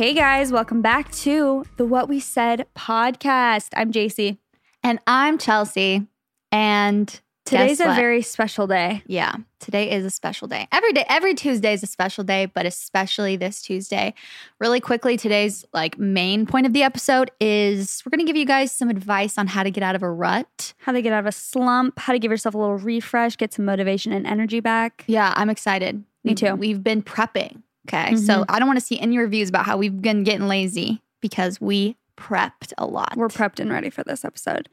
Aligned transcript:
Hey 0.00 0.14
guys, 0.14 0.50
welcome 0.50 0.80
back 0.80 1.12
to 1.12 1.66
the 1.76 1.84
What 1.84 2.08
We 2.08 2.20
Said 2.20 2.66
podcast. 2.74 3.68
I'm 3.76 3.92
Jaci. 3.92 4.38
And 4.82 4.98
I'm 5.06 5.36
Chelsey. 5.36 6.06
And 6.50 7.20
Today's 7.44 7.80
a 7.80 7.88
what? 7.88 7.96
very 7.96 8.22
special 8.22 8.66
day. 8.66 9.02
yeah, 9.06 9.34
today 9.58 9.90
is 9.90 10.06
a 10.06 10.10
special 10.10 10.48
day. 10.48 10.66
Every 10.72 10.94
day, 10.94 11.04
every 11.06 11.34
Tuesday 11.34 11.74
is 11.74 11.82
a 11.82 11.86
special 11.86 12.24
day, 12.24 12.46
but 12.46 12.64
especially 12.64 13.36
this 13.36 13.60
Tuesday. 13.60 14.14
Really 14.58 14.80
quickly, 14.80 15.18
today's 15.18 15.66
like 15.74 15.98
main 15.98 16.46
point 16.46 16.64
of 16.64 16.72
the 16.72 16.82
episode 16.82 17.30
is 17.38 18.02
we're 18.06 18.16
gonna 18.16 18.24
give 18.24 18.36
you 18.36 18.46
guys 18.46 18.72
some 18.72 18.88
advice 18.88 19.36
on 19.36 19.48
how 19.48 19.62
to 19.62 19.70
get 19.70 19.82
out 19.82 19.96
of 19.96 20.02
a 20.02 20.10
rut. 20.10 20.72
How 20.78 20.92
to 20.92 21.02
get 21.02 21.12
out 21.12 21.20
of 21.20 21.26
a 21.26 21.32
slump, 21.32 21.98
how 21.98 22.14
to 22.14 22.18
give 22.18 22.30
yourself 22.30 22.54
a 22.54 22.58
little 22.58 22.78
refresh, 22.78 23.36
get 23.36 23.52
some 23.52 23.66
motivation 23.66 24.12
and 24.12 24.26
energy 24.26 24.60
back. 24.60 25.04
Yeah, 25.08 25.34
I'm 25.36 25.50
excited. 25.50 26.02
Me 26.24 26.34
too. 26.34 26.54
We've 26.54 26.82
been 26.82 27.02
prepping. 27.02 27.64
Okay. 27.92 28.16
So 28.16 28.44
I 28.48 28.58
don't 28.58 28.68
want 28.68 28.78
to 28.78 28.84
see 28.84 28.98
any 29.00 29.18
reviews 29.18 29.48
about 29.48 29.66
how 29.66 29.76
we've 29.76 30.00
been 30.00 30.22
getting 30.24 30.46
lazy 30.48 31.02
because 31.20 31.60
we 31.60 31.96
prepped 32.16 32.72
a 32.78 32.86
lot. 32.86 33.14
We're 33.16 33.28
prepped 33.28 33.58
and 33.60 33.70
ready 33.70 33.90
for 33.90 34.04
this 34.04 34.24
episode. 34.24 34.68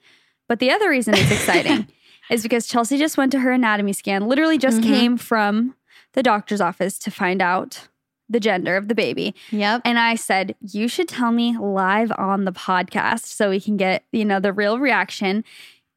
But 0.48 0.60
the 0.60 0.72
other 0.72 0.90
reason 0.90 1.14
it's 1.16 1.32
exciting 1.32 1.88
is 2.30 2.44
because 2.44 2.68
Chelsey 2.68 2.98
just 2.98 3.18
went 3.18 3.32
to 3.34 3.40
her 3.40 3.52
anatomy 3.52 3.94
scan, 3.94 4.28
literally 4.28 4.58
just 4.58 4.82
Mhm. 4.82 4.84
came 4.84 5.18
from 5.18 5.76
the 6.14 6.24
doctor's 6.24 6.62
office 6.62 6.98
to 7.00 7.12
find 7.12 7.42
out 7.42 7.88
the 8.30 8.40
gender 8.40 8.76
of 8.76 8.88
the 8.90 8.96
baby. 8.96 9.34
Yep. 9.52 9.82
And 9.86 9.98
I 9.98 10.16
said, 10.16 10.56
You 10.62 10.88
should 10.90 11.08
tell 11.08 11.32
me 11.32 11.58
live 11.58 12.12
on 12.18 12.44
the 12.46 12.52
podcast 12.52 13.26
so 13.26 13.50
we 13.50 13.62
can 13.62 13.78
get, 13.78 14.04
you 14.12 14.26
know, 14.26 14.40
the 14.42 14.52
real 14.52 14.80
reaction. 14.80 15.44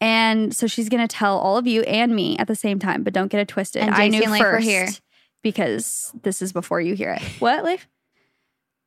And 0.00 0.54
so 0.54 0.66
she's 0.66 0.88
going 0.88 1.06
to 1.06 1.08
tell 1.14 1.36
all 1.38 1.56
of 1.56 1.66
you 1.66 1.82
and 1.82 2.14
me 2.14 2.38
at 2.38 2.46
the 2.46 2.54
same 2.56 2.78
time, 2.78 3.02
but 3.02 3.12
don't 3.12 3.28
get 3.28 3.40
it 3.40 3.48
twisted. 3.48 3.82
And 3.82 3.94
I 3.94 4.08
knew 4.08 4.22
and 4.22 4.32
Leif 4.32 4.40
were 4.40 4.52
first 4.52 4.66
here. 4.66 4.88
Because 5.42 6.12
this 6.22 6.42
is 6.42 6.52
before 6.52 6.80
you 6.80 6.94
hear 6.94 7.12
it. 7.12 7.22
What, 7.38 7.64
Leif? 7.64 7.88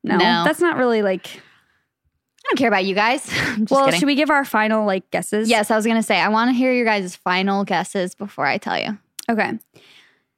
No, 0.02 0.16
No. 0.16 0.44
that's 0.44 0.60
not 0.60 0.76
really 0.76 1.02
like. 1.02 1.26
I 1.26 2.48
don't 2.50 2.58
care 2.58 2.68
about 2.68 2.84
you 2.84 2.94
guys. 2.94 3.26
I'm 3.32 3.60
just 3.60 3.70
well, 3.70 3.86
kidding. 3.86 4.00
should 4.00 4.06
we 4.06 4.14
give 4.14 4.30
our 4.30 4.44
final 4.44 4.84
like 4.84 5.10
guesses? 5.10 5.48
Yes, 5.48 5.70
I 5.70 5.76
was 5.76 5.86
gonna 5.86 6.02
say 6.02 6.20
I 6.20 6.28
want 6.28 6.50
to 6.50 6.54
hear 6.54 6.72
your 6.72 6.84
guys' 6.84 7.16
final 7.16 7.64
guesses 7.64 8.14
before 8.14 8.46
I 8.46 8.58
tell 8.58 8.78
you. 8.78 8.98
Okay. 9.30 9.58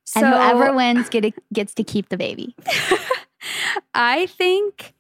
So 0.05 0.21
and 0.21 0.27
whoever 0.27 0.73
wins 0.73 1.09
get 1.09 1.35
gets 1.53 1.75
to 1.75 1.83
keep 1.83 2.09
the 2.09 2.17
baby. 2.17 2.55
I 3.95 4.27
think 4.27 4.95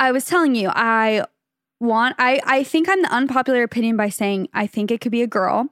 I 0.00 0.10
was 0.10 0.24
telling 0.24 0.56
you 0.56 0.70
I 0.74 1.24
want 1.80 2.16
I 2.18 2.40
I 2.44 2.64
think 2.64 2.88
I'm 2.88 3.02
the 3.02 3.12
unpopular 3.12 3.62
opinion 3.62 3.96
by 3.96 4.08
saying 4.08 4.48
I 4.52 4.66
think 4.66 4.90
it 4.90 5.00
could 5.00 5.12
be 5.12 5.22
a 5.22 5.28
girl, 5.28 5.68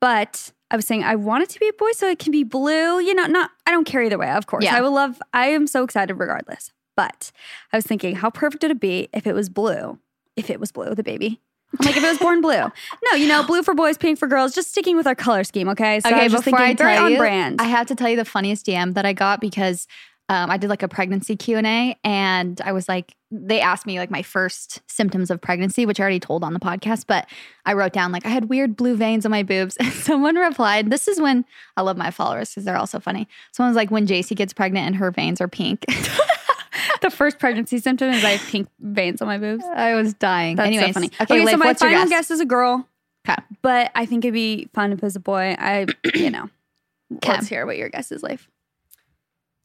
but 0.00 0.52
I 0.72 0.76
was 0.76 0.86
saying 0.86 1.04
I 1.04 1.14
want 1.16 1.44
it 1.44 1.50
to 1.50 1.60
be 1.60 1.68
a 1.68 1.72
boy 1.74 1.92
so 1.92 2.08
it 2.08 2.18
can 2.18 2.32
be 2.32 2.42
blue. 2.42 2.98
You 2.98 3.14
know, 3.14 3.26
not 3.26 3.50
I 3.66 3.70
don't 3.70 3.84
care 3.84 4.02
either 4.02 4.18
way. 4.18 4.30
Of 4.30 4.46
course, 4.46 4.64
Yeah. 4.64 4.76
I 4.76 4.80
would 4.80 4.88
love. 4.88 5.20
I 5.32 5.48
am 5.48 5.66
so 5.66 5.84
excited 5.84 6.14
regardless. 6.14 6.72
But 6.96 7.30
I 7.72 7.76
was 7.76 7.86
thinking, 7.86 8.16
how 8.16 8.30
perfect 8.30 8.62
would 8.64 8.70
it 8.70 8.80
be 8.80 9.08
if 9.12 9.26
it 9.26 9.34
was 9.34 9.48
blue? 9.48 9.98
If 10.36 10.50
it 10.50 10.58
was 10.58 10.72
blue, 10.72 10.94
the 10.94 11.02
baby. 11.02 11.40
I'm 11.78 11.86
like, 11.86 11.96
if 11.96 12.04
it 12.04 12.08
was 12.08 12.18
born 12.18 12.40
blue. 12.42 12.52
No, 13.10 13.16
you 13.16 13.26
know, 13.28 13.42
blue 13.42 13.62
for 13.62 13.74
boys, 13.74 13.96
pink 13.98 14.18
for 14.18 14.28
girls. 14.28 14.54
Just 14.54 14.70
sticking 14.70 14.96
with 14.96 15.06
our 15.06 15.14
color 15.14 15.42
scheme, 15.44 15.68
okay? 15.70 16.00
So 16.00 16.08
I 16.10 16.12
okay, 16.12 16.22
was 16.24 16.32
just 16.32 16.44
before 16.44 16.58
I 16.58 16.68
thinking, 16.68 16.84
very 16.84 16.96
tell 16.96 17.04
on 17.06 17.12
you, 17.12 17.18
brand. 17.18 17.60
I 17.60 17.64
have 17.64 17.86
to 17.88 17.94
tell 17.94 18.08
you 18.10 18.16
the 18.16 18.24
funniest 18.26 18.66
DM 18.66 18.94
that 18.94 19.06
I 19.06 19.12
got 19.14 19.40
because 19.40 19.86
um, 20.28 20.50
I 20.50 20.56
did 20.56 20.70
like 20.70 20.82
a 20.82 20.88
pregnancy 20.88 21.36
Q 21.36 21.58
and 21.58 21.66
A, 21.66 21.96
and 22.04 22.60
I 22.64 22.72
was 22.72 22.88
like, 22.88 23.14
they 23.30 23.60
asked 23.60 23.86
me 23.86 23.98
like 23.98 24.10
my 24.10 24.22
first 24.22 24.80
symptoms 24.90 25.30
of 25.30 25.40
pregnancy, 25.40 25.84
which 25.86 25.98
I 26.00 26.02
already 26.02 26.20
told 26.20 26.44
on 26.44 26.52
the 26.54 26.60
podcast, 26.60 27.04
but 27.06 27.26
I 27.66 27.72
wrote 27.74 27.92
down 27.92 28.12
like 28.12 28.24
I 28.24 28.28
had 28.28 28.48
weird 28.48 28.76
blue 28.76 28.94
veins 28.96 29.24
on 29.24 29.30
my 29.30 29.42
boobs, 29.42 29.76
and 29.80 29.92
someone 29.92 30.36
replied, 30.36 30.90
"This 30.90 31.08
is 31.08 31.20
when 31.20 31.44
I 31.76 31.82
love 31.82 31.96
my 31.96 32.10
followers 32.10 32.50
because 32.50 32.64
they're 32.64 32.76
also 32.76 33.00
funny." 33.00 33.28
Someone 33.52 33.70
was 33.70 33.76
like, 33.76 33.90
"When 33.90 34.06
Jaci 34.06 34.36
gets 34.36 34.52
pregnant 34.52 34.86
and 34.86 34.96
her 34.96 35.10
veins 35.10 35.40
are 35.40 35.48
pink." 35.48 35.84
the 37.02 37.10
first 37.10 37.38
pregnancy 37.38 37.78
symptom 37.78 38.10
is 38.10 38.24
I 38.24 38.30
have 38.36 38.48
pink 38.48 38.68
veins 38.80 39.20
on 39.20 39.28
my 39.28 39.38
boobs. 39.38 39.64
I 39.74 39.94
was 39.94 40.14
dying. 40.14 40.56
That's 40.56 40.68
Anyways, 40.68 40.88
so 40.88 40.92
funny. 40.94 41.06
Okay, 41.20 41.24
Okay, 41.24 41.40
Leif, 41.40 41.50
so 41.50 41.56
my 41.58 41.74
final 41.74 42.00
guess? 42.04 42.08
guess? 42.08 42.30
is 42.30 42.40
a 42.40 42.46
girl, 42.46 42.88
Okay. 43.28 43.40
but 43.60 43.90
I 43.94 44.06
think 44.06 44.24
it'd 44.24 44.34
be 44.34 44.68
fun 44.72 44.92
if 44.92 44.98
it 44.98 45.02
was 45.02 45.16
a 45.16 45.20
boy. 45.20 45.56
I, 45.58 45.86
you 46.14 46.30
know, 46.30 46.48
Okay. 47.16 47.32
let's 47.32 47.48
hear 47.48 47.66
what 47.66 47.76
your 47.76 47.88
guess 47.90 48.10
is, 48.12 48.22
Leif. 48.22 48.48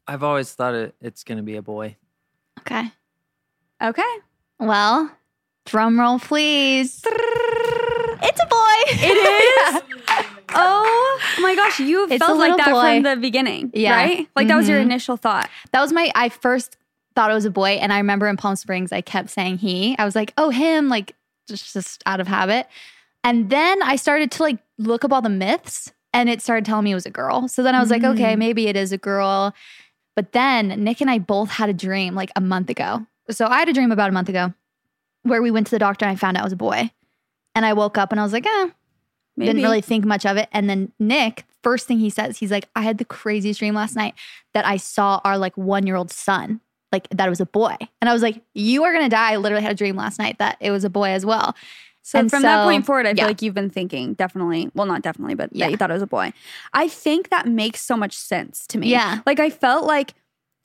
I've 0.08 0.24
always 0.24 0.52
thought 0.54 0.74
it, 0.74 0.96
it's 1.02 1.24
going 1.24 1.38
to 1.38 1.44
be 1.44 1.56
a 1.56 1.62
boy. 1.62 1.98
Okay. 2.60 2.92
Okay, 3.82 4.04
Well, 4.60 5.12
drum 5.66 6.00
roll, 6.00 6.18
please. 6.18 7.04
It's 7.06 8.42
a 8.42 8.46
boy. 8.48 8.82
it 8.88 9.76
is. 9.78 9.82
oh 10.56 11.20
my 11.40 11.54
gosh, 11.56 11.80
you 11.80 12.08
It's 12.10 12.18
felt 12.26 12.40
like 12.40 12.58
that 12.58 12.72
boy. 12.72 12.96
from 12.96 13.04
the 13.04 13.16
beginning, 13.18 13.70
Yeah. 13.76 13.96
right? 13.96 14.28
Like 14.36 14.48
that 14.48 14.56
was 14.56 14.68
your 14.68 14.80
Mhm. 14.80 14.84
initial 14.84 15.16
thought. 15.18 15.50
That 15.74 15.82
was 15.82 15.94
my. 15.94 16.12
I 16.16 16.30
first 16.30 16.78
thought 17.16 17.30
it 17.30 17.36
was 17.36 17.46
a 17.46 17.52
boy, 17.52 17.72
and 17.82 17.94
I 17.94 17.98
remember 17.98 18.28
in 18.28 18.38
Palm 18.38 18.56
Springs, 18.56 18.92
I 18.92 19.02
kept 19.02 19.30
saying 19.30 19.60
he. 19.60 19.96
I 20.00 20.06
was 20.06 20.16
like, 20.16 20.34
oh, 20.38 20.50
him, 20.50 20.90
like 20.90 21.14
just 21.48 21.74
just 21.74 22.02
out 22.08 22.20
of 22.20 22.28
habit. 22.28 22.68
And 23.24 23.50
then 23.52 23.84
I 23.84 23.96
started 23.96 24.32
to 24.32 24.44
like 24.44 24.58
look 24.80 25.06
up 25.06 25.14
all 25.14 25.22
the 25.22 25.30
myths, 25.30 25.92
and 26.14 26.30
it 26.30 26.42
started 26.42 26.66
telling 26.66 26.86
me 26.86 26.92
it 26.92 26.96
was 26.96 27.06
a 27.06 27.12
girl. 27.12 27.48
So 27.48 27.62
then 27.62 27.76
I 27.76 27.80
was 27.80 27.92
like, 27.92 28.04
okay, 28.04 28.34
Mm. 28.34 28.40
maybe 28.40 28.68
it 28.68 28.76
is 28.76 28.92
a 28.92 28.98
girl. 28.98 29.54
But 30.18 30.32
then 30.32 30.84
Nick 30.84 31.00
and 31.00 31.12
I 31.12 31.20
both 31.20 31.52
had 31.52 31.70
a 31.70 31.74
dream 31.74 32.16
like 32.16 32.32
a 32.36 32.42
month 32.42 32.72
ago. 32.72 33.06
So 33.30 33.46
I 33.46 33.60
had 33.60 33.70
a 33.70 33.74
dream 33.74 33.92
about 33.92 34.10
a 34.10 34.12
month 34.12 34.30
ago 34.30 34.52
where 35.22 35.44
we 35.44 35.52
went 35.52 35.68
to 35.68 35.72
the 35.72 35.78
doctor 35.78 36.06
and 36.06 36.12
I 36.12 36.16
found 36.16 36.36
out 36.36 36.42
it 36.42 36.46
was 36.46 36.54
a 36.54 36.58
boy. 36.58 36.90
And 37.54 37.64
I 37.68 37.74
woke 37.74 38.00
up 38.00 38.12
and 38.12 38.20
I 38.20 38.24
was 38.24 38.34
like, 38.34 38.48
eh, 38.48 38.70
Maybe. 39.36 39.50
didn't 39.50 39.62
really 39.62 39.82
think 39.82 40.06
much 40.06 40.26
of 40.26 40.36
it. 40.36 40.50
And 40.52 40.68
then 40.68 40.92
Nick, 40.98 41.46
first 41.62 41.86
thing 41.86 42.00
he 42.00 42.10
says, 42.10 42.40
he's 42.40 42.50
like, 42.50 42.68
I 42.76 42.82
had 42.82 42.98
the 42.98 43.06
craziest 43.06 43.60
dream 43.60 43.76
last 43.76 43.96
night 43.96 44.16
that 44.56 44.66
I 44.66 44.78
saw 44.78 45.22
our 45.24 45.38
like 45.38 45.56
one 45.56 45.86
year 45.86 45.96
old 45.96 46.10
son, 46.10 46.62
like 46.92 47.08
that 47.10 47.28
it 47.28 47.30
was 47.30 47.40
a 47.40 47.46
boy. 47.46 47.76
And 48.02 48.10
I 48.10 48.14
was 48.14 48.24
like, 48.24 48.42
You 48.56 48.86
are 48.86 48.94
gonna 48.94 49.10
die. 49.10 49.34
I 49.34 49.38
literally 49.38 49.62
had 49.62 49.74
a 49.74 49.76
dream 49.76 49.98
last 49.98 50.18
night 50.18 50.40
that 50.40 50.58
it 50.60 50.72
was 50.72 50.84
a 50.84 50.90
boy 50.90 51.10
as 51.10 51.28
well. 51.28 51.56
So 52.08 52.18
And 52.20 52.30
from 52.30 52.42
that 52.44 52.64
point 52.64 52.86
forward, 52.86 53.06
I 53.06 53.10
feel 53.10 53.18
yeah. 53.18 53.26
like 53.26 53.42
you've 53.42 53.54
been 53.54 53.70
thinking 53.70 54.14
definitely, 54.14 54.72
well, 54.74 54.86
not 54.88 55.02
definitely, 55.02 55.36
but 55.36 55.50
Yeah. 55.52 55.66
that 55.66 55.72
you 55.72 55.78
thought 55.78 55.90
it 55.90 55.94
was 55.96 56.02
a 56.02 56.08
boy. 56.08 56.32
I 56.72 56.88
think 56.88 57.32
that 57.32 57.48
makes 57.50 57.82
so 57.82 57.98
much 57.98 58.16
sense 58.18 58.66
to 58.68 58.78
me. 58.78 58.88
Yeah. 58.88 59.20
Like 59.26 59.42
I 59.42 59.50
felt 59.50 59.84
like 59.86 60.14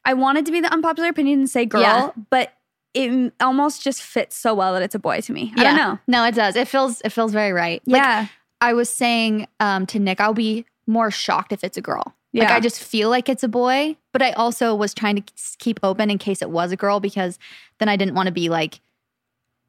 I 0.05 0.15
wanted 0.15 0.47
to 0.47 0.53
be 0.53 0.61
the 0.61 0.73
unpopular 0.73 1.09
opinion 1.09 1.41
and 1.41 1.51
say 1.51 1.67
girl, 1.67 1.81
Yeah. 1.81 2.11
but 2.31 2.53
it 2.95 3.33
almost 3.41 3.83
just 3.83 4.03
fits 4.03 4.37
so 4.37 4.55
well 4.55 4.73
that 4.75 4.83
it's 4.83 4.95
a 4.95 5.01
boy 5.01 5.21
to 5.23 5.33
me. 5.33 5.53
I 5.57 5.65
don't 5.65 5.77
know. 5.77 5.99
No, 6.07 6.25
it 6.27 6.37
does. 6.37 6.55
It 6.55 6.69
feels 6.69 7.01
it 7.05 7.11
feels 7.11 7.33
very 7.33 7.53
right. 7.53 7.83
Like, 7.87 7.97
Yeah. 8.03 8.27
I 8.61 8.73
was 8.75 8.89
saying 8.89 9.49
um, 9.59 9.85
to 9.87 9.99
Nick, 9.99 10.21
I'll 10.21 10.35
be 10.35 10.65
more 10.87 11.11
shocked 11.11 11.51
if 11.51 11.65
it's 11.65 11.77
a 11.77 11.81
girl. 11.83 12.15
Yeah. 12.33 12.45
Like 12.45 12.53
I 12.53 12.61
just 12.61 12.81
feel 12.81 13.11
like 13.11 13.29
it's 13.29 13.43
a 13.43 13.49
boy, 13.49 13.97
but 14.13 14.23
I 14.23 14.31
also 14.33 14.77
was 14.77 14.95
trying 14.95 15.17
to 15.17 15.23
keep 15.59 15.81
open 15.83 16.09
in 16.09 16.19
case 16.19 16.41
it 16.41 16.51
was 16.51 16.71
a 16.71 16.77
girl 16.77 17.01
because 17.01 17.37
then 17.81 17.89
I 17.89 17.97
didn't 17.97 18.15
want 18.15 18.29
to 18.29 18.33
be 18.33 18.49
like 18.49 18.79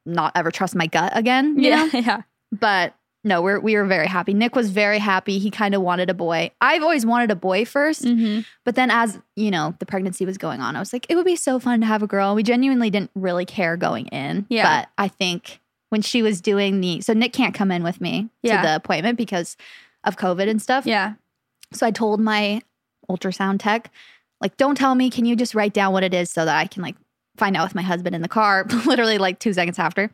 not 0.05 0.31
ever 0.35 0.51
trust 0.51 0.75
my 0.75 0.87
gut 0.87 1.11
again. 1.15 1.57
You 1.59 1.69
yeah. 1.69 1.85
know? 1.85 1.89
Yeah. 1.99 2.21
But 2.51 2.93
no, 3.23 3.41
we're 3.41 3.59
we 3.59 3.75
were 3.75 3.85
very 3.85 4.07
happy. 4.07 4.33
Nick 4.33 4.55
was 4.55 4.69
very 4.69 4.99
happy. 4.99 5.39
He 5.39 5.49
kind 5.49 5.73
of 5.73 5.81
wanted 5.81 6.09
a 6.09 6.13
boy. 6.13 6.51
I've 6.59 6.83
always 6.83 7.05
wanted 7.05 7.31
a 7.31 7.35
boy 7.35 7.63
1st 7.63 8.05
Mm-hmm. 8.05 8.41
but 8.65 8.75
then 8.75 8.91
as 8.91 9.19
you 9.35 9.49
know, 9.49 9.75
the 9.79 9.85
pregnancy 9.85 10.25
was 10.25 10.37
going 10.37 10.59
on, 10.59 10.75
I 10.75 10.79
was 10.79 10.91
like, 10.91 11.05
it 11.09 11.15
would 11.15 11.25
be 11.25 11.35
so 11.37 11.57
fun 11.59 11.79
to 11.81 11.85
have 11.87 12.03
a 12.03 12.07
girl. 12.07 12.35
We 12.35 12.43
genuinely 12.43 12.89
didn't 12.89 13.11
really 13.15 13.45
care 13.45 13.77
going 13.77 14.07
in. 14.07 14.45
Yeah. 14.49 14.81
But 14.81 14.89
I 14.97 15.07
think 15.07 15.61
when 15.89 16.01
she 16.01 16.21
was 16.21 16.41
doing 16.41 16.81
the 16.81 16.99
so 17.01 17.13
Nick 17.13 17.31
can't 17.33 17.55
come 17.55 17.71
in 17.71 17.81
with 17.83 18.01
me 18.01 18.29
Yeah. 18.41 18.61
to 18.61 18.67
the 18.67 18.75
appointment 18.75 19.17
because 19.17 19.55
of 20.03 20.17
COVID 20.17 20.49
and 20.49 20.61
stuff. 20.61 20.85
Yeah. 20.85 21.13
So 21.71 21.87
I 21.87 21.91
told 21.91 22.19
my 22.19 22.61
ultrasound 23.09 23.59
tech, 23.59 23.89
like, 24.41 24.57
don't 24.57 24.75
tell 24.75 24.95
me, 24.95 25.09
can 25.09 25.23
you 25.25 25.35
just 25.35 25.55
write 25.55 25.73
down 25.73 25.93
what 25.93 26.03
it 26.03 26.13
is 26.13 26.29
so 26.29 26.43
that 26.45 26.57
I 26.57 26.67
can 26.67 26.83
like 26.83 26.95
find 27.37 27.55
out 27.57 27.65
with 27.65 27.75
my 27.75 27.81
husband 27.81 28.15
in 28.15 28.21
the 28.21 28.27
car, 28.27 28.65
literally 28.85 29.17
like 29.17 29.39
two 29.39 29.53
seconds 29.53 29.79
after. 29.79 30.11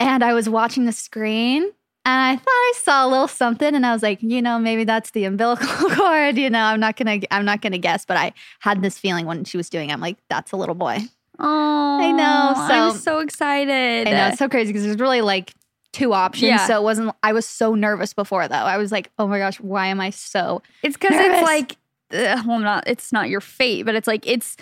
And 0.00 0.24
I 0.24 0.32
was 0.34 0.48
watching 0.48 0.84
the 0.84 0.92
screen 0.92 1.62
and 1.62 1.72
I 2.20 2.34
thought 2.36 2.44
I 2.48 2.72
saw 2.82 3.06
a 3.06 3.08
little 3.08 3.28
something 3.28 3.74
and 3.74 3.86
I 3.86 3.92
was 3.92 4.02
like, 4.02 4.20
you 4.22 4.42
know, 4.42 4.58
maybe 4.58 4.84
that's 4.84 5.12
the 5.12 5.24
umbilical 5.24 5.66
cord. 5.90 6.36
You 6.36 6.50
know, 6.50 6.60
I'm 6.62 6.80
not 6.80 6.96
gonna 6.96 7.20
I'm 7.30 7.44
not 7.44 7.60
gonna 7.62 7.78
guess, 7.78 8.04
but 8.04 8.16
I 8.16 8.32
had 8.60 8.82
this 8.82 8.98
feeling 8.98 9.26
when 9.26 9.44
she 9.44 9.56
was 9.56 9.70
doing 9.70 9.90
it. 9.90 9.92
I'm 9.92 10.00
like, 10.00 10.16
that's 10.28 10.52
a 10.52 10.56
little 10.56 10.74
boy. 10.74 10.98
Oh, 11.38 11.98
I 12.00 12.10
know, 12.12 12.52
I'm 12.56 12.92
so- 12.92 12.98
so 12.98 13.18
excited. 13.20 14.08
I 14.08 14.10
know 14.10 14.28
it's 14.28 14.38
so 14.38 14.48
crazy 14.48 14.72
because 14.72 14.84
there's 14.84 14.98
really 14.98 15.20
like 15.22 15.54
two 15.92 16.12
options. 16.12 16.48
Yeah. 16.48 16.66
So 16.66 16.76
it 16.80 16.82
wasn't 16.82 17.14
I 17.22 17.32
was 17.32 17.46
so 17.46 17.74
nervous 17.74 18.12
before 18.12 18.48
though. 18.48 18.54
I 18.56 18.76
was 18.78 18.90
like, 18.90 19.10
oh 19.18 19.28
my 19.28 19.38
gosh, 19.38 19.60
why 19.60 19.86
am 19.86 20.00
I 20.00 20.10
so 20.10 20.62
It's 20.82 20.96
because 20.96 21.12
it's 21.14 21.42
like, 21.42 21.72
uh, 22.12 22.42
well, 22.46 22.58
not 22.58 22.88
it's 22.88 23.12
not 23.12 23.28
your 23.30 23.40
fate, 23.40 23.84
but 23.84 23.94
it's 23.94 24.08
like 24.08 24.26
it's, 24.26 24.56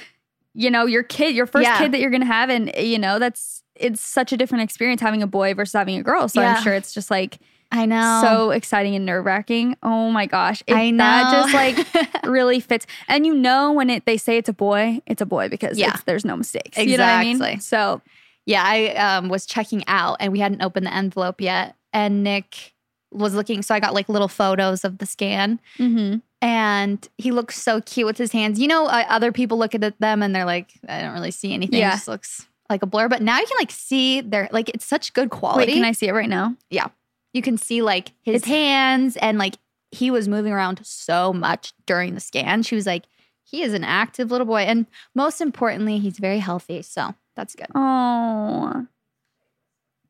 you 0.54 0.70
know, 0.70 0.86
your 0.86 1.02
kid, 1.02 1.34
your 1.34 1.46
first 1.46 1.64
Yeah. 1.68 1.78
kid 1.78 1.92
that 1.92 2.00
you're 2.00 2.10
gonna 2.10 2.24
have, 2.24 2.50
and 2.50 2.72
you 2.76 2.98
know 2.98 3.18
that's 3.18 3.62
it's 3.76 4.00
such 4.00 4.32
a 4.32 4.36
different 4.36 4.62
experience 4.62 5.00
having 5.00 5.22
a 5.22 5.26
boy 5.26 5.54
versus 5.54 5.72
having 5.72 5.96
a 5.98 6.02
girl. 6.02 6.28
So 6.28 6.40
Yeah. 6.40 6.54
I'm 6.56 6.62
sure 6.62 6.74
it's 6.74 6.92
just 6.92 7.10
like 7.10 7.38
I 7.72 7.86
know. 7.86 8.20
so 8.22 8.50
exciting 8.50 8.94
and 8.96 9.06
nerve 9.06 9.24
wracking. 9.24 9.76
Oh 9.82 10.10
my 10.10 10.26
gosh, 10.26 10.62
It- 10.66 10.74
I 10.74 10.90
know. 10.90 10.98
that 11.04 11.30
just 11.32 11.54
like 11.54 12.24
really 12.24 12.60
fits, 12.60 12.86
and 13.08 13.24
you 13.26 13.32
know 13.34 13.72
when 13.72 13.90
it 13.90 14.06
they 14.06 14.16
say 14.16 14.36
it's 14.36 14.48
a 14.48 14.52
boy, 14.52 15.00
it's 15.06 15.22
a 15.22 15.26
boy 15.26 15.48
because 15.48 15.78
Yeah. 15.78 15.96
there's 16.06 16.24
no 16.24 16.36
mistakes. 16.36 16.76
You 16.78 16.96
know 16.98 17.04
what 17.04 17.12
I 17.12 17.22
mean? 17.22 17.36
Exactly. 17.36 17.60
So 17.60 18.02
Yeah, 18.46 18.62
I 18.64 18.94
um, 18.96 19.28
was 19.28 19.46
checking 19.46 19.84
out 19.86 20.16
and 20.18 20.32
we 20.32 20.40
hadn't 20.40 20.62
opened 20.62 20.86
the 20.86 20.94
envelope 20.94 21.40
yet. 21.40 21.76
And 21.92 22.24
Nick 22.24 22.72
was 23.12 23.34
looking. 23.34 23.62
So 23.62 23.74
I 23.74 23.80
got 23.80 23.94
like 23.94 24.08
little 24.08 24.28
photos 24.28 24.84
of 24.84 24.98
the 24.98 25.06
scan 25.06 25.60
mm-hmm. 25.78 26.18
and 26.40 27.08
he 27.18 27.30
looks 27.32 27.60
so 27.60 27.80
cute 27.80 28.06
with 28.06 28.18
his 28.18 28.32
hands. 28.32 28.58
You 28.60 28.68
know, 28.68 28.86
uh, 28.86 29.04
other 29.08 29.32
people 29.32 29.58
look 29.58 29.74
at 29.74 29.98
them 29.98 30.22
and 30.22 30.34
they're 30.34 30.44
like, 30.44 30.72
I 30.88 31.02
don't 31.02 31.12
really 31.12 31.30
see 31.30 31.52
anything. 31.52 31.80
Yeah. 31.80 31.88
It 31.88 31.92
just 31.96 32.08
looks 32.08 32.46
like 32.68 32.82
a 32.82 32.86
blur. 32.86 33.08
But 33.08 33.22
now 33.22 33.38
you 33.38 33.46
can 33.46 33.56
like 33.58 33.70
see 33.70 34.20
their, 34.20 34.48
like, 34.52 34.68
it's 34.68 34.84
such 34.84 35.12
good 35.12 35.30
quality. 35.30 35.72
wait, 35.72 35.74
can 35.74 35.84
I 35.84 35.92
see 35.92 36.08
it 36.08 36.12
right 36.12 36.28
now? 36.28 36.56
Yeah. 36.70 36.88
You 37.32 37.42
can 37.42 37.58
see 37.58 37.82
like 37.82 38.12
his 38.22 38.42
It's- 38.42 38.48
hands 38.48 39.16
and 39.16 39.38
like 39.38 39.56
he 39.92 40.10
was 40.10 40.28
moving 40.28 40.52
around 40.52 40.80
so 40.84 41.32
much 41.32 41.72
during 41.86 42.14
the 42.14 42.20
scan. 42.20 42.62
She 42.62 42.76
was 42.76 42.86
like, 42.86 43.04
he 43.42 43.62
is 43.62 43.74
an 43.74 43.82
active 43.82 44.30
little 44.30 44.46
boy. 44.46 44.60
And 44.60 44.86
most 45.14 45.40
importantly, 45.40 45.98
he's 45.98 46.18
very 46.18 46.38
healthy. 46.38 46.82
So 46.82 47.14
that's 47.34 47.56
good. 47.56 47.66
Oh, 47.74 48.86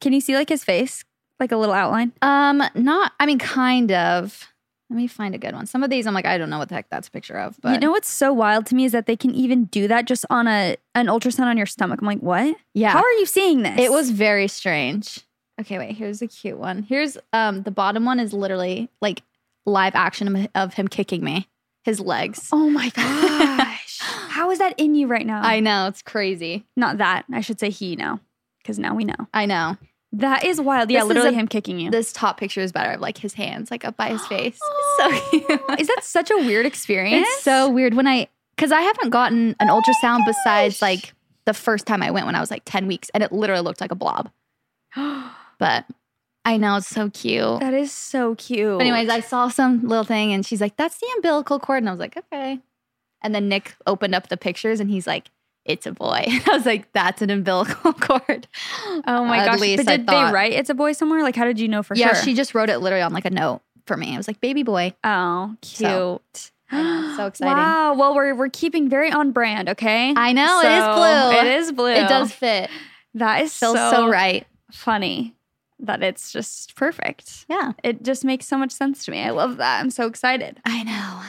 can 0.00 0.12
you 0.12 0.20
see 0.20 0.35
like 0.35 0.50
his 0.50 0.64
face, 0.64 1.05
like 1.41 1.53
a 1.53 1.57
little 1.57 1.75
outline? 1.75 2.13
Um, 2.23 2.63
not. 2.75 3.13
I 3.19 3.27
mean, 3.27 3.39
kind 3.39 3.91
of. 3.93 4.47
Let 4.91 4.97
me 4.97 5.07
find 5.07 5.37
a 5.37 5.39
good 5.39 5.55
one. 5.55 5.67
Some 5.67 5.85
of 5.85 5.91
these, 5.91 6.05
I'm 6.05 6.15
like, 6.15 6.27
I 6.27 6.37
don't 6.37 6.51
know 6.51 6.59
what 6.59 6.69
the 6.69 6.75
heck 6.75 6.91
that's 6.91 7.07
a 7.07 7.11
picture 7.13 7.39
of. 7.39 7.57
But 7.63 7.75
you 7.75 7.79
know 7.79 7.93
what's 7.93 8.09
so 8.11 8.33
wild 8.33 8.67
to 8.67 8.75
me 8.75 8.85
is 8.85 8.91
that 8.91 9.07
they 9.07 9.17
can 9.17 9.33
even 9.33 9.67
do 9.67 9.87
that 9.87 10.05
just 10.07 10.27
on 10.31 10.49
a 10.49 10.77
an 10.97 11.07
ultrasound 11.07 11.45
on 11.47 11.57
your 11.57 11.67
stomach. 11.67 12.01
I'm 12.03 12.07
like, 12.09 12.19
what? 12.21 12.57
yeah, 12.75 12.91
How 12.91 12.99
are 13.03 13.13
you 13.13 13.25
seeing 13.27 13.63
this? 13.63 13.79
it 13.79 13.93
was 13.93 14.11
very 14.11 14.49
strange. 14.49 15.21
Okay, 15.61 15.79
wait. 15.79 15.97
Here's 15.97 16.23
a 16.23 16.27
cute 16.27 16.59
one. 16.59 16.83
Here's 16.83 17.17
um 17.33 17.63
the 17.63 17.71
bottom 17.71 18.05
one 18.05 18.19
is 18.19 18.33
literally 18.33 18.89
like 19.01 19.23
live 19.65 19.95
action 19.95 20.49
of- 20.57 20.75
him 20.75 20.89
kicking 20.89 21.23
me, 21.23 21.47
his 21.85 22.01
legs. 22.01 22.49
Oh 22.51 22.69
my 22.69 22.89
gosh. 22.97 23.99
How 24.01 24.51
is 24.51 24.59
that 24.59 24.75
in 24.77 24.97
you 24.97 25.07
right 25.07 25.27
now? 25.27 25.41
I 25.43 25.61
know 25.61 25.87
it's 25.87 26.03
crazy. 26.03 26.65
not 26.77 26.99
that. 26.99 27.27
I 27.33 27.43
should 27.43 27.61
say 27.61 27.71
he 27.71 27.95
now, 27.95 28.19
because 28.61 28.79
now 28.81 28.95
we 28.97 29.05
know. 29.05 29.29
I 29.33 29.47
know. 29.47 29.77
That 30.12 30.45
is 30.45 30.61
wild. 30.61 30.91
Yeah, 30.91 31.01
This 31.01 31.09
literally 31.09 31.29
a- 31.31 31.33
him 31.39 31.47
kicking 31.49 31.79
you. 31.79 31.91
This 31.91 32.12
top 32.12 32.39
picture 32.39 32.61
is 32.61 32.73
better 32.73 32.93
of 32.93 33.01
like 33.01 33.19
his 33.19 33.35
hands 33.35 33.71
like 33.71 33.85
up 33.85 33.97
by 33.97 34.09
his 34.09 34.27
face. 34.29 34.59
so 34.99 35.11
cute. 35.31 35.61
is 35.79 35.87
that 35.89 36.01
such 36.03 36.31
a 36.31 36.37
weird 36.37 36.67
experience? 36.67 37.27
It's 37.29 37.43
so 37.45 37.71
weird 37.71 37.95
when 37.95 38.07
I 38.09 38.29
because 38.57 38.73
I 38.73 38.81
haven't 38.83 39.11
gotten 39.11 39.55
an 39.61 39.69
ultrasound 39.69 40.21
oh 40.23 40.25
besides 40.27 40.83
like 40.83 41.15
the 41.47 41.55
first 41.55 41.87
time 41.87 42.03
I 42.03 42.11
went 42.11 42.27
when 42.27 42.35
I 42.35 42.41
was 42.41 42.51
like 42.51 42.62
10 42.67 42.87
weeks 42.87 43.11
and 43.15 43.23
it 43.23 43.33
literally 43.33 43.62
looked 43.62 43.81
like 43.81 43.93
a 43.93 43.95
blob. 43.95 44.31
But 45.59 45.85
I 46.45 46.56
know 46.56 46.77
it's 46.77 46.87
so 46.89 47.11
cute. 47.11 47.61
that 47.61 47.75
is 47.75 47.93
so 47.93 48.35
cute. 48.35 48.79
But 48.79 48.87
anyways, 48.87 49.11
I 49.11 49.21
saw 49.21 49.49
some 49.49 49.83
little 49.87 50.05
thing 50.05 50.33
and 50.33 50.45
she's 50.45 50.61
like, 50.61 50.75
that's 50.77 50.99
the 50.99 51.06
umbilical 51.17 51.59
cord. 51.61 51.83
And 51.83 51.89
I 51.89 51.93
was 51.93 52.01
like, 52.01 52.17
okay. 52.17 52.61
And 53.23 53.35
then 53.35 53.49
Nick 53.49 53.75
opened 53.87 54.15
up 54.15 54.29
the 54.29 54.39
pictures 54.39 54.81
and 54.81 54.89
he's 54.91 55.06
like, 55.06 55.31
it's 55.65 55.87
a 55.87 55.93
boy. 55.93 56.25
And 56.27 56.43
I 56.49 56.57
was 56.57 56.67
like, 56.67 56.93
that's 56.93 57.23
an 57.23 57.31
umbilical 57.31 57.93
cord. 58.01 58.49
oh 58.87 59.25
my 59.25 59.39
uh, 59.39 59.43
At 59.43 59.59
gosh. 59.59 59.77
but 59.77 59.87
did 59.87 60.07
they 60.07 60.15
write 60.15 60.53
it's 60.53 60.71
a 60.71 60.75
boy 60.75 60.93
somewhere? 60.93 61.23
Like, 61.23 61.37
how 61.37 61.45
did 61.45 61.61
you 61.61 61.69
know 61.69 61.83
for 61.83 61.95
yeah, 61.95 62.09
sure? 62.09 62.17
Yeah, 62.17 62.23
she 62.23 62.35
just 62.35 62.55
wrote 62.55 62.71
it 62.71 62.79
literally 62.79 63.03
on 63.03 63.12
like 63.12 63.25
a 63.25 63.31
note 63.31 63.62
for 63.87 63.97
me. 63.97 64.15
It 64.15 64.17
was 64.17 64.29
like, 64.29 64.41
baby 64.41 64.62
boy. 64.62 64.95
oh, 65.05 65.57
cute. 65.62 65.77
So, 65.77 66.21
know, 66.73 67.15
so 67.17 67.27
exciting. 67.27 67.57
Wow. 67.57 67.95
Well, 67.95 68.15
we're 68.15 68.35
we're 68.35 68.49
keeping 68.49 68.89
very 68.89 69.11
on 69.11 69.33
brand. 69.33 69.69
Okay. 69.69 70.15
I 70.17 70.33
know, 70.33 70.61
it 70.61 70.73
is 70.73 70.85
blue. 70.95 71.41
It 71.41 71.59
is 71.59 71.73
blue. 71.73 71.93
It 71.93 72.09
does 72.09 72.33
fit. 72.33 72.71
That 73.15 73.43
is 73.43 73.53
Feels 73.56 73.77
so, 73.77 73.91
so 73.91 74.09
right. 74.09 74.47
funny. 74.71 75.35
That 75.81 76.03
it's 76.03 76.31
just 76.31 76.77
perfect. 76.77 77.47
Yeah. 77.49 77.73
It 77.83 78.03
just 78.03 78.25
makes 78.25 78.47
so 78.47 78.59
much 78.59 78.71
sense 78.71 79.05
to 79.06 79.11
me. 79.11 79.23
I 79.23 79.31
love 79.31 79.56
that. 79.56 79.81
I'm 79.81 79.91
so 79.91 80.06
excited. 80.06 80.61
I 80.65 80.83
know. 80.83 81.23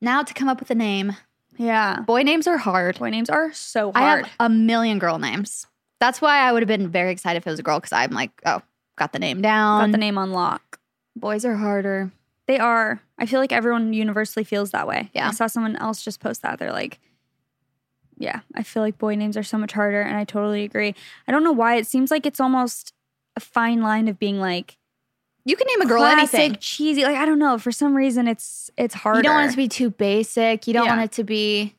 Now 0.00 0.22
to 0.22 0.32
come 0.32 0.48
up 0.48 0.60
with 0.60 0.70
a 0.70 0.76
name. 0.76 1.16
Yeah. 1.56 2.00
Boy 2.00 2.22
names 2.22 2.46
are 2.46 2.58
hard. 2.58 2.98
Boy 2.98 3.10
names 3.10 3.30
are 3.30 3.52
so 3.52 3.92
hard. 3.92 4.24
I 4.24 4.28
have 4.28 4.30
a 4.40 4.48
million 4.48 4.98
girl 4.98 5.18
names. 5.18 5.66
That's 6.00 6.20
why 6.20 6.38
I 6.38 6.52
would 6.52 6.62
have 6.62 6.68
been 6.68 6.88
very 6.88 7.12
excited 7.12 7.38
if 7.38 7.46
it 7.46 7.50
was 7.50 7.60
a 7.60 7.62
girl 7.62 7.78
because 7.78 7.92
I'm 7.92 8.10
like, 8.10 8.30
oh, 8.44 8.60
got 8.96 9.12
the 9.12 9.18
name 9.18 9.40
down. 9.40 9.86
Got 9.86 9.92
the 9.92 9.98
name 9.98 10.18
on 10.18 10.32
lock. 10.32 10.78
Boys 11.16 11.44
are 11.44 11.56
harder. 11.56 12.10
They 12.46 12.58
are. 12.58 13.00
I 13.18 13.26
feel 13.26 13.40
like 13.40 13.52
everyone 13.52 13.92
universally 13.92 14.44
feels 14.44 14.72
that 14.72 14.86
way. 14.86 15.10
Yeah. 15.14 15.28
I 15.28 15.30
saw 15.30 15.46
someone 15.46 15.76
else 15.76 16.02
just 16.02 16.20
post 16.20 16.42
that. 16.42 16.58
They're 16.58 16.72
like, 16.72 17.00
yeah, 18.18 18.40
I 18.54 18.62
feel 18.62 18.82
like 18.82 18.98
boy 18.98 19.14
names 19.14 19.36
are 19.36 19.42
so 19.42 19.58
much 19.58 19.72
harder. 19.72 20.02
And 20.02 20.16
I 20.16 20.24
totally 20.24 20.64
agree. 20.64 20.94
I 21.26 21.32
don't 21.32 21.44
know 21.44 21.52
why. 21.52 21.76
It 21.76 21.86
seems 21.86 22.10
like 22.10 22.26
it's 22.26 22.40
almost 22.40 22.92
a 23.36 23.40
fine 23.40 23.82
line 23.82 24.08
of 24.08 24.18
being 24.18 24.38
like 24.38 24.76
You 25.44 25.56
can 25.56 25.66
name 25.68 25.82
a 25.82 25.86
girl 25.86 26.00
classic, 26.00 26.38
anything. 26.40 26.58
cheesy. 26.60 27.02
Like, 27.04 27.16
I 27.16 27.26
don't 27.26 27.38
know. 27.38 27.58
For 27.58 27.70
some 27.72 27.94
reason, 27.94 28.26
it's 28.28 28.70
it's 28.78 28.94
harder. 28.94 29.18
You 29.18 29.22
don't 29.24 29.34
want 29.34 29.48
it 29.48 29.50
to 29.50 29.56
be 29.58 29.68
too 29.68 29.90
basic. 29.90 30.66
You 30.66 30.72
don't 30.72 30.86
Yeah. 30.86 30.96
want 30.96 31.04
it 31.04 31.12
to 31.12 31.24
be, 31.24 31.74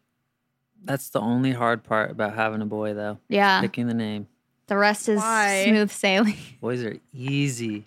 That's 0.84 1.10
the 1.10 1.20
only 1.20 1.52
hard 1.52 1.84
part 1.84 2.12
about 2.12 2.36
having 2.36 2.62
a 2.62 2.66
boy, 2.66 2.94
though. 2.94 3.18
yeah. 3.28 3.62
Picking 3.62 3.88
the 3.88 3.94
name. 3.96 4.28
The 4.68 4.78
rest 4.78 5.10
is 5.10 5.20
Why? 5.20 5.66
smooth 5.68 5.92
sailing. 5.92 6.38
Boys 6.62 6.84
are 6.84 6.98
easy. 7.14 7.86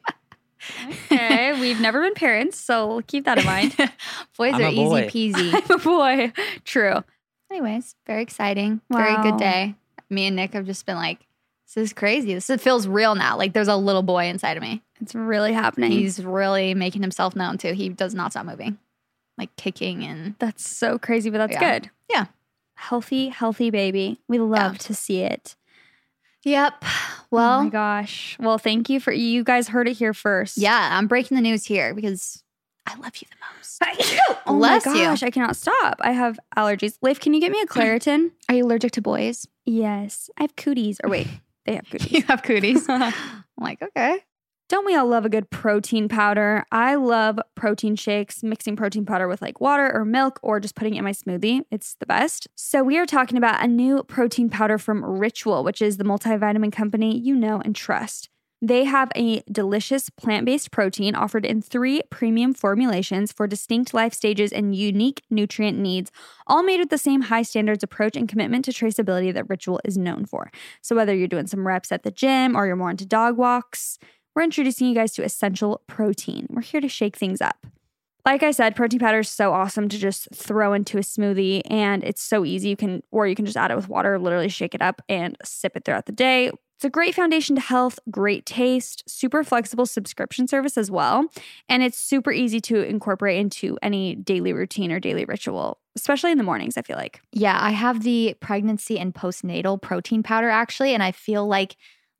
okay, 1.06 1.58
we've 1.60 1.80
never 1.80 2.00
been 2.02 2.14
parents, 2.14 2.58
so 2.58 3.00
keep 3.06 3.24
that 3.24 3.38
in 3.38 3.46
mind. 3.46 3.74
Boys 4.36 4.54
I'm 4.54 4.62
are 4.62 4.66
a 4.66 4.74
boy. 4.74 5.10
easy 5.12 5.32
peasy. 5.32 5.54
I'm 5.70 5.80
a 5.80 5.82
boy. 5.82 6.32
True. 6.64 7.04
Anyways, 7.50 7.94
very 8.06 8.22
exciting. 8.22 8.80
Very 8.90 9.16
good 9.22 9.36
day. 9.38 9.74
Me 10.10 10.26
and 10.26 10.36
Nick 10.36 10.52
have 10.54 10.66
just 10.66 10.84
been 10.86 10.96
like, 10.96 11.26
this 11.74 11.88
is 11.88 11.92
crazy. 11.92 12.34
This 12.34 12.48
is- 12.50 12.60
feels 12.62 12.86
real 12.88 13.14
now. 13.14 13.36
Like 13.36 13.52
there's 13.52 13.68
a 13.68 13.76
little 13.76 14.02
boy 14.02 14.24
inside 14.26 14.56
of 14.56 14.62
me. 14.62 14.82
It's 15.00 15.14
really 15.14 15.52
happening. 15.52 15.90
He's 15.92 16.22
really 16.24 16.74
making 16.74 17.02
himself 17.02 17.36
known 17.36 17.58
too. 17.58 17.72
He 17.72 17.88
does 17.88 18.14
not 18.14 18.32
stop 18.32 18.46
moving, 18.46 18.78
like 19.36 19.54
kicking 19.56 20.02
and 20.04 20.34
That's 20.38 20.68
so 20.68 20.98
crazy, 20.98 21.30
but 21.30 21.38
that's 21.38 21.52
Yeah. 21.52 21.78
good. 21.78 21.90
Yeah. 22.10 22.26
Healthy, 22.74 23.28
healthy 23.28 23.70
baby. 23.70 24.20
We 24.28 24.38
love 24.38 24.78
to 24.78 24.94
see 24.94 25.20
it. 25.22 25.56
Yep. 26.44 26.74
oh 26.82 27.24
Well, 27.30 27.64
my 27.64 27.68
gosh. 27.70 28.36
Well, 28.40 28.58
thank 28.58 28.88
you 28.88 29.00
for 29.00 29.12
you 29.12 29.44
guys 29.44 29.68
heard 29.68 29.88
it 29.88 29.94
here 29.96 30.14
first. 30.14 30.56
yeah, 30.58 30.96
I'm 30.96 31.06
breaking 31.08 31.34
the 31.36 31.42
news 31.42 31.64
here 31.64 31.92
because 31.94 32.42
I 32.86 32.94
love 32.94 33.16
you 33.16 33.26
the 33.30 33.36
most. 33.56 33.82
Oh 33.82 33.86
Bless 33.94 34.12
you. 34.12 34.20
Oh 34.46 34.56
Bless 34.56 34.86
my 34.86 34.94
you. 34.94 35.04
gosh, 35.04 35.22
I 35.22 35.30
cannot 35.30 35.56
stop. 35.56 35.96
I 36.00 36.12
have 36.12 36.38
allergies. 36.56 36.96
Leif, 37.02 37.20
can 37.20 37.34
you 37.34 37.40
get 37.40 37.52
me 37.52 37.60
a 37.60 37.66
Claritin? 37.66 38.30
Are 38.48 38.54
you 38.54 38.64
allergic 38.64 38.92
to 38.92 39.02
boys? 39.02 39.46
yes. 39.66 40.30
I 40.38 40.42
have 40.44 40.56
cooties. 40.56 40.98
Or 41.04 41.10
wait, 41.10 41.26
they 41.68 41.76
have 41.76 41.86
cooties. 41.90 42.12
You 42.12 42.22
have 42.22 42.42
cooties. 42.42 42.86
I'm 42.88 43.12
like, 43.58 43.82
okay. 43.82 44.20
Don't 44.68 44.84
we 44.84 44.94
all 44.94 45.06
love 45.06 45.24
a 45.24 45.30
good 45.30 45.48
protein 45.48 46.08
powder? 46.08 46.64
I 46.70 46.94
love 46.96 47.38
protein 47.54 47.96
shakes, 47.96 48.42
mixing 48.42 48.76
protein 48.76 49.06
powder 49.06 49.26
with 49.26 49.40
like 49.40 49.62
water 49.62 49.90
or 49.94 50.04
milk 50.04 50.38
or 50.42 50.60
just 50.60 50.74
putting 50.74 50.94
it 50.94 50.98
in 50.98 51.04
my 51.04 51.12
smoothie. 51.12 51.62
It's 51.70 51.94
the 51.94 52.06
best. 52.06 52.48
So, 52.54 52.82
we 52.82 52.98
are 52.98 53.06
talking 53.06 53.38
about 53.38 53.64
a 53.64 53.66
new 53.66 54.02
protein 54.02 54.50
powder 54.50 54.76
from 54.76 55.04
Ritual, 55.04 55.64
which 55.64 55.80
is 55.80 55.96
the 55.96 56.04
multivitamin 56.04 56.70
company 56.70 57.16
you 57.18 57.34
know 57.34 57.62
and 57.64 57.74
trust. 57.74 58.28
They 58.60 58.84
have 58.84 59.12
a 59.14 59.42
delicious 59.50 60.10
plant 60.10 60.44
based 60.44 60.72
protein 60.72 61.14
offered 61.14 61.46
in 61.46 61.62
three 61.62 62.02
premium 62.10 62.54
formulations 62.54 63.30
for 63.30 63.46
distinct 63.46 63.94
life 63.94 64.12
stages 64.12 64.52
and 64.52 64.74
unique 64.74 65.22
nutrient 65.30 65.78
needs, 65.78 66.10
all 66.46 66.64
made 66.64 66.80
with 66.80 66.90
the 66.90 66.98
same 66.98 67.22
high 67.22 67.42
standards 67.42 67.84
approach 67.84 68.16
and 68.16 68.28
commitment 68.28 68.64
to 68.64 68.72
traceability 68.72 69.32
that 69.32 69.48
Ritual 69.48 69.80
is 69.84 69.96
known 69.96 70.24
for. 70.24 70.50
So, 70.82 70.96
whether 70.96 71.14
you're 71.14 71.28
doing 71.28 71.46
some 71.46 71.66
reps 71.66 71.92
at 71.92 72.02
the 72.02 72.10
gym 72.10 72.56
or 72.56 72.66
you're 72.66 72.74
more 72.74 72.90
into 72.90 73.06
dog 73.06 73.36
walks, 73.36 73.98
we're 74.34 74.42
introducing 74.42 74.88
you 74.88 74.94
guys 74.94 75.12
to 75.12 75.24
Essential 75.24 75.82
Protein. 75.86 76.48
We're 76.50 76.62
here 76.62 76.80
to 76.80 76.88
shake 76.88 77.16
things 77.16 77.40
up. 77.40 77.64
Like 78.24 78.42
I 78.42 78.50
said, 78.50 78.76
protein 78.76 79.00
powder 79.00 79.20
is 79.20 79.30
so 79.30 79.52
awesome 79.52 79.88
to 79.88 79.98
just 79.98 80.28
throw 80.34 80.74
into 80.74 80.98
a 80.98 81.00
smoothie 81.00 81.62
and 81.70 82.04
it's 82.04 82.22
so 82.22 82.44
easy. 82.44 82.68
You 82.68 82.76
can 82.76 83.02
or 83.10 83.26
you 83.26 83.34
can 83.34 83.46
just 83.46 83.56
add 83.56 83.70
it 83.70 83.76
with 83.76 83.88
water, 83.88 84.18
literally 84.18 84.48
shake 84.48 84.74
it 84.74 84.82
up 84.82 85.00
and 85.08 85.36
sip 85.44 85.76
it 85.76 85.84
throughout 85.84 86.06
the 86.06 86.12
day. 86.12 86.50
It's 86.78 86.84
a 86.84 86.90
great 86.90 87.12
foundation 87.12 87.56
to 87.56 87.60
health, 87.60 87.98
great 88.08 88.46
taste, 88.46 89.02
super 89.08 89.42
flexible 89.42 89.84
subscription 89.84 90.46
service 90.46 90.78
as 90.78 90.92
well. 90.92 91.26
And 91.68 91.82
it's 91.82 91.98
super 91.98 92.30
easy 92.30 92.60
to 92.60 92.82
incorporate 92.82 93.40
into 93.40 93.76
any 93.82 94.14
daily 94.14 94.52
routine 94.52 94.92
or 94.92 95.00
daily 95.00 95.24
ritual, 95.24 95.80
especially 95.96 96.30
in 96.30 96.38
the 96.38 96.44
mornings, 96.44 96.76
I 96.76 96.82
feel 96.82 96.96
like. 96.96 97.20
Yeah, 97.32 97.58
I 97.60 97.70
have 97.72 98.04
the 98.04 98.36
pregnancy 98.38 98.96
and 98.96 99.12
postnatal 99.12 99.82
protein 99.82 100.22
powder 100.22 100.48
actually, 100.50 100.94
and 100.94 101.02
I 101.02 101.10
feel 101.10 101.48
like 101.48 101.76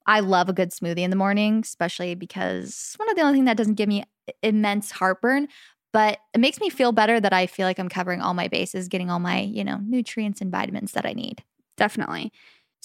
I 0.07 0.19
love 0.19 0.49
a 0.49 0.53
good 0.53 0.73
smoothie 0.73 1.03
in 1.03 1.11
the 1.11 1.17
morning, 1.17 1.61
especially 1.63 2.17
because 2.17 2.65
it's 2.65 2.99
one 2.99 3.09
of 3.09 3.15
the 3.15 3.23
only 3.23 3.35
things 3.35 3.47
that 3.47 3.59
doesn't 3.59 3.75
give 3.75 3.89
me 3.89 4.03
immense 4.43 4.91
heartburn, 4.91 5.47
but 5.93 6.19
it 6.35 6.39
makes 6.41 6.59
me 6.59 6.69
feel 6.69 6.91
better 6.91 7.21
that 7.21 7.33
I 7.33 7.47
feel 7.47 7.65
like 7.65 7.79
I'm 7.79 7.89
covering 7.89 8.21
all 8.21 8.35
my 8.35 8.49
bases, 8.49 8.89
getting 8.89 9.09
all 9.09 9.21
my, 9.21 9.39
you 9.39 9.63
know, 9.63 9.79
nutrients 9.85 10.41
and 10.41 10.51
vitamins 10.51 10.91
that 10.93 11.07
I 11.07 11.13
need. 11.13 11.45
Definitely. 11.77 12.33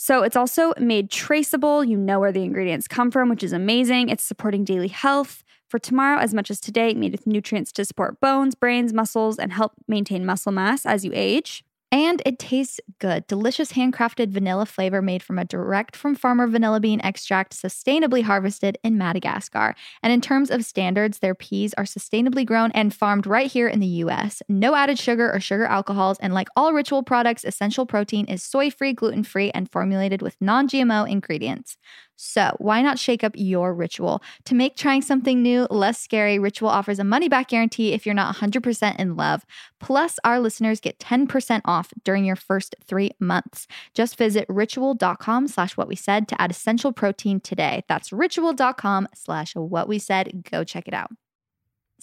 So 0.03 0.21
it's 0.21 0.35
also 0.35 0.73
made 0.77 1.09
traceable. 1.09 1.81
You 1.81 1.95
know 1.95 2.19
where 2.19 2.33
the 2.33 2.43
ingredients 2.43 2.89
come 2.89 3.09
from, 3.09 3.29
which 3.29 3.41
is 3.41 3.53
amazing. 3.53 4.09
It's 4.09 4.21
supporting 4.21 4.65
daily 4.65 4.89
health 4.89 5.45
for 5.69 5.79
tomorrow 5.79 6.19
as 6.19 6.33
much 6.33 6.51
as 6.51 6.59
today, 6.59 6.93
made 6.93 7.13
with 7.13 7.25
nutrients 7.25 7.71
to 7.71 7.85
support 7.85 8.19
bones, 8.19 8.53
brains, 8.53 8.91
muscles, 8.91 9.39
and 9.39 9.53
help 9.53 9.71
maintain 9.87 10.25
muscle 10.25 10.51
mass 10.51 10.85
as 10.85 11.05
you 11.05 11.11
age. 11.13 11.63
And 11.93 12.23
it 12.25 12.39
tastes 12.39 12.79
good. 12.97 13.27
Delicious 13.27 13.73
handcrafted 13.73 14.31
vanilla 14.31 14.65
flavor 14.65 14.99
made 14.99 15.21
from 15.21 15.37
a 15.37 15.45
direct 15.45 15.95
from 15.95 16.15
farmer 16.15 16.47
vanilla 16.47 16.79
bean 16.79 16.99
extract 17.01 17.53
sustainably 17.53 18.23
harvested 18.23 18.79
in 18.83 18.97
Madagascar. 18.97 19.75
And 20.01 20.11
in 20.11 20.19
terms 20.19 20.49
of 20.49 20.65
standards, 20.65 21.19
their 21.19 21.35
peas 21.35 21.71
are 21.75 21.83
sustainably 21.83 22.47
grown 22.47 22.71
and 22.71 22.91
farmed 22.91 23.27
right 23.27 23.45
here 23.45 23.67
in 23.67 23.79
the 23.79 23.85
US. 23.85 24.41
No 24.49 24.73
added 24.73 24.97
sugar 24.97 25.31
or 25.31 25.39
sugar 25.39 25.65
alcohols. 25.65 26.17
And 26.17 26.33
like 26.33 26.47
all 26.55 26.73
ritual 26.73 27.03
products, 27.03 27.45
Essential 27.45 27.85
Protein 27.85 28.25
is 28.25 28.41
soy 28.41 28.71
free, 28.71 28.93
gluten 28.93 29.23
free, 29.23 29.51
and 29.51 29.71
formulated 29.71 30.23
with 30.23 30.35
non 30.41 30.67
GMO 30.67 31.07
ingredients. 31.07 31.77
So, 32.15 32.55
why 32.59 32.81
not 32.81 32.99
shake 32.99 33.23
up 33.23 33.33
your 33.35 33.73
ritual? 33.73 34.21
To 34.45 34.55
make 34.55 34.75
trying 34.75 35.01
something 35.01 35.41
new 35.41 35.67
less 35.69 35.99
scary, 35.99 36.39
Ritual 36.39 36.69
offers 36.69 36.99
a 36.99 37.03
money 37.03 37.27
back 37.27 37.49
guarantee 37.49 37.93
if 37.93 38.05
you're 38.05 38.15
not 38.15 38.35
100% 38.35 38.99
in 38.99 39.15
love. 39.15 39.45
Plus, 39.79 40.19
our 40.23 40.39
listeners 40.39 40.79
get 40.79 40.99
10% 40.99 41.61
off 41.65 41.91
during 42.03 42.25
your 42.25 42.35
first 42.35 42.75
three 42.85 43.11
months. 43.19 43.67
Just 43.93 44.17
visit 44.17 44.45
ritual.com 44.47 45.47
slash 45.47 45.75
what 45.75 45.87
we 45.87 45.95
said 45.95 46.27
to 46.27 46.41
add 46.41 46.51
essential 46.51 46.91
protein 46.91 47.39
today. 47.39 47.83
That's 47.87 48.11
ritual.com 48.13 49.07
slash 49.15 49.55
what 49.55 49.87
we 49.87 49.99
said. 49.99 50.47
Go 50.49 50.63
check 50.63 50.87
it 50.87 50.93
out. 50.93 51.11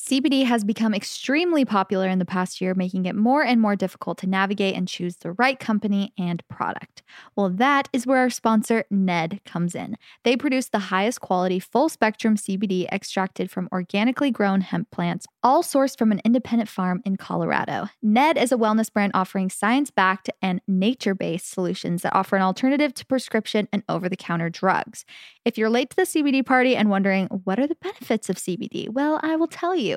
CBD 0.01 0.47
has 0.47 0.65
become 0.65 0.95
extremely 0.95 1.63
popular 1.63 2.09
in 2.09 2.19
the 2.19 2.25
past 2.25 2.59
year, 2.59 2.75
making 2.75 3.05
it 3.05 3.15
more 3.15 3.45
and 3.45 3.61
more 3.61 3.77
difficult 3.77 4.17
to 4.17 4.27
navigate 4.27 4.75
and 4.75 4.89
choose 4.89 5.17
the 5.17 5.33
right 5.33 5.61
company 5.61 6.15
and 6.19 6.43
product. 6.49 7.03
Well, 7.37 7.51
that 7.51 7.87
is 7.93 8.07
where 8.07 8.17
our 8.17 8.31
sponsor, 8.31 8.85
Ned, 8.91 9.41
comes 9.45 9.75
in. 9.75 9.99
They 10.25 10.39
produce 10.39 10.69
the 10.69 10.79
highest 10.79 11.21
quality, 11.21 11.61
full 11.61 11.91
spectrum 11.91 12.37
CBD 12.37 12.89
extracted 12.91 13.51
from 13.51 13.69
organically 13.73 14.31
grown 14.31 14.63
hemp 14.63 14.91
plants, 14.91 15.27
all 15.43 15.63
sourced 15.63 15.99
from 15.99 16.13
an 16.13 16.23
independent 16.25 16.71
farm 16.71 17.03
in 17.05 17.17
Colorado. 17.17 17.89
Ned 18.03 18.39
is 18.39 18.53
a 18.53 18.57
wellness 18.57 18.91
brand 18.91 19.13
offering 19.15 19.51
science 19.51 19.91
backed 19.91 20.31
and 20.41 20.63
nature 20.67 21.15
based 21.15 21.51
solutions 21.51 22.03
that 22.03 22.17
offer 22.17 22.37
an 22.37 22.43
alternative 22.43 22.95
to 22.95 23.05
prescription 23.05 23.69
and 23.71 23.83
over 23.87 24.09
the 24.09 24.17
counter 24.17 24.49
drugs. 24.49 25.05
If 25.45 25.59
you're 25.59 25.71
late 25.71 25.91
to 25.91 25.97
the 25.97 26.03
CBD 26.03 26.45
party 26.45 26.75
and 26.75 26.89
wondering 26.89 27.27
what 27.45 27.61
are 27.61 27.67
the 27.67 27.77
benefits 27.83 28.31
of 28.31 28.37
CBD, 28.37 28.89
well, 28.89 29.21
I 29.23 29.37
will 29.37 29.47
tell 29.47 29.77
you. 29.77 29.90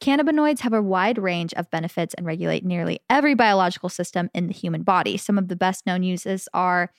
Cannabinoids 0.00 0.60
have 0.60 0.72
a 0.72 0.82
wide 0.82 1.18
range 1.18 1.52
of 1.54 1.70
benefits 1.70 2.14
and 2.14 2.26
regulate 2.26 2.64
nearly 2.64 3.00
every 3.08 3.34
biological 3.34 3.88
system 3.88 4.30
in 4.34 4.46
the 4.46 4.52
human 4.52 4.82
body. 4.82 5.16
Some 5.16 5.38
of 5.38 5.48
the 5.48 5.56
best 5.56 5.86
known 5.86 6.02
uses 6.02 6.48
are 6.54 6.90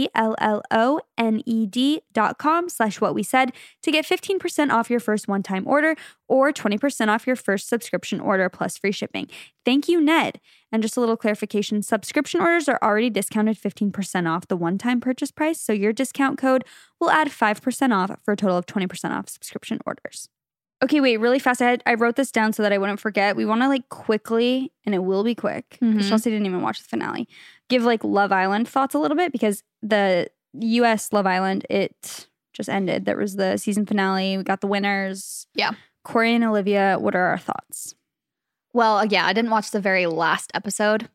dot 2.12 2.38
com 2.38 2.68
slash 2.68 3.00
what 3.00 3.14
we 3.14 3.24
said 3.24 3.52
to 3.82 3.90
get 3.90 4.06
15% 4.06 4.70
off 4.70 4.88
your 4.88 5.00
first 5.00 5.26
one-time 5.26 5.66
order 5.66 5.96
or 6.28 6.52
20% 6.52 7.08
off 7.08 7.26
your 7.26 7.34
first 7.36 7.68
subscription 7.68 8.20
order 8.20 8.48
plus 8.48 8.78
free 8.78 8.92
shipping. 8.92 9.26
Thank 9.64 9.88
you, 9.88 10.00
Ned. 10.00 10.40
And 10.70 10.82
just 10.82 10.96
a 10.96 11.00
little 11.00 11.16
clarification 11.16 11.82
subscription 11.82 12.40
orders 12.40 12.68
are 12.68 12.78
already 12.82 13.10
discounted 13.10 13.58
15% 13.58 14.28
off 14.30 14.46
the 14.46 14.56
one 14.56 14.78
time 14.78 15.00
purchase 15.00 15.32
price. 15.32 15.60
So 15.60 15.72
your 15.72 15.92
discount 15.92 16.38
code 16.38 16.64
will 17.00 17.10
add 17.10 17.28
5% 17.28 17.92
off 17.92 18.16
for 18.22 18.32
a 18.32 18.36
total 18.36 18.56
of 18.56 18.66
20% 18.66 19.10
off 19.10 19.28
subscription 19.28 19.80
orders. 19.84 20.28
Okay, 20.82 21.00
wait, 21.00 21.16
really 21.18 21.38
fast. 21.40 21.60
I, 21.60 21.70
had, 21.70 21.82
I 21.86 21.94
wrote 21.94 22.14
this 22.16 22.30
down 22.30 22.52
so 22.52 22.62
that 22.62 22.72
I 22.72 22.78
wouldn't 22.78 23.00
forget. 23.00 23.34
We 23.36 23.44
want 23.44 23.62
to 23.62 23.68
like 23.68 23.88
quickly, 23.88 24.72
and 24.86 24.94
it 24.94 24.98
will 25.00 25.24
be 25.24 25.34
quick 25.34 25.76
because 25.80 26.06
Mhm. 26.06 26.08
Chelsey 26.08 26.30
didn't 26.30 26.46
even 26.46 26.62
watch 26.62 26.80
the 26.82 26.88
finale. 26.88 27.28
Give 27.68 27.82
like 27.84 28.04
Love 28.04 28.30
Island 28.32 28.68
thoughts 28.68 28.94
a 28.94 28.98
little 28.98 29.16
bit 29.16 29.32
because 29.32 29.62
the 29.82 30.28
US 30.54 31.12
Love 31.12 31.26
Island, 31.26 31.66
it 31.68 32.28
just 32.52 32.68
ended. 32.68 33.04
There 33.06 33.16
was 33.16 33.34
the 33.36 33.56
season 33.56 33.86
finale. 33.86 34.36
We 34.36 34.44
got 34.44 34.60
the 34.60 34.66
winners. 34.68 35.46
Yeah. 35.54 35.72
Corey 36.04 36.34
and 36.34 36.44
Olivia, 36.44 36.96
what 36.98 37.14
are 37.16 37.26
our 37.26 37.38
thoughts? 37.38 37.94
Well, 38.72 39.04
yeah, 39.04 39.26
I 39.26 39.32
didn't 39.32 39.50
watch 39.50 39.72
the 39.72 39.80
very 39.80 40.06
last 40.06 40.50
episode. 40.54 41.08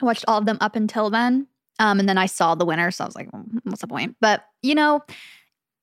I 0.00 0.04
watched 0.04 0.24
all 0.26 0.38
of 0.38 0.46
them 0.46 0.58
up 0.60 0.74
until 0.74 1.08
then. 1.08 1.46
Um, 1.78 2.00
and 2.00 2.08
then 2.08 2.18
I 2.18 2.26
saw 2.26 2.54
the 2.54 2.66
winner, 2.66 2.90
so 2.90 3.04
I 3.04 3.06
was 3.06 3.14
like, 3.16 3.30
"Mm, 3.30 3.60
what's 3.64 3.80
the 3.80 3.86
point? 3.86 4.16
But, 4.20 4.44
you 4.60 4.74
know, 4.74 5.02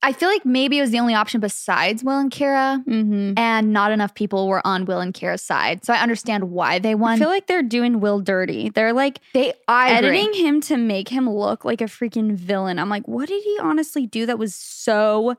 I 0.02 0.14
feel 0.14 0.30
like 0.30 0.46
maybe 0.46 0.78
it 0.78 0.82
was 0.82 0.92
the 0.92 1.00
only 1.00 1.14
option 1.14 1.42
besides 1.42 2.04
Will 2.06 2.18
and 2.20 2.32
Kyra, 2.32 2.84
Mm-hmm. 2.86 3.34
and 3.38 3.74
not 3.74 3.92
enough 3.92 4.16
people 4.16 4.48
were 4.48 4.66
on 4.66 4.86
Will 4.86 5.02
and 5.02 5.14
Kyra's 5.14 5.42
side. 5.42 5.84
So 5.84 5.94
I 5.94 5.98
understand 5.98 6.52
why 6.52 6.80
they 6.80 6.96
won. 6.96 7.14
I 7.14 7.18
feel 7.18 7.28
like 7.28 7.48
they're 7.48 7.62
doing 7.64 8.00
Will 8.00 8.22
dirty. 8.22 8.70
They're 8.70 8.94
like 8.94 9.20
they 9.34 9.54
I 9.68 9.90
agree. 9.98 10.08
editing 10.22 10.34
him 10.46 10.62
to 10.62 10.78
make 10.78 11.10
him 11.10 11.30
look 11.30 11.66
like 11.66 11.82
a 11.82 11.86
freaking 11.86 12.32
villain. 12.34 12.80
I'm 12.80 12.88
like, 12.90 13.08
what 13.10 13.28
did 13.28 13.44
he 13.44 13.58
honestly 13.62 14.08
do 14.08 14.26
that 14.26 14.40
was 14.40 14.56
so 14.56 15.36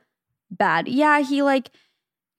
bad? 0.51 0.89
Yeah, 0.89 1.21
he 1.21 1.43
like 1.43 1.71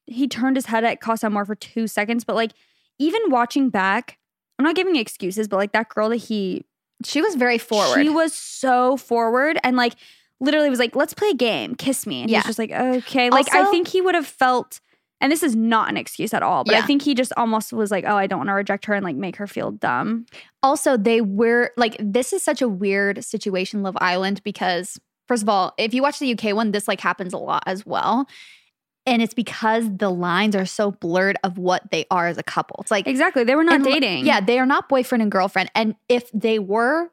he 0.05 0.27
turned 0.27 0.57
his 0.57 0.67
head 0.67 0.83
at 0.83 0.99
Casa 1.01 1.25
Amor 1.27 1.45
for 1.45 1.55
two 1.55 1.87
seconds, 1.87 2.23
but 2.23 2.35
like 2.35 2.51
even 2.99 3.21
watching 3.29 3.69
back, 3.71 4.19
I'm 4.59 4.65
not 4.65 4.75
giving 4.75 4.95
excuses, 4.95 5.47
but 5.47 5.57
like 5.57 5.71
that 5.71 5.89
girl 5.89 6.09
that 6.09 6.17
he 6.17 6.65
She 7.03 7.19
was 7.21 7.33
very 7.33 7.57
forward. 7.57 7.99
She 8.03 8.09
was 8.09 8.31
so 8.33 8.95
forward 8.97 9.57
and 9.63 9.75
like 9.75 9.93
literally 10.41 10.69
was 10.69 10.79
like, 10.79 10.95
let's 10.95 11.13
play 11.13 11.29
a 11.29 11.33
game, 11.35 11.75
kiss 11.75 12.05
me. 12.05 12.21
And 12.23 12.29
Yeah. 12.29 12.39
he's 12.39 12.47
just 12.47 12.59
like, 12.59 12.71
okay. 12.71 13.29
Like 13.29 13.53
I 13.53 13.69
think 13.71 13.87
he 13.87 14.01
would 14.01 14.15
have 14.15 14.27
felt 14.27 14.81
and 15.23 15.31
this 15.31 15.43
is 15.43 15.55
not 15.55 15.87
an 15.87 15.97
excuse 15.97 16.33
at 16.33 16.41
all, 16.41 16.63
but 16.63 16.73
I 16.73 16.81
think 16.81 17.03
he 17.03 17.13
just 17.13 17.31
almost 17.37 17.71
was 17.71 17.91
like, 17.91 18.05
oh, 18.07 18.15
I 18.17 18.25
don't 18.25 18.39
want 18.39 18.47
to 18.49 18.53
reject 18.53 18.85
her 18.87 18.95
and 18.95 19.03
like 19.05 19.15
make 19.15 19.35
her 19.35 19.45
feel 19.45 19.69
dumb. 19.71 20.25
also 20.63 20.97
they 20.97 21.21
were 21.21 21.71
like 21.77 21.95
this 21.99 22.33
is 22.33 22.41
such 22.41 22.59
a 22.61 22.67
weird 22.67 23.23
situation 23.23 23.83
love 23.83 23.95
island 24.01 24.41
because 24.43 24.99
first 25.27 25.43
of 25.43 25.47
all 25.49 25.73
if 25.77 25.93
you 25.93 26.01
watch 26.01 26.17
the 26.19 26.33
uk 26.33 26.43
one 26.55 26.71
this 26.71 26.87
like 26.87 26.99
happens 26.99 27.33
a 27.33 27.37
lot 27.37 27.63
as 27.67 27.85
well 27.85 28.27
and 29.05 29.21
it's 29.21 29.33
because 29.35 29.85
the 29.97 30.09
lines 30.09 30.55
are 30.55 30.65
so 30.65 30.91
blurred 30.91 31.37
of 31.43 31.57
what 31.59 31.89
they 31.91 32.05
are 32.11 32.27
as 32.27 32.37
a 32.39 32.43
couple 32.43 32.77
it's 32.81 32.91
like 32.91 33.07
Exactly. 33.07 33.43
They 33.43 33.55
were 33.55 33.63
not 33.63 33.75
and, 33.75 33.83
dating. 33.83 34.25
yeah 34.25 34.39
they 34.41 34.57
are 34.59 34.65
not 34.65 34.89
boyfriend 34.89 35.21
and 35.21 35.31
girlfriend 35.31 35.69
and 35.75 35.95
if 36.09 36.29
they 36.33 36.57
were 36.59 37.09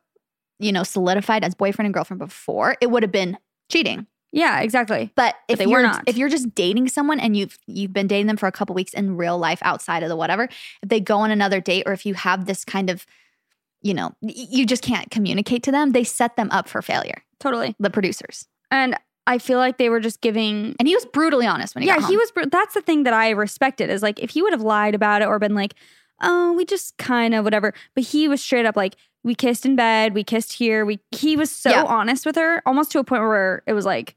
you 0.59 0.73
know 0.73 0.83
solidified 0.83 1.45
as 1.45 1.55
boyfriend 1.55 1.87
and 1.87 1.95
girlfriend 1.95 2.19
before 2.19 2.77
it 2.81 2.91
would 2.91 3.03
have 3.03 3.13
been 3.13 3.39
cheating 3.71 4.07
Yeah, 4.33 4.61
exactly. 4.61 5.13
but 5.15 5.35
if 5.49 5.59
they 5.59 5.65
you're 5.65 5.79
were 5.81 5.87
not. 5.87 6.03
if 6.07 6.17
you're 6.17 6.29
just 6.29 6.55
dating 6.55 6.89
someone 6.89 7.21
and 7.21 7.37
you've 7.37 7.59
you've 7.67 7.93
been 7.93 8.07
dating 8.07 8.27
them 8.27 8.37
for 8.37 8.47
a 8.47 8.53
couple 8.53 8.75
weeks 8.75 8.93
in 8.95 9.17
real 9.17 9.39
life 9.39 9.61
outside 9.63 10.03
of 10.03 10.09
the 10.09 10.17
whatever, 10.17 10.45
if 10.83 10.89
they 10.89 11.01
go 11.01 11.19
on 11.19 11.31
another 11.31 11.61
date 11.61 11.85
or 11.87 11.93
if 11.93 12.05
you 12.07 12.15
have 12.15 12.47
this 12.47 12.65
kind 12.65 12.91
of 12.91 13.07
you 13.81 13.95
know, 13.95 14.11
you 14.21 14.67
just 14.67 14.83
can't 14.83 15.09
communicate 15.13 15.63
to 15.63 15.71
them, 15.71 15.93
they 15.93 16.03
set 16.03 16.35
them 16.35 16.49
up 16.51 16.69
for 16.69 16.83
failure, 16.83 17.23
Totally. 17.39 17.77
the 17.79 17.91
producers. 17.91 18.47
And 18.73 18.97
I 19.25 19.39
feel 19.39 19.59
like 19.59 19.79
they 19.79 19.89
were 19.89 20.01
just 20.01 20.21
giving 20.21 20.75
And 20.81 20.89
he 20.89 20.95
was 20.97 21.07
brutally 21.07 21.47
honest 21.47 21.77
when 21.77 21.83
he 21.83 21.89
Yeah, 21.89 22.05
he 22.09 22.17
was 22.17 22.33
that's 22.51 22.75
the 22.75 22.81
thing 22.81 23.05
that 23.05 23.15
I 23.15 23.31
respected 23.31 23.89
is 23.89 24.03
like 24.03 24.19
if 24.19 24.31
he 24.31 24.43
would 24.43 24.53
have 24.53 24.63
lied 24.63 24.97
about 24.97 25.23
it 25.23 25.29
or 25.29 25.39
been 25.39 25.55
like, 25.55 25.75
oh, 26.21 26.53
we 26.53 26.65
just 26.65 26.97
kind 26.99 27.35
of 27.35 27.45
whatever. 27.45 27.73
But 27.95 28.05
he 28.05 28.29
was 28.29 28.43
straight 28.43 28.67
up 28.67 28.77
like, 28.77 28.97
we 29.25 29.35
kissed 29.35 29.67
in 29.67 29.77
bed, 29.77 30.15
we 30.15 30.25
kissed 30.25 30.55
here. 30.55 30.85
We 30.85 31.01
he 31.11 31.37
was 31.37 31.51
so 31.51 31.71
Yeah. 31.71 31.85
honest 31.85 32.25
with 32.25 32.37
her, 32.37 32.63
almost 32.67 32.91
to 32.93 32.99
a 32.99 33.05
point 33.05 33.23
where 33.23 33.63
it 33.67 33.73
was 33.73 33.85
like, 33.85 34.15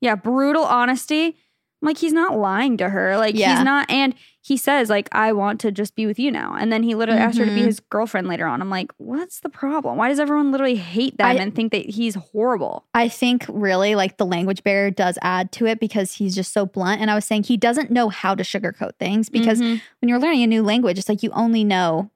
yeah, 0.00 0.14
brutal 0.14 0.64
honesty. 0.64 1.36
Like, 1.84 1.98
he's 1.98 2.12
not 2.12 2.36
lying 2.38 2.76
to 2.78 2.88
her. 2.88 3.16
Like 3.16 3.34
Yeah. 3.36 3.56
he's 3.56 3.64
not 3.64 3.90
and 3.90 4.14
he 4.40 4.58
says, 4.58 4.90
like, 4.90 5.08
I 5.12 5.32
want 5.32 5.58
to 5.60 5.72
just 5.72 5.94
be 5.96 6.04
with 6.04 6.18
you 6.18 6.30
now. 6.30 6.54
And 6.58 6.70
then 6.70 6.82
he 6.82 6.94
literally 6.94 7.18
asked 7.20 7.38
her 7.38 7.46
to 7.46 7.50
be 7.54 7.62
Mhm. 7.62 7.66
his 7.66 7.80
girlfriend 7.80 8.28
later 8.28 8.46
on. 8.46 8.60
I'm 8.60 8.68
like, 8.68 8.92
what's 8.98 9.40
the 9.40 9.48
problem? 9.48 9.96
Why 9.96 10.08
does 10.10 10.20
everyone 10.20 10.52
literally 10.52 10.76
hate 10.76 11.16
them 11.16 11.26
I- 11.28 11.32
and 11.34 11.54
think 11.54 11.72
that 11.72 11.86
he's 11.88 12.14
horrible? 12.14 12.84
I 12.92 13.08
think 13.08 13.46
really 13.48 13.94
like 13.94 14.18
the 14.18 14.26
language 14.26 14.62
barrier 14.62 14.90
does 14.90 15.18
add 15.22 15.50
to 15.52 15.66
it 15.66 15.80
because 15.80 16.12
he's 16.12 16.34
just 16.34 16.52
so 16.52 16.66
blunt. 16.66 17.00
And 17.00 17.10
I 17.10 17.14
was 17.14 17.24
saying 17.24 17.44
he 17.44 17.56
doesn't 17.56 17.90
know 17.90 18.10
how 18.10 18.34
to 18.34 18.42
sugarcoat 18.42 18.96
things 18.98 19.30
because 19.30 19.60
Mhm. 19.62 19.80
when 20.00 20.08
you're 20.10 20.18
learning 20.20 20.42
a 20.42 20.46
new 20.46 20.62
language, 20.62 20.98
it's 20.98 21.08
like 21.08 21.22
you 21.22 21.30
only 21.32 21.64
know 21.64 22.10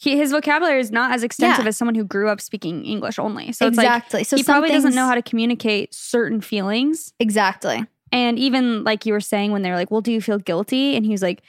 he, 0.00 0.16
his 0.16 0.30
vocabulary 0.30 0.78
is 0.80 0.92
not 0.92 1.12
as 1.12 1.24
extensive 1.24 1.64
Yeah. 1.64 1.68
as 1.70 1.76
someone 1.76 1.96
who 1.96 2.04
grew 2.04 2.28
up 2.28 2.40
speaking 2.40 2.84
English 2.84 3.18
only. 3.18 3.50
So 3.50 3.66
it's 3.66 3.76
like 3.76 3.84
exactly. 3.86 4.22
so 4.22 4.36
he 4.36 4.44
probably 4.44 4.70
doesn't 4.70 4.94
know 4.94 5.06
how 5.06 5.14
to 5.16 5.22
communicate 5.22 5.92
certain 5.92 6.40
feelings. 6.40 7.12
exactly. 7.20 7.84
And 8.12 8.38
even 8.38 8.84
like 8.84 9.06
you 9.06 9.12
were 9.12 9.20
saying 9.20 9.52
when 9.52 9.62
they're 9.62 9.76
like, 9.76 9.90
"Well, 9.90 10.00
do 10.00 10.12
you 10.12 10.20
feel 10.20 10.38
guilty?" 10.38 10.96
and 10.96 11.04
he 11.04 11.12
was 11.12 11.22
like, 11.22 11.42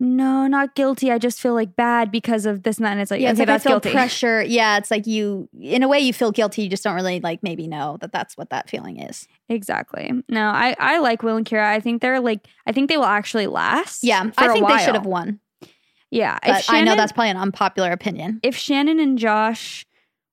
"No, 0.00 0.46
not 0.46 0.74
guilty. 0.74 1.10
I 1.12 1.18
just 1.18 1.40
feel 1.40 1.54
like 1.54 1.76
bad 1.76 2.10
because 2.10 2.46
of 2.46 2.62
this 2.64 2.78
and 2.78 2.84
that." 2.86 2.92
And 2.92 3.00
it's 3.00 3.10
like, 3.10 3.20
Yeah, 3.20 3.30
it's 3.30 3.40
okay, 3.40 3.42
like 3.46 3.48
I 3.48 3.52
that's 3.54 3.64
feel 3.64 3.80
guilty. 3.80 3.92
pressure. 3.92 4.42
Yeah, 4.42 4.76
it's 4.76 4.90
like 4.90 5.06
you, 5.06 5.48
in 5.60 5.82
a 5.82 5.88
way, 5.88 6.00
you 6.00 6.12
feel 6.12 6.32
guilty. 6.32 6.62
You 6.62 6.68
just 6.68 6.82
don't 6.84 6.94
really 6.94 7.20
like 7.20 7.42
maybe 7.42 7.66
know 7.66 7.96
that 8.00 8.12
that's 8.12 8.36
what 8.36 8.50
that 8.50 8.68
feeling 8.68 9.00
is. 9.00 9.26
Exactly. 9.48 10.10
No, 10.28 10.48
I 10.48 10.74
I 10.78 10.98
like 10.98 11.22
Will 11.22 11.36
and 11.36 11.46
Kyra. 11.46 11.66
I 11.66 11.80
think 11.80 12.02
they're 12.02 12.20
like, 12.20 12.46
I 12.66 12.72
think 12.72 12.88
they 12.90 12.96
will 12.96 13.04
actually 13.04 13.46
last. 13.46 14.04
Yeah, 14.04 14.30
I 14.36 14.48
think 14.52 14.66
they 14.68 14.78
should 14.78 14.94
have 14.94 15.06
won. 15.06 15.40
Yeah, 16.10 16.38
if 16.44 16.68
I 16.70 16.82
know 16.82 16.94
that's 16.96 17.12
probably 17.12 17.30
an 17.30 17.36
unpopular 17.36 17.90
opinion. 17.90 18.38
if 18.44 18.56
Shannon 18.56 19.00
and 19.00 19.18
Josh 19.18 19.84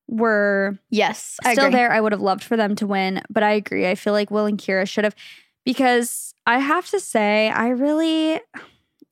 were 0.07 0.77
Yes, 0.89 1.37
still 1.51 1.71
there, 1.71 1.91
I 1.91 2.01
would 2.01 2.11
have 2.11 2.21
loved 2.21 2.43
for 2.43 2.57
them 2.57 2.75
to 2.75 2.85
win. 2.85 3.21
But 3.29 3.43
I 3.43 3.51
agree. 3.53 3.87
I 3.89 3.95
feel 3.95 4.13
like 4.13 4.29
Will 4.29 4.45
and 4.45 4.59
Kyra 4.59 4.87
should 4.87 5.05
have 5.05 5.15
because 5.65 6.33
I 6.45 6.59
have 6.59 6.89
to 6.89 6.99
say, 6.99 7.49
I 7.49 7.69
really 7.69 8.39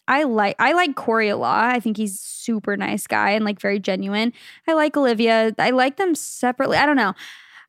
I 0.07 0.23
like 0.23 0.55
I 0.59 0.73
like 0.73 0.95
Corey 0.95 1.29
a 1.29 1.37
lot. 1.37 1.65
I 1.75 1.79
think 1.79 1.97
he's 1.97 2.19
super 2.19 2.75
nice 2.75 3.05
guy 3.07 3.31
and 3.31 3.45
like 3.45 3.59
very 3.61 3.79
genuine. 3.79 4.33
I 4.67 4.73
like 4.73 4.97
Olivia. 4.97 5.53
I 5.59 5.69
like 5.69 5.97
them 5.97 6.15
separately. 6.15 6.77
I 6.77 6.85
don't 6.85 6.95
know. 6.97 7.13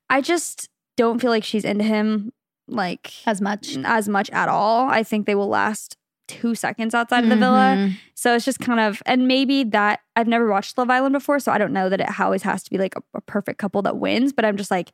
I 0.08 0.20
just 0.20 0.68
don't 0.96 1.20
feel 1.20 1.30
like 1.30 1.44
she's 1.44 1.64
into 1.64 1.84
him 1.84 2.32
like 2.66 3.12
as 3.26 3.40
much. 3.40 3.76
as 3.84 4.08
much 4.08 4.30
at 4.30 4.49
all. 4.49 4.88
I 4.88 5.02
think 5.02 5.26
they 5.26 5.34
will 5.34 5.49
last 5.49 5.96
two 6.28 6.54
seconds 6.54 6.94
outside 6.94 7.25
of 7.25 7.30
the 7.30 7.37
villa. 7.37 7.75
Mhm. 7.76 7.96
So 8.14 8.37
it's 8.37 8.44
just 8.44 8.60
kind 8.60 8.78
of, 8.78 9.02
and 9.04 9.26
maybe 9.26 9.64
that 9.64 9.99
I've 10.14 10.28
never 10.28 10.49
watched 10.49 10.78
Love 10.78 10.88
Island 10.88 11.12
before, 11.12 11.40
so 11.40 11.50
I 11.50 11.58
don't 11.58 11.72
know 11.72 11.88
that 11.88 12.00
it 12.00 12.20
always 12.20 12.42
has 12.44 12.62
to 12.62 12.70
be 12.70 12.78
like 12.78 12.94
a, 12.94 13.02
a 13.14 13.20
perfect 13.20 13.58
couple 13.58 13.82
that 13.82 13.96
wins. 13.96 14.32
But 14.32 14.44
I'm 14.44 14.56
just 14.56 14.70
like, 14.70 14.92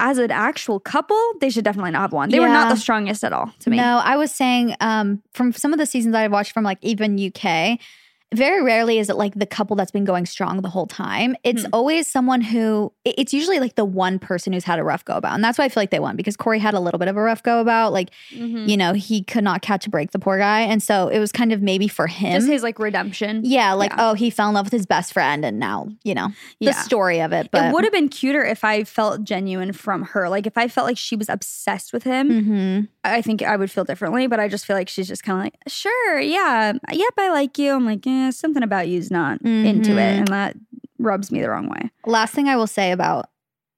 as 0.00 0.18
an 0.18 0.30
actual 0.30 0.80
couple, 0.80 1.20
they 1.40 1.50
should 1.50 1.64
definitely 1.64 1.90
not 1.92 2.00
have 2.00 2.12
won. 2.12 2.30
They 2.30 2.40
were 2.40 2.48
not 2.48 2.70
the 2.70 2.80
strongest 2.80 3.22
at 3.22 3.32
all 3.32 3.52
to 3.60 3.70
me. 3.70 3.76
No, 3.76 4.00
I 4.02 4.16
was 4.16 4.32
saying 4.32 4.74
um, 4.80 5.22
from 5.32 5.52
some 5.52 5.72
of 5.72 5.78
the 5.78 5.86
seasons 5.86 6.14
I've 6.14 6.32
watched 6.32 6.52
from 6.52 6.64
like 6.64 6.78
even 6.80 7.14
UK, 7.18 7.78
very 8.34 8.62
rarely 8.62 8.98
is 8.98 9.10
it 9.10 9.16
like 9.16 9.34
the 9.34 9.46
couple 9.46 9.74
that's 9.76 9.90
been 9.90 10.04
going 10.04 10.24
strong 10.26 10.60
the 10.62 10.68
whole 10.68 10.86
time. 10.86 11.34
It's 11.42 11.62
Hmm. 11.64 11.68
always 11.72 12.06
someone 12.06 12.40
who 12.40 12.92
it's 13.04 13.32
usually 13.34 13.58
like 13.58 13.74
the 13.74 13.84
one 13.84 14.18
person 14.18 14.52
who's 14.52 14.64
had 14.64 14.78
a 14.78 14.84
rough 14.84 15.04
go 15.04 15.14
about. 15.16 15.34
And 15.34 15.42
that's 15.42 15.58
why 15.58 15.64
I 15.64 15.68
feel 15.68 15.80
like 15.82 15.90
they 15.90 15.98
won 15.98 16.14
because 16.16 16.36
Corey 16.36 16.58
had 16.60 16.74
a 16.74 16.80
little 16.80 16.98
bit 16.98 17.08
of 17.08 17.16
a 17.16 17.22
rough 17.22 17.42
go 17.42 17.60
about. 17.60 17.92
Like, 17.92 18.10
Mhm. 18.36 18.68
you 18.68 18.76
know, 18.76 18.92
he 18.92 19.22
could 19.24 19.42
not 19.42 19.62
catch 19.62 19.86
a 19.86 19.90
break, 19.90 20.12
the 20.12 20.18
poor 20.18 20.38
guy. 20.38 20.60
And 20.60 20.82
so 20.82 21.08
it 21.08 21.18
was 21.18 21.32
kind 21.32 21.52
of 21.52 21.60
maybe 21.62 21.88
for 21.88 22.06
him. 22.06 22.32
Just 22.34 22.46
his 22.48 22.62
like 22.62 22.78
redemption. 22.78 23.40
yeah, 23.44 23.72
like, 23.72 23.90
Yeah. 23.92 24.10
oh, 24.10 24.14
he 24.14 24.30
fell 24.30 24.48
in 24.48 24.54
love 24.54 24.66
with 24.66 24.72
his 24.72 24.86
best 24.86 25.12
friend 25.12 25.44
and 25.44 25.58
now, 25.58 25.88
you 26.04 26.14
know, 26.14 26.28
the 26.60 26.72
story 26.72 27.20
of 27.20 27.32
it. 27.32 27.50
But 27.50 27.66
it 27.66 27.72
would 27.74 27.84
have 27.84 27.92
been 27.92 28.08
cuter 28.08 28.44
if 28.44 28.62
I 28.64 28.84
felt 28.84 29.24
genuine 29.24 29.72
from 29.72 30.02
her. 30.04 30.28
Like 30.28 30.46
if 30.46 30.56
I 30.56 30.68
felt 30.68 30.86
like 30.86 30.98
she 30.98 31.16
was 31.16 31.28
obsessed 31.28 31.92
with 31.92 32.04
him, 32.04 32.28
Mhm. 32.30 32.88
I 33.02 33.22
think 33.22 33.42
I 33.42 33.56
would 33.56 33.70
feel 33.70 33.84
differently. 33.84 34.26
But 34.28 34.38
I 34.40 34.46
just 34.48 34.66
feel 34.66 34.76
like 34.76 34.88
she's 34.88 35.08
just 35.08 35.24
kind 35.24 35.38
of 35.38 35.44
like, 35.44 35.54
sure, 35.66 36.20
yeah, 36.20 36.72
yep, 36.92 37.12
I 37.18 37.30
like 37.30 37.58
you. 37.58 37.72
I'm 37.72 37.84
like, 37.86 38.04
yeah, 38.20 38.30
something 38.30 38.62
about 38.62 38.88
you's 38.88 39.10
not 39.10 39.40
into 39.42 39.92
it, 39.92 39.94
Mhm. 39.96 40.18
and 40.18 40.28
that 40.28 40.56
rubs 40.98 41.30
me 41.32 41.40
the 41.40 41.50
wrong 41.50 41.68
way. 41.68 41.90
Last 42.06 42.34
thing 42.34 42.48
I 42.48 42.56
will 42.56 42.66
say 42.66 42.92
about 42.92 43.30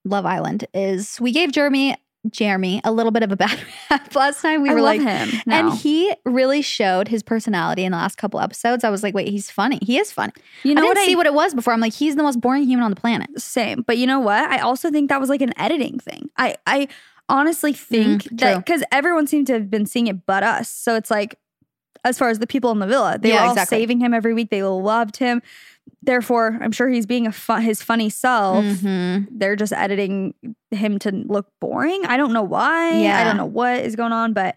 Love 0.04 0.26
Island 0.26 0.64
is 0.74 1.18
we 1.20 1.32
gave 1.32 1.52
Jeremy 1.52 1.96
Jeremy 2.30 2.80
a 2.84 2.92
little 2.92 3.10
bit 3.10 3.24
of 3.24 3.32
a 3.32 3.36
bad 3.36 3.58
rap 3.90 4.14
last 4.22 4.42
time. 4.42 4.62
We 4.62 4.70
I 4.70 4.74
were 4.74 4.80
love 4.80 4.98
like, 4.98 5.00
him, 5.00 5.28
and 5.48 5.72
he 5.72 6.14
really 6.24 6.62
showed 6.62 7.08
his 7.08 7.20
personality 7.20 7.84
in 7.84 7.90
the 7.90 7.98
last 7.98 8.16
couple 8.16 8.38
episodes. 8.38 8.84
I 8.84 8.90
was 8.90 9.02
like, 9.02 9.12
wait, 9.12 9.26
he's 9.28 9.50
funny. 9.50 9.80
He 9.82 9.98
is 9.98 10.12
funny. 10.12 10.32
you 10.62 10.70
I 10.70 10.74
know 10.74 10.82
didn't 10.82 10.98
what 10.98 11.04
see 11.06 11.16
what 11.16 11.26
it 11.26 11.34
was 11.34 11.52
before. 11.52 11.72
I'm 11.72 11.80
like, 11.80 11.92
he's 11.94 12.14
the 12.14 12.22
most 12.22 12.40
boring 12.40 12.62
human 12.62 12.84
on 12.84 12.90
the 12.92 13.00
planet. 13.00 13.28
same 13.40 13.82
but 13.82 13.98
you 13.98 14.06
know 14.06 14.20
what 14.20 14.48
i 14.50 14.58
also 14.58 14.88
think 14.90 15.08
that 15.08 15.20
was 15.20 15.28
like 15.30 15.42
an 15.42 15.52
editing 15.58 15.98
thing 15.98 16.28
i 16.36 16.54
i 16.66 16.86
honestly 17.28 17.72
think 17.72 18.22
Mm, 18.24 18.38
that 18.40 18.56
because 18.58 18.82
everyone 18.92 19.26
seemed 19.26 19.46
to 19.48 19.54
have 19.54 19.68
been 19.70 19.86
seeing 19.86 20.06
it 20.06 20.24
but 20.26 20.42
us 20.44 20.68
so 20.68 20.94
it's 20.94 21.10
like 21.10 21.38
as 22.04 22.18
far 22.18 22.28
as 22.30 22.38
the 22.38 22.46
people 22.46 22.70
in 22.72 22.78
the 22.78 22.86
villa 22.86 23.18
they 23.20 23.28
Yeah, 23.30 23.34
were 23.42 23.46
all 23.48 23.52
exactly. 23.52 23.78
saving 23.78 24.00
him 24.00 24.12
every 24.14 24.34
week 24.34 24.50
they 24.50 24.62
loved 24.62 25.16
him 25.18 25.42
therefore 26.02 26.58
i'm 26.60 26.72
sure 26.72 26.88
he's 26.88 27.06
being 27.06 27.26
a 27.26 27.32
fun 27.32 27.62
his 27.62 27.82
funny 27.82 28.08
self 28.10 28.64
Mhm. 28.64 29.26
they're 29.30 29.56
just 29.56 29.72
editing 29.72 30.34
him 30.70 30.98
to 31.00 31.10
look 31.10 31.46
boring 31.60 32.04
i 32.06 32.16
don't 32.16 32.32
know 32.32 32.42
why 32.42 32.90
Yeah. 33.02 33.20
i 33.20 33.24
don't 33.24 33.36
know 33.36 33.46
what 33.46 33.80
is 33.80 33.96
going 33.96 34.12
on 34.12 34.32
but 34.32 34.56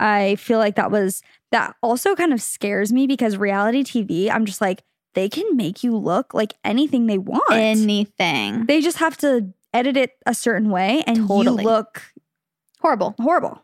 i 0.00 0.36
feel 0.36 0.58
like 0.58 0.76
that 0.76 0.90
was 0.90 1.22
that 1.52 1.74
also 1.82 2.14
kind 2.14 2.32
of 2.32 2.40
scares 2.42 2.92
me 2.92 3.06
because 3.06 3.36
reality 3.36 3.82
tv 3.84 4.30
i'm 4.30 4.44
just 4.46 4.60
like 4.60 4.82
they 5.14 5.28
can 5.30 5.56
make 5.56 5.82
you 5.82 5.96
look 5.96 6.34
like 6.34 6.52
anything 6.64 7.06
they 7.06 7.16
want 7.18 7.42
Anything. 7.50 8.66
they 8.66 8.80
just 8.82 8.98
have 8.98 9.16
to 9.18 9.52
edit 9.72 9.96
it 9.96 10.12
a 10.26 10.34
certain 10.34 10.70
way 10.70 11.02
and 11.06 11.26
Totally. 11.28 11.62
you 11.62 11.68
look 11.68 12.02
Horrible. 12.80 13.14
horrible. 13.18 13.62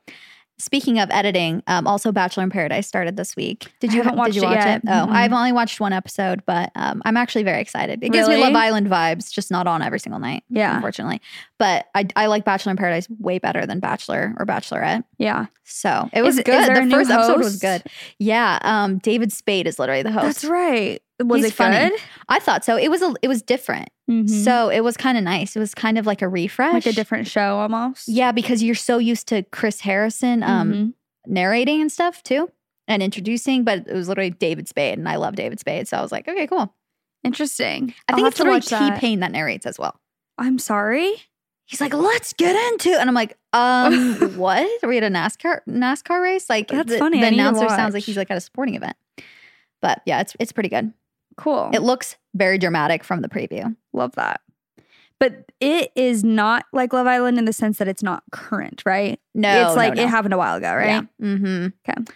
Speaking 0.63 1.01
of 1.01 1.11
editing, 1.11 1.63
um, 1.67 1.89
also 1.89 2.13
Bachelor 2.13 2.45
in 2.45 2.51
Paradise 2.51 2.87
started 2.87 3.17
this 3.17 3.35
week. 3.35 3.67
Did 3.81 3.93
you 3.93 4.01
haven't 4.03 4.23
did 4.25 4.37
you 4.37 4.43
watched 4.43 4.57
watch 4.59 4.67
it 4.67 4.69
it? 4.77 4.83
yet. 4.85 4.95
Oh, 5.03 5.07
Mm-mm. 5.09 5.13
I've 5.13 5.33
only 5.33 5.51
watched 5.51 5.81
one 5.81 5.93
episode, 5.93 6.45
but 6.47 6.71
um, 6.77 7.03
I'm 7.05 7.17
actually 7.17 7.43
very 7.43 7.61
excited. 7.61 8.03
It 8.03 8.13
gives 8.13 8.29
me 8.29 8.37
Love 8.37 8.55
Island 8.55 8.87
vibes, 8.87 9.33
just 9.33 9.51
not 9.51 9.67
on 9.67 9.83
every 9.83 9.99
single 9.99 10.21
night. 10.21 10.45
Yeah. 10.49 10.75
unfortunately. 10.77 11.21
But 11.59 11.87
I, 11.97 12.07
I 12.15 12.27
like 12.27 12.45
Bachelor 12.45 12.71
in 12.71 12.77
Paradise 12.77 13.09
way 13.19 13.39
better 13.41 13.67
than 13.67 13.81
Bachelor 13.81 14.35
or 14.39 14.47
Bachelorette. 14.47 15.03
Yeah. 15.19 15.47
So 15.65 16.09
it 16.13 16.23
was 16.23 16.39
Is- 16.39 16.45
good. 16.45 16.77
the 16.77 16.91
first 16.91 17.11
episode 17.11 17.39
was 17.39 17.57
good. 17.59 17.83
Yeah. 18.19 18.59
Um, 18.63 18.99
David 18.99 19.33
Spade 19.33 19.67
is 19.67 19.79
literally 19.81 20.03
the 20.03 20.13
host. 20.13 20.25
That's 20.27 20.45
right. 20.45 21.03
Was 21.21 21.43
He's 21.43 21.53
it 21.53 21.55
funny. 21.55 21.91
good? 21.91 22.01
I 22.29 22.39
thought 22.41 22.65
so. 22.65 22.77
It 22.77 22.91
was 22.91 23.01
a, 23.03 23.15
it 23.23 23.29
was 23.29 23.43
different. 23.43 23.91
Mhm. 24.11 24.29
So 24.29 24.71
it 24.71 24.81
was 24.81 24.97
kind 24.97 25.17
of 25.17 25.23
nice. 25.25 25.55
It 25.55 25.61
was 25.61 25.75
kind 25.75 25.97
of 25.99 26.07
like 26.07 26.21
a 26.23 26.29
refresh. 26.29 26.73
like 26.73 26.87
a 26.87 26.93
different 26.93 27.29
show 27.29 27.59
almost. 27.59 28.09
Yeah, 28.09 28.33
because 28.33 28.63
you're 28.63 28.75
so 28.75 28.99
used 28.99 29.29
to 29.29 29.43
Chris 29.45 29.81
Harrison 29.81 30.43
um 30.43 30.73
Mhm. 30.73 30.93
narrating 31.27 31.81
and 31.81 31.93
stuff 31.93 32.23
too. 32.23 32.51
And 32.89 33.03
introducing, 33.03 33.63
but 33.63 33.87
it 33.87 33.95
was 33.95 34.09
literally 34.09 34.31
David 34.31 34.67
Spade, 34.69 34.99
and 34.99 35.09
I 35.09 35.15
love 35.17 35.37
David 35.37 35.61
Spade, 35.61 35.87
so 35.87 35.97
I 35.97 36.03
was 36.03 36.11
like, 36.11 36.27
okay, 36.27 36.47
cool. 36.49 36.75
Interesting. 37.23 37.95
I 38.09 38.13
I'll 38.13 38.17
think 38.17 38.29
it's 38.29 38.37
to 38.39 38.45
literally 38.45 38.91
T 38.91 38.99
Pain 38.99 39.21
that 39.21 39.31
narrates 39.31 39.65
as 39.67 39.79
well. 39.79 40.01
I'm 40.39 40.59
sorry. 40.59 41.15
He's 41.67 41.81
like, 41.81 41.95
let's 41.95 42.33
get 42.33 42.57
into, 42.73 42.89
it. 42.91 42.99
and 42.99 43.09
I'm 43.09 43.15
like, 43.15 43.39
um, 43.53 44.19
what? 44.37 44.69
Are 44.83 44.89
we 44.89 44.99
at 44.99 45.05
a 45.05 45.09
NASCAR 45.09 45.61
NASCAR 45.69 46.21
race? 46.21 46.51
Like, 46.51 46.69
That's 46.69 46.91
the, 46.91 46.99
funny. 46.99 47.21
The 47.21 47.29
announcer 47.29 47.69
sounds 47.69 47.95
like 47.95 48.03
he's 48.03 48.17
like 48.17 48.31
at 48.31 48.37
a 48.37 48.41
sporting 48.41 48.75
event. 48.75 48.97
But 49.81 50.03
yeah, 50.05 50.21
it's 50.21 50.35
it's 50.41 50.53
pretty 50.53 50.69
good. 50.69 50.93
Cool. 51.37 51.71
It 51.73 51.81
looks 51.83 52.17
very 52.35 52.59
dramatic 52.59 53.05
from 53.05 53.23
the 53.23 53.29
preview. 53.29 53.75
Love 53.93 54.13
that. 54.17 54.41
But 55.19 55.51
it 55.61 55.93
is 55.95 56.25
not 56.25 56.65
like 56.73 56.93
Love 56.93 57.07
Island 57.07 57.39
in 57.39 57.45
the 57.45 57.53
sense 57.53 57.79
that 57.79 57.87
it's 57.87 58.03
not 58.03 58.25
current, 58.33 58.83
right? 58.85 59.21
No, 59.35 59.67
it's 59.69 59.77
like 59.77 59.95
no, 59.95 60.03
no. 60.03 60.09
it 60.09 60.11
happened 60.11 60.35
a 60.35 60.39
while 60.39 60.57
ago, 60.57 60.75
right? 60.75 60.87
Yeah. 60.87 61.03
Mm-hmm. 61.23 61.67
Okay. 61.89 62.13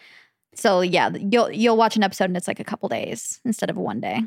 So 0.55 0.81
yeah, 0.81 1.11
you'll 1.15 1.51
you'll 1.53 1.77
watch 1.77 1.97
an 1.97 2.03
episode 2.03 2.25
and 2.25 2.37
it's 2.37 2.49
like 2.49 2.59
a 2.61 2.65
couple 2.65 2.89
days 2.89 3.41
instead 3.45 3.71
of 3.71 3.77
one 3.77 4.01
day. 4.01 4.23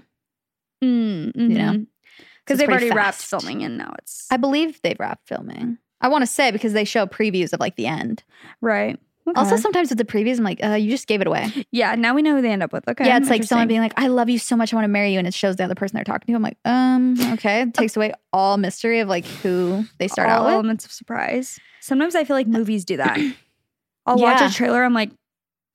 Mm, 0.84 1.32
You 1.36 1.48
know? 1.50 1.72
mhm. 1.74 1.88
So 2.18 2.24
Because 2.46 2.60
they've 2.60 2.70
already 2.70 2.92
wrapped 2.92 3.18
filming 3.22 3.64
and 3.64 3.78
now 3.78 3.94
it's 4.00 4.28
I 4.32 4.38
believe 4.38 4.80
they've 4.82 5.00
wrapped 5.00 5.28
filming. 5.28 5.78
I 6.02 6.08
want 6.08 6.22
to 6.22 6.28
say 6.28 6.52
because 6.52 6.72
they 6.74 6.86
show 6.86 7.06
previews 7.06 7.52
of 7.52 7.60
like 7.60 7.76
the 7.76 7.88
end. 7.88 8.24
right. 8.62 8.98
Also, 9.38 9.56
sometimes 9.58 9.90
with 9.90 9.98
the 9.98 10.06
previews, 10.06 10.38
I'm 10.38 10.44
like, 10.44 10.64
uh, 10.64 10.74
you 10.74 10.90
just 10.90 11.08
gave 11.08 11.22
it 11.22 11.28
away. 11.28 11.66
yeah, 11.72 11.96
now 11.96 12.14
we 12.14 12.22
know 12.22 12.36
who 12.36 12.42
they 12.42 12.52
end 12.52 12.64
up 12.64 12.74
with. 12.74 12.88
Okay. 12.88 13.06
yeah, 13.06 13.18
it's 13.18 13.30
like 13.30 13.44
someone 13.44 13.68
being 13.68 13.82
like, 13.82 13.94
I 13.98 14.08
love 14.08 14.30
you 14.30 14.40
so 14.40 14.56
much, 14.56 14.74
I 14.74 14.76
want 14.76 14.86
to 14.86 14.90
marry 14.90 15.12
you, 15.12 15.20
and 15.20 15.28
it 15.28 15.34
shows 15.34 15.56
the 15.56 15.64
other 15.64 15.76
person 15.76 15.96
they're 15.96 16.04
talking 16.04 16.28
to. 16.28 16.36
I'm 16.36 16.42
like, 16.42 16.58
um, 16.66 17.16
okay. 17.34 17.64
It 17.64 17.74
takes 17.74 17.96
away 17.96 18.14
all 18.34 18.58
mystery 18.58 19.00
of 19.00 19.08
like 19.08 19.26
who 19.26 19.86
they 19.98 20.08
start 20.08 20.30
all 20.30 20.40
out 20.42 20.46
with. 20.46 20.54
elements 20.54 20.86
of 20.86 20.92
surprise. 20.92 21.60
Sometimes 21.82 22.16
I 22.16 22.24
feel 22.24 22.36
like 22.36 22.48
movies 22.48 22.86
do 22.86 22.98
that. 22.98 23.18
I'll 24.06 24.18
watch 24.18 24.42
a 24.42 24.54
trailer. 24.54 24.84
I'm 24.84 24.94
like, 24.94 25.12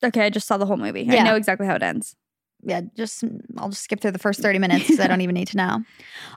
okay, 0.03 0.25
I 0.25 0.29
just 0.29 0.47
saw 0.47 0.57
the 0.57 0.65
whole 0.65 0.77
movie. 0.77 1.07
I 1.09 1.23
know 1.23 1.35
exactly 1.35 1.67
how 1.67 1.75
it 1.75 1.83
ends. 1.83 2.15
Yeah, 2.63 2.81
just 2.95 3.23
I'll 3.57 3.69
just 3.69 3.83
skip 3.83 4.01
through 4.01 4.11
the 4.11 4.19
first 4.19 4.41
30 4.41 4.57
minutes 4.57 4.85
because 4.85 4.99
I 4.99 5.07
don't 5.07 5.21
even 5.21 5.35
need 5.35 5.49
to 5.49 5.57
know. 5.57 5.83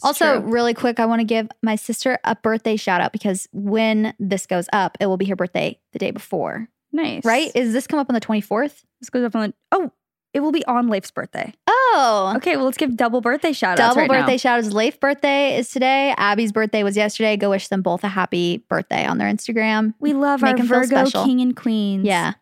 also, 0.03 0.41
true. 0.41 0.51
really 0.51 0.75
quick, 0.75 1.01
I 1.01 1.07
want 1.07 1.21
to 1.21 1.25
give 1.25 1.49
my 1.63 1.75
sister 1.77 2.19
a 2.23 2.37
birthday 2.37 2.77
shout 2.77 3.01
out 3.01 3.13
because 3.13 3.49
when 3.53 4.15
this 4.19 4.47
goes 4.47 4.69
up, 4.73 4.99
it 5.01 5.07
will 5.07 5.17
be 5.17 5.25
her 5.27 5.37
birthday 5.37 5.81
the 5.93 5.99
day 5.99 6.11
before. 6.11 6.69
Nice, 6.93 7.25
Right? 7.25 7.51
Is 7.55 7.73
this 7.73 7.87
come 7.87 7.99
up 7.99 8.09
on 8.09 8.15
the 8.15 8.21
24th? 8.21 8.85
This 9.01 9.11
goes 9.11 9.25
up 9.25 9.35
on 9.37 9.49
the. 9.51 9.55
Oh, 9.73 9.93
It 10.33 10.41
will 10.41 10.53
be 10.53 10.65
on 10.67 10.89
Leif's 10.89 11.11
birthday. 11.11 11.53
Oh, 11.67 12.33
Okay, 12.37 12.57
well, 12.57 12.67
let's 12.67 12.77
give 12.79 12.97
double 12.97 13.21
birthday 13.21 13.53
shout 13.53 13.79
outs. 13.81 13.95
double 13.95 14.03
right 14.03 14.11
now. 14.11 14.21
birthday 14.23 14.37
shout 14.37 14.59
outs. 14.59 14.73
Leif's 14.73 14.97
birthday 14.99 15.57
is 15.57 15.71
today. 15.71 16.15
Abby's 16.17 16.53
birthday 16.53 16.83
was 16.83 16.97
yesterday. 16.97 17.37
Go 17.37 17.51
wish 17.51 17.69
them 17.69 17.83
both 17.83 18.05
a 18.05 18.09
happy 18.09 18.59
birthday 18.69 19.05
on 19.07 19.19
their 19.19 19.29
Instagram. 19.33 19.95
We 20.01 20.13
love 20.13 20.43
Make 20.43 20.59
our 20.61 20.65
Virgo 20.65 21.07
king 21.25 21.41
and 21.41 21.57
queens. 21.57 22.05
Yeah, 22.07 22.35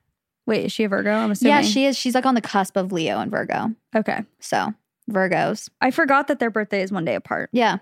Wait, 0.46 0.66
is 0.66 0.72
she 0.72 0.84
a 0.84 0.88
Virgo? 0.88 1.10
I'm 1.12 1.30
assuming. 1.32 1.50
yeah, 1.56 1.62
she 1.62 1.86
is. 1.86 1.96
She's 1.96 2.14
like 2.14 2.26
on 2.26 2.34
the 2.36 2.40
cusp 2.40 2.76
of 2.76 2.92
Leo 2.92 3.18
and 3.18 3.30
Virgo. 3.30 3.72
Okay. 3.94 4.24
So 4.40 4.74
Virgos. 5.10 5.68
I 5.80 5.90
forgot 5.90 6.28
that 6.28 6.38
their 6.38 6.50
birthday 6.50 6.82
is 6.82 6.92
one 6.92 7.04
day 7.04 7.14
apart. 7.16 7.50
Yeah. 7.52 7.78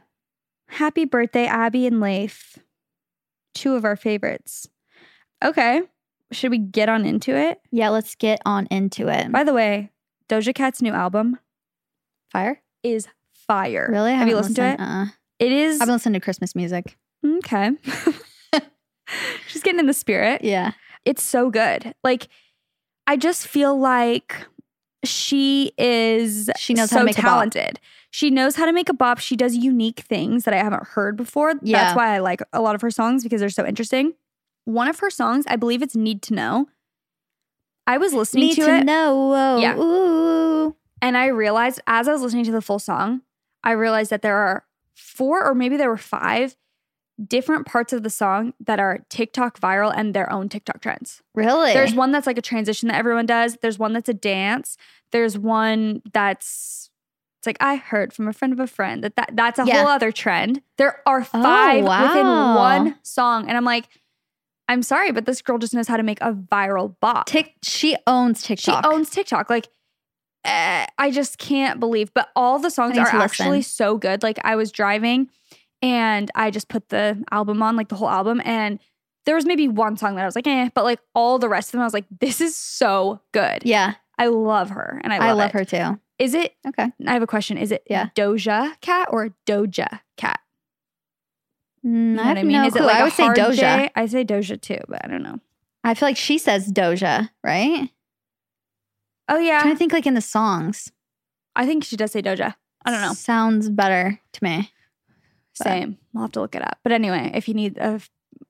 Happy 0.68 1.04
birthday, 1.04 1.46
Abby 1.46 1.86
and 1.86 2.00
Leif. 2.00 2.58
Two 3.54 3.74
of 3.74 3.84
our 3.84 3.96
favorites. 3.96 4.66
Okay. 5.44 5.82
Should 6.34 6.50
we 6.50 6.58
get 6.58 6.88
on 6.88 7.04
into 7.06 7.36
it? 7.36 7.60
Yeah, 7.70 7.88
let's 7.90 8.14
get 8.14 8.40
on 8.44 8.66
into 8.70 9.08
it. 9.08 9.30
By 9.32 9.44
the 9.44 9.54
way, 9.54 9.90
Doja 10.28 10.54
Cat's 10.54 10.82
new 10.82 10.92
album 10.92 11.38
Fire? 12.30 12.60
is 12.82 13.08
fire. 13.32 13.88
Really? 13.90 14.10
I 14.10 14.14
Have 14.14 14.28
you 14.28 14.34
haven't 14.36 14.50
listened 14.50 14.56
to 14.56 14.64
it? 14.64 14.80
Uh-uh. 14.80 15.06
It 15.38 15.52
is 15.52 15.80
I've 15.80 15.86
been 15.86 15.94
listening 15.94 16.14
to 16.14 16.24
Christmas 16.24 16.54
music. 16.54 16.96
okay. 17.24 17.72
She's 19.48 19.62
getting 19.62 19.80
in 19.80 19.86
the 19.86 19.92
spirit. 19.92 20.42
Yeah. 20.42 20.72
It's 21.04 21.22
so 21.22 21.50
good. 21.50 21.94
Like, 22.02 22.28
I 23.06 23.16
just 23.16 23.46
feel 23.46 23.78
like 23.78 24.46
she 25.04 25.72
is 25.76 26.50
She 26.56 26.72
knows 26.72 26.88
so 26.90 26.96
how 26.96 27.00
to 27.02 27.06
make 27.06 27.18
a 27.18 27.22
bop. 27.22 27.30
talented. 27.30 27.80
She 28.10 28.30
knows 28.30 28.56
how 28.56 28.64
to 28.64 28.72
make 28.72 28.88
a 28.88 28.94
bop. 28.94 29.18
She 29.18 29.36
does 29.36 29.54
unique 29.56 30.00
things 30.00 30.44
that 30.44 30.54
I 30.54 30.58
haven't 30.58 30.84
heard 30.88 31.16
before. 31.16 31.54
Yeah. 31.62 31.78
That's 31.84 31.96
why 31.96 32.14
I 32.14 32.18
like 32.20 32.40
a 32.52 32.62
lot 32.62 32.74
of 32.74 32.80
her 32.80 32.90
songs 32.90 33.22
because 33.22 33.40
they're 33.40 33.50
so 33.50 33.66
interesting. 33.66 34.14
One 34.64 34.88
of 34.88 34.98
her 35.00 35.10
songs, 35.10 35.44
I 35.48 35.56
believe 35.56 35.82
it's 35.82 35.94
Need 35.96 36.22
to 36.22 36.34
Know. 36.34 36.68
I 37.86 37.98
was 37.98 38.14
listening 38.14 38.48
Need 38.48 38.54
to, 38.56 38.64
to 38.66 38.76
it 38.76 38.84
know. 38.84 39.58
Yeah. 39.58 39.76
Ooh. 39.76 40.74
and 41.02 41.16
I 41.18 41.26
realized 41.26 41.80
as 41.86 42.08
I 42.08 42.12
was 42.12 42.22
listening 42.22 42.44
to 42.46 42.52
the 42.52 42.62
full 42.62 42.78
song, 42.78 43.20
I 43.62 43.72
realized 43.72 44.10
that 44.10 44.22
there 44.22 44.36
are 44.36 44.64
four 44.94 45.44
or 45.44 45.54
maybe 45.54 45.76
there 45.76 45.90
were 45.90 45.98
five 45.98 46.56
different 47.28 47.66
parts 47.66 47.92
of 47.92 48.02
the 48.02 48.10
song 48.10 48.54
that 48.58 48.80
are 48.80 49.04
TikTok 49.10 49.60
viral 49.60 49.92
and 49.94 50.14
their 50.14 50.30
own 50.32 50.48
TikTok 50.48 50.80
trends. 50.80 51.22
Really? 51.34 51.72
There's 51.72 51.94
one 51.94 52.10
that's 52.10 52.26
like 52.26 52.38
a 52.38 52.42
transition 52.42 52.88
that 52.88 52.96
everyone 52.96 53.26
does. 53.26 53.58
There's 53.60 53.78
one 53.78 53.92
that's 53.92 54.08
a 54.08 54.14
dance. 54.14 54.76
There's 55.12 55.38
one 55.38 56.02
that's 56.12 56.90
it's 57.38 57.46
like 57.46 57.58
I 57.60 57.76
heard 57.76 58.14
from 58.14 58.26
a 58.26 58.32
friend 58.32 58.54
of 58.54 58.58
a 58.58 58.66
friend 58.66 59.04
that, 59.04 59.16
that 59.16 59.30
that's 59.34 59.58
a 59.58 59.64
Yeah. 59.66 59.80
whole 59.82 59.88
other 59.88 60.10
trend. 60.10 60.62
There 60.78 61.02
are 61.06 61.22
five 61.22 61.84
oh, 61.84 62.06
within 62.08 62.26
one 62.26 62.96
song, 63.02 63.46
and 63.48 63.56
I'm 63.56 63.64
like, 63.66 63.88
I'm 64.68 64.82
sorry, 64.82 65.12
but 65.12 65.26
this 65.26 65.42
girl 65.42 65.58
just 65.58 65.74
knows 65.74 65.88
how 65.88 65.96
to 65.96 66.02
make 66.02 66.20
a 66.20 66.32
viral 66.32 66.94
bop. 67.00 67.26
Tik- 67.26 67.54
she 67.62 67.96
owns 68.06 68.42
TikTok. 68.42 68.84
she 68.84 68.88
owns 68.90 69.10
TikTok. 69.10 69.50
Like, 69.50 69.68
eh, 70.44 70.86
I 70.98 71.10
just 71.10 71.38
can't 71.38 71.80
believe. 71.80 72.12
But 72.14 72.28
all 72.34 72.58
the 72.58 72.70
songs 72.70 72.96
are 72.98 73.06
actually 73.06 73.62
so 73.62 73.98
good. 73.98 74.22
Like, 74.22 74.38
I 74.42 74.56
was 74.56 74.72
driving, 74.72 75.28
and 75.82 76.30
I 76.34 76.50
just 76.50 76.68
put 76.68 76.88
the 76.88 77.22
album 77.30 77.62
on, 77.62 77.76
like 77.76 77.88
the 77.88 77.96
whole 77.96 78.08
album, 78.08 78.40
and 78.44 78.78
there 79.26 79.34
was 79.34 79.44
maybe 79.46 79.68
one 79.68 79.96
song 79.96 80.16
that 80.16 80.22
I 80.22 80.26
was 80.26 80.36
like, 80.36 80.46
eh, 80.46 80.70
but 80.74 80.84
like 80.84 81.00
all 81.14 81.38
the 81.38 81.48
rest 81.48 81.68
of 81.68 81.72
them, 81.72 81.80
I 81.82 81.84
was 81.84 81.94
like, 81.94 82.06
this 82.20 82.40
is 82.40 82.56
so 82.56 83.20
good. 83.32 83.62
Yeah. 83.64 83.94
I 84.18 84.26
love 84.28 84.70
her, 84.70 85.00
and 85.04 85.12
I 85.12 85.18
love, 85.18 85.28
I 85.28 85.32
love 85.32 85.48
it. 85.50 85.52
her 85.52 85.64
too. 85.64 86.00
Is 86.18 86.34
it? 86.34 86.54
Okay. 86.66 86.90
I 87.06 87.12
have 87.12 87.22
a 87.22 87.26
question. 87.26 87.58
Is 87.58 87.72
it 87.72 87.82
Yeah. 87.90 88.08
Doja 88.14 88.80
Cat 88.80 89.08
or 89.10 89.30
Doja 89.46 90.00
Cat? 90.16 90.38
Mm, 91.84 91.90
You 92.10 92.14
know 92.16 92.22
I 92.22 92.26
what 92.28 92.36
have 92.38 92.46
no 92.46 92.66
Is 92.66 92.72
clue. 92.72 92.82
it 92.82 92.86
like 92.86 92.96
I 92.96 93.02
would 93.04 93.12
say 93.12 93.28
Doja. 93.28 93.90
I 93.94 94.06
say 94.06 94.24
Doja 94.24 94.60
too, 94.60 94.78
but 94.88 95.04
I 95.04 95.08
don't 95.08 95.22
know. 95.22 95.38
I 95.82 95.94
feel 95.94 96.08
like 96.08 96.16
she 96.16 96.38
says 96.38 96.72
Doja, 96.72 97.28
right? 97.42 97.90
Oh 99.28 99.38
yeah, 99.38 99.60
trying 99.60 99.74
to 99.74 99.78
think 99.78 99.92
like 99.92 100.06
in 100.06 100.14
the 100.14 100.20
songs. 100.20 100.90
I 101.56 101.66
think 101.66 101.84
she 101.84 101.96
does 101.96 102.12
say 102.12 102.22
Doja. 102.22 102.54
I 102.84 102.90
don't 102.90 103.00
know. 103.00 103.12
Sounds 103.14 103.68
better 103.70 104.20
to 104.32 104.44
me. 104.44 104.70
But- 105.58 105.64
Same. 105.66 105.98
We'll 106.12 106.24
have 106.24 106.32
to 106.32 106.40
look 106.40 106.54
it 106.54 106.62
up. 106.62 106.78
But 106.82 106.92
anyway, 106.92 107.30
if 107.34 107.48
you 107.48 107.54
need 107.54 107.78
a 107.78 108.00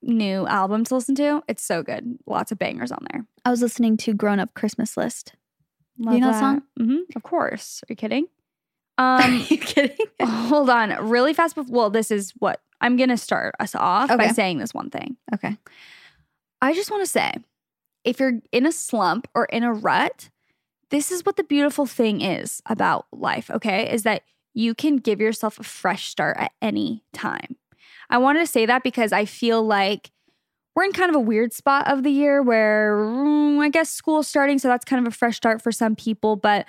new 0.02 0.46
album 0.46 0.84
to 0.84 0.94
listen 0.94 1.14
to, 1.16 1.42
it's 1.48 1.62
so 1.62 1.82
good. 1.82 2.18
Lots 2.26 2.50
of 2.52 2.58
bangers 2.58 2.92
on 2.92 3.06
there. 3.12 3.26
I 3.44 3.50
was 3.50 3.62
listening 3.62 3.96
to 3.98 4.14
Grown 4.14 4.38
Up 4.40 4.54
Christmas 4.54 4.96
List. 4.96 5.34
Love 5.98 6.14
you 6.14 6.20
know 6.20 6.32
that 6.32 6.40
song? 6.40 6.62
hmm 6.78 6.96
Of 7.14 7.22
course. 7.22 7.82
Are 7.82 7.86
you 7.90 7.96
kidding? 7.96 8.26
Are 8.98 9.22
Um, 9.22 9.44
you 9.48 9.58
kidding? 9.58 9.96
hold 10.22 10.68
on, 10.70 11.08
really 11.08 11.32
fast. 11.34 11.54
Before, 11.54 11.72
well, 11.72 11.90
this 11.90 12.10
is 12.10 12.32
what 12.38 12.60
I'm 12.80 12.96
gonna 12.96 13.16
start 13.16 13.54
us 13.60 13.74
off 13.74 14.08
by 14.08 14.28
saying 14.28 14.58
this 14.58 14.74
one 14.74 14.90
thing. 14.90 15.16
okay. 15.34 15.56
I 16.60 16.72
just 16.72 16.90
want 16.90 17.02
to 17.02 17.10
say, 17.10 17.34
if 18.04 18.18
you're 18.18 18.40
in 18.50 18.64
a 18.64 18.72
slump 18.72 19.28
or 19.34 19.44
in 19.46 19.64
a 19.64 19.72
rut, 19.72 20.30
this 20.90 21.10
is 21.10 21.24
what 21.26 21.36
the 21.36 21.44
beautiful 21.44 21.86
thing 21.86 22.20
is 22.20 22.62
about 22.66 23.06
life. 23.12 23.50
Okay, 23.50 23.92
is 23.92 24.02
that 24.04 24.22
you 24.54 24.74
can 24.74 24.96
give 24.96 25.20
yourself 25.20 25.58
a 25.58 25.64
fresh 25.64 26.08
start 26.08 26.36
at 26.38 26.52
any 26.62 27.04
time. 27.12 27.56
I 28.08 28.18
wanted 28.18 28.40
to 28.40 28.46
say 28.46 28.66
that 28.66 28.82
because 28.82 29.12
I 29.12 29.24
feel 29.24 29.62
like 29.62 30.10
we're 30.74 30.84
in 30.84 30.92
kind 30.92 31.10
of 31.10 31.16
a 31.16 31.20
weird 31.20 31.52
spot 31.52 31.86
of 31.88 32.02
the 32.02 32.10
year 32.10 32.42
where 32.42 32.96
mm, 32.96 33.60
I 33.60 33.68
guess 33.68 33.90
school's 33.90 34.28
starting, 34.28 34.58
so 34.58 34.68
that's 34.68 34.84
kind 34.84 35.04
of 35.04 35.12
a 35.12 35.16
fresh 35.16 35.36
start 35.36 35.62
for 35.62 35.72
some 35.72 35.96
people. 35.96 36.36
But 36.36 36.68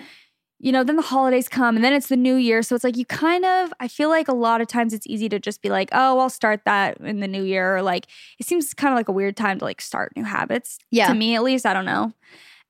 you 0.65 0.71
know, 0.71 0.83
then 0.83 0.95
the 0.95 1.03
holidays 1.03 1.47
come 1.47 1.75
and 1.75 1.85
then 1.85 1.93
it's 1.93 2.07
the 2.07 2.17
new 2.17 2.33
year. 2.33 2.63
So 2.63 2.73
it's 2.73 2.83
like 2.83 2.97
you 2.97 3.05
kind 3.05 3.45
of, 3.45 3.71
I 3.79 3.87
feel 3.87 4.09
like 4.09 4.27
a 4.27 4.33
lot 4.33 4.61
of 4.61 4.67
times 4.67 4.93
it's 4.93 5.05
easy 5.05 5.29
to 5.29 5.37
just 5.37 5.61
be 5.61 5.69
like, 5.69 5.89
oh, 5.91 6.17
I'll 6.17 6.29
start 6.31 6.61
that 6.65 6.97
in 7.01 7.19
the 7.19 7.27
new 7.27 7.43
year. 7.43 7.77
Or 7.77 7.83
like, 7.83 8.07
it 8.39 8.47
seems 8.47 8.73
kind 8.73 8.91
of 8.91 8.95
like 8.97 9.07
a 9.07 9.11
weird 9.11 9.37
time 9.37 9.59
to 9.59 9.63
like 9.63 9.79
start 9.79 10.13
new 10.15 10.23
habits. 10.23 10.79
Yeah. 10.89 11.09
To 11.09 11.13
me, 11.13 11.35
at 11.35 11.43
least, 11.43 11.67
I 11.67 11.73
don't 11.75 11.85
know. 11.85 12.13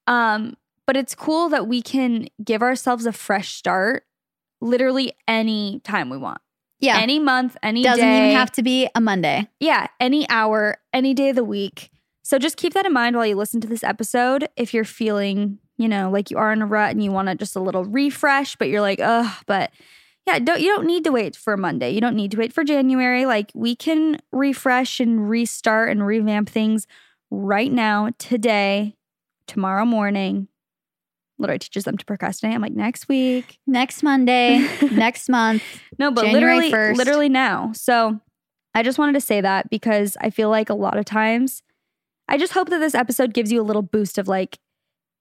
Um, 0.08 0.58
but 0.86 0.98
it's 0.98 1.16
cool 1.16 1.48
that 1.48 1.70
we 1.70 1.82
can 1.82 2.28
give 2.44 2.62
ourselves 2.62 3.06
a 3.06 3.14
fresh 3.14 3.56
start 3.56 4.04
literally 4.60 5.14
any 5.26 5.80
time 5.86 6.10
we 6.10 6.18
want. 6.18 6.42
Yeah. 6.82 6.98
Any 6.98 7.18
month, 7.18 7.56
any 7.64 7.82
Doesn't 7.82 8.04
day. 8.04 8.26
even 8.26 8.38
have 8.38 8.52
to 8.52 8.62
be 8.62 8.90
a 8.94 9.00
Monday. 9.00 9.48
Yeah, 9.62 9.88
any 10.02 10.30
hour, 10.30 10.80
any 10.92 11.14
day 11.14 11.30
of 11.30 11.38
the 11.38 11.46
week. 11.46 11.92
So 12.26 12.40
just 12.40 12.58
keep 12.58 12.74
that 12.74 12.86
in 12.86 12.92
mind 12.92 13.16
while 13.16 13.26
you 13.26 13.38
listen 13.38 13.62
to 13.62 13.68
this 13.70 13.86
episode. 13.86 14.50
If 14.58 14.74
you're 14.74 14.84
feeling, 14.84 15.60
you 15.78 15.88
know, 15.88 16.10
like 16.10 16.32
you 16.32 16.38
are 16.38 16.54
in 16.54 16.62
a 16.62 16.66
rut 16.66 16.92
and 16.92 17.04
you 17.04 17.12
want 17.12 17.28
to 17.28 17.36
just 17.36 17.56
a 17.56 17.60
little 17.60 17.86
refresh, 17.86 18.56
but 18.56 18.70
you're 18.70 18.82
like, 18.82 19.00
ugh, 19.02 19.32
but 19.46 19.72
yeah, 20.26 20.40
don't 20.40 20.60
you 20.60 20.74
don't 20.74 20.88
need 20.88 21.04
to 21.04 21.12
wait 21.12 21.36
for 21.36 21.56
Monday. 21.56 21.92
You 21.92 22.02
don't 22.02 22.16
need 22.16 22.32
to 22.32 22.38
wait 22.38 22.54
for 22.54 22.64
January. 22.64 23.26
Like 23.26 23.52
we 23.54 23.76
can 23.76 24.18
refresh 24.32 25.00
and 25.00 25.30
restart 25.30 25.90
and 25.90 26.06
revamp 26.06 26.50
things 26.50 26.88
right 27.30 27.72
now, 27.72 28.10
today, 28.18 28.96
tomorrow 29.48 29.86
morning. 29.86 30.48
Literally 31.38 31.60
teaches 31.60 31.84
them 31.84 31.98
to 31.98 32.06
procrastinate. 32.06 32.56
I'm 32.56 32.62
like, 32.62 32.72
next 32.72 33.10
week. 33.10 33.60
Next 33.68 34.04
Monday, 34.04 34.66
next 34.92 35.28
month. 35.28 35.64
No, 36.00 36.10
but 36.10 36.26
January 36.26 36.62
literally, 36.62 36.94
1st. 36.94 36.98
literally 36.98 37.30
now. 37.30 37.72
So 37.74 38.20
I 38.74 38.84
just 38.84 38.98
wanted 38.98 39.14
to 39.14 39.22
say 39.22 39.42
that 39.42 39.70
because 39.70 40.16
I 40.22 40.30
feel 40.30 40.50
like 40.50 40.70
a 40.70 40.74
lot 40.76 40.98
of 40.98 41.04
times, 41.04 41.62
I 42.28 42.38
just 42.38 42.54
hope 42.54 42.70
that 42.70 42.80
this 42.80 42.96
episode 42.96 43.34
gives 43.34 43.52
you 43.52 43.62
a 43.62 43.64
little 43.64 43.82
boost 43.82 44.18
of 44.18 44.28
like, 44.30 44.60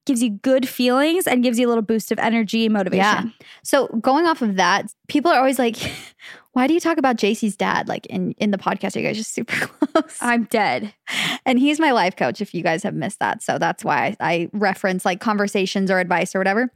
gives 0.07 0.23
you 0.23 0.31
good 0.31 0.69
feelings 0.69 1.27
and 1.27 1.43
gives 1.43 1.59
you 1.59 1.67
a 1.67 1.71
little 1.71 1.83
boost 1.83 2.13
of 2.13 2.19
energy 2.19 2.67
and 2.67 2.75
motivation. 2.75 3.33
Yeah. 3.41 3.47
So 3.63 3.89
going 4.01 4.27
off 4.27 4.43
of 4.43 4.57
that, 4.57 4.93
people 5.09 5.31
are 5.31 5.39
always 5.39 5.59
like, 5.59 5.77
"Why 6.53 6.67
do 6.67 6.75
you 6.75 6.81
talk 6.81 6.99
about 6.99 7.17
Jaci's 7.17 7.57
dad 7.57 7.89
like 7.89 8.07
in 8.07 8.33
in 8.33 8.51
the 8.51 8.59
podcast? 8.59 8.97
Are 8.97 9.01
you 9.01 9.07
guys 9.07 9.17
just 9.17 9.33
super 9.33 9.67
close?" 9.67 10.19
I'm 10.21 10.45
dead. 10.45 10.93
and 11.47 11.59
he's 11.59 11.81
my 11.81 11.93
life 11.93 12.17
coach. 12.17 12.41
If 12.41 12.55
you 12.55 12.63
guys 12.63 12.83
have 12.83 12.95
missed 12.95 13.19
that, 13.21 13.43
so 13.43 13.59
that's 13.59 13.85
why 13.85 14.17
I, 14.21 14.33
I 14.33 14.51
reference 14.53 15.05
like 15.05 15.21
conversations 15.21 15.91
or 15.91 15.99
advice 15.99 16.35
or 16.35 16.39
whatever. 16.39 16.71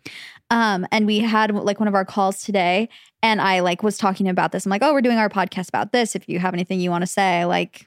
Um, 0.50 0.86
and 0.90 1.06
we 1.06 1.18
had 1.18 1.54
like 1.54 1.78
one 1.78 1.88
of 1.88 1.94
our 1.94 2.04
calls 2.06 2.42
today, 2.42 2.88
and 3.22 3.40
I 3.40 3.60
like 3.60 3.82
was 3.82 3.98
talking 3.98 4.28
about 4.28 4.52
this. 4.52 4.64
I'm 4.64 4.70
like, 4.70 4.82
"Oh, 4.82 4.92
we're 4.92 5.02
doing 5.02 5.18
our 5.18 5.28
podcast 5.28 5.68
about 5.68 5.92
this. 5.92 6.16
If 6.16 6.28
you 6.28 6.38
have 6.38 6.54
anything 6.54 6.80
you 6.80 6.90
want 6.90 7.02
to 7.02 7.06
say, 7.06 7.44
like, 7.44 7.86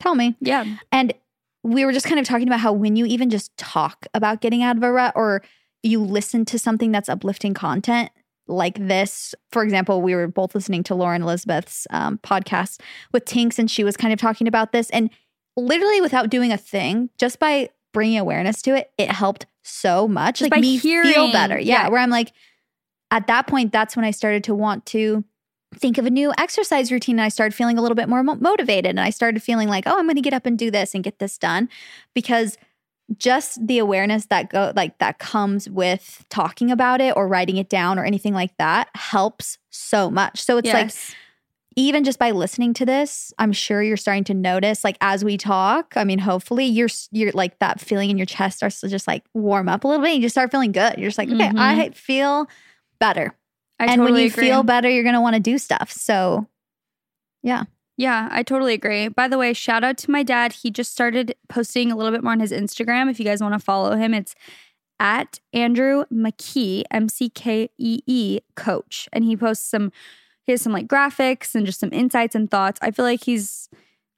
tell 0.00 0.14
me." 0.14 0.36
Yeah. 0.40 0.64
And 0.90 1.14
we 1.62 1.84
were 1.84 1.92
just 1.92 2.06
kind 2.06 2.18
of 2.18 2.26
talking 2.26 2.48
about 2.48 2.60
how 2.60 2.72
when 2.72 2.96
you 2.96 3.06
even 3.06 3.30
just 3.30 3.56
talk 3.56 4.06
about 4.14 4.40
getting 4.40 4.62
out 4.62 4.76
of 4.76 4.82
a 4.82 4.92
rut 4.92 5.12
or 5.14 5.42
you 5.82 6.02
listen 6.02 6.44
to 6.46 6.58
something 6.58 6.92
that's 6.92 7.08
uplifting 7.08 7.54
content 7.54 8.10
like 8.48 8.78
this, 8.78 9.34
for 9.50 9.62
example, 9.62 10.02
we 10.02 10.14
were 10.14 10.26
both 10.26 10.54
listening 10.54 10.82
to 10.84 10.94
Lauren 10.94 11.22
Elizabeth's 11.22 11.86
um, 11.90 12.18
podcast 12.18 12.80
with 13.12 13.24
Tinx, 13.24 13.58
and 13.58 13.70
she 13.70 13.84
was 13.84 13.96
kind 13.96 14.12
of 14.12 14.18
talking 14.18 14.48
about 14.48 14.72
this. 14.72 14.90
And 14.90 15.10
literally, 15.56 16.00
without 16.00 16.28
doing 16.30 16.52
a 16.52 16.56
thing, 16.56 17.10
just 17.18 17.38
by 17.38 17.70
bringing 17.92 18.18
awareness 18.18 18.62
to 18.62 18.74
it, 18.74 18.90
it 18.98 19.10
helped 19.10 19.46
so 19.62 20.08
much. 20.08 20.40
Just 20.40 20.50
like 20.50 20.60
me 20.60 20.78
feel 20.78 21.30
better. 21.32 21.58
Yeah, 21.58 21.84
yeah. 21.84 21.88
Where 21.88 22.00
I'm 22.00 22.10
like, 22.10 22.32
at 23.10 23.26
that 23.28 23.46
point, 23.46 23.72
that's 23.72 23.94
when 23.94 24.04
I 24.04 24.10
started 24.10 24.44
to 24.44 24.54
want 24.54 24.86
to 24.86 25.24
think 25.74 25.98
of 25.98 26.06
a 26.06 26.10
new 26.10 26.32
exercise 26.38 26.92
routine 26.92 27.16
and 27.16 27.24
I 27.24 27.28
started 27.28 27.54
feeling 27.54 27.78
a 27.78 27.82
little 27.82 27.94
bit 27.94 28.08
more 28.08 28.22
motivated 28.22 28.90
and 28.90 29.00
I 29.00 29.10
started 29.10 29.42
feeling 29.42 29.68
like, 29.68 29.84
oh, 29.86 29.98
I'm 29.98 30.04
going 30.06 30.16
to 30.16 30.22
get 30.22 30.34
up 30.34 30.46
and 30.46 30.58
do 30.58 30.70
this 30.70 30.94
and 30.94 31.02
get 31.02 31.18
this 31.18 31.38
done 31.38 31.68
because 32.14 32.56
just 33.18 33.66
the 33.66 33.78
awareness 33.78 34.26
that 34.26 34.48
go 34.48 34.72
like 34.74 34.98
that 34.98 35.18
comes 35.18 35.68
with 35.68 36.24
talking 36.30 36.70
about 36.70 37.00
it 37.00 37.14
or 37.16 37.28
writing 37.28 37.56
it 37.56 37.68
down 37.68 37.98
or 37.98 38.04
anything 38.04 38.32
like 38.32 38.56
that 38.58 38.88
helps 38.94 39.58
so 39.70 40.10
much. 40.10 40.40
So 40.40 40.56
it's 40.58 40.68
like 40.74 41.16
even 41.74 42.04
just 42.04 42.18
by 42.18 42.30
listening 42.30 42.74
to 42.74 42.86
this, 42.86 43.32
I'm 43.38 43.52
sure 43.52 43.82
you're 43.82 43.96
starting 43.96 44.24
to 44.24 44.34
notice, 44.34 44.84
like 44.84 44.96
as 45.00 45.24
we 45.24 45.36
talk. 45.38 45.94
I 45.96 46.04
mean, 46.04 46.18
hopefully, 46.18 46.66
you're 46.66 46.88
you're 47.10 47.32
like 47.32 47.58
that 47.60 47.80
feeling 47.80 48.10
in 48.10 48.18
your 48.18 48.26
chest 48.26 48.58
starts 48.58 48.80
to 48.80 48.88
just 48.88 49.06
like 49.06 49.24
warm 49.34 49.68
up 49.68 49.84
a 49.84 49.88
little 49.88 50.02
bit. 50.02 50.10
And 50.12 50.16
you 50.16 50.22
just 50.26 50.34
start 50.34 50.50
feeling 50.50 50.72
good. 50.72 50.98
You're 50.98 51.08
just 51.08 51.18
like, 51.18 51.30
okay, 51.30 51.48
Mhm. 51.48 51.58
I 51.58 51.90
feel 51.90 52.46
better. 52.98 53.34
I 53.82 53.92
and 53.92 54.02
when 54.02 54.14
you 54.16 54.26
agree. 54.26 54.44
feel 54.48 54.62
better, 54.62 54.88
you're 54.88 55.04
gonna 55.04 55.20
want 55.20 55.34
to 55.34 55.40
do 55.40 55.58
stuff. 55.58 55.90
So, 55.92 56.46
yeah, 57.42 57.64
Yeah, 57.96 58.28
I 58.30 58.42
totally 58.42 58.72
agree. 58.74 59.08
By 59.08 59.28
the 59.28 59.36
way, 59.38 59.52
shout 59.52 59.84
out 59.84 59.98
to 59.98 60.10
my 60.10 60.22
dad. 60.22 60.52
He 60.54 60.70
just 60.70 60.92
started 60.92 61.34
posting 61.48 61.92
a 61.92 61.96
little 61.96 62.12
bit 62.12 62.22
more 62.22 62.32
on 62.32 62.40
his 62.40 62.52
Instagram. 62.52 63.10
If 63.10 63.18
you 63.18 63.24
guys 63.24 63.42
want 63.42 63.54
to 63.54 63.58
follow 63.58 63.96
him, 63.96 64.14
it's 64.14 64.34
at 65.00 65.40
Andrew 65.52 66.04
McKee, 66.12 66.84
M 66.90 67.08
C 67.08 67.28
K 67.28 67.68
E 67.78 68.00
E 68.06 68.38
coach. 68.56 69.08
And 69.12 69.24
he 69.24 69.36
posts 69.36 69.68
some, 69.68 69.92
he 70.44 70.52
has 70.52 70.62
some 70.62 70.72
like 70.72 70.86
graphics 70.86 71.54
and 71.54 71.66
just 71.66 71.80
some 71.80 71.92
insights 71.92 72.34
and 72.34 72.50
thoughts. 72.50 72.78
I 72.82 72.92
feel 72.92 73.04
like 73.04 73.24
he's 73.24 73.68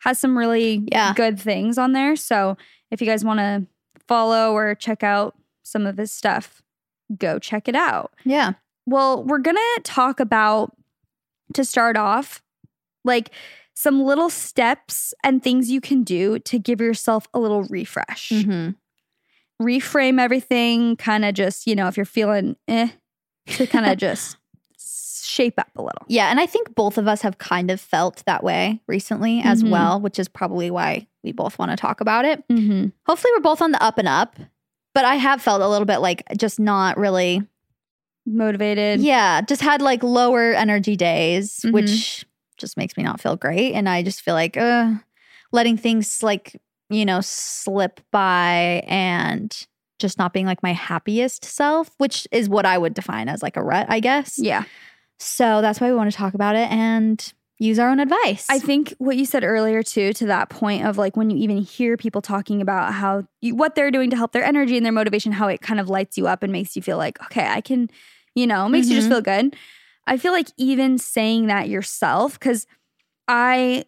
has 0.01 0.19
some 0.19 0.37
really 0.37 0.87
Yeah. 0.93 1.15
good 1.15 1.41
things 1.41 1.79
on 1.79 1.93
there. 1.93 2.15
So 2.17 2.57
if 2.91 3.01
you 3.01 3.07
guys 3.07 3.25
want 3.25 3.41
to 3.41 3.67
follow 4.07 4.53
or 4.53 4.75
check 4.75 5.03
out 5.03 5.35
some 5.63 5.87
of 5.87 5.97
his 5.97 6.13
stuff, 6.13 6.63
go 7.17 7.39
check 7.39 7.67
it 7.69 7.75
out. 7.75 8.13
yeah, 8.25 8.53
Well, 8.87 9.23
we're 9.25 9.39
going 9.39 9.57
to 9.57 9.81
talk 9.83 10.21
about, 10.21 10.77
to 11.55 11.65
start 11.65 11.97
off, 11.97 12.43
like 13.05 13.31
some 13.75 14.03
little 14.03 14.31
steps 14.31 15.13
and 15.25 15.43
things 15.43 15.71
you 15.71 15.81
can 15.81 16.03
do 16.05 16.39
to 16.41 16.59
give 16.59 16.81
yourself 16.81 17.27
a 17.35 17.39
little 17.39 17.65
refresh. 17.65 18.31
hmm 18.31 18.71
Reframe 19.63 20.21
everything, 20.21 20.97
kind 20.97 21.25
of 21.25 21.33
just, 21.35 21.67
you 21.67 21.77
know, 21.77 21.87
if 21.87 21.97
you're 21.97 22.05
feeling 22.05 22.57
eh, 22.67 22.89
to 23.49 23.67
kind 23.69 23.87
of 23.87 23.97
just 23.99 24.37
shape 24.79 25.59
up 25.59 25.71
a 25.77 25.83
little. 25.83 26.05
yeah. 26.09 26.31
And 26.31 26.41
I 26.41 26.47
think 26.47 26.75
both 26.75 26.99
of 26.99 27.07
us 27.09 27.23
have 27.23 27.39
kind 27.39 27.71
of 27.71 27.81
felt 27.81 28.23
that 28.27 28.43
way 28.45 28.81
recently 28.89 29.41
as 29.43 29.63
Mhm. 29.63 29.71
well, 29.71 30.01
which 30.01 30.19
is 30.19 30.29
probably 30.29 30.71
why 30.71 31.07
we 31.23 31.33
both 31.33 31.59
want 31.59 31.71
to 31.71 31.77
talk 31.77 32.01
about 32.01 32.25
it. 32.25 32.47
Mm-hmm. 32.49 32.89
Hopefully, 33.07 33.33
we're 33.35 33.41
both 33.43 33.63
on 33.63 33.73
the 33.73 33.83
up 33.83 33.97
and 33.99 34.09
up. 34.09 34.37
But 34.93 35.05
I 35.05 35.15
have 35.17 35.41
felt 35.41 35.61
a 35.63 35.69
little 35.69 35.87
bit 35.87 35.99
like 35.99 36.23
just 36.37 36.61
not 36.61 36.97
really 36.99 37.43
Motivated. 38.27 39.01
Yeah, 39.01 39.41
just 39.43 39.61
had 39.63 39.83
like 39.83 40.03
lower 40.03 40.53
energy 40.53 40.97
days, 40.97 41.61
Mhm. 41.65 41.73
which 41.73 42.25
just 42.57 42.77
makes 42.77 42.97
me 42.97 43.03
not 43.03 43.21
feel 43.21 43.37
great. 43.37 43.75
And 43.75 43.89
I 43.89 44.03
just 44.03 44.23
feel 44.23 44.35
like 44.35 44.57
uh, 44.57 44.93
letting 45.53 45.77
things 45.77 46.23
like, 46.23 46.57
you 46.89 47.05
know, 47.05 47.21
slip 47.21 48.01
by 48.11 48.83
and 48.87 49.67
just 49.99 50.19
not 50.19 50.33
being 50.33 50.47
like 50.47 50.63
my 50.63 50.73
happiest 50.73 51.45
self, 51.45 51.91
which 51.99 52.27
is 52.33 52.49
what 52.49 52.67
I 52.67 52.79
would 52.79 52.95
define 52.95 53.29
as 53.29 53.43
like 53.43 53.57
a 53.57 53.63
rut, 53.63 53.87
I 53.89 54.01
guess. 54.01 54.39
Yeah. 54.39 54.65
So 55.19 55.61
that's 55.63 55.81
why 55.81 55.91
we 55.91 55.97
want 55.97 56.11
to 56.11 56.17
talk 56.17 56.35
about 56.35 56.57
it 56.57 56.71
and 56.71 57.33
use 57.59 57.79
our 57.79 57.89
own 57.89 58.01
advice. 58.01 58.47
I 58.51 58.59
think 58.59 58.95
what 58.99 59.17
you 59.17 59.25
said 59.25 59.45
earlier 59.45 59.83
too, 59.83 60.13
to 60.15 60.27
that 60.27 60.49
point 60.49 60.85
of 60.85 60.99
like 60.99 61.17
when 61.17 61.31
you 61.31 61.37
even 61.39 61.59
hear 61.59 61.97
people 61.97 62.21
talking 62.21 62.61
about 62.61 62.93
how 62.95 63.27
you, 63.41 63.55
what 63.55 63.75
they're 63.75 63.91
doing 63.91 64.11
to 64.11 64.17
help 64.17 64.33
their 64.33 64.45
energy 64.45 64.77
and 64.77 64.85
their 64.85 64.93
motivation, 64.93 65.33
how 65.33 65.47
it 65.49 65.61
kind 65.61 65.79
of 65.79 65.89
lights 65.89 66.19
you 66.19 66.27
up 66.27 66.43
and 66.43 66.53
makes 66.53 66.75
you 66.75 66.83
feel 66.83 66.97
like, 66.97 67.23
okay, 67.25 67.47
I 67.47 67.61
can, 67.61 67.89
you 68.35 68.47
know, 68.47 68.69
makes 68.69 68.89
you 68.89 68.97
just 68.97 69.09
Mhm. 69.09 69.13
feel 69.13 69.21
good. 69.21 69.57
I 70.07 70.17
feel 70.17 70.33
like 70.33 70.49
even 70.57 70.99
saying 70.99 71.47
that 71.47 71.69
yourself, 71.69 72.39
because 72.39 72.67
I 73.29 73.85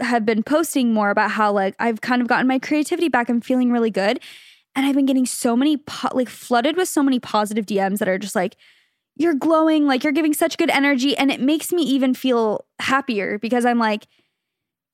have 0.00 0.24
been 0.24 0.42
posting 0.42 0.92
more 0.92 1.10
about 1.10 1.32
how 1.32 1.52
like 1.52 1.74
I've 1.78 2.00
kind 2.00 2.22
of 2.22 2.28
gotten 2.28 2.46
my 2.46 2.58
creativity 2.58 3.08
back. 3.08 3.28
I'm 3.28 3.40
feeling 3.40 3.72
really 3.72 3.90
good. 3.90 4.20
And 4.76 4.86
I've 4.86 4.94
been 4.94 5.06
getting 5.06 5.26
so 5.26 5.56
many, 5.56 5.78
po- 5.78 6.14
like 6.14 6.28
flooded 6.28 6.76
with 6.76 6.88
so 6.88 7.02
many 7.02 7.18
positive 7.18 7.66
DMs 7.66 7.98
that 7.98 8.08
are 8.08 8.18
just 8.18 8.36
like, 8.36 8.56
you're 9.16 9.34
glowing, 9.34 9.86
like 9.86 10.02
you're 10.04 10.12
giving 10.12 10.34
such 10.34 10.56
good 10.56 10.70
energy. 10.70 11.16
And 11.16 11.30
it 11.30 11.40
makes 11.40 11.72
me 11.72 11.82
even 11.82 12.14
feel 12.14 12.64
happier 12.78 13.38
because 13.38 13.64
I'm 13.64 13.78
like, 13.78 14.06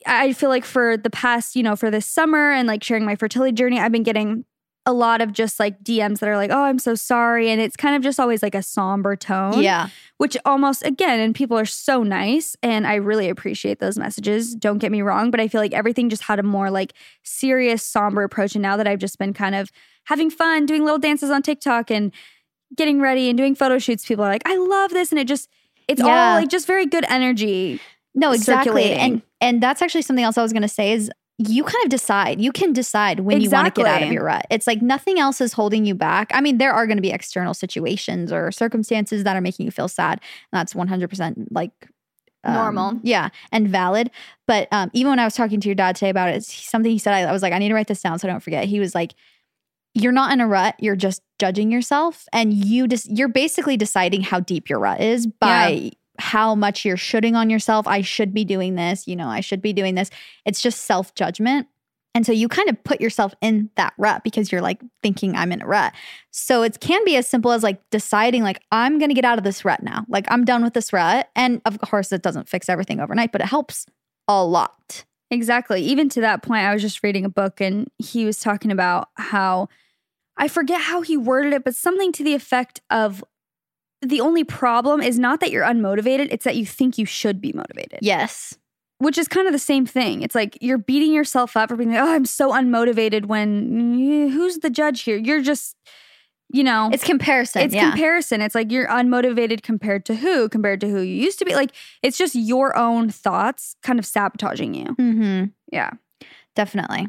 I 0.06 0.32
feel 0.32 0.50
like 0.50 0.64
for 0.64 0.96
the 0.96 1.10
past, 1.10 1.56
you 1.56 1.62
know, 1.62 1.76
for 1.76 1.90
this 1.90 2.06
summer 2.06 2.52
and 2.52 2.68
like 2.68 2.82
sharing 2.82 3.04
my 3.04 3.16
fertility 3.16 3.52
journey, 3.52 3.78
I've 3.78 3.92
been 3.92 4.02
getting 4.02 4.44
a 4.88 4.92
lot 4.92 5.20
of 5.20 5.32
just 5.32 5.58
like 5.58 5.82
DMs 5.82 6.20
that 6.20 6.28
are 6.28 6.36
like, 6.36 6.50
oh, 6.52 6.62
I'm 6.62 6.78
so 6.78 6.94
sorry. 6.94 7.50
And 7.50 7.60
it's 7.60 7.76
kind 7.76 7.96
of 7.96 8.02
just 8.02 8.20
always 8.20 8.42
like 8.42 8.54
a 8.54 8.62
somber 8.62 9.16
tone. 9.16 9.60
yeah. 9.60 9.88
Which 10.18 10.36
almost, 10.46 10.82
again, 10.86 11.20
and 11.20 11.34
people 11.34 11.58
are 11.58 11.66
so 11.66 12.02
nice. 12.02 12.56
And 12.62 12.86
I 12.86 12.94
really 12.94 13.28
appreciate 13.28 13.80
those 13.80 13.98
messages. 13.98 14.54
Don't 14.54 14.78
get 14.78 14.90
me 14.92 15.02
wrong. 15.02 15.30
But 15.30 15.40
I 15.40 15.48
feel 15.48 15.60
like 15.60 15.74
everything 15.74 16.08
just 16.08 16.22
had 16.22 16.38
a 16.38 16.42
more 16.42 16.70
like 16.70 16.94
serious, 17.22 17.84
somber 17.84 18.22
approach. 18.22 18.54
And 18.54 18.62
now 18.62 18.76
that 18.76 18.86
I've 18.86 19.00
just 19.00 19.18
been 19.18 19.34
kind 19.34 19.54
of 19.54 19.70
having 20.04 20.30
fun, 20.30 20.66
doing 20.66 20.84
little 20.84 20.98
dances 20.98 21.30
on 21.30 21.42
TikTok 21.42 21.90
and 21.90 22.12
getting 22.76 23.00
ready 23.00 23.28
and 23.28 23.36
doing 23.36 23.54
photo 23.54 23.78
shoots, 23.78 24.06
people 24.06 24.24
are 24.24 24.28
like, 24.28 24.42
I 24.46 24.56
love 24.56 24.90
this. 24.90 25.10
And 25.10 25.18
it 25.18 25.26
just, 25.26 25.48
it's 25.88 26.00
Yeah. 26.00 26.06
all 26.06 26.34
like 26.40 26.48
just 26.48 26.66
very 26.66 26.86
good 26.86 27.04
energy. 27.08 27.80
No, 28.14 28.32
exactly. 28.32 28.92
And 28.92 29.22
and 29.40 29.62
that's 29.62 29.82
actually 29.82 30.02
something 30.02 30.24
else 30.24 30.38
I 30.38 30.42
was 30.42 30.52
gonna 30.52 30.68
say 30.68 30.92
is 30.92 31.10
you 31.38 31.64
kind 31.64 31.84
of 31.84 31.90
decide. 31.90 32.40
You 32.40 32.50
can 32.50 32.72
decide 32.72 33.20
when 33.20 33.42
you 33.42 33.50
want 33.50 33.74
to 33.74 33.82
get 33.82 33.86
out 33.86 34.02
of 34.02 34.10
your 34.10 34.24
rut. 34.24 34.46
It's 34.50 34.66
like 34.66 34.80
nothing 34.80 35.18
else 35.18 35.42
is 35.42 35.52
holding 35.52 35.84
you 35.84 35.94
back. 35.94 36.30
I 36.32 36.40
mean, 36.40 36.56
there 36.56 36.72
are 36.72 36.86
going 36.86 36.96
to 36.96 37.02
be 37.02 37.10
external 37.10 37.52
situations 37.52 38.32
or 38.32 38.50
circumstances 38.50 39.22
that 39.24 39.36
are 39.36 39.42
making 39.42 39.66
you 39.66 39.70
feel 39.70 39.86
sad. 39.86 40.22
And 40.50 40.58
that's 40.60 40.72
100% 40.72 41.48
like 41.50 41.72
um, 42.42 42.54
Normal. 42.54 43.00
Yeah, 43.02 43.28
and 43.52 43.68
valid. 43.68 44.10
But 44.46 44.68
um, 44.72 44.90
even 44.94 45.10
when 45.10 45.18
I 45.18 45.24
was 45.24 45.34
talking 45.34 45.60
to 45.60 45.68
your 45.68 45.74
dad 45.74 45.96
today 45.96 46.08
about 46.08 46.30
it, 46.30 46.36
it's 46.36 46.50
something 46.50 46.90
he 46.90 46.98
said, 46.98 47.12
I, 47.12 47.28
I 47.28 47.32
was 47.32 47.42
like, 47.42 47.52
I 47.52 47.58
need 47.58 47.68
to 47.68 47.74
write 47.74 47.88
this 47.88 48.00
down 48.00 48.18
so 48.18 48.26
I 48.26 48.30
don't 48.30 48.40
forget. 48.40 48.64
He 48.64 48.80
was 48.80 48.94
like, 48.94 49.12
you're 49.96 50.12
not 50.12 50.32
in 50.32 50.40
a 50.40 50.46
rut. 50.46 50.76
You're 50.78 50.96
just 50.96 51.22
judging 51.38 51.72
yourself, 51.72 52.26
and 52.32 52.52
you 52.52 52.86
just 52.86 53.10
you're 53.10 53.28
basically 53.28 53.76
deciding 53.76 54.22
how 54.22 54.40
deep 54.40 54.68
your 54.68 54.78
rut 54.78 55.00
is 55.00 55.26
by 55.26 55.92
how 56.18 56.54
much 56.54 56.84
you're 56.84 56.96
shooting 56.96 57.34
on 57.34 57.50
yourself. 57.50 57.86
I 57.86 58.02
should 58.02 58.34
be 58.34 58.44
doing 58.44 58.74
this. 58.74 59.06
You 59.06 59.16
know, 59.16 59.28
I 59.28 59.40
should 59.40 59.62
be 59.62 59.72
doing 59.72 59.94
this. 59.94 60.10
It's 60.44 60.60
just 60.60 60.82
self 60.82 61.14
judgment. 61.14 61.68
And 62.14 62.24
so 62.24 62.32
you 62.32 62.48
kind 62.48 62.70
of 62.70 62.82
put 62.82 63.00
yourself 63.00 63.34
in 63.42 63.68
that 63.76 63.92
rut 63.98 64.24
because 64.24 64.50
you're 64.50 64.62
like 64.62 64.80
thinking 65.02 65.36
I'm 65.36 65.52
in 65.52 65.60
a 65.60 65.66
rut. 65.66 65.92
So 66.30 66.62
it 66.62 66.80
can 66.80 67.04
be 67.04 67.16
as 67.16 67.28
simple 67.28 67.52
as 67.52 67.62
like 67.62 67.78
deciding 67.90 68.42
like 68.42 68.62
I'm 68.72 68.98
going 68.98 69.10
to 69.10 69.14
get 69.14 69.26
out 69.26 69.36
of 69.36 69.44
this 69.44 69.66
rut 69.66 69.82
now. 69.82 70.06
Like 70.08 70.24
I'm 70.28 70.46
done 70.46 70.64
with 70.64 70.72
this 70.72 70.94
rut. 70.94 71.28
And 71.36 71.60
of 71.66 71.78
course 71.82 72.12
it 72.12 72.22
doesn't 72.22 72.48
fix 72.48 72.70
everything 72.70 73.00
overnight, 73.00 73.32
but 73.32 73.42
it 73.42 73.48
helps 73.48 73.84
a 74.28 74.42
lot. 74.42 75.04
Exactly. 75.30 75.82
Even 75.82 76.08
to 76.10 76.22
that 76.22 76.42
point, 76.42 76.64
I 76.64 76.72
was 76.72 76.80
just 76.80 77.02
reading 77.02 77.26
a 77.26 77.28
book 77.28 77.60
and 77.60 77.86
he 77.98 78.24
was 78.24 78.40
talking 78.40 78.70
about 78.70 79.08
how 79.16 79.68
I 80.36 80.48
forget 80.48 80.80
how 80.82 81.00
he 81.02 81.16
worded 81.16 81.52
it, 81.52 81.64
but 81.64 81.74
something 81.74 82.12
to 82.12 82.24
the 82.24 82.34
effect 82.34 82.80
of 82.90 83.24
the 84.02 84.20
only 84.20 84.44
problem 84.44 85.00
is 85.00 85.18
not 85.18 85.40
that 85.40 85.50
you're 85.50 85.64
unmotivated, 85.64 86.28
it's 86.30 86.44
that 86.44 86.56
you 86.56 86.66
think 86.66 86.98
you 86.98 87.06
should 87.06 87.40
be 87.40 87.52
motivated. 87.52 88.00
Yes. 88.02 88.54
Which 88.98 89.18
is 89.18 89.28
kind 89.28 89.46
of 89.46 89.52
the 89.52 89.58
same 89.58 89.84
thing. 89.86 90.22
It's 90.22 90.34
like 90.34 90.58
you're 90.60 90.78
beating 90.78 91.12
yourself 91.12 91.56
up 91.56 91.68
for 91.68 91.76
being 91.76 91.90
like, 91.90 92.00
oh, 92.00 92.12
I'm 92.12 92.24
so 92.24 92.50
unmotivated 92.52 93.26
when 93.26 93.70
mm, 93.70 94.30
who's 94.30 94.58
the 94.58 94.70
judge 94.70 95.02
here? 95.02 95.16
You're 95.16 95.42
just, 95.42 95.76
you 96.50 96.64
know, 96.64 96.90
It's 96.92 97.04
comparison. 97.04 97.62
it's 97.62 97.74
yeah. 97.74 97.90
comparison. 97.90 98.40
It's 98.40 98.54
like 98.54 98.70
you're 98.70 98.88
unmotivated 98.88 99.62
compared 99.62 100.06
to 100.06 100.14
who, 100.14 100.48
compared 100.48 100.80
to 100.82 100.88
who 100.88 101.00
you 101.00 101.14
used 101.22 101.38
to 101.40 101.44
be. 101.44 101.54
Like 101.54 101.72
it's 102.02 102.16
just 102.16 102.34
your 102.34 102.76
own 102.76 103.10
thoughts 103.10 103.76
kind 103.82 103.98
of 103.98 104.06
sabotaging 104.06 104.74
you. 104.74 104.84
mm-hmm. 104.98 105.44
Yeah. 105.72 105.90
Definitely. 106.54 107.08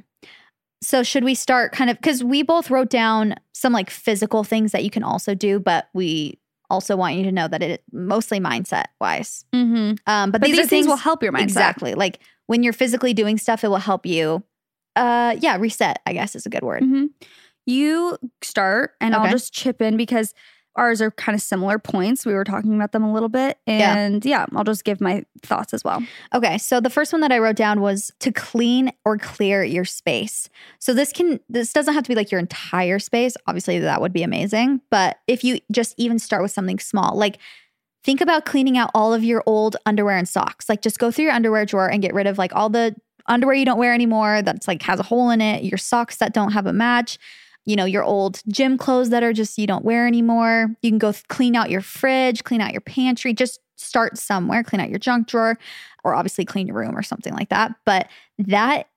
So 0.82 1.04
should 1.04 1.24
we 1.24 1.36
start 1.36 1.72
kind 1.72 1.90
of 1.90 1.98
because 1.98 2.24
we 2.24 2.44
both 2.44 2.70
wrote 2.70 2.90
down 2.90 3.36
some 3.54 3.74
like 3.74 3.90
physical 3.90 4.44
things 4.44 4.72
that 4.72 4.84
you 4.84 4.90
can 4.90 5.04
also 5.04 5.34
do, 5.34 5.60
but 5.60 5.90
we 5.94 6.40
also 6.70 6.96
want 6.96 7.16
you 7.16 7.24
to 7.24 7.32
know 7.32 7.48
that 7.48 7.64
it 7.64 7.84
mostly 7.92 8.40
mindset 8.40 8.86
wise. 9.00 9.46
Mm-hmm. 9.54 9.96
Um, 10.06 10.32
but, 10.32 10.42
But 10.42 10.48
these, 10.48 10.58
these, 10.58 10.66
are 10.66 10.70
things 10.70 10.88
will 10.88 10.98
help 10.98 11.24
your 11.24 11.32
mindset. 11.32 11.44
Exactly. 11.44 11.94
Like 11.96 12.20
when 12.46 12.62
you're 12.64 12.74
physically 12.74 13.14
doing 13.14 13.38
stuff, 13.38 13.64
it 13.64 13.70
will 13.70 13.78
help 13.78 14.06
you. 14.06 14.44
Uh, 14.96 15.36
yeah, 15.40 15.58
reset. 15.58 16.00
I 16.06 16.14
guess 16.14 16.36
is 16.36 16.46
a 16.46 16.50
good 16.50 16.64
word. 16.64 16.84
hmm 16.84 17.06
You 17.66 18.18
start, 18.42 18.92
and 19.00 19.16
Okay. 19.16 19.24
I'll 19.24 19.32
just 19.32 19.54
chip 19.54 19.82
in 19.82 19.98
because 19.98 20.34
ours 20.78 21.02
are 21.02 21.12
kind 21.12 21.36
of 21.36 21.42
similar 21.42 21.80
points. 21.80 22.26
We 22.26 22.34
were 22.34 22.44
talking 22.44 22.76
about 22.76 22.92
them 22.92 23.04
a 23.04 23.12
little 23.12 23.30
bit, 23.30 23.58
Yeah. 23.66 23.98
and 23.98 24.24
yeah, 24.24 24.46
I'll 24.56 24.64
just 24.64 24.84
give 24.84 25.02
my 25.02 25.26
thoughts 25.42 25.74
as 25.74 25.84
well. 25.84 26.04
Okay, 26.34 26.58
so 26.58 26.80
the 26.80 26.90
first 26.90 27.12
one 27.12 27.22
that 27.22 27.32
I 27.32 27.40
wrote 27.40 27.56
down 27.56 27.82
was 27.82 28.12
to 28.20 28.32
clean 28.32 28.92
or 29.04 29.18
clear 29.18 29.64
your 29.64 29.86
space. 29.86 30.50
So 30.80 30.94
this 30.94 31.12
can 31.12 31.40
this 31.50 31.74
doesn't 31.74 31.94
have 31.94 32.04
to 32.04 32.08
be 32.10 32.16
like 32.16 32.32
your 32.32 32.40
entire 32.40 33.00
space. 33.00 33.36
Obviously 33.48 33.80
that 33.80 34.00
would 34.02 34.14
be 34.14 34.24
amazing, 34.24 34.82
but 34.90 35.18
if 35.28 35.44
you 35.44 35.60
just 35.72 35.94
even 35.98 36.20
start 36.20 36.42
with 36.44 36.52
something 36.52 36.80
small, 36.80 37.18
like 37.18 37.40
think 38.04 38.22
about 38.22 38.46
cleaning 38.46 38.78
out 38.78 38.90
all 38.94 39.14
of 39.14 39.24
your 39.24 39.44
old 39.46 39.76
underwear 39.86 40.16
and 40.16 40.30
socks. 40.30 40.70
Like 40.70 40.82
just 40.82 41.00
go 41.00 41.12
through 41.12 41.26
your 41.26 41.34
underwear 41.34 41.66
drawer 41.66 41.90
and 41.90 42.02
get 42.02 42.14
rid 42.14 42.28
of 42.28 42.38
like 42.38 42.56
all 42.56 42.70
the 42.70 42.96
underwear 43.28 43.56
you 43.56 43.66
don't 43.66 43.78
wear 43.80 43.94
anymore 43.94 44.42
that's 44.42 44.68
like 44.70 44.82
has 44.84 45.00
a 45.02 45.04
hole 45.04 45.30
in 45.32 45.42
it, 45.42 45.64
your 45.64 45.78
socks 45.78 46.16
that 46.18 46.34
don't 46.34 46.54
have 46.54 46.66
a 46.66 46.72
match, 46.72 47.18
you 47.68 47.76
know, 47.76 47.84
your 47.86 48.04
old 48.04 48.42
gym 48.48 48.78
clothes 48.78 49.10
that 49.10 49.24
are 49.24 49.34
just 49.34 49.58
you 49.58 49.68
don't 49.68 49.84
wear 49.84 50.08
anymore. 50.08 50.70
You 50.82 50.90
can 50.90 50.98
go 50.98 51.12
th- 51.12 51.28
clean 51.28 51.54
out 51.54 51.70
your 51.70 51.82
fridge, 51.82 52.46
clean 52.46 52.62
out 52.62 52.72
your 52.72 52.82
pantry, 52.82 53.34
just 53.34 53.60
start 53.76 54.18
somewhere, 54.18 54.64
clean 54.64 54.80
out 54.80 54.90
your 54.90 55.00
junk 55.00 55.28
drawer 55.28 55.60
or 56.06 56.16
obviously 56.16 56.46
clean 56.46 56.68
your 56.68 56.78
room 56.78 56.98
or 56.98 57.04
something 57.04 57.34
like 57.34 57.50
that. 57.50 57.76
But 57.86 58.08
that 58.40 58.88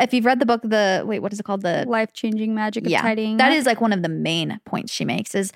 if 0.00 0.14
you've 0.14 0.24
read 0.24 0.40
the 0.40 0.46
book 0.46 0.62
the 0.62 1.04
wait, 1.06 1.20
what 1.20 1.34
is 1.34 1.38
it 1.38 1.42
called? 1.42 1.60
The 1.60 1.84
Life 1.86 2.14
changing 2.14 2.54
magic 2.54 2.86
of 2.86 2.90
yeah, 2.90 3.02
tidying. 3.02 3.36
that 3.36 3.52
up. 3.52 3.58
is 3.58 3.66
like 3.66 3.82
one 3.82 3.92
of 3.92 4.02
the 4.02 4.08
main 4.08 4.58
points 4.64 4.90
she 4.90 5.04
makes 5.04 5.34
is 5.34 5.52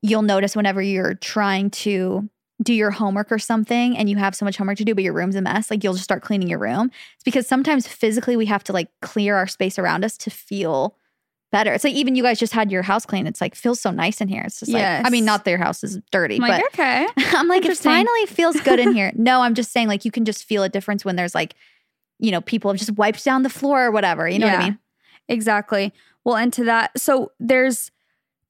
you'll 0.00 0.22
notice 0.22 0.56
whenever 0.56 0.80
you're 0.80 1.14
trying 1.14 1.68
to 1.70 2.28
do 2.62 2.72
your 2.72 2.90
homework 2.90 3.30
or 3.30 3.38
something 3.38 3.96
and 3.96 4.08
you 4.08 4.16
have 4.16 4.34
so 4.34 4.44
much 4.44 4.56
homework 4.56 4.78
to 4.78 4.84
do, 4.84 4.94
but 4.94 5.04
your 5.04 5.12
room's 5.12 5.36
a 5.36 5.42
mess, 5.42 5.70
like 5.70 5.84
you'll 5.84 5.92
just 5.92 6.04
start 6.04 6.22
cleaning 6.22 6.48
your 6.48 6.58
room. 6.58 6.90
It's 7.14 7.24
because 7.24 7.46
sometimes 7.46 7.86
physically 7.86 8.36
we 8.36 8.46
have 8.46 8.64
to 8.64 8.72
like 8.72 8.88
clear 9.02 9.36
our 9.36 9.46
space 9.46 9.78
around 9.78 10.04
us 10.04 10.16
to 10.18 10.30
feel 10.30 10.96
better. 11.50 11.72
It's 11.72 11.84
like 11.84 11.94
even 11.94 12.14
you 12.14 12.22
guys 12.22 12.38
just 12.38 12.52
had 12.52 12.70
your 12.70 12.82
house 12.82 13.06
clean. 13.06 13.26
It's 13.26 13.40
like 13.40 13.54
feels 13.54 13.80
so 13.80 13.90
nice 13.90 14.20
in 14.20 14.28
here. 14.28 14.42
It's 14.46 14.60
just 14.60 14.72
like 14.72 14.82
I 14.82 15.10
mean, 15.10 15.24
not 15.24 15.44
that 15.44 15.50
your 15.50 15.58
house 15.58 15.82
is 15.82 15.98
dirty, 16.10 16.36
I'm 16.36 16.42
like, 16.42 16.62
but 16.62 16.74
okay. 16.74 17.06
I'm 17.36 17.48
like, 17.48 17.64
it 17.64 17.76
finally 17.76 18.26
feels 18.26 18.60
good 18.60 18.78
in 18.78 18.92
here. 18.94 19.12
No, 19.14 19.40
I'm 19.42 19.54
just 19.54 19.72
saying, 19.72 19.88
like, 19.88 20.04
you 20.04 20.10
can 20.10 20.24
just 20.24 20.44
feel 20.44 20.62
a 20.62 20.68
difference 20.68 21.04
when 21.04 21.16
there's 21.16 21.34
like, 21.34 21.54
you 22.18 22.30
know, 22.30 22.40
people 22.40 22.70
have 22.70 22.78
just 22.78 22.92
wiped 22.92 23.24
down 23.24 23.42
the 23.42 23.50
floor 23.50 23.84
or 23.84 23.90
whatever. 23.90 24.28
You 24.28 24.38
know 24.38 24.46
what 24.46 24.58
I 24.58 24.64
mean? 24.64 24.78
Exactly. 25.28 25.92
Well, 26.24 26.36
and 26.36 26.52
to 26.54 26.64
that, 26.64 26.98
so 26.98 27.32
there's 27.38 27.90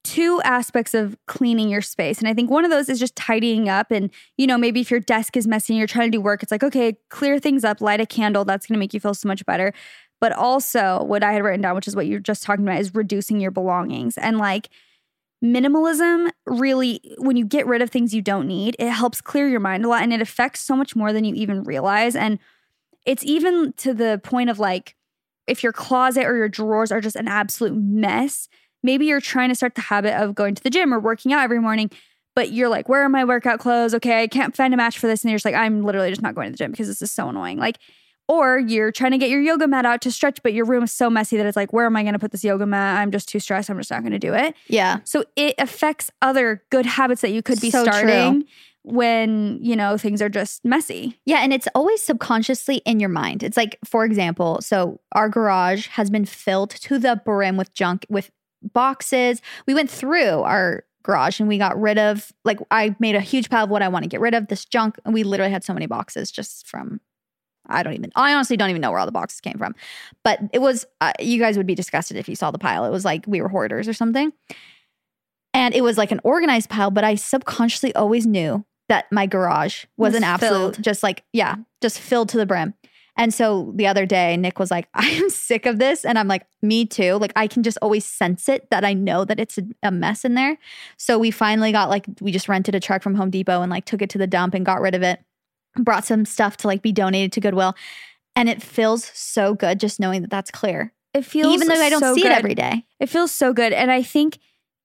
two 0.03 0.41
aspects 0.43 0.93
of 0.93 1.17
cleaning 1.27 1.69
your 1.69 1.81
space. 1.81 2.19
And 2.19 2.27
I 2.27 2.33
think 2.33 2.49
one 2.49 2.63
of 2.63 2.71
those 2.71 2.89
is 2.89 2.99
just 2.99 3.15
tidying 3.15 3.69
up. 3.69 3.91
And, 3.91 4.09
you 4.37 4.47
know, 4.47 4.57
maybe 4.57 4.79
if 4.79 4.89
your 4.89 4.99
desk 4.99 5.35
is 5.35 5.45
messy 5.45 5.73
and 5.73 5.77
you're 5.77 5.87
trying 5.87 6.11
to 6.11 6.17
do 6.17 6.21
work, 6.21 6.41
it's 6.41 6.51
like, 6.51 6.63
okay, 6.63 6.97
clear 7.09 7.37
things 7.37 7.63
up, 7.63 7.81
light 7.81 8.01
a 8.01 8.05
candle. 8.05 8.45
That's 8.45 8.65
going 8.65 8.75
to 8.75 8.79
make 8.79 8.93
you 8.93 8.99
feel 8.99 9.13
so 9.13 9.27
much 9.27 9.45
better. 9.45 9.73
But 10.21 10.33
also, 10.33 11.03
what 11.03 11.23
I 11.23 11.33
had 11.33 11.43
written 11.43 11.61
down, 11.61 11.75
which 11.75 11.87
is 11.87 11.95
what 11.95 12.07
you're 12.07 12.19
just 12.19 12.43
talking 12.43 12.65
about, 12.65 12.79
is 12.79 12.93
reducing 12.93 13.39
your 13.39 13.51
belongings. 13.51 14.17
And 14.17 14.37
like, 14.37 14.69
minimalism 15.43 16.29
really, 16.45 16.99
when 17.17 17.37
you 17.37 17.45
get 17.45 17.65
rid 17.65 17.81
of 17.81 17.89
things 17.89 18.13
you 18.13 18.21
don't 18.21 18.47
need, 18.47 18.75
it 18.79 18.89
helps 18.89 19.21
clear 19.21 19.47
your 19.47 19.59
mind 19.59 19.85
a 19.85 19.87
lot 19.87 20.03
and 20.03 20.11
it 20.11 20.21
affects 20.21 20.59
so 20.59 20.75
much 20.75 20.95
more 20.95 21.13
than 21.13 21.23
you 21.23 21.33
even 21.35 21.63
realize. 21.63 22.15
And 22.15 22.39
it's 23.05 23.23
even 23.23 23.73
to 23.77 23.93
the 23.93 24.19
point 24.23 24.49
of 24.49 24.59
like, 24.59 24.95
if 25.47 25.63
your 25.63 25.71
closet 25.71 26.25
or 26.25 26.35
your 26.35 26.49
drawers 26.49 26.91
are 26.91 27.01
just 27.01 27.15
an 27.15 27.27
absolute 27.27 27.73
mess, 27.75 28.49
maybe 28.83 29.05
you're 29.05 29.21
trying 29.21 29.49
to 29.49 29.55
start 29.55 29.75
the 29.75 29.81
habit 29.81 30.21
of 30.21 30.35
going 30.35 30.55
to 30.55 30.63
the 30.63 30.69
gym 30.69 30.93
or 30.93 30.99
working 30.99 31.33
out 31.33 31.43
every 31.43 31.59
morning, 31.59 31.89
but 32.35 32.51
you're 32.51 32.69
like, 32.69 32.87
where 32.87 33.03
are 33.03 33.09
my 33.09 33.23
workout 33.23 33.59
clothes? 33.59 33.93
Okay, 33.93 34.21
I 34.21 34.27
can't 34.27 34.55
find 34.55 34.73
a 34.73 34.77
match 34.77 34.99
for 34.99 35.07
this. 35.07 35.23
And 35.23 35.31
you're 35.31 35.37
just 35.37 35.45
like, 35.45 35.55
I'm 35.55 35.83
literally 35.83 36.09
just 36.09 36.21
not 36.21 36.35
going 36.35 36.47
to 36.47 36.51
the 36.51 36.57
gym 36.57 36.71
because 36.71 36.87
this 36.87 37.01
is 37.01 37.11
so 37.11 37.29
annoying. 37.29 37.57
Like, 37.57 37.79
or 38.29 38.59
you're 38.59 38.91
trying 38.91 39.11
to 39.11 39.17
get 39.17 39.31
your 39.31 39.41
yoga 39.41 39.67
mat 39.67 39.87
out 39.87 40.01
to 40.01 40.11
stretch, 40.11 40.41
but 40.43 40.53
your 40.53 40.63
room 40.63 40.83
is 40.83 40.91
so 40.91 41.09
messy 41.09 41.35
that 41.35 41.47
it's 41.47 41.57
like, 41.57 41.73
where 41.73 41.87
am 41.87 41.95
I 41.95 42.03
going 42.03 42.13
to 42.13 42.19
put 42.19 42.31
this 42.31 42.43
yoga 42.43 42.67
mat? 42.67 42.99
I'm 42.99 43.09
just 43.09 43.27
too 43.27 43.39
stressed. 43.39 43.71
I'm 43.71 43.77
just 43.77 43.89
not 43.89 44.01
going 44.01 44.11
to 44.11 44.19
do 44.19 44.35
it. 44.35 44.55
Yeah. 44.67 44.99
So 45.03 45.25
it 45.35 45.55
affects 45.57 46.11
other 46.21 46.63
good 46.69 46.85
habits 46.85 47.21
that 47.21 47.31
you 47.31 47.41
could 47.41 47.59
be 47.59 47.71
So 47.71 47.83
true. 47.83 47.91
starting 47.91 48.45
when, 48.83 49.57
you 49.61 49.75
know, 49.75 49.97
things 49.97 50.21
are 50.21 50.29
just 50.29 50.63
messy. 50.63 51.19
Yeah. 51.25 51.39
And 51.39 51.51
it's 51.51 51.67
always 51.73 52.01
subconsciously 52.01 52.77
in 52.85 52.99
your 52.99 53.09
mind. 53.09 53.41
It's 53.41 53.57
like, 53.57 53.79
for 53.83 54.05
example, 54.05 54.61
so 54.61 55.01
our 55.13 55.27
garage 55.27 55.87
has 55.87 56.11
been 56.11 56.25
filled 56.25 56.69
to 56.69 56.99
the 56.99 57.19
brim 57.25 57.57
with 57.57 57.73
junk, 57.73 58.05
with 58.09 58.29
boxes. 58.61 59.41
We 59.65 59.73
went 59.73 59.89
through 59.89 60.41
our 60.43 60.83
garage 61.01 61.39
and 61.39 61.49
we 61.49 61.57
got 61.57 61.79
rid 61.81 61.97
of, 61.97 62.31
like, 62.45 62.59
I 62.69 62.95
made 62.99 63.15
a 63.15 63.21
huge 63.21 63.49
pile 63.49 63.63
of 63.63 63.69
what 63.71 63.81
I 63.81 63.87
want 63.87 64.03
to 64.03 64.09
get 64.09 64.21
rid 64.21 64.35
of, 64.35 64.47
this 64.49 64.65
junk. 64.65 64.99
And 65.03 65.15
we 65.15 65.23
literally 65.23 65.51
had 65.51 65.63
so 65.63 65.73
many 65.73 65.87
boxes 65.87 66.29
just 66.29 66.67
from, 66.67 67.01
I 67.69 67.83
don't 67.83 67.93
even, 67.93 68.11
I 68.15 68.33
honestly 68.33 68.57
don't 68.57 68.69
even 68.69 68.81
know 68.81 68.91
where 68.91 68.99
all 68.99 69.05
the 69.05 69.11
boxes 69.11 69.41
came 69.41 69.57
from. 69.57 69.75
But 70.23 70.39
it 70.53 70.59
was, 70.59 70.85
uh, 71.01 71.13
you 71.19 71.39
guys 71.39 71.57
would 71.57 71.67
be 71.67 71.75
disgusted 71.75 72.17
if 72.17 72.27
you 72.27 72.35
saw 72.35 72.51
the 72.51 72.59
pile. 72.59 72.85
It 72.85 72.91
was 72.91 73.05
like 73.05 73.25
we 73.27 73.41
were 73.41 73.49
hoarders 73.49 73.87
or 73.87 73.93
something. 73.93 74.33
And 75.53 75.73
it 75.73 75.81
was 75.81 75.97
like 75.97 76.11
an 76.11 76.21
organized 76.23 76.69
pile, 76.69 76.91
but 76.91 77.03
I 77.03 77.15
subconsciously 77.15 77.93
always 77.95 78.25
knew 78.25 78.65
that 78.87 79.05
my 79.11 79.25
garage 79.25 79.85
was, 79.97 80.13
Was 80.13 80.17
an 80.17 80.23
absolute, 80.23 80.75
filled. 80.75 80.83
just 80.83 81.03
like, 81.03 81.23
yeah, 81.33 81.55
just 81.81 81.99
filled 81.99 82.29
to 82.29 82.37
the 82.37 82.45
brim. 82.45 82.73
And 83.17 83.33
so 83.33 83.73
the 83.75 83.85
other 83.85 84.05
day, 84.05 84.37
Nick 84.37 84.59
was 84.59 84.71
like, 84.71 84.87
I 84.93 85.07
am 85.07 85.29
sick 85.29 85.65
of 85.65 85.77
this. 85.77 86.05
And 86.05 86.17
I'm 86.17 86.27
like, 86.27 86.45
me 86.61 86.85
too. 86.85 87.15
Like, 87.15 87.33
I 87.35 87.47
can 87.47 87.63
just 87.63 87.77
always 87.81 88.05
sense 88.05 88.47
it 88.47 88.69
that 88.69 88.85
I 88.85 88.93
know 88.93 89.25
that 89.25 89.39
it's 89.39 89.57
a, 89.57 89.63
a 89.83 89.91
mess 89.91 90.23
in 90.23 90.35
there. 90.35 90.57
So 90.97 91.19
we 91.19 91.29
finally 91.29 91.71
got 91.71 91.89
like, 91.89 92.05
we 92.21 92.31
just 92.31 92.47
rented 92.47 92.75
a 92.75 92.79
truck 92.79 93.03
from 93.03 93.15
Home 93.15 93.29
Depot 93.29 93.61
and 93.61 93.69
like 93.69 93.85
took 93.85 94.01
it 94.01 94.09
to 94.11 94.17
the 94.17 94.27
dump 94.27 94.53
and 94.53 94.65
got 94.65 94.81
rid 94.81 94.95
of 94.95 95.03
it. 95.03 95.19
Brought 95.83 96.05
some 96.05 96.25
stuff 96.25 96.57
to 96.57 96.67
like 96.67 96.81
be 96.81 96.91
donated 96.91 97.31
to 97.33 97.41
Goodwill. 97.41 97.75
And 98.35 98.47
it 98.47 98.61
feels 98.61 99.05
so 99.13 99.53
good 99.53 99.79
just 99.79 99.99
knowing 99.99 100.21
that 100.21 100.29
that's 100.29 100.51
clear. 100.51 100.93
It 101.13 101.25
feels 101.25 101.53
Even 101.53 101.67
though 101.67 101.81
I 101.81 101.89
don't 101.89 101.99
so 101.99 102.13
see 102.13 102.21
good. 102.21 102.31
it 102.31 102.37
every 102.37 102.55
day. 102.55 102.85
It 102.99 103.09
feels 103.09 103.31
so 103.31 103.53
good. 103.53 103.73
And 103.73 103.91
I 103.91 104.03
think 104.03 104.37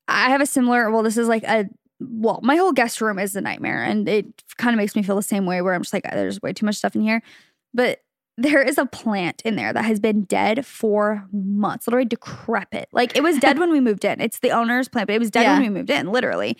I 0.09 0.31
have 0.31 0.41
a 0.41 0.47
similar, 0.47 0.91
well, 0.91 1.03
this 1.03 1.17
is 1.17 1.29
like 1.29 1.45
a, 1.45 1.69
well, 2.01 2.41
my 2.43 2.57
whole 2.57 2.73
guest 2.73 3.01
room 3.01 3.19
is 3.19 3.37
a 3.37 3.41
nightmare. 3.41 3.83
And 3.83 4.09
it 4.09 4.27
kind 4.57 4.75
of 4.75 4.79
makes 4.79 4.97
me 4.97 5.03
feel 5.03 5.17
the 5.17 5.23
same 5.23 5.47
way 5.47 5.61
where 5.63 5.75
I'm 5.75 5.83
just 5.83 5.93
like, 5.93 6.07
uh, 6.07 6.15
there's 6.15 6.41
way 6.43 6.53
too 6.53 6.67
much 6.67 6.77
stuff 6.77 6.95
in 6.95 7.03
here. 7.03 7.23
But 7.75 8.01
there 8.37 8.63
is 8.63 8.79
a 8.79 8.87
plant 8.87 9.43
in 9.45 9.57
there 9.57 9.73
that 9.73 9.85
has 9.85 10.01
been 10.01 10.25
dead 10.25 10.67
for 10.67 11.27
months, 11.33 11.87
literally 11.87 12.07
decrepit. 12.07 12.89
Like 12.93 13.17
it 13.17 13.23
was 13.23 13.39
dead 13.39 13.59
when 13.61 13.71
we 13.71 13.81
moved 13.81 14.05
in. 14.05 14.21
It's 14.21 14.41
the 14.41 14.51
owner's 14.51 14.89
plant, 14.89 15.07
but 15.07 15.15
it 15.15 15.21
was 15.21 15.31
dead 15.31 15.47
when 15.47 15.63
we 15.63 15.69
moved 15.69 15.91
in, 15.91 16.11
literally. 16.11 16.57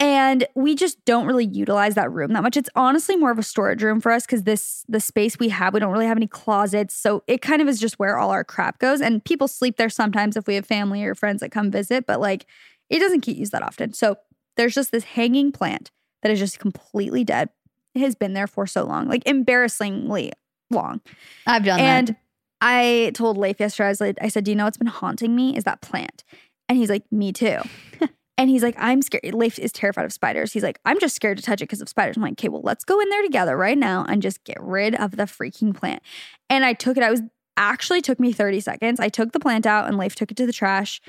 And 0.00 0.46
we 0.54 0.74
just 0.74 1.02
don't 1.04 1.26
really 1.26 1.44
utilize 1.46 1.94
that 1.94 2.10
room 2.10 2.32
that 2.32 2.42
much. 2.42 2.56
It's 2.56 2.68
honestly 2.74 3.16
more 3.16 3.30
of 3.30 3.38
a 3.38 3.44
storage 3.44 3.82
room 3.82 4.00
for 4.00 4.10
us 4.10 4.26
because 4.26 4.42
this 4.42 4.84
the 4.88 5.00
space 5.00 5.38
we 5.38 5.48
have, 5.50 5.72
we 5.72 5.80
don't 5.80 5.92
really 5.92 6.06
have 6.06 6.16
any 6.16 6.26
closets. 6.26 6.94
So 6.94 7.22
it 7.26 7.42
kind 7.42 7.62
of 7.62 7.68
is 7.68 7.78
just 7.78 7.98
where 7.98 8.18
all 8.18 8.30
our 8.30 8.44
crap 8.44 8.78
goes. 8.80 9.00
And 9.00 9.24
people 9.24 9.46
sleep 9.46 9.76
there 9.76 9.88
sometimes 9.88 10.36
if 10.36 10.46
we 10.46 10.56
have 10.56 10.66
family 10.66 11.04
or 11.04 11.14
friends 11.14 11.40
that 11.40 11.52
come 11.52 11.70
visit, 11.70 12.06
but 12.06 12.20
like 12.20 12.46
it 12.90 12.98
doesn't 12.98 13.24
get 13.24 13.36
used 13.36 13.52
that 13.52 13.62
often. 13.62 13.92
So 13.92 14.16
there's 14.56 14.74
just 14.74 14.90
this 14.92 15.04
hanging 15.04 15.52
plant 15.52 15.90
that 16.22 16.32
is 16.32 16.38
just 16.38 16.58
completely 16.58 17.24
dead. 17.24 17.50
It 17.94 18.00
has 18.00 18.14
been 18.16 18.32
there 18.32 18.46
for 18.48 18.66
so 18.66 18.84
long, 18.84 19.08
like 19.08 19.26
embarrassingly 19.26 20.32
long. 20.70 21.00
I've 21.46 21.64
done 21.64 21.78
And 21.78 22.08
that. 22.08 22.16
I 22.60 23.12
told 23.14 23.36
Leif 23.36 23.60
yesterday, 23.60 23.86
I, 23.86 23.90
was 23.90 24.00
like, 24.00 24.18
I 24.20 24.28
said, 24.28 24.44
Do 24.44 24.50
you 24.50 24.56
know 24.56 24.64
what's 24.64 24.78
been 24.78 24.86
haunting 24.86 25.36
me? 25.36 25.56
Is 25.56 25.64
that 25.64 25.80
plant. 25.80 26.24
And 26.68 26.78
he's 26.78 26.90
like, 26.90 27.04
Me 27.12 27.32
too. 27.32 27.58
and 28.36 28.50
he's 28.50 28.62
like, 28.62 28.74
I'm 28.78 29.00
scared. 29.02 29.32
Leif 29.34 29.58
is 29.58 29.72
terrified 29.72 30.04
of 30.04 30.12
spiders. 30.12 30.52
He's 30.52 30.62
like, 30.62 30.78
I'm 30.84 30.98
just 31.00 31.14
scared 31.14 31.36
to 31.38 31.42
touch 31.42 31.60
it 31.60 31.64
because 31.64 31.80
of 31.80 31.88
spiders. 31.88 32.16
I'm 32.16 32.22
like, 32.22 32.32
Okay, 32.32 32.48
well, 32.48 32.62
let's 32.62 32.84
go 32.84 32.98
in 33.00 33.08
there 33.10 33.22
together 33.22 33.56
right 33.56 33.78
now 33.78 34.04
and 34.08 34.20
just 34.22 34.42
get 34.44 34.60
rid 34.60 34.94
of 34.96 35.16
the 35.16 35.24
freaking 35.24 35.74
plant. 35.74 36.02
And 36.50 36.64
I 36.64 36.72
took 36.72 36.96
it. 36.96 37.02
I 37.02 37.10
was 37.10 37.22
actually 37.56 38.00
took 38.02 38.18
me 38.18 38.32
30 38.32 38.60
seconds. 38.60 38.98
I 39.00 39.08
took 39.08 39.32
the 39.32 39.40
plant 39.40 39.66
out 39.66 39.86
and 39.86 39.96
Leif 39.96 40.14
took 40.16 40.30
it 40.30 40.36
to 40.38 40.46
the 40.46 40.52
trash. 40.52 41.00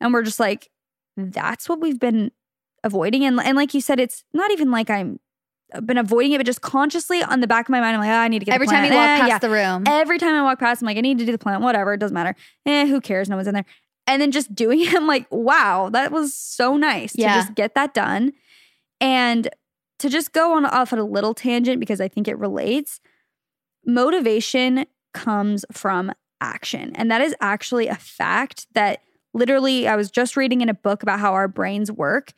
And 0.00 0.12
we're 0.14 0.22
just 0.22 0.40
like, 0.40 0.70
That's 1.16 1.68
what 1.68 1.80
we've 1.80 2.00
been 2.00 2.30
avoiding. 2.82 3.24
And, 3.24 3.38
and 3.40 3.56
like 3.56 3.74
you 3.74 3.80
said, 3.82 4.00
it's 4.00 4.24
not 4.32 4.50
even 4.50 4.70
like 4.70 4.88
I'm 4.90 5.20
I've 5.72 5.86
been 5.86 5.98
avoiding 5.98 6.32
it, 6.32 6.38
but 6.38 6.46
just 6.46 6.62
consciously 6.62 7.22
on 7.22 7.38
the 7.40 7.46
back 7.46 7.66
of 7.66 7.70
my 7.70 7.78
mind, 7.80 7.94
I'm 7.94 8.00
like, 8.00 8.08
oh, 8.10 8.12
I 8.14 8.26
need 8.26 8.40
to 8.40 8.44
get 8.44 8.56
Every 8.56 8.66
time 8.66 8.86
you 8.86 8.90
walk 8.92 9.06
Eh, 9.06 9.18
past 9.18 9.28
yeah. 9.28 9.38
the 9.38 9.50
room. 9.50 9.84
Every 9.86 10.18
time 10.18 10.34
I 10.34 10.42
walk 10.42 10.58
past, 10.58 10.82
I'm 10.82 10.86
like, 10.86 10.96
I 10.96 11.00
need 11.00 11.18
to 11.18 11.24
do 11.24 11.30
the 11.30 11.38
plant, 11.38 11.62
whatever, 11.62 11.92
it 11.94 11.98
doesn't 11.98 12.12
matter. 12.14 12.34
Eh, 12.66 12.86
who 12.88 13.00
cares? 13.00 13.28
No 13.28 13.36
one's 13.36 13.46
in 13.46 13.54
there. 13.54 13.64
And 14.10 14.20
then 14.20 14.30
just 14.32 14.54
doing 14.54 14.80
it, 14.80 14.94
I'm 14.94 15.06
like, 15.06 15.26
wow, 15.30 15.88
that 15.90 16.12
was 16.12 16.34
so 16.34 16.76
nice 16.76 17.12
Yeah. 17.16 17.28
to 17.34 17.40
just 17.40 17.54
get 17.54 17.74
that 17.74 17.94
done. 17.94 18.32
And 19.00 19.48
to 20.00 20.08
just 20.08 20.32
go 20.32 20.54
on 20.56 20.64
off 20.66 20.92
at 20.92 20.98
a 20.98 21.04
little 21.04 21.32
tangent 21.34 21.80
because 21.80 22.00
I 22.00 22.08
think 22.08 22.26
it 22.28 22.38
relates, 22.38 23.00
motivation 23.86 24.86
comes 25.14 25.64
from 25.72 26.12
action. 26.40 26.92
And 26.94 27.10
that 27.10 27.20
is 27.20 27.34
actually 27.40 27.88
a 27.88 27.94
fact 27.94 28.66
that 28.74 29.02
literally 29.34 29.86
I 29.88 29.96
was 29.96 30.10
just 30.10 30.36
reading 30.36 30.60
in 30.60 30.68
a 30.68 30.74
book 30.74 31.02
about 31.02 31.20
how 31.20 31.32
our 31.34 31.48
brains 31.48 31.90
work. 31.90 32.32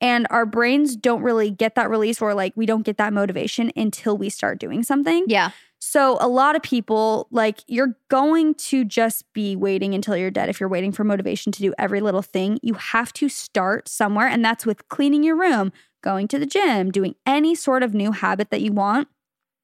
And 0.00 0.28
our 0.30 0.46
brains 0.46 0.94
don't 0.94 1.22
really 1.22 1.50
get 1.50 1.74
that 1.74 1.90
release 1.90 2.22
or 2.22 2.32
like 2.32 2.52
we 2.54 2.66
don't 2.66 2.82
get 2.86 2.98
that 2.98 3.12
motivation 3.12 3.72
until 3.74 4.16
we 4.16 4.28
start 4.30 4.60
doing 4.60 4.82
something. 4.84 5.24
yeah. 5.26 5.50
So, 5.80 6.18
a 6.20 6.26
lot 6.28 6.56
of 6.56 6.62
people, 6.62 7.28
like, 7.30 7.60
you're 7.68 7.96
going 8.08 8.54
to 8.54 8.84
just 8.84 9.24
be 9.32 9.54
waiting 9.54 9.94
until 9.94 10.16
you're 10.16 10.30
dead 10.30 10.48
if 10.48 10.58
you're 10.58 10.68
waiting 10.68 10.90
for 10.90 11.04
motivation 11.04 11.52
to 11.52 11.60
do 11.62 11.72
every 11.78 12.00
little 12.00 12.22
thing. 12.22 12.58
You 12.62 12.74
have 12.74 13.12
to 13.14 13.28
start 13.28 13.88
somewhere, 13.88 14.26
and 14.26 14.44
that's 14.44 14.66
with 14.66 14.88
cleaning 14.88 15.22
your 15.22 15.36
room, 15.36 15.72
going 16.02 16.26
to 16.28 16.38
the 16.38 16.46
gym, 16.46 16.90
doing 16.90 17.14
any 17.26 17.54
sort 17.54 17.82
of 17.84 17.94
new 17.94 18.10
habit 18.10 18.50
that 18.50 18.60
you 18.60 18.72
want. 18.72 19.06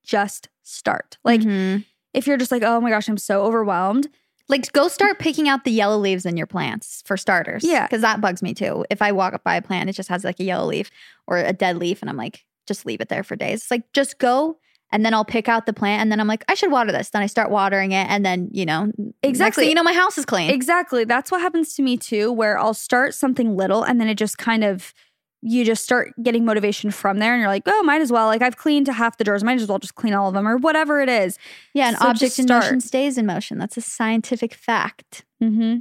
Just 0.05 0.48
start. 0.62 1.18
Like, 1.24 1.40
Mhm. 1.40 1.85
if 2.12 2.27
you're 2.27 2.37
just 2.37 2.53
like, 2.53 2.62
oh 2.62 2.81
my 2.81 2.90
gosh, 2.90 3.09
I'm 3.09 3.18
so 3.18 3.42
overwhelmed, 3.42 4.09
Like, 4.46 4.70
go 4.72 4.88
start 4.88 5.18
picking 5.18 5.48
out 5.48 5.64
the 5.64 5.70
yellow 5.70 5.96
leaves 5.96 6.27
in 6.27 6.37
your 6.37 6.46
plants 6.46 7.03
for 7.07 7.16
starters. 7.16 7.64
Yeah. 7.64 7.87
Because 7.87 8.03
that 8.03 8.20
bugs 8.20 8.42
me 8.42 8.53
too. 8.53 8.85
If 8.90 9.00
I 9.00 9.11
walk 9.11 9.33
up 9.33 9.42
by 9.42 9.57
a 9.57 9.62
plant, 9.62 9.88
it 9.88 9.94
just 9.94 10.11
has 10.11 10.22
like 10.22 10.38
a 10.38 10.44
yellow 10.44 10.66
leaf 10.66 10.90
or 11.27 11.38
a 11.38 11.55
dead 11.55 11.79
leaf, 11.79 12.03
and 12.03 12.11
I'm 12.11 12.18
like, 12.18 12.44
just 12.66 12.85
leave 12.85 13.00
it 13.00 13.09
there 13.09 13.24
for 13.24 13.37
days. 13.37 13.62
It's 13.62 13.70
like, 13.70 13.90
just 13.94 14.18
go. 14.18 14.59
And 14.94 15.04
then 15.04 15.12
I'll 15.12 15.24
pick 15.24 15.48
out 15.48 15.66
the 15.66 15.72
plant, 15.72 16.00
and 16.02 16.12
then 16.12 16.20
I'm 16.20 16.28
like, 16.28 16.44
I 16.48 16.54
should 16.54 16.70
water 16.70 16.92
this. 16.92 17.11
Then 17.11 17.20
I 17.20 17.26
start 17.26 17.50
watering 17.50 17.90
it, 17.92 18.07
and 18.09 18.24
then 18.24 18.48
you 18.52 18.64
know, 18.64 18.92
Exactly. 19.22 19.68
you 19.68 19.74
know, 19.74 19.83
my 19.83 19.92
house 19.92 20.16
is 20.16 20.24
clean. 20.24 20.50
Exactly. 20.50 21.04
That's 21.04 21.30
what 21.33 21.40
happens 21.40 21.74
to 21.74 21.83
me 21.83 21.96
too, 21.96 22.30
where 22.33 22.59
I'll 22.59 22.74
start 22.74 23.12
something 23.14 23.57
little 23.57 23.83
and 23.83 24.00
then 24.00 24.09
it 24.09 24.14
just 24.14 24.38
kind 24.38 24.62
of, 24.62 24.94
you 25.42 25.64
just 25.64 25.83
start 25.83 26.12
getting 26.22 26.44
motivation 26.44 26.90
from 26.90 27.18
there 27.18 27.33
and 27.35 27.40
you're 27.40 27.48
like, 27.50 27.64
oh, 27.66 27.83
might 27.83 28.00
as 28.02 28.12
well. 28.12 28.26
Like 28.28 28.40
I've 28.40 28.57
cleaned 28.57 28.87
half 28.88 29.18
the 29.18 29.24
drawers, 29.24 29.42
might 29.44 29.61
as 29.61 29.68
well 29.68 29.78
just 29.78 29.94
clean 29.94 30.14
all 30.14 30.28
of 30.28 30.35
them 30.35 30.46
or 30.46 30.57
whatever 30.59 31.00
it 31.02 31.09
is. 31.09 31.38
yeah, 31.74 31.88
an 31.88 31.96
So 31.96 32.07
object 32.07 32.38
in 32.38 32.46
motion 32.46 32.80
stays 32.80 33.18
in 33.18 33.26
motion. 33.26 33.59
That's 33.59 33.76
a 33.76 33.80
scientific 33.83 34.54
fact. 34.54 35.24
Mm-hmm. 35.42 35.78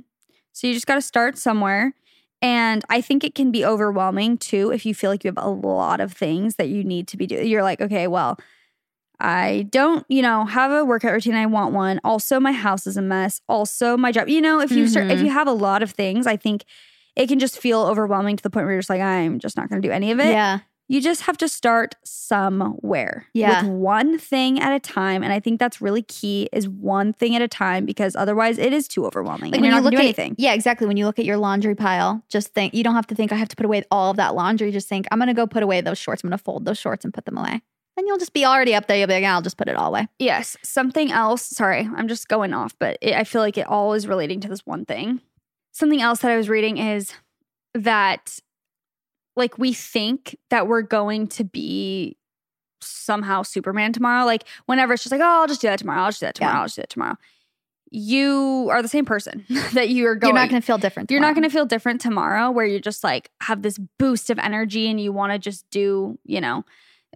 So 0.54 0.68
you 0.68 0.74
just 0.74 0.88
got 0.88 0.96
to 0.96 1.02
start 1.02 1.38
somewhere. 1.38 1.94
And 2.42 2.84
I 2.90 3.00
think 3.00 3.24
it 3.24 3.36
can 3.36 3.52
be 3.52 3.64
overwhelming 3.64 4.38
too 4.38 4.72
if 4.72 4.86
you 4.86 4.94
feel 4.94 5.10
like 5.10 5.24
you 5.24 5.30
have 5.30 5.44
a 5.44 5.50
lot 5.50 6.02
of 6.02 6.12
things 6.14 6.56
that 6.56 6.68
you 6.68 6.84
need 6.84 7.08
to 7.10 7.18
be 7.18 7.26
doing. 7.28 7.48
You're 7.48 7.64
like, 7.64 7.80
okay, 7.80 8.08
well, 8.08 8.38
I 9.20 9.68
don't, 9.70 10.06
you 10.10 10.22
know, 10.22 10.46
have 10.46 10.72
a 10.72 10.84
workout 10.84 11.14
routine. 11.14 11.36
I 11.36 11.46
want 11.46 11.74
one. 11.74 12.00
Also, 12.04 12.40
my 12.40 12.52
house 12.52 12.86
is 12.88 12.98
a 12.98 13.02
mess. 13.02 13.42
Also, 13.48 13.96
my 13.96 14.12
job. 14.12 14.28
You 14.28 14.42
know, 14.42 14.60
if 14.60 14.72
you 14.72 14.88
start, 14.88 15.10
if 15.12 15.20
Mhm. 15.20 15.26
you 15.26 15.30
have 15.32 15.48
a 15.48 15.52
lot 15.54 15.82
of 15.84 15.92
things, 15.92 16.28
I 16.28 16.36
think 16.36 16.66
it 17.16 17.28
can 17.28 17.40
just 17.40 17.60
feel 17.60 17.82
overwhelming 17.84 18.36
to 18.38 18.44
the 18.44 18.50
point 18.50 18.66
where 18.66 18.74
you're 18.74 18.82
just 18.82 18.90
like, 18.90 19.02
I'm 19.02 19.40
just 19.40 19.56
not 19.56 19.70
going 19.70 19.82
to 19.82 19.88
do 19.88 19.92
any 19.94 20.12
of 20.12 20.20
it. 20.20 20.30
Yeah. 20.32 20.60
You 20.90 21.00
just 21.00 21.22
have 21.22 21.38
to 21.38 21.48
start 21.48 21.96
somewhere. 22.04 23.28
Yeah. 23.34 23.62
With 23.64 23.72
one 23.72 24.18
thing 24.20 24.60
at 24.60 24.74
a 24.76 24.80
time. 24.80 25.24
And 25.24 25.32
I 25.32 25.40
think 25.40 25.60
that's 25.60 25.82
really 25.82 26.02
key 26.02 26.50
is 26.52 26.68
one 26.68 27.14
thing 27.14 27.36
at 27.36 27.42
a 27.42 27.48
time 27.48 27.86
because 27.86 28.16
otherwise 28.16 28.58
it 28.58 28.74
is 28.74 28.88
too 28.88 29.06
overwhelming. 29.06 29.52
Like 29.52 29.56
and 29.56 29.62
when 29.62 29.72
you're 29.72 29.80
you 29.80 29.84
look 29.84 29.92
do 29.92 29.98
at 29.98 30.04
anything. 30.04 30.36
yeah, 30.38 30.54
exactly. 30.54 30.88
When 30.88 30.98
you 30.98 31.06
look 31.06 31.20
at 31.20 31.26
your 31.26 31.38
laundry 31.38 31.76
pile, 31.76 32.24
just 32.30 32.54
think 32.54 32.74
you 32.74 32.84
don't 32.84 32.96
have 32.96 33.08
to 33.08 33.16
think 33.16 33.32
I 33.32 33.36
have 33.36 33.48
to 33.50 33.56
put 33.56 33.66
away 33.66 33.84
all 33.92 34.12
of 34.12 34.18
that 34.18 34.36
laundry. 34.36 34.72
Just 34.72 34.90
think 34.90 35.08
I'm 35.12 35.20
gonna 35.20 35.34
go 35.34 35.48
put 35.48 35.64
away 35.64 35.82
those 35.82 35.98
shorts. 35.98 36.24
I'm 36.24 36.30
gonna 36.30 36.38
fold 36.38 36.66
those 36.66 36.78
shorts 36.80 37.06
and 37.06 37.14
put 37.14 37.26
them 37.26 37.38
away. 37.38 37.62
And 37.96 38.08
you'll 38.08 38.18
just 38.18 38.34
be 38.34 38.46
already 38.46 38.74
up 38.74 38.88
there. 38.88 38.98
You'll 38.98 39.08
be 39.08 39.14
like, 39.14 39.24
I'll 39.24 39.42
just 39.42 39.58
put 39.58 39.68
it 39.68 39.76
all 39.76 39.90
away. 39.90 40.08
Yes. 40.18 40.58
Something 40.64 41.12
else. 41.12 41.44
Sorry, 41.44 41.88
I'm 41.96 42.08
just 42.08 42.28
going 42.28 42.54
off, 42.54 42.74
but 42.80 42.98
it, 43.02 43.14
I 43.16 43.24
feel 43.24 43.42
like 43.42 43.58
it 43.58 43.68
all 43.68 43.94
is 43.94 44.08
relating 44.08 44.40
to 44.42 44.48
this 44.48 44.66
one 44.66 44.86
thing. 44.86 45.22
Something 45.72 46.02
else 46.02 46.20
that 46.20 46.32
I 46.32 46.38
was 46.38 46.50
reading 46.50 46.78
is 46.78 47.14
that, 47.74 48.40
like, 49.36 49.58
we 49.58 49.74
think 49.74 50.38
that 50.50 50.68
we're 50.68 50.82
going 50.82 51.28
to 51.30 51.44
be 51.44 52.18
somehow 52.82 53.44
Superman 53.44 53.94
tomorrow. 53.94 54.26
Like, 54.26 54.46
whenever 54.66 54.94
it's 54.94 55.04
just 55.04 55.12
like, 55.12 55.22
oh, 55.22 55.42
I'll 55.42 55.48
just 55.48 55.62
do 55.62 55.68
that 55.68 55.80
tomorrow. 55.80 56.02
I'll 56.02 56.10
just 56.10 56.20
do 56.20 56.26
that 56.28 56.36
tomorrow. 56.36 56.56
Yeah. 56.56 56.60
I'll 56.60 56.66
just 56.66 56.76
do 56.76 56.82
that 56.82 56.90
tomorrow. 56.90 57.18
You 57.92 58.70
are 58.72 58.82
the 58.82 58.88
same 58.88 59.06
person 59.06 59.46
that 59.74 59.90
you 59.90 60.08
are 60.08 60.16
going. 60.16 60.34
You're 60.34 60.42
not 60.42 60.50
gonna 60.50 60.62
feel 60.62 60.80
different. 60.80 61.12
You're 61.12 61.22
not 61.22 61.36
going 61.36 61.44
to 61.44 61.50
feel 61.52 61.68
different 61.68 62.02
tomorrow 62.02 62.50
where 62.50 62.66
you 62.66 62.80
just 62.80 63.04
like 63.04 63.30
have 63.42 63.62
this 63.62 63.78
boost 64.00 64.32
of 64.32 64.40
energy 64.40 64.90
and 64.90 65.00
you 65.00 65.14
want 65.14 65.32
to 65.32 65.38
just 65.38 65.70
do, 65.70 66.18
you 66.26 66.42
know, 66.42 66.66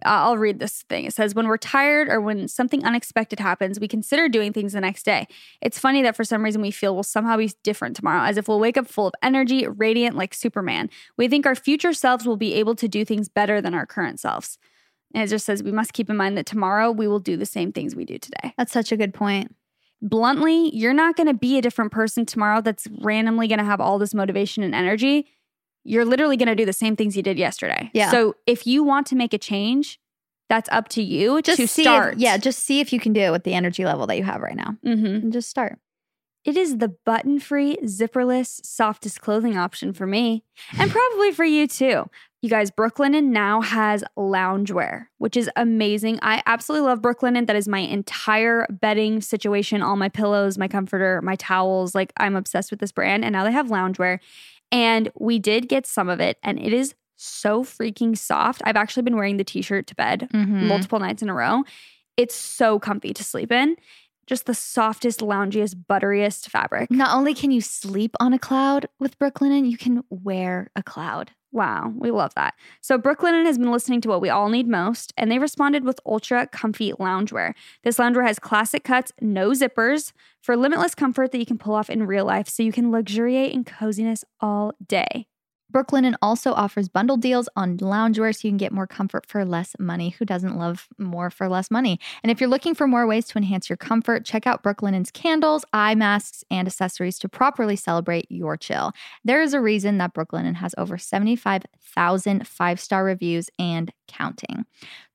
I'll 0.04 0.38
read 0.38 0.58
this 0.58 0.82
thing. 0.88 1.04
It 1.04 1.14
says, 1.14 1.34
When 1.34 1.48
we're 1.48 1.56
tired 1.56 2.08
or 2.08 2.20
when 2.20 2.48
something 2.48 2.84
unexpected 2.84 3.40
happens, 3.40 3.80
we 3.80 3.88
consider 3.88 4.28
doing 4.28 4.52
things 4.52 4.72
the 4.72 4.80
next 4.80 5.04
day. 5.04 5.26
It's 5.60 5.78
funny 5.78 6.02
that 6.02 6.16
for 6.16 6.24
some 6.24 6.44
reason 6.44 6.62
we 6.62 6.70
feel 6.70 6.94
we'll 6.94 7.02
somehow 7.02 7.36
be 7.36 7.52
different 7.62 7.96
tomorrow, 7.96 8.22
as 8.22 8.36
if 8.36 8.48
we'll 8.48 8.60
wake 8.60 8.76
up 8.76 8.86
full 8.86 9.06
of 9.06 9.14
energy, 9.22 9.66
radiant 9.66 10.16
like 10.16 10.34
Superman. 10.34 10.90
We 11.16 11.28
think 11.28 11.46
our 11.46 11.54
future 11.54 11.92
selves 11.92 12.26
will 12.26 12.36
be 12.36 12.54
able 12.54 12.74
to 12.76 12.88
do 12.88 13.04
things 13.04 13.28
better 13.28 13.60
than 13.60 13.74
our 13.74 13.86
current 13.86 14.20
selves. 14.20 14.58
And 15.14 15.22
it 15.22 15.28
just 15.28 15.46
says, 15.46 15.62
We 15.62 15.72
must 15.72 15.92
keep 15.92 16.10
in 16.10 16.16
mind 16.16 16.36
that 16.38 16.46
tomorrow 16.46 16.90
we 16.90 17.08
will 17.08 17.20
do 17.20 17.36
the 17.36 17.46
same 17.46 17.72
things 17.72 17.96
we 17.96 18.04
do 18.04 18.18
today. 18.18 18.54
That's 18.56 18.72
such 18.72 18.92
a 18.92 18.96
good 18.96 19.14
point. 19.14 19.54
Bluntly, 20.00 20.74
you're 20.76 20.94
not 20.94 21.16
going 21.16 21.26
to 21.26 21.34
be 21.34 21.58
a 21.58 21.62
different 21.62 21.90
person 21.90 22.24
tomorrow 22.24 22.60
that's 22.60 22.86
randomly 23.00 23.48
going 23.48 23.58
to 23.58 23.64
have 23.64 23.80
all 23.80 23.98
this 23.98 24.14
motivation 24.14 24.62
and 24.62 24.74
energy. 24.74 25.26
You're 25.88 26.04
literally 26.04 26.36
going 26.36 26.48
to 26.48 26.54
do 26.54 26.64
the 26.64 26.72
same 26.72 26.96
things 26.96 27.16
you 27.16 27.22
did 27.22 27.38
yesterday. 27.38 27.90
Yeah. 27.92 28.10
So 28.10 28.34
if 28.46 28.66
you 28.66 28.82
want 28.82 29.06
to 29.08 29.16
make 29.16 29.32
a 29.32 29.38
change, 29.38 29.98
that's 30.48 30.68
up 30.70 30.88
to 30.90 31.02
you 31.02 31.42
Just 31.42 31.58
to 31.60 31.66
see 31.68 31.82
start. 31.82 32.14
If, 32.14 32.20
yeah, 32.20 32.36
just 32.36 32.60
see 32.60 32.80
if 32.80 32.92
you 32.92 33.00
can 33.00 33.12
do 33.12 33.20
it 33.20 33.30
with 33.30 33.44
the 33.44 33.54
energy 33.54 33.84
level 33.84 34.06
that 34.06 34.16
you 34.16 34.24
have 34.24 34.40
right 34.40 34.56
now. 34.56 34.76
hmm 34.82 35.04
And 35.04 35.32
just 35.32 35.48
start. 35.48 35.78
It 36.44 36.56
is 36.56 36.78
the 36.78 36.88
button 37.04 37.40
free, 37.40 37.76
zipperless, 37.84 38.64
softest 38.64 39.20
clothing 39.20 39.58
option 39.58 39.92
for 39.92 40.06
me, 40.06 40.44
and 40.78 40.90
probably 40.98 41.32
for 41.32 41.44
you 41.44 41.66
too. 41.66 42.08
You 42.40 42.48
guys, 42.48 42.70
Brooklinen 42.70 43.24
now 43.24 43.60
has 43.60 44.04
loungewear, 44.16 45.06
which 45.18 45.36
is 45.36 45.50
amazing. 45.56 46.20
I 46.22 46.42
absolutely 46.46 46.86
love 46.86 47.02
Brooklinen. 47.02 47.48
That 47.48 47.56
is 47.56 47.66
my 47.66 47.80
entire 47.80 48.64
bedding 48.70 49.20
situation, 49.20 49.82
all 49.82 49.96
my 49.96 50.08
pillows, 50.08 50.56
my 50.56 50.68
comforter, 50.68 51.20
my 51.20 51.34
towels. 51.34 51.96
Like, 51.96 52.12
I'm 52.16 52.36
obsessed 52.36 52.70
with 52.70 52.78
this 52.78 52.92
brand. 52.92 53.24
And 53.24 53.32
now 53.32 53.42
they 53.42 53.50
have 53.50 53.66
loungewear. 53.66 54.20
And 54.70 55.10
we 55.18 55.38
did 55.38 55.68
get 55.68 55.86
some 55.86 56.08
of 56.08 56.20
it, 56.20 56.38
and 56.42 56.58
it 56.58 56.72
is 56.72 56.94
so 57.16 57.64
freaking 57.64 58.16
soft. 58.16 58.62
I've 58.64 58.76
actually 58.76 59.02
been 59.02 59.16
wearing 59.16 59.38
the 59.38 59.44
t 59.44 59.62
shirt 59.62 59.86
to 59.88 59.94
bed 59.94 60.28
Mhm. 60.32 60.68
multiple 60.68 60.98
nights 60.98 61.22
in 61.22 61.28
a 61.28 61.34
row. 61.34 61.64
It's 62.16 62.34
so 62.34 62.78
comfy 62.78 63.12
to 63.14 63.24
sleep 63.24 63.50
in. 63.50 63.76
Just 64.26 64.44
the 64.46 64.54
softest, 64.54 65.20
loungiest, 65.20 65.74
butteriest 65.88 66.50
fabric. 66.50 66.90
Not 66.90 67.16
only 67.16 67.32
can 67.34 67.50
you 67.50 67.60
sleep 67.62 68.14
on 68.20 68.32
a 68.34 68.38
cloud 68.38 68.86
with 69.00 69.18
Brooklinen, 69.18 69.68
you 69.70 69.78
can 69.78 70.04
wear 70.10 70.70
a 70.76 70.82
cloud. 70.82 71.30
Wow, 71.50 71.94
we 71.96 72.10
love 72.10 72.34
that. 72.34 72.54
So 72.82 72.98
Brooklinen 72.98 73.46
has 73.46 73.56
been 73.56 73.72
listening 73.72 74.02
to 74.02 74.08
what 74.08 74.20
we 74.20 74.28
all 74.28 74.50
need 74.50 74.68
most, 74.68 75.14
and 75.16 75.30
they 75.30 75.38
responded 75.38 75.82
with 75.82 75.98
ultra 76.04 76.46
comfy 76.46 76.92
loungewear. 76.92 77.54
This 77.82 77.96
loungewear 77.96 78.26
has 78.26 78.38
classic 78.38 78.84
cuts, 78.84 79.12
no 79.22 79.50
zippers, 79.50 80.12
for 80.42 80.56
limitless 80.56 80.94
comfort 80.94 81.32
that 81.32 81.38
you 81.38 81.46
can 81.46 81.56
pull 81.56 81.74
off 81.74 81.88
in 81.88 82.06
real 82.06 82.26
life 82.26 82.48
so 82.48 82.62
you 82.62 82.72
can 82.72 82.90
luxuriate 82.90 83.52
in 83.52 83.64
coziness 83.64 84.24
all 84.40 84.74
day. 84.86 85.26
Brooklinen 85.72 86.14
also 86.22 86.52
offers 86.52 86.88
bundle 86.88 87.16
deals 87.16 87.48
on 87.54 87.76
loungewear 87.78 88.34
so 88.34 88.48
you 88.48 88.50
can 88.50 88.58
get 88.58 88.72
more 88.72 88.86
comfort 88.86 89.26
for 89.26 89.44
less 89.44 89.76
money. 89.78 90.10
Who 90.10 90.24
doesn't 90.24 90.56
love 90.56 90.88
more 90.98 91.30
for 91.30 91.48
less 91.48 91.70
money? 91.70 92.00
And 92.22 92.30
if 92.30 92.40
you're 92.40 92.48
looking 92.48 92.74
for 92.74 92.86
more 92.86 93.06
ways 93.06 93.26
to 93.28 93.38
enhance 93.38 93.68
your 93.68 93.76
comfort, 93.76 94.24
check 94.24 94.46
out 94.46 94.62
Brooklinen's 94.62 95.10
candles, 95.10 95.64
eye 95.72 95.94
masks, 95.94 96.42
and 96.50 96.66
accessories 96.66 97.18
to 97.18 97.28
properly 97.28 97.76
celebrate 97.76 98.26
your 98.30 98.56
chill. 98.56 98.92
There 99.24 99.42
is 99.42 99.54
a 99.54 99.60
reason 99.60 99.98
that 99.98 100.14
Brooklinen 100.14 100.56
has 100.56 100.74
over 100.78 100.96
75,000 100.96 102.46
five 102.46 102.80
star 102.80 103.04
reviews 103.04 103.50
and 103.58 103.92
counting. 104.08 104.64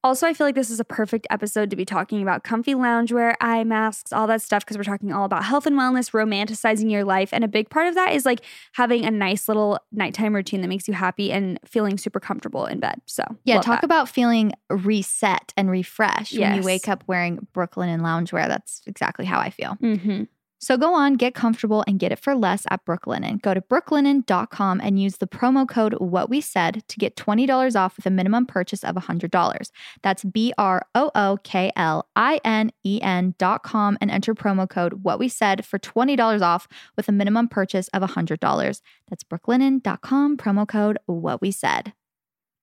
Also, 0.05 0.27
I 0.27 0.33
feel 0.33 0.45
like 0.45 0.55
this 0.55 0.69
is 0.69 0.81
a 0.81 0.85
perfect 0.85 1.25
episode 1.29 1.69
to 1.69 1.77
be 1.77 1.85
talking 1.85 2.21
about 2.21 2.43
comfy 2.43 2.73
loungewear, 2.73 3.35
eye 3.39 3.63
masks, 3.63 4.11
all 4.11 4.27
that 4.27 4.41
stuff, 4.41 4.65
because 4.65 4.77
we're 4.77 4.83
talking 4.83 5.13
all 5.13 5.23
about 5.23 5.45
health 5.45 5.65
and 5.65 5.77
wellness, 5.77 6.11
romanticizing 6.11 6.91
your 6.91 7.05
life. 7.05 7.29
And 7.31 7.43
a 7.43 7.47
big 7.47 7.69
part 7.69 7.87
of 7.87 7.95
that 7.95 8.11
is 8.11 8.25
like 8.25 8.41
having 8.73 9.05
a 9.05 9.11
nice 9.11 9.47
little 9.47 9.79
nighttime 9.93 10.35
routine 10.43 10.61
that 10.61 10.67
makes 10.67 10.87
you 10.87 10.93
happy 10.93 11.31
and 11.31 11.59
feeling 11.65 11.97
super 11.97 12.19
comfortable 12.19 12.65
in 12.65 12.79
bed. 12.79 13.01
So, 13.05 13.23
Yeah, 13.45 13.61
talk 13.61 13.81
that. 13.81 13.85
about 13.85 14.09
feeling 14.09 14.51
reset 14.69 15.53
and 15.55 15.69
refreshed 15.71 16.37
when 16.37 16.55
you 16.55 16.61
wake 16.63 16.87
up 16.89 17.03
wearing 17.07 17.47
Brooklinen 17.53 18.01
loungewear. 18.01 18.47
That's 18.47 18.81
exactly 18.85 19.25
how 19.25 19.39
I 19.39 19.49
feel. 19.49 19.77
Mhm. 19.81 20.27
So 20.63 20.77
go 20.77 20.93
on, 20.93 21.15
get 21.15 21.35
comfortable, 21.35 21.83
and 21.87 21.99
get 21.99 22.13
it 22.13 22.19
for 22.19 22.33
less 22.35 22.63
at 22.69 22.85
Brooklinen. 22.85 23.41
Go 23.41 23.53
to 23.53 23.59
brooklinen.com 23.59 24.79
and 24.81 24.97
use 24.97 25.17
the 25.17 25.27
promo 25.27 25.67
code 25.67 25.93
What 25.95 26.29
We 26.29 26.39
Said 26.39 26.87
to 26.87 26.97
get 26.97 27.17
$20 27.17 27.75
off 27.75 27.97
with 27.97 28.05
a 28.05 28.09
minimum 28.09 28.45
purchase 28.45 28.81
of 28.81 28.95
$100. 28.95 29.71
That's 30.03 30.23
B 30.23 30.53
R 30.57 30.85
O 30.95 31.11
O 31.15 31.37
K 31.43 31.69
L 31.75 32.07
I 32.15 32.39
N 32.45 32.71
E 32.85 33.01
N 33.01 33.35
dot 33.37 33.63
com 33.63 33.97
and 33.99 34.09
enter 34.09 34.33
promo 34.33 34.69
code 34.69 35.03
What 35.03 35.19
We 35.19 35.27
Said 35.27 35.65
for 35.65 35.79
$20 35.79 36.41
off 36.41 36.69
with 36.95 37.09
a 37.09 37.11
minimum 37.11 37.49
purchase 37.49 37.89
of 37.89 38.01
$100. 38.01 38.81
That's 39.09 39.23
brooklinen.com, 39.25 40.37
promo 40.37 40.65
code 40.65 40.97
What 41.07 41.41
We 41.41 41.51
Said. 41.51 41.91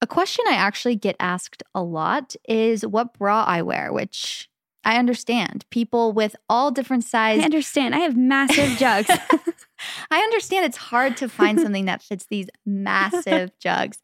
A 0.00 0.06
question 0.06 0.46
I 0.48 0.54
actually 0.54 0.96
get 0.96 1.16
asked 1.20 1.62
a 1.74 1.82
lot 1.82 2.34
is 2.48 2.86
what 2.86 3.12
bra 3.18 3.44
I 3.44 3.60
wear, 3.60 3.92
which 3.92 4.49
I 4.84 4.96
understand. 4.96 5.64
People 5.70 6.12
with 6.12 6.34
all 6.48 6.70
different 6.70 7.04
sizes 7.04 7.42
I 7.42 7.44
understand. 7.44 7.94
I 7.94 7.98
have 7.98 8.16
massive 8.16 8.78
jugs. 8.78 9.10
I 10.10 10.18
understand 10.18 10.66
it's 10.66 10.76
hard 10.76 11.16
to 11.18 11.28
find 11.28 11.60
something 11.62 11.86
that 11.86 12.02
fits 12.02 12.26
these 12.26 12.48
massive 12.64 13.50
jugs. 13.58 13.98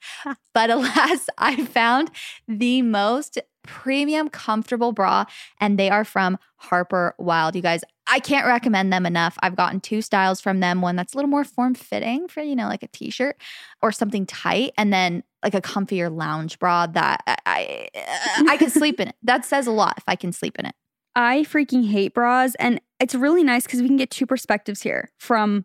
But 0.55 0.71
alas, 0.71 1.27
I 1.39 1.65
found 1.65 2.11
the 2.49 2.83
most 2.83 3.39
premium 3.63 4.29
comfortable 4.29 4.93
bra 4.93 5.25
and 5.61 5.79
they 5.79 5.91
are 5.91 6.05
from 6.05 6.39
Harper 6.57 7.15
Wilde. 7.19 7.57
You 7.57 7.63
guys, 7.63 7.83
I 8.07 8.21
can't 8.21 8.47
recommend 8.47 8.93
them 8.93 9.05
enough. 9.05 9.37
I've 9.43 9.57
gotten 9.57 9.81
two 9.81 10.01
styles 10.01 10.41
from 10.41 10.61
them, 10.61 10.81
one 10.81 10.95
that's 10.95 11.15
a 11.15 11.17
little 11.17 11.29
more 11.29 11.45
form-fitting 11.45 12.29
for, 12.29 12.43
you 12.43 12.55
know, 12.55 12.69
like 12.69 12.85
a 12.85 12.89
t-shirt 12.89 13.37
or 13.83 13.91
something 13.91 14.25
tight 14.25 14.73
and 14.79 14.93
then 14.93 15.25
like 15.43 15.55
a 15.55 15.61
comfier 15.61 16.15
lounge 16.15 16.59
bra 16.59 16.87
that 16.87 17.23
I 17.27 17.89
I, 17.97 18.45
I 18.49 18.57
can 18.57 18.71
sleep 18.71 19.01
in 19.01 19.09
it. 19.09 19.17
That 19.23 19.45
says 19.45 19.67
a 19.67 19.73
lot 19.73 19.95
if 19.99 20.05
I 20.07 20.17
can 20.17 20.33
sleep 20.33 20.59
in 20.59 20.67
it. 20.67 20.75
I 21.17 21.45
freaking 21.49 21.89
hate 21.89 22.13
bras, 22.15 22.55
and 22.57 22.79
it's 23.01 23.15
really 23.15 23.43
nice 23.43 23.65
because 23.65 23.81
we 23.81 23.89
can 23.89 23.97
get 23.97 24.11
two 24.11 24.27
perspectives 24.27 24.83
here 24.83 25.11
from 25.19 25.65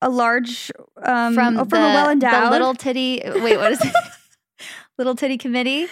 a 0.00 0.08
large, 0.08 0.72
um, 1.02 1.34
From, 1.34 1.58
oh, 1.58 1.64
the, 1.64 1.76
a 1.76 1.80
well 1.80 2.10
endowed 2.10 2.50
little 2.50 2.74
titty 2.86 3.20
wait, 3.24 3.58
what 3.58 3.72
is 3.72 3.84
it? 3.84 3.92
little 4.96 5.14
titty 5.14 5.36
committee? 5.36 5.86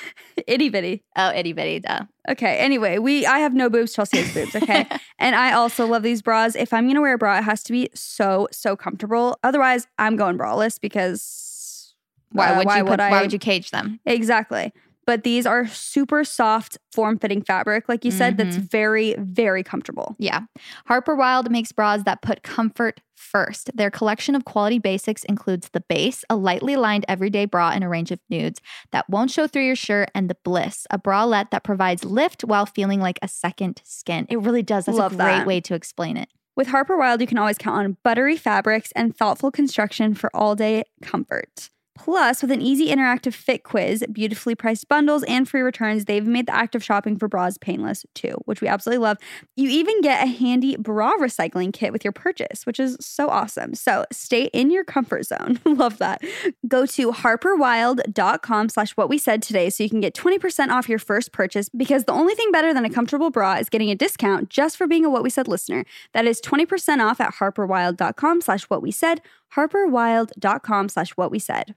itty 0.47 0.70
bitty. 0.70 1.05
Oh, 1.16 1.30
itty 1.34 1.53
bitty, 1.53 1.80
duh. 1.80 2.05
Okay. 2.30 2.57
Anyway, 2.57 2.97
we 2.97 3.26
I 3.26 3.41
have 3.41 3.53
no 3.53 3.68
boobs. 3.68 3.93
Chelsey 3.93 4.22
has 4.22 4.32
boobs. 4.32 4.57
Okay, 4.57 4.86
and 5.18 5.36
I 5.36 5.53
also 5.53 5.86
love 5.86 6.03
these 6.03 6.22
bras. 6.22 6.57
If 6.57 6.72
I'm 6.72 6.86
gonna 6.86 7.03
wear 7.03 7.12
a 7.12 7.18
bra, 7.18 7.39
it 7.39 7.45
has 7.45 7.62
to 7.64 7.72
be 7.72 7.91
so 7.95 8.49
so 8.51 8.74
comfortable. 8.74 9.39
Otherwise, 9.45 9.86
I'm 9.99 10.16
going 10.16 10.39
braless 10.39 10.80
because 10.80 11.95
Why 12.32 12.55
uh, 12.55 12.59
would 12.59 12.74
you 12.74 12.84
put, 12.84 13.01
I? 13.01 13.11
why 13.11 13.20
would 13.20 13.34
you 13.34 13.39
cage 13.39 13.70
them? 13.70 14.01
Exactly. 14.07 14.72
But 15.09 15.24
these 15.24 15.46
are 15.46 15.66
super 15.66 16.22
soft, 16.22 16.76
form 16.92 17.18
fitting 17.18 17.40
fabric, 17.42 17.88
like 17.88 18.04
you 18.04 18.11
said, 18.11 18.36
that's 18.36 18.56
Mm-hmm. 18.56 18.66
very, 18.66 19.14
very 19.18 19.62
comfortable. 19.64 20.14
Yeah. 20.18 20.40
Harper 20.84 21.14
Wilde 21.16 21.50
makes 21.50 21.72
bras 21.72 22.02
that 22.02 22.20
put 22.20 22.42
comfort 22.42 23.00
first. 23.16 23.70
Their 23.74 23.90
collection 23.90 24.34
of 24.34 24.44
quality 24.44 24.78
basics 24.78 25.24
includes 25.24 25.70
the 25.72 25.80
base, 25.88 26.26
a 26.28 26.36
lightly 26.36 26.76
lined 26.76 27.06
everyday 27.09 27.46
bra 27.46 27.72
in 27.72 27.82
a 27.82 27.88
range 27.88 28.11
of 28.11 28.20
nudes 28.28 28.61
that 28.92 29.09
won't 29.09 29.30
show 29.30 29.46
through 29.46 29.64
your 29.64 29.76
shirt, 29.76 30.11
and 30.14 30.28
the 30.28 30.36
bliss, 30.44 30.86
a 30.90 30.98
bralette 30.98 31.50
that 31.52 31.64
provides 31.64 32.04
lift 32.04 32.42
while 32.42 32.66
feeling 32.66 33.00
like 33.00 33.18
a 33.22 33.28
second 33.28 33.80
skin. 33.86 34.26
It 34.28 34.40
really 34.40 34.62
does. 34.62 34.84
That's 34.84 34.98
Love 34.98 35.14
a 35.14 35.16
great 35.16 35.24
that. 35.38 35.46
way 35.46 35.61
to 35.62 35.74
explain 35.74 36.18
it. 36.18 36.28
With 36.54 36.66
Harper 36.68 36.98
Wilde, 36.98 37.22
you 37.22 37.26
can 37.26 37.38
always 37.38 37.56
count 37.56 37.78
on 37.78 37.96
buttery 38.04 38.36
fabrics 38.36 38.92
and 38.94 39.16
thoughtful 39.16 39.50
construction 39.50 40.12
for 40.14 40.28
all 40.36 40.54
day 40.54 40.84
comfort. 41.00 41.70
Plus, 41.99 42.42
with 42.42 42.53
an 42.53 42.62
easy 42.62 42.88
interactive 42.88 43.34
fit 43.34 43.64
quiz, 43.64 44.05
beautifully 44.12 44.55
priced 44.55 44.88
bundles, 44.88 45.24
and 45.24 45.49
free 45.49 45.61
returns, 45.61 46.05
they've 46.05 46.26
made 46.26 46.46
the 46.46 46.55
act 46.55 46.74
of 46.76 46.82
shopping 46.82 47.18
for 47.18 47.26
bras 47.26 47.59
painless 47.59 48.07
too, 48.14 48.34
which 48.44 48.61
we 48.61 48.68
absolutely 48.68 49.03
love. 49.03 49.18
You 49.57 49.68
even 49.68 50.01
get 50.01 50.22
a 50.22 50.26
handy 50.26 50.76
bra 50.76 51.12
recycling 51.18 51.72
kit 51.72 51.92
with 51.92 52.05
your 52.05 52.12
purchase, 52.12 52.64
which 52.64 52.78
is 52.78 52.96
so 53.01 53.28
awesome. 53.28 53.74
So 53.74 54.07
stay 54.12 54.44
in 54.55 54.70
your 54.70 54.84
comfort 54.84 55.26
zone. 55.26 55.59
love 55.66 55.99
that. 55.99 56.22
Go 56.68 56.86
to 56.86 57.11
harperwilde.com 57.11 58.68
slash 58.68 58.92
what 58.92 59.09
we 59.09 59.18
said 59.18 59.42
today 59.42 59.68
so 59.68 59.82
you 59.82 59.90
can 59.90 60.01
get 60.01 60.14
20% 60.14 60.68
off 60.68 60.88
your 60.88 61.01
first 61.01 61.32
purchase 61.32 61.68
because 61.68 62.05
the 62.05 62.12
only 62.12 62.34
thing 62.36 62.53
better 62.53 62.72
than 62.72 62.84
a 62.84 62.90
comfortable 62.90 63.30
bra 63.30 63.55
is 63.55 63.68
getting 63.68 63.90
a 63.90 63.96
discount 63.96 64.51
just 64.51 64.76
for 64.76 64.86
being 64.86 65.05
a 65.05 65.11
What 65.11 65.24
We 65.24 65.30
Said 65.30 65.49
listener. 65.49 65.84
That 66.14 66.26
is 66.26 66.40
20% 66.40 67.05
off 67.05 67.20
at 67.20 67.34
harperwilde.com 67.34 68.40
slash 68.40 68.64
what 68.64 68.82
we 68.82 68.92
said, 68.92 69.20
harperwilde.com 69.57 70.88
slash 70.88 71.11
what 71.11 71.32
we 71.32 71.40
said. 71.40 71.74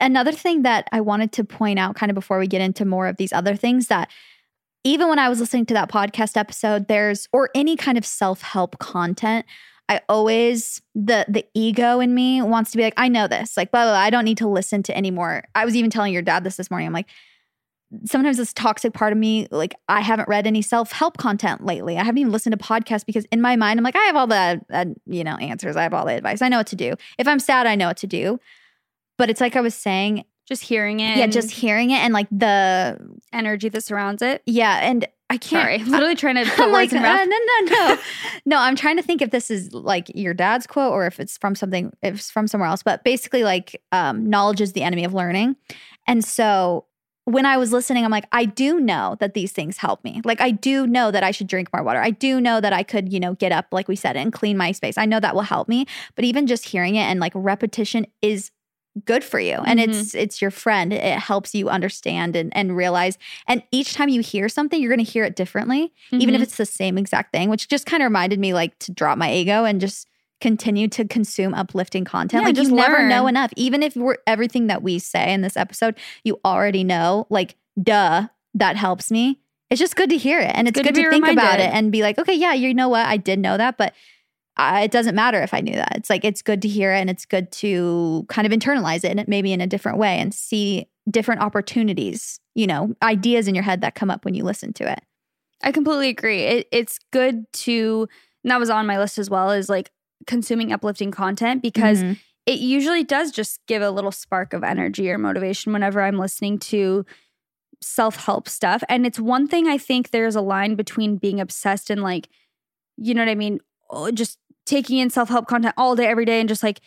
Another 0.00 0.32
thing 0.32 0.62
that 0.62 0.88
I 0.92 1.00
wanted 1.00 1.32
to 1.32 1.44
point 1.44 1.78
out 1.78 1.94
kind 1.96 2.10
of 2.10 2.14
before 2.14 2.38
we 2.38 2.46
get 2.46 2.60
into 2.60 2.84
more 2.84 3.06
of 3.06 3.16
these 3.16 3.32
other 3.32 3.56
things 3.56 3.86
that 3.86 4.10
even 4.84 5.08
when 5.08 5.18
I 5.18 5.28
was 5.28 5.40
listening 5.40 5.66
to 5.66 5.74
that 5.74 5.90
podcast 5.90 6.36
episode, 6.36 6.86
there's 6.86 7.28
or 7.32 7.50
any 7.54 7.76
kind 7.76 7.98
of 7.98 8.06
self-help 8.06 8.78
content, 8.78 9.46
I 9.88 10.00
always 10.08 10.82
the 10.94 11.24
the 11.28 11.44
ego 11.54 12.00
in 12.00 12.14
me 12.14 12.42
wants 12.42 12.70
to 12.72 12.76
be 12.76 12.82
like, 12.82 12.94
I 12.96 13.08
know 13.08 13.26
this, 13.26 13.56
like 13.56 13.70
blah, 13.70 13.84
blah, 13.84 13.92
blah 13.92 13.98
I 13.98 14.10
don't 14.10 14.24
need 14.24 14.38
to 14.38 14.48
listen 14.48 14.82
to 14.84 14.96
anymore. 14.96 15.44
I 15.54 15.64
was 15.64 15.76
even 15.76 15.90
telling 15.90 16.12
your 16.12 16.22
dad 16.22 16.44
this 16.44 16.56
this 16.56 16.70
morning. 16.70 16.86
I'm 16.86 16.92
like, 16.92 17.08
sometimes 18.04 18.36
this 18.36 18.52
toxic 18.52 18.92
part 18.92 19.12
of 19.12 19.18
me, 19.18 19.46
like 19.50 19.74
I 19.88 20.00
haven't 20.00 20.28
read 20.28 20.46
any 20.46 20.62
self 20.62 20.92
help 20.92 21.16
content 21.18 21.64
lately. 21.64 21.98
I 21.98 22.04
haven't 22.04 22.18
even 22.18 22.32
listened 22.32 22.58
to 22.58 22.64
podcasts 22.64 23.06
because 23.06 23.24
in 23.26 23.40
my 23.40 23.56
mind, 23.56 23.78
I'm 23.78 23.84
like, 23.84 23.96
I 23.96 24.04
have 24.04 24.16
all 24.16 24.26
the 24.26 24.60
uh, 24.72 24.86
you 25.06 25.24
know 25.24 25.36
answers. 25.36 25.76
I 25.76 25.82
have 25.82 25.94
all 25.94 26.06
the 26.06 26.14
advice. 26.14 26.42
I 26.42 26.48
know 26.48 26.58
what 26.58 26.66
to 26.68 26.76
do. 26.76 26.94
If 27.18 27.28
I'm 27.28 27.38
sad, 27.38 27.66
I 27.66 27.74
know 27.76 27.88
what 27.88 27.96
to 27.98 28.06
do. 28.06 28.40
But 29.18 29.30
it's 29.30 29.40
like 29.40 29.56
I 29.56 29.60
was 29.60 29.74
saying, 29.74 30.24
just 30.46 30.62
hearing 30.62 31.00
it. 31.00 31.16
Yeah, 31.16 31.26
just 31.26 31.50
hearing 31.50 31.90
it 31.90 31.98
and 31.98 32.14
like 32.14 32.28
the 32.30 32.98
energy 33.32 33.68
that 33.68 33.82
surrounds 33.82 34.22
it. 34.22 34.42
Yeah, 34.46 34.78
and 34.82 35.06
I 35.28 35.38
can't. 35.38 35.62
Sorry, 35.62 35.74
I'm 35.80 35.90
literally 35.90 36.14
trying 36.14 36.36
to 36.36 36.44
put 36.50 36.66
I'm 36.66 36.72
words 36.72 36.92
like, 36.92 37.00
in 37.00 37.04
uh, 37.04 37.24
no, 37.24 37.24
no, 37.24 37.74
no, 37.74 37.98
no. 38.46 38.58
I'm 38.58 38.76
trying 38.76 38.96
to 38.96 39.02
think 39.02 39.22
if 39.22 39.30
this 39.30 39.50
is 39.50 39.72
like 39.72 40.10
your 40.14 40.34
dad's 40.34 40.66
quote 40.66 40.92
or 40.92 41.06
if 41.06 41.18
it's 41.18 41.36
from 41.36 41.54
something, 41.56 41.92
if 42.02 42.14
it's 42.14 42.30
from 42.30 42.46
somewhere 42.46 42.68
else. 42.68 42.82
But 42.82 43.02
basically, 43.02 43.42
like, 43.42 43.82
um, 43.90 44.30
knowledge 44.30 44.60
is 44.60 44.72
the 44.72 44.82
enemy 44.82 45.04
of 45.04 45.14
learning, 45.14 45.56
and 46.06 46.24
so 46.24 46.86
when 47.24 47.44
I 47.44 47.56
was 47.56 47.72
listening, 47.72 48.04
I'm 48.04 48.12
like, 48.12 48.28
I 48.30 48.44
do 48.44 48.78
know 48.78 49.16
that 49.18 49.34
these 49.34 49.50
things 49.50 49.78
help 49.78 50.04
me. 50.04 50.22
Like, 50.24 50.40
I 50.40 50.52
do 50.52 50.86
know 50.86 51.10
that 51.10 51.24
I 51.24 51.32
should 51.32 51.48
drink 51.48 51.68
more 51.74 51.82
water. 51.82 52.00
I 52.00 52.10
do 52.10 52.40
know 52.40 52.60
that 52.60 52.72
I 52.72 52.84
could, 52.84 53.12
you 53.12 53.18
know, 53.18 53.34
get 53.34 53.50
up, 53.50 53.66
like 53.72 53.88
we 53.88 53.96
said, 53.96 54.16
and 54.16 54.32
clean 54.32 54.56
my 54.56 54.70
space. 54.70 54.96
I 54.96 55.06
know 55.06 55.18
that 55.18 55.34
will 55.34 55.42
help 55.42 55.68
me. 55.68 55.86
But 56.14 56.24
even 56.24 56.46
just 56.46 56.68
hearing 56.68 56.94
it 56.94 57.00
and 57.02 57.18
like 57.18 57.32
repetition 57.34 58.06
is 58.22 58.52
good 59.04 59.22
for 59.22 59.38
you 59.38 59.54
and 59.66 59.78
Mhm. 59.78 59.88
it's 59.88 60.14
it's 60.14 60.40
your 60.40 60.50
friend 60.50 60.92
it 60.92 61.18
helps 61.18 61.54
you 61.54 61.68
understand 61.68 62.34
and, 62.34 62.56
and 62.56 62.76
realize 62.76 63.18
and 63.46 63.62
each 63.70 63.92
time 63.94 64.08
you 64.08 64.22
hear 64.22 64.48
something 64.48 64.80
you're 64.80 64.94
going 64.94 65.04
to 65.04 65.10
hear 65.12 65.24
it 65.24 65.36
differently 65.36 65.92
even 66.12 66.34
if 66.34 66.40
Mhm. 66.40 66.44
it's 66.44 66.56
the 66.56 66.64
same 66.64 66.96
exact 66.96 67.32
thing 67.32 67.50
which 67.50 67.68
just 67.68 67.84
kind 67.84 68.02
of 68.02 68.06
reminded 68.06 68.38
me 68.38 68.54
like 68.54 68.78
to 68.78 68.92
drop 68.92 69.18
my 69.18 69.30
ego 69.32 69.64
and 69.64 69.80
just 69.80 70.08
continue 70.40 70.88
to 70.88 71.04
consume 71.06 71.52
uplifting 71.54 72.04
content 72.04 72.42
Yeah, 72.42 72.48
like 72.48 72.56
you 72.56 72.62
just 72.62 72.72
never 72.74 73.06
know 73.08 73.26
enough 73.26 73.50
even 73.56 73.82
if 73.82 73.96
we're 73.96 74.16
everything 74.26 74.66
that 74.68 74.82
we 74.82 74.98
say 74.98 75.32
in 75.32 75.42
this 75.42 75.56
episode 75.56 75.94
you 76.24 76.40
already 76.44 76.84
know 76.84 77.26
like 77.30 77.56
duh 77.82 78.28
that 78.54 78.76
helps 78.76 79.10
me 79.10 79.40
it's 79.68 79.80
just 79.80 79.96
good 79.96 80.10
to 80.10 80.16
hear 80.16 80.38
it 80.38 80.52
and 80.54 80.68
it's, 80.68 80.74
good 80.78 80.84
good, 80.86 80.94
to 80.94 81.02
to, 81.02 81.10
think 81.10 81.26
about 81.28 81.58
it 81.58 81.70
and 81.74 81.90
be 81.92 82.00
like 82.02 82.18
okay 82.18 82.34
yeah 82.34 82.52
you 82.54 82.72
know 82.72 82.88
what 82.88 83.04
i 83.06 83.16
did 83.16 83.38
know 83.38 83.56
that 83.56 83.76
but 83.76 83.92
I, 84.56 84.82
it 84.84 84.90
doesn't 84.90 85.14
matter 85.14 85.42
if 85.42 85.52
I 85.52 85.60
knew 85.60 85.74
that. 85.74 85.96
It's 85.96 86.08
like 86.10 86.24
it's 86.24 86.40
good 86.42 86.62
to 86.62 86.68
hear 86.68 86.92
it 86.92 86.98
and 87.00 87.10
it's 87.10 87.26
good 87.26 87.52
to 87.52 88.24
kind 88.28 88.46
of 88.46 88.52
internalize 88.58 89.04
it 89.04 89.16
and 89.18 89.28
maybe 89.28 89.52
in 89.52 89.60
a 89.60 89.66
different 89.66 89.98
way 89.98 90.18
and 90.18 90.32
see 90.32 90.88
different 91.10 91.42
opportunities, 91.42 92.40
you 92.54 92.66
know, 92.66 92.94
ideas 93.02 93.48
in 93.48 93.54
your 93.54 93.64
head 93.64 93.82
that 93.82 93.94
come 93.94 94.10
up 94.10 94.24
when 94.24 94.34
you 94.34 94.44
listen 94.44 94.72
to 94.74 94.90
it. 94.90 95.00
I 95.62 95.72
completely 95.72 96.08
agree. 96.08 96.42
It, 96.42 96.68
it's 96.72 96.98
good 97.12 97.44
to, 97.52 98.08
and 98.44 98.50
that 98.50 98.58
was 98.60 98.70
on 98.70 98.86
my 98.86 98.98
list 98.98 99.18
as 99.18 99.28
well, 99.30 99.50
is 99.50 99.68
like 99.68 99.90
consuming 100.26 100.72
uplifting 100.72 101.10
content 101.10 101.62
because 101.62 102.02
Mhm. 102.02 102.18
it 102.46 102.58
usually 102.58 103.04
does 103.04 103.30
just 103.32 103.60
give 103.66 103.82
a 103.82 103.90
little 103.90 104.12
spark 104.12 104.52
of 104.52 104.64
energy 104.64 105.10
or 105.10 105.18
motivation 105.18 105.72
whenever 105.72 106.00
I'm 106.02 106.18
listening 106.18 106.58
to 106.60 107.04
self 107.82 108.16
help 108.24 108.48
stuff. 108.48 108.82
And 108.88 109.04
it's 109.06 109.20
one 109.20 109.46
thing 109.48 109.66
I 109.66 109.78
think 109.78 110.10
there's 110.10 110.36
a 110.36 110.40
line 110.40 110.76
between 110.76 111.16
being 111.18 111.40
obsessed 111.40 111.90
and 111.90 112.02
like, 112.02 112.28
you 112.96 113.14
know 113.14 113.20
what 113.22 113.28
I 113.30 113.34
mean? 113.34 113.60
Oh, 113.90 114.10
Just 114.10 114.38
taking 114.66 114.98
in 114.98 115.08
self 115.10 115.28
help 115.28 115.46
content 115.46 115.74
all 115.78 115.96
day, 115.96 116.06
every 116.06 116.24
day, 116.26 116.40
and 116.40 116.48
just 116.48 116.62
like 116.62 116.80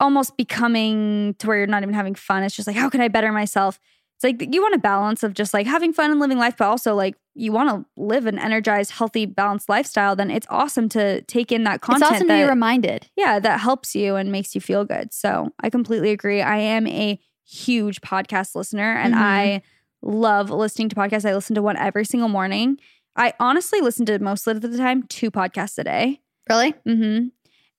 almost 0.00 0.36
becoming 0.36 1.34
to 1.38 1.46
where 1.46 1.58
you're 1.58 1.66
not 1.66 1.82
even 1.82 1.94
having 1.94 2.14
fun. 2.14 2.42
It's 2.42 2.54
just 2.54 2.66
like, 2.66 2.76
how 2.76 2.88
can 2.88 3.00
I 3.00 3.08
better 3.08 3.32
myself? 3.32 3.78
It's 4.16 4.24
like 4.24 4.52
you 4.52 4.60
want 4.62 4.74
a 4.74 4.78
balance 4.78 5.22
of 5.22 5.32
just 5.34 5.54
like 5.54 5.66
having 5.66 5.92
fun 5.92 6.10
and 6.10 6.18
living 6.20 6.38
life, 6.38 6.56
but 6.56 6.66
also 6.66 6.94
like 6.94 7.14
you 7.34 7.52
want 7.52 7.68
to 7.70 7.84
live 8.00 8.26
an 8.26 8.36
energized, 8.38 8.90
healthy, 8.92 9.26
balanced 9.26 9.68
lifestyle. 9.68 10.16
Then 10.16 10.30
it's 10.30 10.46
awesome 10.50 10.88
to 10.90 11.22
take 11.22 11.52
in 11.52 11.62
that 11.64 11.80
content. 11.82 12.02
It's 12.02 12.16
awesome 12.16 12.28
to 12.28 12.34
be 12.34 12.48
reminded. 12.48 13.08
yeah, 13.16 13.38
that 13.38 13.60
helps 13.60 13.94
you 13.94 14.16
and 14.16 14.32
makes 14.32 14.54
you 14.56 14.60
feel 14.60 14.84
good. 14.84 15.12
So 15.12 15.50
I 15.60 15.70
completely 15.70 16.10
agree. 16.10 16.42
I 16.42 16.56
am 16.58 16.86
a 16.88 17.20
huge 17.48 18.00
podcast 18.00 18.54
listener 18.56 18.92
and 18.92 19.14
Mhm. 19.14 19.18
I 19.18 19.62
love 20.02 20.50
listening 20.50 20.88
to 20.90 20.96
podcasts. 20.96 21.28
I 21.28 21.34
listen 21.34 21.54
to 21.54 21.62
one 21.62 21.76
every 21.76 22.04
single 22.04 22.28
morning. 22.28 22.78
I 23.16 23.34
honestly 23.40 23.80
listen 23.80 24.04
to 24.06 24.18
most 24.18 24.46
of 24.48 24.60
the 24.60 24.76
time 24.76 25.04
two 25.04 25.30
podcasts 25.30 25.78
a 25.78 25.84
day. 25.84 26.20
Really? 26.48 26.72
Mm-hmm. 26.86 27.28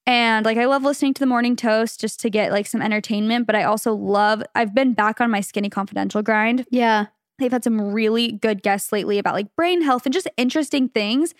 And 0.05 0.45
like 0.45 0.57
I 0.57 0.65
love 0.65 0.83
listening 0.83 1.13
to 1.13 1.19
the 1.19 1.25
morning 1.27 1.55
toast 1.55 1.99
just 2.01 2.19
to 2.21 2.29
get 2.29 2.51
like 2.51 2.65
some 2.65 2.81
entertainment, 2.81 3.45
but 3.45 3.55
I 3.55 3.63
also 3.63 3.93
love 3.93 4.41
I've 4.55 4.73
been 4.73 4.93
back 4.93 5.21
on 5.21 5.29
my 5.29 5.41
skinny 5.41 5.69
confidential 5.69 6.23
grind. 6.23 6.65
Yeah. 6.71 7.07
They've 7.37 7.51
had 7.51 7.63
some 7.63 7.93
really 7.93 8.31
good 8.31 8.63
guests 8.63 8.91
lately 8.91 9.19
about 9.19 9.33
like 9.35 9.55
brain 9.55 9.81
health 9.81 10.05
and 10.05 10.13
just 10.13 10.27
interesting 10.35 10.89
things. 10.89 11.33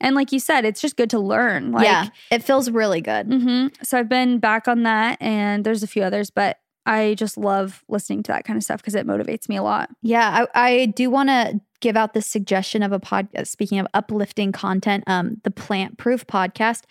And 0.00 0.16
like 0.16 0.32
you 0.32 0.40
said, 0.40 0.64
it's 0.64 0.80
just 0.80 0.96
good 0.96 1.10
to 1.10 1.18
learn. 1.18 1.72
Like, 1.72 1.84
yeah. 1.84 2.08
It 2.30 2.42
feels 2.42 2.70
really 2.70 3.00
good. 3.00 3.26
hmm 3.26 3.66
So 3.82 3.98
I've 3.98 4.08
been 4.08 4.38
back 4.38 4.66
on 4.66 4.82
that, 4.82 5.16
and 5.20 5.64
there's 5.64 5.82
a 5.82 5.86
few 5.86 6.02
others, 6.02 6.28
but 6.28 6.58
I 6.84 7.14
just 7.16 7.38
love 7.38 7.84
listening 7.88 8.24
to 8.24 8.32
that 8.32 8.44
kind 8.44 8.56
of 8.56 8.64
stuff 8.64 8.80
because 8.80 8.96
it 8.96 9.06
motivates 9.06 9.48
me 9.48 9.56
a 9.56 9.62
lot. 9.62 9.90
Yeah, 10.02 10.46
I, 10.54 10.70
I 10.72 10.86
do 10.86 11.08
want 11.08 11.28
to 11.28 11.60
give 11.82 11.96
out 11.96 12.14
this 12.14 12.26
suggestion 12.26 12.82
of 12.82 12.92
a 12.92 13.00
podcast. 13.00 13.48
Speaking 13.48 13.78
of 13.78 13.86
uplifting 13.92 14.52
content, 14.52 15.04
um, 15.06 15.40
the 15.44 15.50
Plant 15.50 15.98
Proof 15.98 16.26
podcast. 16.26 16.84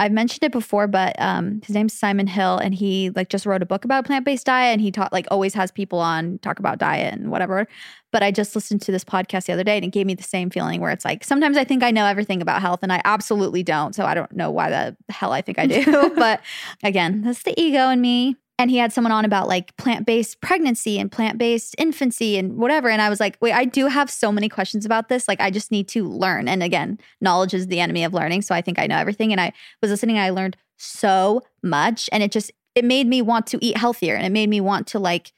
I've 0.00 0.10
mentioned 0.10 0.42
it 0.42 0.50
before, 0.50 0.88
but 0.88 1.14
um, 1.20 1.60
his 1.64 1.74
name's 1.74 1.92
Simon 1.92 2.26
Hill, 2.26 2.58
and 2.58 2.74
he 2.74 3.10
like 3.10 3.28
just 3.28 3.46
wrote 3.46 3.62
a 3.62 3.66
book 3.66 3.84
about 3.84 4.04
plant 4.04 4.24
based 4.24 4.46
diet, 4.46 4.72
and 4.72 4.80
he 4.80 4.90
taught 4.90 5.12
like 5.12 5.26
always 5.30 5.54
has 5.54 5.70
people 5.70 6.00
on 6.00 6.38
talk 6.38 6.58
about 6.58 6.78
diet 6.78 7.14
and 7.14 7.30
whatever. 7.30 7.68
But 8.10 8.24
I 8.24 8.32
just 8.32 8.56
listened 8.56 8.82
to 8.82 8.92
this 8.92 9.04
podcast 9.04 9.46
the 9.46 9.52
other 9.52 9.62
day, 9.62 9.76
and 9.76 9.84
it 9.84 9.92
gave 9.92 10.06
me 10.06 10.14
the 10.14 10.24
same 10.24 10.50
feeling 10.50 10.80
where 10.80 10.90
it's 10.90 11.04
like 11.04 11.22
sometimes 11.22 11.56
I 11.56 11.62
think 11.62 11.84
I 11.84 11.92
know 11.92 12.06
everything 12.06 12.42
about 12.42 12.60
health, 12.60 12.80
and 12.82 12.92
I 12.92 13.02
absolutely 13.04 13.62
don't. 13.62 13.94
So 13.94 14.04
I 14.04 14.14
don't 14.14 14.32
know 14.32 14.50
why 14.50 14.68
the 14.68 14.96
hell 15.10 15.32
I 15.32 15.42
think 15.42 15.60
I 15.60 15.66
do. 15.66 16.12
but 16.16 16.40
again, 16.82 17.22
that's 17.22 17.44
the 17.44 17.58
ego 17.60 17.88
in 17.90 18.00
me. 18.00 18.36
And 18.58 18.70
he 18.70 18.76
had 18.76 18.92
someone 18.92 19.12
on 19.12 19.24
about 19.24 19.48
like 19.48 19.76
plant 19.76 20.06
based 20.06 20.40
pregnancy 20.40 20.98
and 20.98 21.10
plant 21.10 21.38
based 21.38 21.74
infancy 21.76 22.38
and 22.38 22.56
whatever. 22.56 22.88
And 22.88 23.02
I 23.02 23.08
was 23.08 23.18
like, 23.18 23.36
wait, 23.40 23.52
I 23.52 23.64
do 23.64 23.88
have 23.88 24.08
so 24.08 24.30
many 24.30 24.48
questions 24.48 24.86
about 24.86 25.08
this. 25.08 25.26
Like, 25.26 25.40
I 25.40 25.50
just 25.50 25.72
need 25.72 25.88
to 25.88 26.08
learn. 26.08 26.46
And 26.46 26.62
again, 26.62 26.98
knowledge 27.20 27.52
is 27.52 27.66
the 27.66 27.80
enemy 27.80 28.04
of 28.04 28.14
learning. 28.14 28.42
So 28.42 28.54
I 28.54 28.60
think 28.60 28.78
I 28.78 28.86
know 28.86 28.96
everything. 28.96 29.32
And 29.32 29.40
I 29.40 29.52
was 29.82 29.90
listening 29.90 30.18
and 30.18 30.24
I 30.24 30.30
learned 30.30 30.56
so 30.76 31.42
much. 31.62 32.08
And 32.12 32.22
it 32.22 32.30
just, 32.30 32.52
it 32.76 32.84
made 32.84 33.08
me 33.08 33.22
want 33.22 33.46
to 33.48 33.64
eat 33.64 33.76
healthier 33.76 34.14
and 34.14 34.24
it 34.24 34.32
made 34.32 34.48
me 34.48 34.60
want 34.60 34.86
to 34.88 34.98
like 35.00 35.32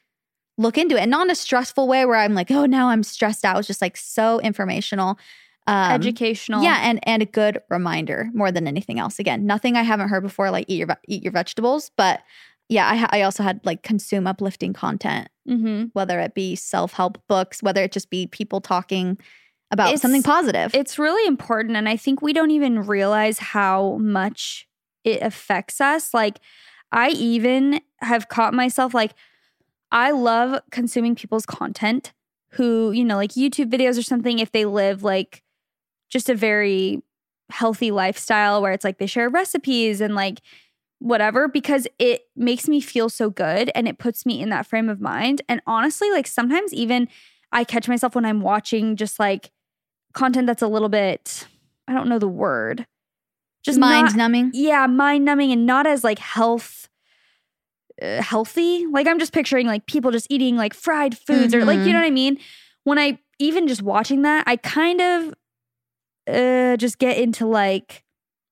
look 0.59 0.77
into 0.77 0.97
it. 0.97 1.01
And 1.01 1.11
not 1.11 1.27
in 1.27 1.31
a 1.31 1.35
stressful 1.37 1.89
way 1.89 2.05
where 2.05 2.19
I'm 2.19 2.35
like, 2.35 2.51
oh, 2.51 2.67
now 2.67 2.89
I'm 2.89 3.03
stressed 3.03 3.45
out. 3.45 3.57
It 3.57 3.59
was 3.59 3.67
just 3.67 3.83
like 3.83 3.97
so 3.97 4.41
informational. 4.41 5.19
Um, 5.69 5.91
Educational. 5.93 6.63
yeah, 6.63 6.79
and 6.83 7.01
and 7.03 7.23
a 7.23 7.27
good 7.27 7.61
reminder 7.71 8.31
more 8.33 8.53
than 8.53 8.69
anything 8.69 9.01
else. 9.01 9.19
Again, 9.19 9.47
nothing 9.47 9.75
I 9.75 9.83
haven't 9.83 10.11
heard 10.11 10.23
before, 10.23 10.53
like 10.53 10.67
eat 10.69 10.79
your 10.79 10.97
eat 11.09 11.25
your 11.25 11.33
vegetables. 11.33 11.91
But 11.97 12.21
yeah, 12.69 12.89
I 12.91 12.97
ha- 12.97 13.09
I 13.13 13.23
also 13.23 13.43
had 13.43 13.61
like 13.65 13.83
consume 13.83 14.27
uplifting 14.27 14.73
content, 14.73 15.29
Mm-hmm. 15.49 15.85
whether 15.93 16.19
it 16.21 16.35
be 16.35 16.57
self 16.57 16.93
help 16.95 17.19
books, 17.29 17.63
whether 17.63 17.83
it 17.85 17.93
just 17.93 18.11
be 18.11 18.27
people 18.27 18.61
talking 18.61 19.17
about 19.71 19.87
It's- 19.89 20.03
something 20.03 20.23
positive. 20.23 20.75
It's 20.75 20.99
really 20.99 21.27
important. 21.29 21.77
And 21.77 21.89
I 21.89 21.97
think 21.97 22.21
we 22.23 22.33
don't 22.33 22.51
even 22.51 22.81
realize 22.83 23.39
how 23.39 23.97
much 23.99 24.67
it 25.05 25.23
affects 25.23 25.81
us. 25.81 26.13
Like, 26.13 26.41
I 26.93 27.11
even 27.11 27.81
have 28.01 28.29
caught 28.29 28.55
myself 28.55 28.93
like, 28.95 29.13
I 29.93 30.11
love 30.11 30.61
consuming 30.73 31.15
people's 31.15 31.47
content 31.47 32.13
who, 32.51 32.91
you 32.91 33.05
know, 33.05 33.17
like 33.17 33.33
YouTube 33.33 33.71
videos 33.71 33.99
or 33.99 34.03
something, 34.03 34.39
if 34.41 34.51
they 34.51 34.65
live 34.65 35.03
like 35.05 35.43
just 36.09 36.29
a 36.29 36.35
very 36.35 37.03
healthy 37.51 37.91
lifestyle 37.93 38.61
where 38.63 38.73
it's 38.73 38.85
like 38.85 38.99
they 38.99 39.07
share 39.07 39.29
recipes 39.29 40.01
and 40.01 40.15
like 40.17 40.41
whatever, 40.99 41.47
because 41.49 41.87
it 41.99 42.23
makes 42.35 42.69
me 42.69 42.81
feel 42.81 43.09
so 43.09 43.29
good 43.31 43.71
and 43.75 43.87
it 43.87 43.99
puts 43.99 44.25
me 44.27 44.41
in 44.41 44.49
that 44.51 44.67
frame 44.67 44.89
of 44.89 45.01
mind. 45.01 45.43
And 45.49 45.61
honestly, 45.67 46.11
like 46.11 46.27
sometimes 46.27 46.73
even 46.73 47.09
I 47.53 47.65
catch 47.65 47.87
myself 47.89 48.15
when 48.15 48.25
I'm 48.25 48.41
watching 48.41 48.97
just 48.97 49.19
like 49.19 49.51
content 50.15 50.47
that's 50.47 50.63
a 50.63 50.69
little 50.69 50.89
bit, 50.89 51.47
I 51.87 51.93
don't 51.93 52.09
know 52.09 52.19
the 52.19 52.27
word, 52.29 52.87
just 53.63 53.79
mind 53.79 54.07
not- 54.07 54.17
numbing. 54.17 54.51
yeah, 54.55 54.87
mind 54.87 55.25
numbing 55.25 55.53
and 55.53 55.67
not 55.67 55.87
as 55.87 56.03
like 56.05 56.19
health 56.19 56.89
uh, 58.03 58.21
healthy. 58.23 58.87
Like 58.87 59.07
I'm 59.07 59.19
just 59.19 59.33
picturing 59.33 59.67
like 59.67 59.87
people 59.87 60.11
just 60.11 60.27
eating 60.31 60.57
like 60.57 60.75
fried 60.75 61.17
foods 61.17 61.55
or 61.55 61.65
like 61.65 61.79
you 61.79 61.87
Mhm. 61.87 61.93
know 61.93 61.99
what 62.01 62.07
I 62.07 62.11
mean. 62.11 62.39
When 62.85 62.99
I 62.99 63.19
even 63.39 63.67
just 63.69 63.83
watching 63.83 64.23
that, 64.23 64.45
I 64.47 64.57
kind 64.57 65.01
of 65.01 65.35
uh 66.29 66.77
just 66.77 66.99
get 66.99 67.17
into 67.19 67.47
like 67.47 68.03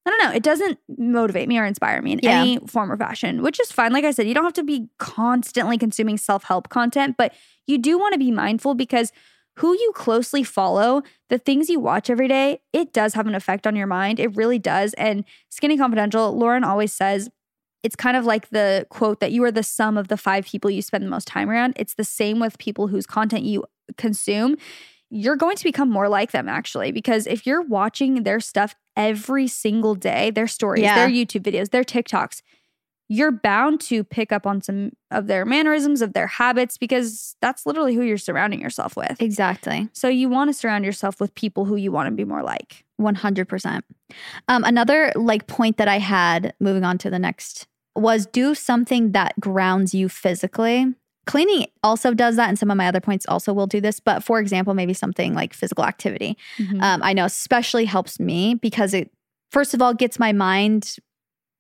I 0.06 0.10
don't 0.10 0.22
know. 0.22 0.32
It 0.34 0.42
doesn't 0.42 0.78
motivate 0.98 1.48
me 1.48 1.58
or 1.58 1.64
inspire 1.64 2.02
me 2.02 2.12
in 2.12 2.20
Yeah. 2.22 2.40
any 2.40 2.58
form 2.66 2.92
or 2.92 2.96
fashion, 2.96 3.42
which 3.42 3.58
is 3.58 3.72
fine. 3.72 3.92
Like 3.92 4.04
I 4.04 4.10
said, 4.10 4.28
you 4.28 4.34
don't 4.34 4.44
have 4.44 4.52
to 4.54 4.62
be 4.64 4.88
constantly 4.98 5.78
consuming 5.78 6.18
self 6.18 6.44
help 6.44 6.68
content, 6.68 7.16
but 7.16 7.32
you 7.66 7.78
do 7.78 7.98
want 7.98 8.12
to 8.12 8.18
be 8.18 8.30
mindful 8.30 8.74
because 8.74 9.12
who 9.58 9.72
you 9.72 9.92
closely 9.94 10.42
follow, 10.42 11.02
the 11.30 11.38
things 11.38 11.70
you 11.70 11.78
watch 11.80 12.10
every 12.10 12.28
day, 12.28 12.60
it 12.72 12.92
does 12.92 13.14
have 13.14 13.26
an 13.26 13.34
effect 13.34 13.66
on 13.66 13.76
your 13.76 13.86
mind. 13.86 14.18
It 14.18 14.36
really 14.36 14.58
does. 14.58 14.94
And 14.94 15.24
Skinny 15.48 15.78
Confidential, 15.78 16.36
Lauren 16.36 16.64
always 16.64 16.92
says, 16.92 17.30
it's 17.84 17.94
kind 17.96 18.16
of 18.16 18.24
like 18.24 18.48
the 18.50 18.86
quote 18.90 19.20
that 19.20 19.30
you 19.30 19.44
are 19.44 19.52
the 19.52 19.62
sum 19.62 19.96
of 19.96 20.08
the 20.08 20.16
five 20.16 20.44
people 20.46 20.70
you 20.70 20.82
spend 20.82 21.04
the 21.04 21.08
most 21.10 21.28
time 21.28 21.48
around. 21.48 21.74
It's 21.76 21.94
the 21.94 22.04
same 22.04 22.40
with 22.40 22.58
people 22.58 22.88
whose 22.88 23.06
content 23.06 23.44
you 23.44 23.64
consume. 23.96 24.56
You're 25.16 25.36
going 25.36 25.56
to 25.56 25.64
become 25.64 25.88
more 25.90 26.08
like 26.08 26.32
them 26.32 26.48
actually, 26.48 26.90
because 26.90 27.26
if 27.28 27.46
you're 27.46 27.62
watching 27.62 28.24
their 28.24 28.40
stuff 28.40 28.74
every 28.96 29.46
single 29.46 29.94
day, 29.94 30.30
their 30.30 30.48
stories, 30.48 30.82
Yeah. 30.82 30.96
their 30.96 31.08
YouTube 31.08 31.42
videos, 31.42 31.70
their 31.70 31.84
TikToks, 31.84 32.42
you're 33.08 33.30
bound 33.30 33.80
to 33.82 34.02
pick 34.02 34.32
up 34.32 34.44
on 34.46 34.60
some 34.60 34.90
of 35.10 35.26
their 35.28 35.44
mannerisms, 35.44 36.02
of 36.02 36.14
their 36.14 36.26
habits, 36.26 36.76
because 36.78 37.36
that's 37.40 37.64
literally 37.66 37.94
who 37.94 38.02
you're 38.02 38.16
surrounding 38.18 38.60
yourself 38.60 38.96
with. 38.96 39.20
Exactly. 39.20 39.88
So 39.92 40.08
you 40.08 40.28
want 40.28 40.48
to 40.48 40.54
surround 40.54 40.84
yourself 40.84 41.20
with 41.20 41.34
people 41.34 41.64
who 41.66 41.76
you 41.76 41.92
want 41.92 42.06
to 42.08 42.12
be 42.12 42.24
more 42.24 42.42
like. 42.42 42.84
100%. 43.00 43.82
Um, 44.48 44.64
another 44.64 45.12
like 45.14 45.46
point 45.46 45.76
that 45.76 45.86
I 45.86 45.98
had 45.98 46.54
moving 46.60 46.82
on 46.82 46.98
to 46.98 47.10
the 47.10 47.18
next 47.18 47.66
was 47.94 48.26
do 48.26 48.54
something 48.54 49.12
that 49.12 49.38
grounds 49.38 49.94
you 49.94 50.08
physically. 50.08 50.92
Cleaning 51.26 51.66
also 51.82 52.14
does 52.14 52.36
that, 52.36 52.48
and 52.48 52.58
some 52.58 52.70
of 52.70 52.76
my 52.76 52.86
other 52.86 53.00
points 53.00 53.26
also 53.26 53.52
will 53.52 53.66
do 53.66 53.80
this. 53.80 54.00
But 54.00 54.22
for 54.22 54.40
example, 54.40 54.74
maybe 54.74 54.94
something 54.94 55.34
like 55.34 55.54
physical 55.54 55.84
activity. 55.84 56.36
Um, 56.80 57.02
I 57.02 57.12
know 57.12 57.24
especially 57.24 57.84
helps 57.84 58.20
me 58.20 58.54
because 58.54 58.94
it, 58.94 59.10
first 59.50 59.74
of 59.74 59.82
all, 59.82 59.94
gets 59.94 60.18
my 60.18 60.32
mind 60.32 60.96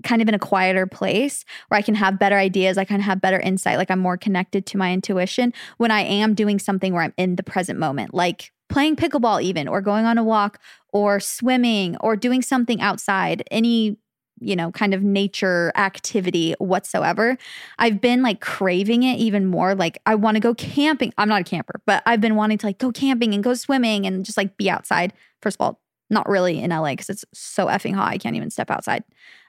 kind 0.02 0.20
of 0.20 0.28
in 0.28 0.34
a 0.34 0.38
quieter 0.38 0.86
place 0.86 1.44
where 1.68 1.78
I 1.78 1.82
can 1.82 1.94
have 1.94 2.18
better 2.18 2.36
ideas. 2.36 2.76
I 2.76 2.84
can 2.84 3.00
have 3.00 3.20
better 3.20 3.40
insight. 3.40 3.78
Like 3.78 3.90
I'm 3.90 4.00
more 4.00 4.16
connected 4.16 4.66
to 4.66 4.76
my 4.76 4.92
intuition 4.92 5.52
when 5.78 5.90
I 5.90 6.00
am 6.00 6.34
doing 6.34 6.58
something 6.58 6.92
where 6.92 7.02
I'm 7.02 7.14
in 7.16 7.36
the 7.36 7.42
present 7.42 7.78
moment, 7.78 8.12
like 8.12 8.52
playing 8.68 8.96
pickleball, 8.96 9.42
even, 9.42 9.68
or 9.68 9.80
going 9.80 10.04
on 10.04 10.18
a 10.18 10.24
walk, 10.24 10.60
or 10.92 11.20
swimming, 11.20 11.96
or 11.98 12.16
doing 12.16 12.42
something 12.42 12.80
outside, 12.80 13.44
any 13.50 13.96
you 14.40 14.56
know, 14.56 14.70
kind 14.72 14.94
of 14.94 15.02
nature 15.02 15.72
activity 15.76 16.54
whatsoever. 16.58 17.36
I've 17.78 18.00
been 18.00 18.22
like 18.22 18.40
craving 18.40 19.02
it 19.02 19.18
even 19.18 19.46
more. 19.46 19.74
Like, 19.74 19.98
I 20.06 20.14
want 20.14 20.36
to 20.36 20.40
go 20.40 20.54
camping. 20.54 21.12
I'm 21.18 21.28
not 21.28 21.40
a 21.40 21.44
camper, 21.44 21.80
but 21.86 22.02
I've 22.06 22.20
been 22.20 22.36
wanting 22.36 22.58
to 22.58 22.66
like 22.66 22.78
go 22.78 22.92
camping 22.92 23.34
and 23.34 23.42
go 23.42 23.54
swimming 23.54 24.06
and 24.06 24.24
just 24.24 24.36
like 24.36 24.56
be 24.56 24.68
outside. 24.68 25.12
First 25.42 25.56
of 25.56 25.60
all, 25.60 25.80
not 26.10 26.28
really 26.28 26.60
in 26.60 26.70
LA 26.70 26.90
because 26.90 27.10
it's 27.10 27.24
so 27.32 27.66
effing 27.66 27.94
hot. 27.94 28.12
I 28.12 28.18
can't 28.18 28.36
even 28.36 28.50
step 28.50 28.70
outside. 28.70 29.04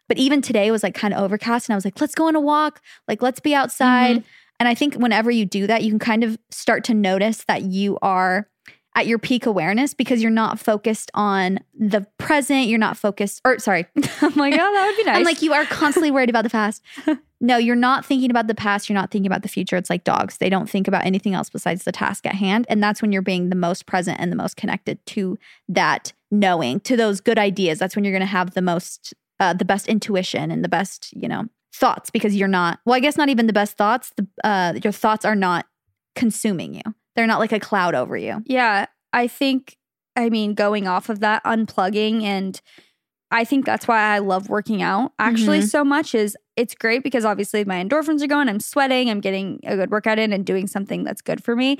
But 0.07 0.17
even 0.17 0.41
today 0.41 0.69
was 0.71 0.83
like 0.83 0.93
kind 0.93 1.13
of 1.13 1.21
overcast 1.21 1.67
and 1.67 1.73
I 1.73 1.77
was 1.77 1.85
like, 1.85 1.99
let's 1.99 2.15
go 2.15 2.27
on 2.27 2.35
a 2.35 2.39
walk. 2.39 2.81
Like, 3.07 3.21
let's 3.21 3.39
be 3.39 3.55
outside. 3.55 4.17
Mm-hmm. 4.17 4.27
And 4.59 4.69
I 4.69 4.75
think 4.75 4.95
whenever 4.95 5.31
you 5.31 5.45
do 5.45 5.67
that, 5.67 5.83
you 5.83 5.89
can 5.89 5.99
kind 5.99 6.23
of 6.23 6.37
start 6.51 6.83
to 6.85 6.93
notice 6.93 7.43
that 7.45 7.63
you 7.63 7.97
are 8.01 8.47
at 8.95 9.07
your 9.07 9.19
peak 9.19 9.45
awareness 9.45 9.93
because 9.93 10.21
you're 10.21 10.31
not 10.31 10.59
focused 10.59 11.11
on 11.13 11.59
the 11.77 12.07
present. 12.17 12.67
You're 12.67 12.79
not 12.79 12.97
focused, 12.97 13.41
or 13.45 13.59
sorry, 13.59 13.85
I'm 14.21 14.35
like, 14.35 14.53
oh, 14.53 14.57
that 14.57 14.85
would 14.87 14.97
be 14.97 15.03
nice. 15.03 15.17
I'm 15.17 15.23
like, 15.23 15.41
you 15.41 15.53
are 15.53 15.65
constantly 15.65 16.11
worried 16.11 16.29
about 16.29 16.43
the 16.43 16.49
past. 16.49 16.81
No, 17.41 17.57
you're 17.57 17.75
not 17.75 18.05
thinking 18.05 18.31
about 18.31 18.47
the 18.47 18.55
past. 18.55 18.89
You're 18.89 18.95
not 18.95 19.11
thinking 19.11 19.27
about 19.27 19.43
the 19.43 19.49
future. 19.49 19.75
It's 19.75 19.89
like 19.89 20.05
dogs. 20.05 20.37
They 20.37 20.49
don't 20.49 20.69
think 20.69 20.87
about 20.87 21.05
anything 21.05 21.33
else 21.33 21.49
besides 21.49 21.83
the 21.83 21.91
task 21.91 22.25
at 22.25 22.33
hand. 22.33 22.65
And 22.69 22.81
that's 22.81 23.01
when 23.01 23.11
you're 23.11 23.21
being 23.21 23.49
the 23.49 23.55
most 23.55 23.85
present 23.85 24.19
and 24.19 24.31
the 24.31 24.37
most 24.37 24.55
connected 24.55 25.05
to 25.07 25.37
that 25.67 26.13
knowing, 26.31 26.79
to 26.79 26.95
those 26.95 27.19
good 27.19 27.37
ideas. 27.37 27.77
That's 27.77 27.95
when 27.95 28.05
you're 28.05 28.13
going 28.13 28.21
to 28.21 28.25
have 28.25 28.53
the 28.53 28.61
most, 28.61 29.13
uh, 29.39 29.53
the 29.53 29.65
best 29.65 29.87
intuition 29.87 30.49
and 30.49 30.63
the 30.63 30.69
best, 30.69 31.13
you 31.13 31.27
know, 31.27 31.45
thoughts 31.73 32.09
because 32.09 32.35
you're 32.35 32.47
not, 32.47 32.79
well, 32.85 32.95
I 32.95 32.99
guess 32.99 33.17
not 33.17 33.29
even 33.29 33.47
the 33.47 33.53
best 33.53 33.77
thoughts. 33.77 34.13
The, 34.15 34.25
uh, 34.43 34.73
your 34.81 34.93
thoughts 34.93 35.25
are 35.25 35.35
not 35.35 35.67
consuming 36.15 36.73
you, 36.73 36.95
they're 37.15 37.27
not 37.27 37.39
like 37.39 37.51
a 37.51 37.59
cloud 37.59 37.95
over 37.95 38.15
you. 38.17 38.43
Yeah, 38.45 38.85
I 39.13 39.27
think, 39.27 39.77
I 40.15 40.29
mean, 40.29 40.53
going 40.53 40.87
off 40.87 41.09
of 41.09 41.19
that, 41.21 41.43
unplugging, 41.43 42.23
and 42.23 42.59
I 43.31 43.43
think 43.43 43.65
that's 43.65 43.87
why 43.87 43.99
I 43.99 44.19
love 44.19 44.49
working 44.49 44.81
out 44.81 45.13
actually 45.19 45.59
Mhm. 45.59 45.69
so 45.69 45.83
much 45.83 46.13
is 46.13 46.37
it's 46.55 46.75
great 46.75 47.03
because 47.03 47.25
obviously 47.25 47.65
my 47.65 47.83
endorphins 47.83 48.21
are 48.21 48.27
going, 48.27 48.47
I'm 48.47 48.59
sweating, 48.59 49.09
I'm 49.09 49.19
getting 49.19 49.59
a 49.65 49.75
good 49.75 49.91
workout 49.91 50.19
in 50.19 50.31
and 50.31 50.45
doing 50.45 50.67
something 50.67 51.03
that's 51.03 51.21
good 51.21 51.43
for 51.43 51.55
me. 51.55 51.79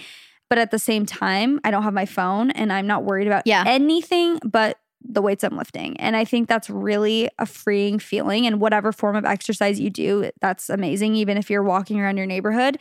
But 0.50 0.58
at 0.58 0.72
the 0.72 0.80
same 0.80 1.06
time, 1.06 1.60
I 1.64 1.72
don't 1.72 1.84
have 1.84 1.94
my 1.94 2.06
phone 2.06 2.52
and 2.52 2.74
I'm 2.74 2.88
not 2.88 3.04
worried 3.04 3.28
about 3.28 3.44
Yeah. 3.46 3.64
anything 3.66 4.40
but 4.44 4.80
the 5.08 5.22
weights 5.22 5.44
I'm 5.44 5.56
lifting. 5.56 5.96
And 5.98 6.16
I 6.16 6.26
think 6.26 6.50
that's 6.50 6.70
really 6.70 7.30
a 7.38 7.46
freeing 7.46 8.00
feeling. 8.00 8.48
And 8.48 8.60
whatever 8.60 8.92
form 8.92 9.16
of 9.16 9.24
exercise 9.24 9.80
you 9.80 9.92
do, 9.92 10.32
that's 10.42 10.70
amazing, 10.70 11.16
even 11.16 11.38
if 11.38 11.50
you're 11.50 11.64
walking 11.64 12.00
around 12.02 12.18
your 12.18 12.26
neighborhood 12.26 12.80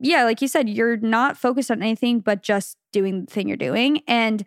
yeah, 0.00 0.24
like 0.24 0.42
you 0.42 0.48
said, 0.48 0.68
you're 0.68 0.96
not 0.96 1.36
focused 1.36 1.70
on 1.70 1.82
anything 1.82 2.20
but 2.20 2.42
just 2.42 2.76
doing 2.92 3.24
the 3.26 3.30
thing 3.30 3.46
you're 3.48 3.56
doing. 3.56 4.02
And 4.08 4.44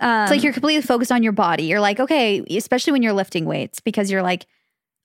um, 0.00 0.22
It's 0.22 0.30
like 0.30 0.42
you're 0.42 0.52
completely 0.52 0.82
focused 0.82 1.12
on 1.12 1.22
your 1.22 1.32
body. 1.32 1.64
You're 1.64 1.80
like, 1.80 2.00
okay, 2.00 2.42
especially 2.50 2.92
when 2.92 3.02
you're 3.02 3.12
lifting 3.12 3.44
weights, 3.44 3.80
because 3.80 4.10
you're 4.10 4.22
like, 4.22 4.46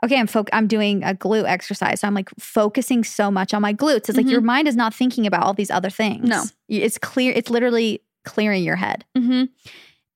okay, 0.04 0.18
I'm 0.18 0.28
foc- 0.28 0.50
I'm 0.52 0.68
doing 0.68 1.04
a 1.04 1.14
glute 1.14 1.46
exercise. 1.48 2.02
So 2.02 2.08
I'm 2.08 2.16
like 2.16 2.30
focusing 2.40 3.04
so 3.04 3.30
much 3.30 3.54
on 3.54 3.62
my 3.62 3.74
glutes. 3.74 4.10
It's 4.10 4.18
like 4.18 4.28
your 4.28 4.42
mind 4.42 4.68
is 4.68 4.76
not 4.76 4.94
thinking 4.96 5.28
about 5.28 5.44
all 5.44 5.54
these 5.54 5.70
other 5.70 5.90
things. 5.92 6.28
No. 6.28 6.44
It's 6.68 6.98
clear, 6.98 7.34
it's 7.36 7.50
literally 7.50 8.02
clearing 8.26 8.64
your 8.64 8.78
head. 8.78 9.06
Mhm. 9.18 9.50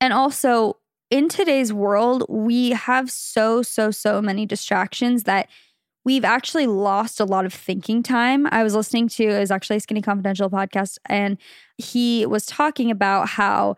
And 0.01 0.13
also, 0.13 0.77
in 1.11 1.29
today's 1.29 1.71
world, 1.71 2.25
we 2.27 2.71
have 2.71 3.11
so, 3.11 3.61
so, 3.61 3.91
so 3.91 4.21
many 4.21 4.45
distractions 4.45 5.23
that 5.25 5.49
we've 6.05 6.23
actually 6.23 6.67
lost 6.67 7.19
a 7.19 7.25
lot 7.25 7.45
of 7.45 7.53
thinking 7.53 8.01
time. 8.03 8.47
I 8.51 8.63
was 8.63 8.73
listening 8.75 9.09
to 9.09 9.23
it 9.25 9.39
was 9.39 9.51
actually 9.51 9.77
a 9.77 9.79
Skinny 9.81 10.01
Confidential 10.01 10.49
podcast, 10.49 10.97
and 11.09 11.37
he 11.77 12.25
was 12.25 12.45
talking 12.45 12.89
about 12.91 13.27
how 13.29 13.75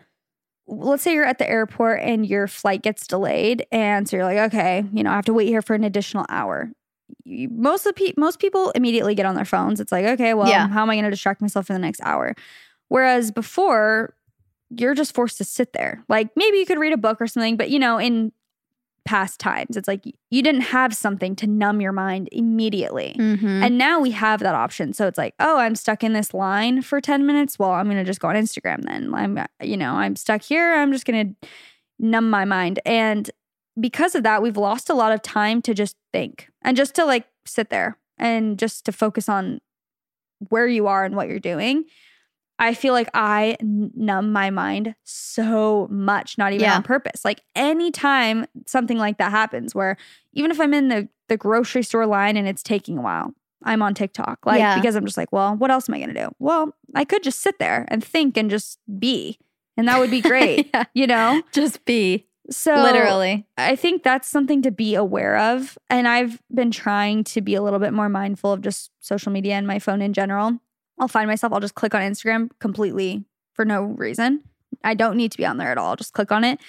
let's 0.68 1.02
say 1.02 1.14
you're 1.14 1.24
at 1.24 1.38
the 1.38 1.50
airport 1.50 2.02
and 2.02 2.26
your 2.28 2.46
flight 2.48 2.82
gets 2.84 3.08
delayed, 3.08 3.66
and 3.72 4.08
so 4.08 4.18
you're 4.18 4.26
like, 4.26 4.38
okay, 4.54 4.84
you 4.92 5.02
know, 5.04 5.12
I 5.12 5.16
have 5.16 5.26
to 5.26 5.34
wait 5.34 5.48
here 5.48 5.62
for 5.62 5.74
an 5.76 5.84
additional 5.86 6.26
hour. 6.30 6.70
You- 7.24 7.48
Most 7.50 7.86
of 7.86 7.96
pe- 7.96 8.14
most 8.18 8.40
people 8.40 8.72
immediately 8.72 9.16
get 9.16 9.26
on 9.26 9.36
their 9.36 9.46
phones. 9.46 9.80
It's 9.80 9.94
like, 9.94 10.06
okay, 10.06 10.34
well, 10.34 10.50
Yeah. 10.50 10.68
how 10.68 10.82
am 10.82 10.90
I 10.90 10.96
going 10.96 11.06
to 11.06 11.10
distract 11.10 11.42
myself 11.42 11.68
for 11.68 11.74
the 11.74 11.80
next 11.80 12.02
hour? 12.04 12.36
Whereas 12.90 13.32
before, 13.32 14.14
you're 14.70 14.94
just 14.94 15.16
forced 15.16 15.38
to 15.38 15.46
sit 15.46 15.72
there. 15.72 16.04
Like 16.10 16.30
maybe 16.36 16.58
you 16.58 16.66
could 16.66 16.80
read 16.80 16.92
a 16.92 16.98
book 16.98 17.22
or 17.22 17.28
something, 17.28 17.56
but 17.56 17.70
you 17.70 17.80
know, 17.80 17.98
in 17.98 18.34
past 19.08 19.40
times, 19.40 19.78
it's 19.78 19.88
like 19.88 20.04
you 20.30 20.44
didn't 20.44 20.62
have 20.62 20.94
something 20.94 21.36
to 21.38 21.48
numb 21.48 21.80
your 21.80 21.94
mind 21.94 22.28
immediately. 22.32 23.16
Mm-hmm. 23.18 23.64
And 23.64 23.78
now 23.78 24.00
we 24.00 24.12
have 24.12 24.42
that 24.42 24.54
option. 24.54 24.94
So 24.94 25.08
it's 25.08 25.18
like, 25.18 25.34
oh, 25.40 25.58
I'm 25.58 25.76
stuck 25.76 26.04
in 26.04 26.14
this 26.14 26.34
line 26.34 26.82
for 26.82 27.00
10 27.00 27.26
minutes. 27.26 27.58
Well, 27.58 27.72
I'm 27.72 27.86
going 27.86 27.98
to 27.98 28.04
just 28.04 28.20
go 28.20 28.28
on 28.28 28.36
Instagram 28.36 28.84
then. 28.84 29.14
I'm, 29.14 29.40
you 29.62 29.78
know, 29.78 29.94
I'm 29.94 30.16
stuck 30.16 30.42
here. 30.42 30.76
I'm 30.76 30.92
just 30.92 31.06
going 31.06 31.36
to 31.42 31.48
numb 32.00 32.30
my 32.30 32.46
mind. 32.46 32.80
And 32.86 33.32
because 33.80 34.14
of 34.14 34.24
that, 34.24 34.42
we've 34.42 34.58
lost 34.58 34.90
a 34.90 34.94
lot 34.94 35.14
of 35.14 35.22
time 35.22 35.62
to 35.64 35.74
just 35.74 35.96
think 36.12 36.50
and 36.62 36.76
just 36.76 36.94
to 36.96 37.06
like 37.06 37.26
sit 37.46 37.70
there 37.70 37.98
and 38.18 38.60
just 38.60 38.86
to 38.86 38.92
focus 38.92 39.30
on 39.30 39.62
where 40.50 40.68
you 40.68 40.88
are 40.88 41.06
and 41.06 41.16
what 41.16 41.30
you're 41.30 41.40
doing. 41.40 41.86
I 42.60 42.74
feel 42.74 42.94
like 42.94 43.10
I 43.14 43.56
numb 43.62 44.32
my 44.32 44.50
mind 44.50 44.96
so 45.04 45.88
much, 45.92 46.38
not 46.38 46.54
even 46.54 46.64
Yeah. 46.64 46.76
on 46.78 46.84
purpose. 46.84 47.24
Like 47.24 47.42
anytime 47.56 48.46
something 48.66 48.98
like 48.98 49.18
that 49.20 49.32
happens, 49.32 49.76
where 49.76 49.98
even 50.34 50.50
if 50.52 50.60
I'm 50.60 50.74
in 50.74 50.88
the, 50.88 51.08
the 51.30 51.38
grocery 51.38 51.84
store 51.84 52.06
line 52.06 52.36
and 52.38 52.48
it's 52.48 52.64
taking 52.64 52.98
a 52.98 53.02
while, 53.02 53.34
I'm 53.64 53.82
on 53.82 53.94
TikTok. 53.94 54.46
Like, 54.46 54.60
Yeah. 54.60 54.76
because 54.76 54.96
I'm 54.96 55.06
just 55.06 55.18
like, 55.18 55.32
well, 55.32 55.56
what 55.56 55.70
else 55.72 55.88
am 55.90 55.96
I 55.96 56.00
going 56.00 56.14
to 56.14 56.26
do? 56.26 56.30
Well, 56.40 56.74
I 56.96 57.06
could 57.06 57.24
just 57.24 57.42
sit 57.42 57.60
there 57.60 57.86
and 57.90 58.04
think 58.04 58.38
and 58.38 58.50
just 58.50 58.80
be, 59.00 59.38
and 59.76 59.88
that 59.88 60.00
would 60.00 60.12
be 60.12 60.22
great, 60.34 60.70
Yeah. 60.74 60.86
you 60.94 61.06
know? 61.08 61.42
Just 61.52 61.86
be 61.86 62.26
So, 62.50 62.74
literally. 62.76 63.46
I 63.58 63.76
think 63.76 64.04
that's 64.04 64.28
something 64.28 64.62
to 64.64 64.72
be 64.72 64.96
aware 64.96 65.38
of. 65.38 65.78
And 65.90 66.08
I've 66.08 66.42
been 66.54 66.72
trying 66.72 67.24
to 67.26 67.42
be 67.42 67.56
a 67.56 67.62
little 67.62 67.80
bit 67.80 67.94
more 67.94 68.10
mindful 68.10 68.52
of 68.54 68.62
just 68.62 68.90
social 69.00 69.32
media 69.32 69.54
and 69.56 69.68
my 69.68 69.80
phone 69.80 70.02
in 70.02 70.14
general. 70.14 70.60
I'll 71.00 71.08
find 71.08 71.28
myself, 71.28 71.54
I'll 71.54 71.60
just 71.60 71.76
click 71.76 71.94
on 71.94 72.02
Instagram 72.02 72.50
completely 72.60 73.26
for 73.54 73.66
no 73.66 73.84
reason. 73.84 74.44
I 74.84 74.94
don't 74.94 75.18
need 75.18 75.32
to 75.32 75.38
be 75.38 75.46
on 75.46 75.58
there 75.58 75.72
at 75.72 75.78
all. 75.78 75.90
I'll 75.90 75.96
just 75.96 76.14
click 76.14 76.32
on 76.32 76.44
it. 76.44 76.60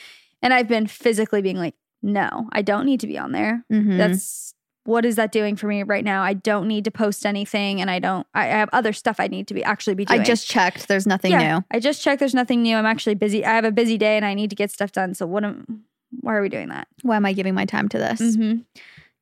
And 0.42 0.54
I've 0.54 0.68
been 0.68 0.86
physically 0.86 1.42
being 1.42 1.56
like, 1.56 1.74
no, 2.02 2.48
I 2.52 2.62
don't 2.62 2.86
need 2.86 3.00
to 3.00 3.06
be 3.06 3.18
on 3.18 3.32
there. 3.32 3.64
Mhm. 3.72 3.98
That's 3.98 4.54
what 4.84 5.04
is 5.04 5.16
that 5.16 5.32
doing 5.32 5.54
for 5.54 5.66
me 5.66 5.82
right 5.82 6.04
now? 6.04 6.22
I 6.22 6.32
don't 6.32 6.66
need 6.66 6.84
to 6.84 6.90
post 6.90 7.26
anything 7.26 7.82
and 7.82 7.90
I 7.90 7.98
don't, 7.98 8.26
I, 8.34 8.44
I 8.44 8.52
have 8.52 8.70
other 8.72 8.94
stuff 8.94 9.20
I 9.20 9.26
need 9.26 9.46
to 9.48 9.54
be 9.54 9.62
actually 9.62 9.94
be 9.94 10.06
doing. 10.06 10.20
I 10.20 10.24
just 10.24 10.48
checked. 10.48 10.88
There's 10.88 11.06
nothing 11.06 11.32
yeah, 11.32 11.56
new. 11.58 11.64
I 11.70 11.78
just 11.78 12.02
checked. 12.02 12.20
There's 12.20 12.34
nothing 12.34 12.62
new. 12.62 12.74
I'm 12.74 12.86
actually 12.86 13.14
busy. 13.14 13.44
I 13.44 13.50
have 13.50 13.66
a 13.66 13.70
busy 13.70 13.98
day 13.98 14.16
and 14.16 14.24
I 14.24 14.32
need 14.32 14.48
to 14.48 14.56
get 14.56 14.70
stuff 14.70 14.92
done. 14.92 15.12
So 15.12 15.26
what 15.26 15.44
am, 15.44 15.84
why 16.20 16.34
are 16.34 16.40
we 16.40 16.48
doing 16.48 16.68
that? 16.68 16.88
Why 17.02 17.16
am 17.16 17.26
I 17.26 17.34
giving 17.34 17.54
my 17.54 17.66
time 17.66 17.88
to 17.90 17.98
this? 17.98 18.20
Mm-hmm. 18.20 18.60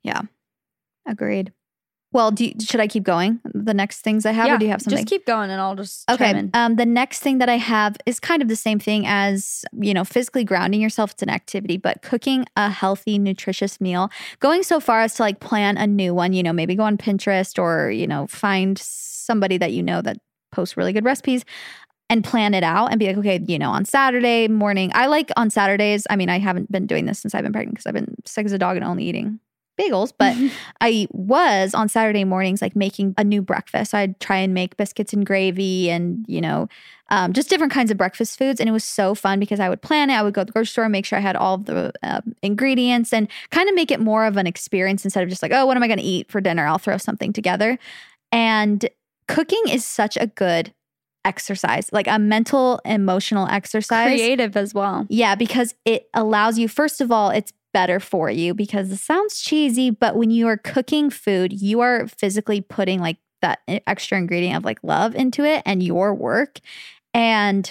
Yeah. 0.04 0.22
Agreed. 1.04 1.52
Well, 2.16 2.30
do 2.30 2.46
you, 2.46 2.54
should 2.60 2.80
I 2.80 2.88
keep 2.88 3.02
going? 3.02 3.40
The 3.52 3.74
next 3.74 4.00
things 4.00 4.24
I 4.24 4.32
have, 4.32 4.50
or 4.50 4.56
do 4.56 4.64
you 4.64 4.70
have 4.70 4.80
something? 4.80 4.96
Just 4.96 5.06
keep 5.06 5.26
going 5.26 5.50
and 5.50 5.60
I'll 5.60 5.76
just 5.76 6.10
Okay. 6.10 6.48
Um, 6.54 6.76
the 6.76 6.86
next 6.86 7.18
thing 7.18 7.36
that 7.38 7.50
I 7.50 7.58
have 7.58 7.98
is 8.06 8.18
kind 8.18 8.40
of 8.40 8.48
the 8.48 8.56
same 8.56 8.78
thing 8.78 9.04
as, 9.06 9.66
you 9.78 9.92
know, 9.92 10.02
physically 10.02 10.42
grounding 10.42 10.80
yourself. 10.80 11.10
It's 11.10 11.22
an 11.22 11.28
activity, 11.28 11.76
but 11.76 12.00
cooking 12.00 12.46
a 12.56 12.70
healthy, 12.70 13.18
nutritious 13.18 13.82
meal, 13.82 14.08
going 14.40 14.62
so 14.62 14.80
far 14.80 15.02
as 15.02 15.12
to 15.16 15.24
like 15.24 15.40
plan 15.40 15.76
a 15.76 15.86
new 15.86 16.14
one, 16.14 16.32
you 16.32 16.42
know, 16.42 16.54
maybe 16.54 16.74
go 16.74 16.84
on 16.84 16.96
Pinterest 16.96 17.62
or, 17.62 17.90
you 17.90 18.06
know, 18.06 18.26
find 18.28 18.78
somebody 18.78 19.58
that 19.58 19.74
you 19.74 19.82
know 19.82 20.00
that 20.00 20.16
posts 20.52 20.74
really 20.74 20.94
good 20.94 21.04
recipes 21.04 21.44
and 22.08 22.24
plan 22.24 22.54
it 22.54 22.64
out 22.64 22.86
and 22.92 22.98
be 22.98 23.08
like, 23.08 23.18
okay, 23.18 23.40
you 23.46 23.58
know, 23.58 23.68
on 23.68 23.84
Saturday 23.84 24.48
morning, 24.48 24.90
I 24.94 25.06
like 25.08 25.30
on 25.36 25.50
Saturdays. 25.50 26.06
I 26.08 26.16
mean, 26.16 26.30
I 26.30 26.38
haven't 26.38 26.72
been 26.72 26.86
doing 26.86 27.04
this 27.04 27.18
since 27.18 27.34
I've 27.34 27.42
been 27.42 27.52
pregnant 27.52 27.74
because 27.74 27.86
I've 27.86 27.92
been 27.92 28.14
sick 28.24 28.46
as 28.46 28.52
a 28.52 28.58
dog 28.58 28.76
and 28.76 28.86
only 28.86 29.04
eating 29.04 29.38
bagels, 29.76 30.12
but 30.16 30.36
I 30.80 31.06
was 31.10 31.74
on 31.74 31.88
Saturday 31.88 32.24
mornings 32.24 32.62
like 32.62 32.76
making 32.76 33.14
a 33.18 33.24
new 33.24 33.42
breakfast. 33.42 33.92
So 33.92 33.98
I'd 33.98 34.18
try 34.20 34.38
and 34.38 34.54
make 34.54 34.76
biscuits 34.76 35.12
and 35.12 35.24
gravy 35.24 35.90
and, 35.90 36.24
you 36.28 36.40
know, 36.40 36.68
um, 37.08 37.32
just 37.32 37.48
different 37.48 37.72
kinds 37.72 37.90
of 37.90 37.96
breakfast 37.96 38.38
foods. 38.38 38.58
And 38.58 38.68
it 38.68 38.72
was 38.72 38.84
so 38.84 39.14
fun 39.14 39.38
because 39.38 39.60
I 39.60 39.68
would 39.68 39.82
plan 39.82 40.10
it. 40.10 40.14
I 40.14 40.22
would 40.22 40.34
go 40.34 40.42
to 40.42 40.46
the 40.46 40.52
grocery 40.52 40.66
store, 40.66 40.88
make 40.88 41.06
sure 41.06 41.18
I 41.18 41.22
had 41.22 41.36
all 41.36 41.54
of 41.54 41.66
the 41.66 41.92
um, 42.02 42.34
ingredients 42.42 43.12
and 43.12 43.28
kind 43.50 43.68
of 43.68 43.74
make 43.74 43.90
it 43.90 44.00
more 44.00 44.26
of 44.26 44.36
an 44.36 44.46
experience 44.46 45.04
instead 45.04 45.22
of 45.22 45.28
just 45.28 45.42
like, 45.42 45.52
oh, 45.52 45.66
what 45.66 45.76
am 45.76 45.82
I 45.82 45.86
going 45.86 45.98
to 45.98 46.04
eat 46.04 46.30
for 46.30 46.40
dinner? 46.40 46.66
I'll 46.66 46.78
throw 46.78 46.98
something 46.98 47.32
together. 47.32 47.78
And 48.32 48.88
cooking 49.28 49.62
is 49.68 49.84
such 49.84 50.16
a 50.16 50.26
good 50.26 50.72
exercise, 51.24 51.90
like 51.92 52.06
a 52.06 52.18
mental, 52.18 52.80
emotional 52.84 53.46
exercise. 53.48 54.08
Creative 54.08 54.56
as 54.56 54.72
well. 54.72 55.06
Yeah, 55.08 55.34
because 55.34 55.74
it 55.84 56.08
allows 56.14 56.58
you, 56.58 56.68
first 56.68 57.00
of 57.00 57.12
all, 57.12 57.30
it's 57.30 57.52
better 57.72 58.00
for 58.00 58.30
you 58.30 58.54
because 58.54 58.90
it 58.90 58.98
sounds 58.98 59.40
cheesy, 59.40 59.90
but 59.90 60.16
when 60.16 60.30
you 60.30 60.48
are 60.48 60.56
cooking 60.56 61.10
food, 61.10 61.52
you 61.52 61.80
are 61.80 62.06
physically 62.08 62.60
putting 62.60 63.00
like 63.00 63.18
that 63.42 63.60
extra 63.86 64.18
ingredient 64.18 64.56
of 64.56 64.64
like 64.64 64.78
love 64.82 65.14
into 65.14 65.44
it 65.44 65.62
and 65.66 65.82
your 65.82 66.14
work. 66.14 66.58
And 67.12 67.70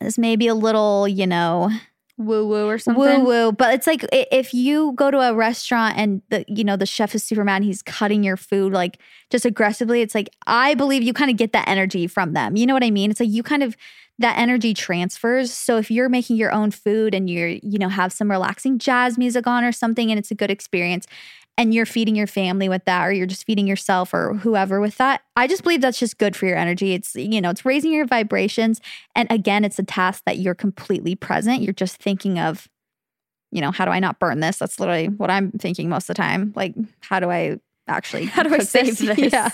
this 0.00 0.18
may 0.18 0.36
be 0.36 0.46
a 0.46 0.54
little, 0.54 1.08
you 1.08 1.26
know, 1.26 1.70
Woo 2.20 2.46
woo 2.46 2.68
or 2.68 2.76
something. 2.76 3.02
woo, 3.02 3.24
woo, 3.24 3.52
but 3.52 3.72
it's 3.72 3.86
like 3.86 4.04
if 4.12 4.52
you 4.52 4.92
go 4.92 5.10
to 5.10 5.20
a 5.20 5.32
restaurant 5.32 5.96
and 5.96 6.20
the 6.28 6.44
you 6.48 6.64
know 6.64 6.76
the 6.76 6.84
chef 6.84 7.14
is 7.14 7.24
super 7.24 7.44
mad, 7.44 7.56
and 7.56 7.64
he's 7.64 7.80
cutting 7.80 8.22
your 8.22 8.36
food 8.36 8.74
like 8.74 8.98
just 9.30 9.46
aggressively. 9.46 10.02
It's 10.02 10.14
like 10.14 10.28
I 10.46 10.74
believe 10.74 11.02
you 11.02 11.14
kind 11.14 11.30
of 11.30 11.38
get 11.38 11.54
that 11.54 11.66
energy 11.66 12.06
from 12.06 12.34
them. 12.34 12.56
You 12.56 12.66
know 12.66 12.74
what 12.74 12.84
I 12.84 12.90
mean? 12.90 13.10
It's 13.10 13.20
like 13.20 13.30
you 13.30 13.42
kind 13.42 13.62
of 13.62 13.74
that 14.18 14.36
energy 14.36 14.74
transfers. 14.74 15.50
So 15.50 15.78
if 15.78 15.90
you're 15.90 16.10
making 16.10 16.36
your 16.36 16.52
own 16.52 16.72
food 16.72 17.14
and 17.14 17.30
you're 17.30 17.48
you 17.48 17.78
know 17.78 17.88
have 17.88 18.12
some 18.12 18.30
relaxing 18.30 18.78
jazz 18.78 19.16
music 19.16 19.46
on 19.46 19.64
or 19.64 19.72
something, 19.72 20.10
and 20.10 20.18
it's 20.18 20.30
a 20.30 20.34
good 20.34 20.50
experience. 20.50 21.06
And 21.58 21.74
you're 21.74 21.86
feeding 21.86 22.16
your 22.16 22.26
family 22.26 22.70
with 22.70 22.86
that, 22.86 23.06
or 23.06 23.12
you're 23.12 23.26
just 23.26 23.44
feeding 23.44 23.66
yourself 23.66 24.14
or 24.14 24.34
whoever 24.34 24.80
with 24.80 24.96
that. 24.96 25.22
I 25.36 25.46
just 25.46 25.62
believe 25.62 25.82
that's 25.82 25.98
just 25.98 26.16
good 26.16 26.34
for 26.34 26.46
your 26.46 26.56
energy. 26.56 26.94
It's, 26.94 27.14
you 27.14 27.40
know, 27.40 27.50
it's 27.50 27.66
raising 27.66 27.92
your 27.92 28.06
vibrations. 28.06 28.80
And 29.14 29.30
again, 29.30 29.64
it's 29.64 29.78
a 29.78 29.82
task 29.82 30.22
that 30.24 30.38
you're 30.38 30.54
completely 30.54 31.14
present. 31.14 31.60
You're 31.60 31.74
just 31.74 31.96
thinking 31.96 32.38
of, 32.38 32.66
you 33.52 33.60
know, 33.60 33.72
how 33.72 33.84
do 33.84 33.90
I 33.90 34.00
not 34.00 34.18
burn 34.18 34.40
this? 34.40 34.56
That's 34.58 34.80
literally 34.80 35.08
what 35.08 35.30
I'm 35.30 35.50
thinking 35.52 35.90
most 35.90 36.04
of 36.04 36.16
the 36.16 36.22
time. 36.22 36.52
Like, 36.56 36.74
how 37.00 37.20
do 37.20 37.30
I 37.30 37.58
actually 37.88 38.24
How 38.26 38.42
do 38.42 38.54
I 38.54 38.60
save 38.60 38.98
this? 39.16 39.32
Yeah. 39.32 39.50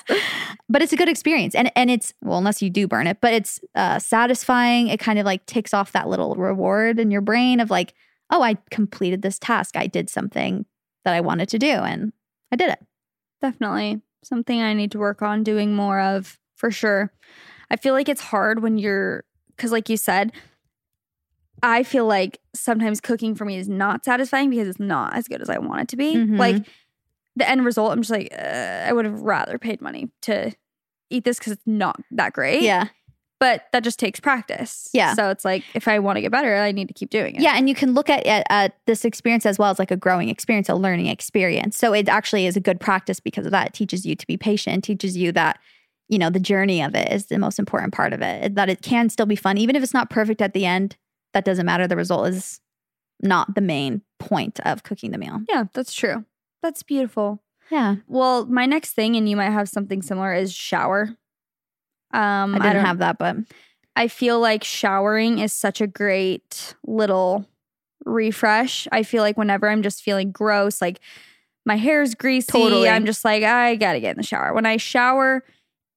But 0.69 0.83
it's 0.83 0.93
a 0.93 0.97
good 0.97 1.09
experience. 1.09 1.55
And 1.55 1.73
and 1.75 1.91
it's 1.91 2.13
well, 2.23 2.39
unless 2.39 2.63
you 2.63 2.71
do 2.71 2.87
burn 2.87 3.07
it, 3.07 3.19
but 3.21 3.35
it's 3.35 3.61
uh 3.75 3.99
satisfying. 3.99 4.89
It 4.89 5.01
kind 5.01 5.19
of 5.19 5.25
like 5.25 5.47
takes 5.47 5.75
off 5.75 5.93
that 5.93 6.09
little 6.09 6.35
reward 6.35 7.01
in 7.01 7.11
your 7.11 7.21
brain 7.21 7.59
of 7.59 7.71
like, 7.71 7.95
oh, 8.31 8.43
I 8.43 8.57
completed 8.71 9.23
this 9.23 9.39
task. 9.39 9.77
I 9.77 9.87
did 9.87 10.11
something 10.11 10.67
that 11.07 11.15
I 11.15 11.21
wanted 11.21 11.49
to 11.51 11.59
do 11.59 11.69
and 11.69 12.13
I 12.53 12.57
did 12.57 12.69
it. 12.69 12.85
Definitely 13.41 14.03
something 14.25 14.61
I 14.61 14.75
need 14.75 14.91
to 14.91 14.99
work 14.99 15.23
on 15.23 15.45
doing 15.45 15.73
more 15.73 16.01
of 16.01 16.37
for 16.57 16.73
sure. 16.73 17.13
I 17.71 17.77
feel 17.77 17.95
like 17.95 18.09
it's 18.09 18.21
hard 18.21 18.61
when 18.61 18.77
you're, 18.77 19.23
because 19.55 19.71
like 19.71 19.89
you 19.89 19.97
said, 19.97 20.33
I 21.63 21.85
feel 21.85 22.07
like 22.07 22.41
sometimes 22.57 23.01
cooking 23.01 23.37
for 23.37 23.45
me 23.45 23.57
is 23.57 23.69
not 23.69 24.05
satisfying 24.05 24.51
because 24.51 24.67
it's 24.67 24.81
not 24.81 25.15
as 25.15 25.29
good 25.29 25.41
as 25.41 25.49
I 25.49 25.59
want 25.59 25.83
it 25.83 25.89
to 25.89 25.97
be. 25.97 26.17
Mhm. 26.17 26.39
Like 26.39 26.67
the 27.37 27.49
end 27.49 27.65
result, 27.65 27.93
I'm 27.93 28.01
just 28.01 28.11
like, 28.11 28.33
uh, 28.37 28.85
I 28.89 28.93
would 28.93 29.05
have 29.05 29.21
rather 29.21 29.59
paid 29.59 29.81
money 29.81 30.11
to 30.23 30.53
eat 31.09 31.25
this 31.25 31.39
because 31.39 31.53
it's 31.53 31.67
not 31.67 32.01
that 32.11 32.33
great. 32.33 32.63
Yeah. 32.63 32.89
But 33.39 33.65
that 33.73 33.85
just 33.85 33.99
takes 33.99 34.19
practice. 34.19 34.89
Yeah. 34.95 35.15
So 35.15 35.29
it's 35.29 35.45
like, 35.45 35.63
if 35.75 35.89
I 35.89 35.99
want 35.99 36.17
to 36.17 36.23
get 36.23 36.33
better, 36.33 36.57
I 36.57 36.73
need 36.73 36.89
to 36.89 36.95
keep 36.95 37.11
doing 37.11 37.37
it. 37.37 37.43
Yeah, 37.43 37.53
and 37.55 37.69
you 37.69 37.75
can 37.75 37.93
look 37.93 38.09
at, 38.09 38.25
at 38.27 38.47
at 38.49 38.77
this 38.87 39.05
experience 39.05 39.45
as 39.45 39.59
well 39.59 39.71
as 39.71 39.79
like 39.79 39.91
a 39.91 39.97
growing 39.97 40.31
experience, 40.31 40.69
a 40.71 40.75
learning 40.75 41.07
experience. 41.07 41.77
So 41.77 41.93
it 41.93 42.09
actually 42.09 42.47
is 42.47 42.57
a 42.57 42.61
good 42.61 42.81
practice 42.81 43.21
because 43.21 43.45
of 43.45 43.53
that. 43.53 43.69
It 43.69 43.73
teaches 43.75 44.07
you 44.07 44.17
to 44.17 44.27
be 44.27 44.39
patient, 44.39 44.85
teaches 44.85 45.17
you 45.17 45.33
that 45.33 45.59
you 46.09 46.19
know 46.19 46.31
the 46.31 46.41
journey 46.41 46.81
of 46.83 46.95
it 46.95 47.13
is 47.13 47.27
the 47.27 47.39
most 47.39 47.59
important 47.59 47.93
part 47.93 48.13
of 48.15 48.23
it. 48.23 48.55
That 48.55 48.71
it 48.71 48.81
can 48.81 49.11
still 49.11 49.27
be 49.27 49.37
fun, 49.37 49.59
even 49.59 49.77
if 49.77 49.83
it's 49.83 49.95
not 49.95 50.09
perfect 50.09 50.41
at 50.41 50.55
the 50.55 50.65
end. 50.65 50.97
That 51.35 51.45
doesn't 51.45 51.67
matter. 51.67 51.87
The 51.87 51.97
result 51.97 52.29
is 52.29 52.61
not 53.21 53.55
the 53.55 53.61
main 53.61 54.03
point 54.19 54.61
of 54.61 54.83
cooking 54.83 55.11
the 55.11 55.19
meal. 55.19 55.41
Yeah, 55.49 55.65
that's 55.75 55.93
true. 55.93 56.25
That's 56.63 56.83
beautiful. 56.83 57.43
Yeah, 57.71 57.97
Well, 58.07 58.47
my 58.47 58.65
next 58.65 58.93
thing, 58.93 59.17
and 59.17 59.29
you 59.29 59.37
might 59.37 59.51
have 59.51 59.69
something 59.69 60.01
similar, 60.01 60.33
is 60.33 60.55
shower. 60.55 61.17
Um, 62.13 62.55
I 62.55 62.59
didn't 62.59 62.75
don't- 62.75 62.85
have 62.87 62.99
that, 62.99 63.19
but 63.19 63.37
I 63.97 64.09
feel 64.09 64.41
like 64.41 64.63
showering 64.65 65.39
is 65.39 65.53
such 65.53 65.81
a 65.81 65.87
great 65.87 66.75
little 66.87 67.47
refresh. 68.05 68.87
I 68.93 69.03
feel 69.03 69.23
like 69.23 69.37
whenever 69.37 69.69
I'm 69.69 69.83
just 69.83 70.03
feeling 70.03 70.31
gross, 70.31 70.81
like 70.81 71.01
my 71.65 71.77
hair's 71.77 72.15
greasy, 72.15 72.53
Totally. 72.53 72.89
I'm 72.89 73.07
just 73.07 73.25
like, 73.25 73.43
I 73.43 73.75
gotta 73.77 74.01
get 74.01 74.13
in 74.13 74.17
the 74.19 74.23
shower. 74.23 74.53
When 74.55 74.67
I 74.67 74.77
shower, 74.77 75.43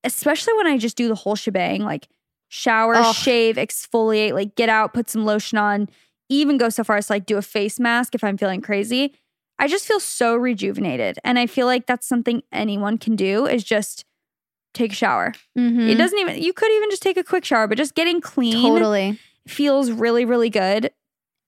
especially 0.04 0.54
when 0.56 0.68
I 0.68 0.78
just 0.78 0.98
do 0.98 1.08
the 1.08 1.16
whole 1.16 1.36
shebang, 1.36 1.84
like 1.84 2.08
shower, 2.48 2.96
Ugh. 2.96 3.14
shave, 3.16 3.58
exfoliate, 3.58 4.34
like 4.34 4.56
get 4.56 4.70
out, 4.70 4.94
put 4.94 5.10
some 5.10 5.26
lotion 5.26 5.58
on, 5.58 5.88
even 6.30 6.58
go 6.58 6.70
so 6.70 6.84
far 6.84 6.98
as 6.98 7.08
to 7.08 7.14
like 7.14 7.26
do 7.26 7.38
a 7.38 7.42
face 7.44 7.80
mask 7.80 8.16
if 8.16 8.24
I'm 8.24 8.38
feeling 8.38 8.62
crazy. 8.62 9.14
I 9.60 9.68
just 9.68 9.86
feel 9.86 10.00
so 10.00 10.36
rejuvenated. 10.36 11.20
And 11.24 11.38
I 11.38 11.46
feel 11.46 11.66
like 11.68 11.86
that's 11.86 12.08
something 12.08 12.42
anyone 12.52 12.98
can 12.98 13.16
do 13.16 13.46
is 13.46 13.64
just 13.64 14.06
take 14.74 14.92
a 14.92 14.96
shower. 14.96 15.34
It 15.56 15.60
Mhm. 15.60 15.98
doesn't 15.98 16.18
even, 16.20 16.42
you 16.42 16.54
could 16.54 16.72
even 16.72 16.90
just 16.90 17.02
take 17.02 17.18
a 17.18 17.24
quick 17.24 17.44
shower, 17.46 17.68
but 17.68 17.78
just 17.78 17.96
getting 17.96 18.22
clean 18.22 18.54
totally, 18.62 19.20
feels 19.48 19.92
really, 19.92 20.26
really 20.26 20.50
good. 20.50 20.92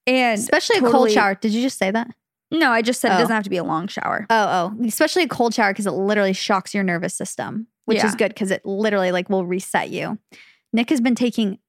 And 0.07 0.39
especially 0.39 0.77
a 0.77 0.89
cold 0.91 1.11
shower. 1.11 1.35
Did 1.35 1.51
you 1.53 1.61
just 1.61 1.77
say 1.77 1.91
that? 1.91 2.07
No, 2.49 2.71
I 2.71 2.81
just 2.81 2.99
said 2.99 3.11
Oh. 3.11 3.15
it 3.15 3.19
doesn't 3.19 3.33
have 3.35 3.43
to 3.43 3.49
be 3.49 3.57
a 3.57 3.63
long 3.63 3.87
shower. 3.87 4.25
Oh, 4.29 4.73
oh, 4.79 4.85
especially 4.85 5.23
a 5.23 5.27
cold 5.27 5.53
shower 5.53 5.71
because 5.71 5.85
it 5.87 5.91
literally 5.91 6.33
shocks 6.33 6.73
your 6.73 6.83
nervous 6.83 7.13
system, 7.13 7.67
which 7.85 7.99
Yeah. 7.99 8.07
is 8.07 8.15
good 8.15 8.29
because 8.29 8.51
it 8.51 8.65
literally 8.65 9.11
like 9.11 9.29
will 9.29 9.45
reset 9.45 9.89
you. 9.89 10.17
Nick 10.73 10.89
has 10.89 10.99
been 10.99 11.15
taking 11.15 11.59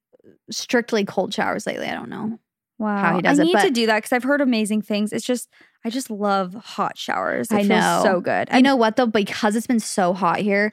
strictly 0.51 1.05
cold 1.05 1.33
showers 1.35 1.67
lately. 1.67 1.87
I 1.87 1.95
don't 1.95 2.09
know. 2.09 2.39
Wow. 2.79 2.97
how 3.01 3.17
he 3.17 3.23
does 3.23 3.39
I 3.39 3.43
it, 3.43 3.47
need 3.47 3.61
to 3.61 3.71
do 3.71 3.87
that 3.87 3.99
because 3.99 4.13
I've 4.13 4.25
heard 4.25 4.41
amazing 4.41 4.83
things. 4.83 5.13
It's 5.13 5.25
just, 5.25 5.49
I 5.85 5.91
just 5.91 6.11
love 6.11 6.55
hot 6.55 6.99
showers. 6.99 7.49
It 7.53 7.55
I 7.55 7.59
feels 7.59 7.69
know. 7.69 8.01
so 8.03 8.21
good. 8.21 8.49
I 8.51 8.61
know 8.61 8.75
what 8.75 8.97
though, 8.97 9.07
because 9.07 9.55
it's 9.55 9.69
been 9.69 9.79
so 9.79 10.13
hot 10.15 10.39
here, 10.41 10.73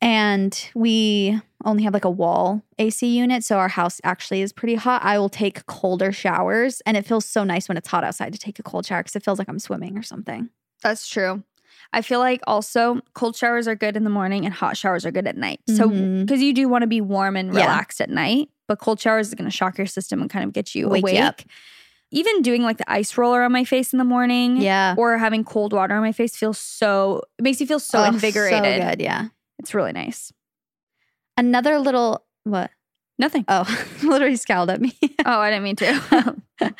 and 0.00 0.70
we 0.74 1.40
only 1.64 1.82
have 1.82 1.92
like 1.92 2.04
a 2.04 2.10
wall 2.10 2.62
AC 2.78 3.06
unit, 3.06 3.44
so 3.44 3.58
our 3.58 3.68
house 3.68 4.00
actually 4.04 4.40
is 4.42 4.52
pretty 4.52 4.74
hot. 4.74 5.02
I 5.04 5.18
will 5.18 5.28
take 5.28 5.66
colder 5.66 6.12
showers, 6.12 6.80
and 6.86 6.96
it 6.96 7.06
feels 7.06 7.24
so 7.26 7.44
nice 7.44 7.68
when 7.68 7.76
it's 7.76 7.88
hot 7.88 8.04
outside 8.04 8.32
to 8.32 8.38
take 8.38 8.58
a 8.58 8.62
cold 8.62 8.86
shower 8.86 9.00
because 9.00 9.16
it 9.16 9.24
feels 9.24 9.38
like 9.38 9.48
I'm 9.48 9.58
swimming 9.58 9.98
or 9.98 10.02
something. 10.02 10.48
That's 10.82 11.06
true. 11.08 11.42
I 11.92 12.02
feel 12.02 12.20
like 12.20 12.40
also 12.46 13.00
cold 13.14 13.36
showers 13.36 13.66
are 13.66 13.74
good 13.74 13.96
in 13.96 14.04
the 14.04 14.10
morning 14.10 14.44
and 14.44 14.54
hot 14.54 14.76
showers 14.76 15.04
are 15.04 15.10
good 15.10 15.26
at 15.26 15.36
night. 15.36 15.60
So, 15.68 15.88
mm-hmm. 15.88 16.20
because 16.24 16.40
you 16.40 16.54
do 16.54 16.68
want 16.68 16.82
to 16.82 16.86
be 16.86 17.00
warm 17.00 17.36
and 17.36 17.52
Yeah. 17.52 17.62
relaxed 17.62 18.00
at 18.00 18.08
night, 18.10 18.48
but 18.68 18.78
cold 18.78 19.00
showers 19.00 19.28
is 19.28 19.34
going 19.34 19.50
to 19.50 19.54
shock 19.56 19.76
your 19.76 19.86
system 19.88 20.20
and 20.20 20.30
kind 20.30 20.44
of 20.44 20.52
get 20.52 20.74
you 20.74 20.88
Wake 20.88 21.02
you 21.02 21.10
awake. 21.10 21.20
up. 21.22 21.42
Even 22.12 22.42
doing 22.42 22.62
like 22.62 22.78
the 22.78 22.90
ice 22.90 23.16
roller 23.18 23.42
on 23.42 23.52
my 23.52 23.64
face 23.64 23.92
in 23.92 23.98
the 23.98 24.04
morning 24.04 24.56
Yeah, 24.56 24.94
or 24.96 25.18
having 25.18 25.44
cold 25.44 25.72
water 25.72 25.94
on 25.94 26.00
my 26.00 26.12
face 26.12 26.36
feels 26.36 26.58
so, 26.58 27.22
it 27.38 27.42
makes 27.42 27.60
you 27.60 27.66
feel 27.66 27.80
so 27.80 27.98
Ugh, 28.00 28.14
invigorated. 28.14 28.82
So 28.82 28.88
good, 28.90 29.00
yeah. 29.00 29.28
It's 29.60 29.74
really 29.74 29.92
nice. 29.92 30.32
Another 31.36 31.78
little 31.78 32.24
what? 32.44 32.70
Nothing. 33.18 33.44
Oh, 33.48 33.64
literally 34.02 34.36
scowled 34.36 34.70
at 34.70 34.80
me. 34.80 34.96
Oh, 35.24 35.38
I 35.40 35.50
didn't 35.50 35.64
mean 35.64 35.76
to. 35.76 36.34
Oh. 36.62 36.70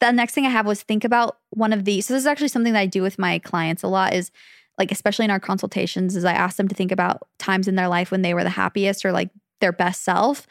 the 0.00 0.12
next 0.12 0.34
thing 0.34 0.46
I 0.46 0.50
have 0.50 0.64
was 0.64 0.82
think 0.82 1.04
about 1.04 1.38
one 1.50 1.72
of 1.72 1.84
these. 1.84 2.06
So 2.06 2.14
this 2.14 2.22
is 2.22 2.26
actually 2.28 2.48
something 2.48 2.72
that 2.72 2.78
I 2.78 2.86
do 2.86 3.02
with 3.02 3.18
my 3.18 3.40
clients 3.40 3.82
a 3.82 3.88
lot 3.88 4.14
is 4.14 4.30
like 4.78 4.92
especially 4.92 5.24
in 5.24 5.32
our 5.32 5.40
consultations 5.40 6.14
is 6.14 6.24
I 6.24 6.34
ask 6.34 6.56
them 6.56 6.68
to 6.68 6.74
think 6.74 6.92
about 6.92 7.26
times 7.40 7.66
in 7.66 7.74
their 7.74 7.88
life 7.88 8.12
when 8.12 8.22
they 8.22 8.32
were 8.32 8.44
the 8.44 8.50
happiest 8.50 9.04
or 9.04 9.10
like 9.10 9.30
their 9.60 9.72
best 9.72 10.04
self. 10.04 10.46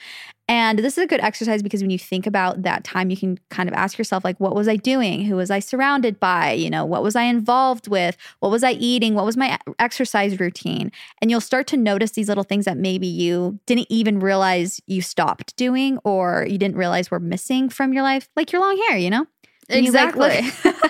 And 0.50 0.80
this 0.80 0.98
is 0.98 1.04
a 1.04 1.08
good 1.08 1.20
exercise 1.20 1.62
because 1.62 1.82
when 1.82 1.90
you 1.90 2.00
think 2.00 2.26
about 2.26 2.62
that 2.64 2.86
time 2.86 3.10
you 3.10 3.18
can 3.18 3.38
kind 3.50 3.68
of 3.68 3.76
ask 3.76 3.98
yourself 3.98 4.24
like 4.24 4.40
what 4.40 4.56
was 4.56 4.68
I 4.68 4.78
doing? 4.78 5.26
Who 5.26 5.36
was 5.36 5.52
I 5.52 5.60
surrounded 5.60 6.20
by? 6.20 6.54
You 6.54 6.70
know, 6.70 6.86
what 6.86 7.04
was 7.04 7.16
I 7.16 7.24
involved 7.24 7.88
with? 7.88 8.16
What 8.40 8.50
was 8.52 8.64
I 8.64 8.72
eating? 8.72 9.14
What 9.14 9.26
was 9.26 9.36
my 9.36 9.60
exercise 9.78 10.40
routine? 10.40 10.92
And 11.22 11.30
you'll 11.30 11.42
start 11.42 11.68
to 11.68 11.78
notice 11.78 12.12
these 12.12 12.30
little 12.30 12.46
things 12.46 12.66
that 12.66 12.78
maybe 12.78 13.08
you 13.08 13.60
didn't 13.66 13.88
even 13.90 14.20
realize 14.20 14.80
you 14.88 15.02
stopped 15.02 15.56
doing 15.58 15.98
or 16.06 16.46
you 16.50 16.58
didn't 16.58 16.78
realize 16.78 17.12
were 17.12 17.20
missing 17.20 17.68
from 17.68 17.92
your 17.92 18.04
life, 18.04 18.30
like 18.36 18.52
your 18.54 18.62
long 18.62 18.78
hair, 18.88 18.98
you 18.98 19.10
know? 19.10 19.28
And 19.70 19.86
you, 19.86 19.92
like, 19.92 20.16
look- 20.16 20.32
Exactly. 20.32 20.72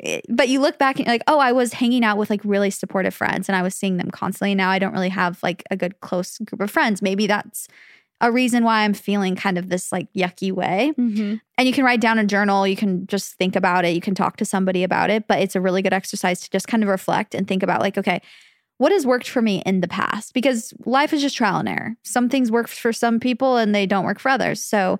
Eh, 0.00 0.20
but 0.28 0.48
you 0.48 0.60
look 0.60 0.78
back 0.78 0.96
and 0.96 1.06
you're 1.06 1.14
like, 1.14 1.24
oh, 1.26 1.38
I 1.40 1.50
was 1.50 1.72
hanging 1.72 2.04
out 2.04 2.18
with 2.18 2.30
like 2.30 2.40
really 2.44 2.70
supportive 2.70 3.14
friends 3.14 3.48
and 3.48 3.56
I 3.56 3.62
was 3.62 3.74
seeing 3.74 3.96
them 3.96 4.10
constantly. 4.10 4.54
Now 4.54 4.70
I 4.70 4.78
don't 4.78 4.92
really 4.92 5.08
have 5.08 5.42
like 5.42 5.64
a 5.70 5.76
good 5.76 6.00
close 6.00 6.38
group 6.38 6.60
of 6.60 6.70
friends. 6.70 7.02
Maybe 7.02 7.26
that's 7.26 7.66
a 8.20 8.32
reason 8.32 8.64
why 8.64 8.80
I'm 8.80 8.94
feeling 8.94 9.36
kind 9.36 9.58
of 9.58 9.68
this 9.68 9.92
like 9.92 10.12
yucky 10.12 10.52
way. 10.52 10.92
mm-hmm. 10.98 11.36
And 11.56 11.66
you 11.66 11.72
can 11.72 11.84
write 11.84 12.00
down 12.00 12.18
a 12.18 12.24
journal, 12.24 12.66
you 12.66 12.76
can 12.76 13.06
just 13.06 13.34
think 13.34 13.56
about 13.56 13.84
it, 13.84 13.94
you 13.94 14.00
can 14.00 14.14
talk 14.14 14.36
to 14.36 14.44
somebody 14.44 14.84
about 14.84 15.10
it, 15.10 15.26
but 15.26 15.40
it's 15.40 15.56
a 15.56 15.60
really 15.60 15.82
good 15.82 15.92
exercise 15.92 16.40
to 16.40 16.50
just 16.50 16.68
kind 16.68 16.82
of 16.82 16.88
reflect 16.88 17.34
and 17.34 17.48
think 17.48 17.62
about 17.62 17.80
like, 17.80 17.98
okay, 17.98 18.20
what 18.78 18.92
has 18.92 19.06
worked 19.06 19.28
for 19.28 19.42
me 19.42 19.62
in 19.66 19.80
the 19.80 19.88
past? 19.88 20.34
Because 20.34 20.72
life 20.86 21.12
is 21.12 21.20
just 21.20 21.36
trial 21.36 21.58
and 21.58 21.68
error. 21.68 21.96
Some 22.04 22.28
things 22.28 22.50
work 22.50 22.68
for 22.68 22.92
some 22.92 23.18
people 23.20 23.56
and 23.56 23.74
they 23.74 23.86
don't 23.86 24.04
work 24.04 24.20
for 24.20 24.28
others. 24.28 24.62
So, 24.62 24.98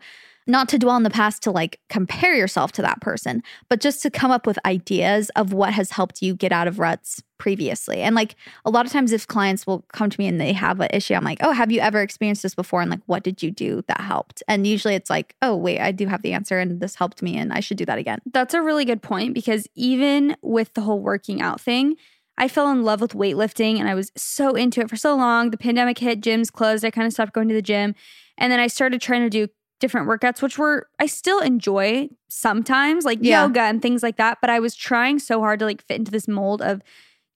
not 0.48 0.68
to 0.70 0.78
dwell 0.78 0.96
on 0.96 1.02
the 1.02 1.10
past 1.10 1.42
to 1.42 1.50
like 1.50 1.78
compare 1.90 2.34
yourself 2.34 2.72
to 2.72 2.82
that 2.82 3.00
person, 3.02 3.42
but 3.68 3.80
just 3.80 4.02
to 4.02 4.10
come 4.10 4.30
up 4.30 4.46
with 4.46 4.58
ideas 4.64 5.30
of 5.36 5.52
what 5.52 5.74
has 5.74 5.90
helped 5.90 6.22
you 6.22 6.34
get 6.34 6.52
out 6.52 6.66
of 6.66 6.78
ruts 6.78 7.22
previously. 7.38 8.00
And 8.00 8.16
like 8.16 8.34
a 8.64 8.70
lot 8.70 8.86
of 8.86 8.90
times, 8.90 9.12
if 9.12 9.26
clients 9.26 9.66
will 9.66 9.84
come 9.92 10.08
to 10.08 10.18
me 10.18 10.26
and 10.26 10.40
they 10.40 10.54
have 10.54 10.80
an 10.80 10.88
issue, 10.92 11.14
I'm 11.14 11.22
like, 11.22 11.38
oh, 11.42 11.52
have 11.52 11.70
you 11.70 11.80
ever 11.80 12.00
experienced 12.00 12.42
this 12.42 12.54
before? 12.54 12.80
And 12.80 12.90
like, 12.90 13.02
what 13.04 13.22
did 13.22 13.42
you 13.42 13.50
do 13.50 13.82
that 13.88 14.00
helped? 14.00 14.42
And 14.48 14.66
usually 14.66 14.94
it's 14.94 15.10
like, 15.10 15.36
oh, 15.42 15.54
wait, 15.54 15.80
I 15.80 15.92
do 15.92 16.06
have 16.06 16.22
the 16.22 16.32
answer 16.32 16.58
and 16.58 16.80
this 16.80 16.94
helped 16.94 17.22
me 17.22 17.36
and 17.36 17.52
I 17.52 17.60
should 17.60 17.76
do 17.76 17.84
that 17.84 17.98
again. 17.98 18.20
That's 18.32 18.54
a 18.54 18.62
really 18.62 18.86
good 18.86 19.02
point 19.02 19.34
because 19.34 19.68
even 19.74 20.34
with 20.40 20.72
the 20.72 20.80
whole 20.80 21.00
working 21.00 21.42
out 21.42 21.60
thing, 21.60 21.96
I 22.38 22.48
fell 22.48 22.70
in 22.70 22.84
love 22.84 23.00
with 23.00 23.12
weightlifting 23.12 23.78
and 23.78 23.88
I 23.88 23.94
was 23.94 24.12
so 24.16 24.54
into 24.54 24.80
it 24.80 24.88
for 24.88 24.96
so 24.96 25.14
long. 25.14 25.50
The 25.50 25.58
pandemic 25.58 25.98
hit, 25.98 26.20
gyms 26.20 26.50
closed. 26.50 26.84
I 26.84 26.90
kind 26.90 27.06
of 27.06 27.12
stopped 27.12 27.32
going 27.32 27.48
to 27.48 27.54
the 27.54 27.60
gym. 27.60 27.94
And 28.38 28.52
then 28.52 28.60
I 28.60 28.68
started 28.68 29.00
trying 29.00 29.22
to 29.22 29.30
do 29.30 29.48
different 29.80 30.08
workouts, 30.08 30.42
which 30.42 30.58
were, 30.58 30.88
I 30.98 31.06
still 31.06 31.40
enjoy 31.40 32.08
sometimes, 32.28 33.04
like 33.04 33.18
Yeah. 33.22 33.42
yoga 33.42 33.62
and 33.62 33.80
things 33.80 34.02
like 34.02 34.16
that. 34.16 34.38
But 34.40 34.50
I 34.50 34.60
was 34.60 34.74
trying 34.74 35.18
so 35.18 35.40
hard 35.40 35.60
to 35.60 35.64
like 35.64 35.82
fit 35.82 35.98
into 35.98 36.10
this 36.10 36.28
mold 36.28 36.62
of 36.62 36.82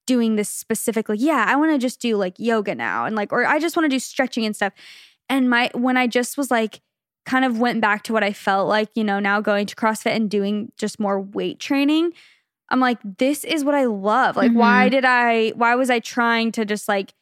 doing 0.06 0.36
this 0.36 0.48
specifically. 0.48 1.16
like, 1.16 1.24
yeah, 1.24 1.44
I 1.46 1.56
want 1.56 1.72
to 1.72 1.78
just 1.78 2.00
do 2.00 2.16
like 2.16 2.34
yoga 2.38 2.74
now 2.74 3.04
and 3.04 3.14
like, 3.14 3.32
or 3.32 3.46
I 3.46 3.58
just 3.58 3.76
want 3.76 3.84
to 3.84 3.94
do 3.94 3.98
stretching 3.98 4.44
and 4.44 4.56
stuff. 4.56 4.72
And 5.28 5.48
my, 5.48 5.70
when 5.74 5.96
I 5.96 6.06
just 6.06 6.36
was 6.36 6.50
like, 6.50 6.80
kind 7.24 7.44
of 7.44 7.60
went 7.60 7.80
back 7.80 8.02
to 8.02 8.12
what 8.12 8.24
I 8.24 8.32
felt 8.32 8.68
like, 8.68 8.88
you 8.96 9.04
know, 9.04 9.20
now 9.20 9.40
going 9.40 9.66
to 9.66 9.76
CrossFit 9.76 10.16
and 10.16 10.28
doing 10.28 10.72
just 10.76 10.98
more 10.98 11.20
weight 11.20 11.60
training. 11.60 12.12
I'm 12.68 12.80
like, 12.80 12.98
this 13.18 13.44
is 13.44 13.64
what 13.64 13.76
I 13.76 13.84
love. 13.84 14.34
Like, 14.34 14.50
why 14.52 14.86
mm-hmm. 14.86 14.90
did 14.90 15.04
I, 15.04 15.50
why 15.50 15.74
was 15.76 15.90
I 15.90 16.00
trying 16.00 16.50
to 16.52 16.64
just 16.64 16.88
like, 16.88 17.14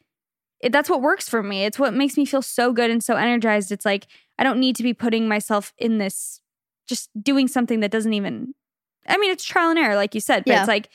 it, 0.61 0.73
that's 0.73 0.89
what 0.89 1.03
works 1.03 1.29
for 1.29 1.43
me. 1.43 1.65
It's 1.65 1.79
what 1.79 1.93
makes 1.93 2.17
me 2.17 2.25
feel 2.25 2.41
so 2.43 2.73
good 2.73 2.91
and 2.91 3.03
so 3.03 3.17
energized. 3.17 3.73
It's 3.73 3.85
like, 3.85 4.07
I 4.41 4.43
don't 4.43 4.59
need 4.59 4.75
to 4.77 4.83
be 4.83 4.95
putting 4.95 5.29
myself 5.29 5.73
in 5.79 5.99
this, 5.99 6.41
just 6.89 7.11
doing 7.23 7.47
something 7.47 7.81
that 7.81 7.91
doesn't 7.93 8.15
even, 8.15 8.55
I 9.07 9.19
mean, 9.19 9.31
it's 9.31 9.45
trial 9.45 9.71
and 9.71 9.79
error, 9.79 9.95
like 9.95 10.15
you 10.15 10.21
said, 10.21 10.45
but 10.45 10.53
Yeah. 10.53 10.59
it's 10.61 10.69
like, 10.69 10.89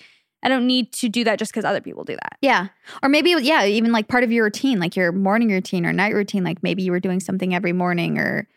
I 0.44 0.50
don't 0.50 0.68
need 0.68 0.92
to 0.94 1.08
do 1.10 1.24
that 1.24 1.40
just 1.40 1.52
because 1.52 1.64
other 1.64 1.80
people 1.80 2.04
do 2.04 2.16
that. 2.16 2.38
Yeah. 2.42 2.68
Or 3.02 3.10
maybe, 3.10 3.34
yeah, 3.42 3.66
even 3.66 3.92
like 3.92 4.08
part 4.08 4.24
of 4.24 4.32
your 4.32 4.44
routine, 4.44 4.80
like 4.80 4.96
your 4.96 5.12
morning 5.12 5.50
routine 5.50 5.86
or 5.86 5.94
night 5.94 6.14
routine. 6.14 6.44
Like 6.44 6.62
maybe 6.62 6.84
you 6.84 6.92
were 6.92 7.00
doing 7.00 7.20
something 7.20 7.56
every 7.56 7.72
morning 7.74 8.18
or 8.20 8.48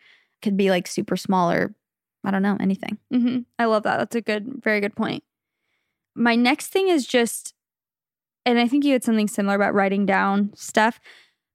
could 0.41 0.57
be 0.57 0.69
like 0.69 0.87
super 0.87 1.15
small 1.15 1.51
or 1.51 1.73
I 2.23 2.31
don't 2.31 2.41
know, 2.43 2.57
anything. 2.59 2.97
hmm 3.11 3.39
I 3.57 3.65
love 3.65 3.83
that. 3.83 3.97
That's 3.97 4.15
a 4.15 4.21
good, 4.21 4.61
very 4.61 4.81
good 4.81 4.95
point. 4.95 5.23
My 6.15 6.35
next 6.35 6.67
thing 6.67 6.89
is 6.89 7.07
just, 7.07 7.53
and 8.45 8.59
I 8.59 8.67
think 8.67 8.83
you 8.83 8.93
had 8.93 9.03
something 9.03 9.27
similar 9.27 9.55
about 9.55 9.73
writing 9.73 10.05
down 10.05 10.51
stuff. 10.55 10.99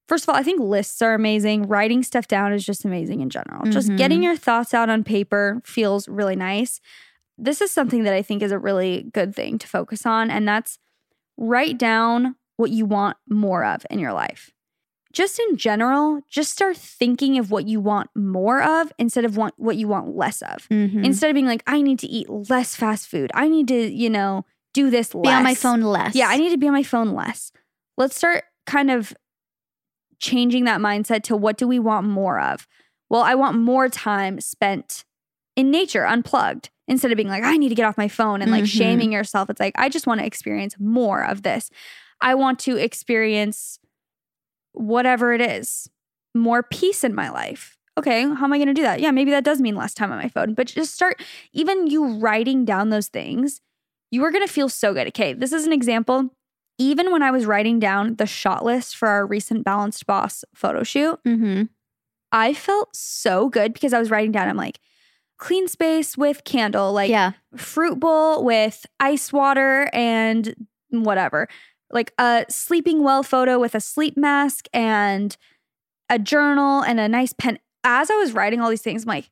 First 0.08 0.24
of 0.24 0.28
all, 0.28 0.34
I 0.36 0.42
think 0.42 0.60
lists 0.60 1.00
are 1.02 1.14
amazing. 1.14 1.62
Writing 1.66 2.02
stuff 2.02 2.28
down 2.28 2.52
is 2.52 2.64
just 2.64 2.84
amazing 2.84 3.20
in 3.20 3.30
general. 3.30 3.64
Just 3.70 3.88
Mhm. 3.90 3.96
getting 3.96 4.22
your 4.22 4.36
thoughts 4.36 4.74
out 4.74 4.90
on 4.90 5.02
paper 5.04 5.62
feels 5.64 6.08
really 6.08 6.36
nice. 6.36 6.80
This 7.38 7.60
is 7.60 7.70
something 7.70 8.04
that 8.04 8.12
I 8.14 8.22
think 8.22 8.42
is 8.42 8.52
a 8.52 8.58
really 8.58 9.10
good 9.12 9.34
thing 9.34 9.58
to 9.58 9.66
focus 9.66 10.04
on, 10.06 10.30
and 10.30 10.46
that's 10.46 10.78
write 11.38 11.78
down 11.78 12.36
what 12.56 12.70
you 12.70 12.86
want 12.86 13.16
more 13.28 13.64
of 13.64 13.84
in 13.90 13.98
your 13.98 14.12
life. 14.12 14.50
Just 15.12 15.38
in 15.40 15.56
general, 15.56 16.20
just 16.28 16.52
start 16.52 16.76
thinking 16.76 17.38
of 17.38 17.50
what 17.50 17.66
you 17.66 17.80
want 17.80 18.10
more 18.16 18.62
of 18.62 18.92
instead 18.98 19.24
of 19.24 19.36
want, 19.36 19.54
what 19.56 19.76
you 19.76 19.88
want 19.88 20.14
less 20.16 20.42
of 20.42 20.68
Mhm. 20.68 21.04
instead 21.04 21.30
of 21.30 21.34
being 21.34 21.46
like 21.46 21.62
i 21.68 21.80
need 21.80 21.98
to 22.00 22.08
eat 22.08 22.28
less 22.28 22.74
fast 22.74 23.08
food 23.08 23.30
i 23.32 23.48
need 23.48 23.68
to 23.68 23.92
you 23.92 24.10
know 24.10 24.44
do 24.72 24.90
this 24.90 25.14
less 25.14 25.22
be 25.30 25.34
on 25.36 25.42
my 25.44 25.54
phone 25.54 25.82
less. 25.82 26.16
yeah 26.16 26.26
i 26.28 26.36
need 26.36 26.50
to 26.50 26.56
be 26.58 26.66
on 26.66 26.72
my 26.72 26.82
phone 26.82 27.10
less 27.14 27.52
let's 27.96 28.16
start 28.16 28.42
kind 28.66 28.90
of 28.90 29.14
changing 30.24 30.64
that 30.64 30.80
mindset 30.80 31.22
to 31.22 31.36
what 31.36 31.56
do 31.58 31.66
we 31.68 31.78
want 31.78 32.06
more 32.06 32.40
of 32.40 32.66
well 33.10 33.22
i 33.22 33.34
want 33.34 33.58
more 33.58 33.88
time 33.88 34.40
spent 34.40 35.04
in 35.56 35.70
nature 35.70 36.06
unplugged 36.06 36.70
instead 36.88 37.10
of 37.12 37.16
being 37.16 37.28
like 37.28 37.44
i 37.44 37.56
need 37.56 37.68
to 37.68 37.74
get 37.74 37.86
off 37.86 37.98
my 37.98 38.08
phone 38.08 38.40
and 38.42 38.50
like 38.50 38.64
Mhm. 38.64 38.68
shaming 38.78 39.12
yourself 39.12 39.50
it's 39.50 39.60
like 39.60 39.74
i 39.76 39.88
just 39.88 40.06
want 40.06 40.20
to 40.20 40.26
experience 40.26 40.74
more 40.78 41.22
of 41.24 41.42
this 41.42 41.70
i 42.20 42.34
want 42.34 42.58
to 42.60 42.76
experience 42.76 43.78
whatever 44.72 45.32
it 45.32 45.40
is 45.40 45.88
more 46.34 46.62
peace 46.64 47.04
in 47.04 47.14
my 47.14 47.30
life. 47.30 47.76
Okay, 47.96 48.22
how 48.22 48.44
am 48.44 48.52
I 48.52 48.58
going 48.58 48.66
to 48.66 48.74
do 48.74 48.82
that? 48.82 48.98
Yeah, 48.98 49.12
maybe 49.12 49.30
that 49.30 49.44
does 49.44 49.60
mean 49.60 49.76
less 49.76 49.94
time 49.94 50.10
on 50.10 50.18
my 50.18 50.28
phone, 50.28 50.54
but 50.54 50.66
just 50.66 50.92
start, 50.94 51.22
even 51.52 51.86
you 51.86 52.18
writing 52.18 52.64
down 52.64 52.90
those 52.90 53.06
things, 53.06 53.60
you 54.10 54.24
are 54.24 54.32
going 54.32 54.44
to 54.44 54.52
feel 54.52 54.68
so 54.68 54.92
good. 54.92 55.06
Okay, 55.06 55.32
this 55.32 55.52
is 55.52 55.64
an 55.64 55.72
example. 55.72 56.34
Even 56.78 57.12
when 57.12 57.22
I 57.22 57.30
was 57.30 57.46
writing 57.46 57.78
down 57.78 58.16
the 58.16 58.26
shot 58.26 58.64
list 58.64 58.96
for 58.96 59.08
our 59.08 59.26
recent 59.26 59.64
Balanced 59.64 60.06
Boss 60.06 60.44
photo 60.54 60.82
shoot, 60.82 61.20
Mm-hmm. 61.24 61.64
I 62.32 62.52
felt 62.52 62.96
so 62.96 63.48
good 63.48 63.72
because 63.72 63.92
I 63.92 64.00
was 64.00 64.10
writing 64.10 64.32
down, 64.32 64.48
I'm 64.48 64.56
like, 64.56 64.80
clean 65.38 65.68
space 65.68 66.18
with 66.18 66.42
candle, 66.42 66.92
like 66.92 67.08
yeah. 67.08 67.32
fruit 67.56 68.00
bowl 68.00 68.44
with 68.44 68.84
ice 68.98 69.32
water 69.32 69.88
and 69.92 70.52
whatever. 70.90 71.48
Like 71.92 72.12
a 72.18 72.44
sleeping 72.48 73.04
well 73.04 73.22
photo 73.22 73.60
with 73.60 73.76
a 73.76 73.80
sleep 73.80 74.16
mask 74.16 74.66
and 74.72 75.36
a 76.10 76.18
journal 76.18 76.82
and 76.82 76.98
a 76.98 77.08
nice 77.08 77.32
pen. 77.32 77.60
As 77.84 78.10
I 78.10 78.16
was 78.16 78.32
writing 78.32 78.60
all 78.60 78.70
these 78.70 78.82
things, 78.82 79.04
I'm 79.04 79.08
like, 79.08 79.30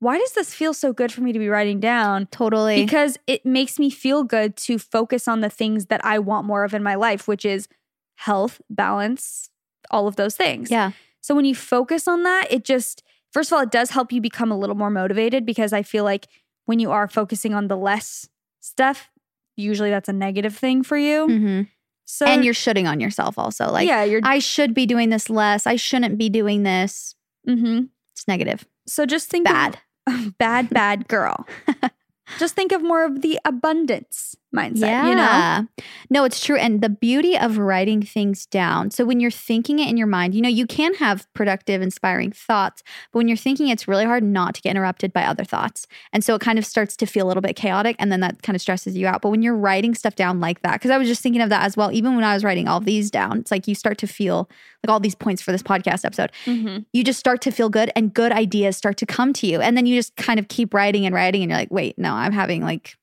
why 0.00 0.18
does 0.18 0.32
this 0.32 0.52
feel 0.52 0.74
so 0.74 0.92
good 0.92 1.12
for 1.12 1.20
me 1.20 1.32
to 1.32 1.38
be 1.38 1.48
writing 1.48 1.78
down? 1.80 2.26
Totally. 2.26 2.82
Because 2.84 3.18
it 3.26 3.46
makes 3.46 3.78
me 3.78 3.88
feel 3.90 4.24
good 4.24 4.56
to 4.56 4.78
focus 4.78 5.28
on 5.28 5.40
the 5.40 5.50
things 5.50 5.86
that 5.86 6.04
I 6.04 6.18
want 6.18 6.46
more 6.46 6.64
of 6.64 6.74
in 6.74 6.82
my 6.82 6.94
life, 6.96 7.28
which 7.28 7.44
is 7.44 7.68
health, 8.16 8.60
balance, 8.68 9.50
all 9.90 10.06
of 10.08 10.16
those 10.16 10.34
things. 10.36 10.70
yeah. 10.70 10.92
So 11.22 11.34
when 11.34 11.44
you 11.44 11.54
focus 11.54 12.08
on 12.08 12.22
that, 12.22 12.46
it 12.50 12.64
just, 12.64 13.02
first 13.30 13.52
of 13.52 13.56
all, 13.56 13.62
it 13.62 13.70
does 13.70 13.90
help 13.90 14.10
you 14.10 14.20
become 14.22 14.50
a 14.50 14.56
little 14.58 14.74
more 14.74 14.88
motivated 14.90 15.44
because 15.44 15.72
I 15.74 15.82
feel 15.82 16.02
like 16.02 16.28
when 16.64 16.78
you 16.78 16.90
are 16.90 17.06
focusing 17.08 17.52
on 17.52 17.68
the 17.68 17.76
less 17.76 18.26
stuff, 18.60 19.10
usually 19.56 19.90
that's 19.90 20.08
a 20.08 20.14
negative 20.14 20.56
thing 20.56 20.82
for 20.82 20.96
you. 20.96 21.26
hmm 21.26 21.60
So, 22.06 22.24
and 22.26 22.42
you're 22.42 22.54
shooting 22.54 22.86
on 22.86 23.00
yourself 23.00 23.38
also. 23.38 23.70
Like, 23.70 23.86
yeah, 23.86 24.02
you're, 24.04 24.20
I 24.24 24.38
should 24.38 24.72
be 24.72 24.86
doing 24.86 25.10
this 25.10 25.28
less. 25.28 25.66
I 25.66 25.76
shouldn't 25.76 26.16
be 26.16 26.30
doing 26.30 26.62
this. 26.62 27.14
hmm 27.46 27.82
It's 28.12 28.26
negative. 28.26 28.64
so 28.86 29.04
just 29.04 29.28
think 29.28 29.46
of- 29.48 29.74
Bad. 30.38 30.70
bad, 30.70 31.08
girl. 31.08 31.46
just 32.38 32.54
think 32.54 32.72
of 32.72 32.82
more 32.82 33.04
of 33.04 33.22
the 33.22 33.38
abundance 33.44 34.36
mindset, 34.54 35.04
you 35.08 35.14
know? 35.14 35.22
Yeah. 35.22 35.62
No, 36.10 36.24
it's 36.24 36.44
true. 36.44 36.56
And 36.56 36.80
the 36.80 36.88
beauty 36.88 37.38
of 37.38 37.58
writing 37.58 38.02
things 38.02 38.46
down. 38.46 38.90
So 38.90 39.04
when 39.04 39.20
you're 39.20 39.30
thinking 39.30 39.78
it 39.78 39.88
in 39.88 39.96
your 39.96 40.06
mind, 40.06 40.34
you 40.34 40.42
know, 40.42 40.48
you 40.48 40.66
can 40.66 40.94
have 40.94 41.26
productive, 41.34 41.80
inspiring 41.82 42.32
thoughts, 42.32 42.82
but 43.12 43.18
when 43.18 43.28
you're 43.28 43.36
thinking, 43.36 43.68
it's 43.68 43.86
really 43.86 44.04
hard 44.04 44.24
not 44.24 44.54
to 44.56 44.60
get 44.60 44.70
interrupted 44.70 45.12
by 45.12 45.24
other 45.24 45.44
thoughts. 45.44 45.86
And 46.12 46.24
so 46.24 46.34
it 46.34 46.40
kind 46.40 46.58
of 46.58 46.66
starts 46.66 46.96
to 46.96 47.06
feel 47.06 47.26
a 47.26 47.28
little 47.28 47.40
bit 47.42 47.54
chaotic 47.56 47.96
and 47.98 48.10
then 48.10 48.20
that 48.20 48.42
kind 48.42 48.56
of 48.56 48.60
stresses 48.62 48.96
you 48.96 49.06
out. 49.06 49.22
But 49.22 49.30
when 49.30 49.42
you're 49.42 49.56
writing 49.56 49.94
stuff 49.94 50.16
down 50.16 50.40
like 50.40 50.62
that, 50.62 50.74
because 50.74 50.90
I 50.90 50.98
was 50.98 51.06
just 51.06 51.22
thinking 51.22 51.42
of 51.42 51.48
that 51.50 51.64
as 51.64 51.76
well, 51.76 51.92
even 51.92 52.14
when 52.16 52.24
I 52.24 52.34
was 52.34 52.42
writing 52.44 52.66
all 52.66 52.80
these 52.80 53.10
down, 53.10 53.38
it's 53.38 53.50
like 53.50 53.68
you 53.68 53.74
start 53.74 53.98
to 53.98 54.06
feel 54.06 54.48
like 54.84 54.90
all 54.92 55.00
these 55.00 55.14
points 55.14 55.42
for 55.42 55.52
this 55.52 55.62
podcast 55.62 56.04
episode 56.04 56.32
Mhm. 56.46 56.86
you 56.92 57.04
just 57.04 57.20
start 57.20 57.40
to 57.42 57.50
feel 57.50 57.68
good 57.68 57.92
and 57.94 58.14
good 58.14 58.32
ideas 58.32 58.76
start 58.76 58.96
to 58.96 59.06
come 59.06 59.32
to 59.34 59.46
you. 59.46 59.60
And 59.60 59.76
then 59.76 59.84
you 59.86 59.94
just 59.94 60.16
kind 60.16 60.40
of 60.40 60.48
keep 60.48 60.72
writing 60.72 61.04
and 61.06 61.14
writing 61.14 61.42
and 61.42 61.50
you're 61.50 61.58
like, 61.58 61.70
wait, 61.70 61.98
no, 61.98 62.14
I'm 62.14 62.32
having 62.32 62.62
like 62.62 62.96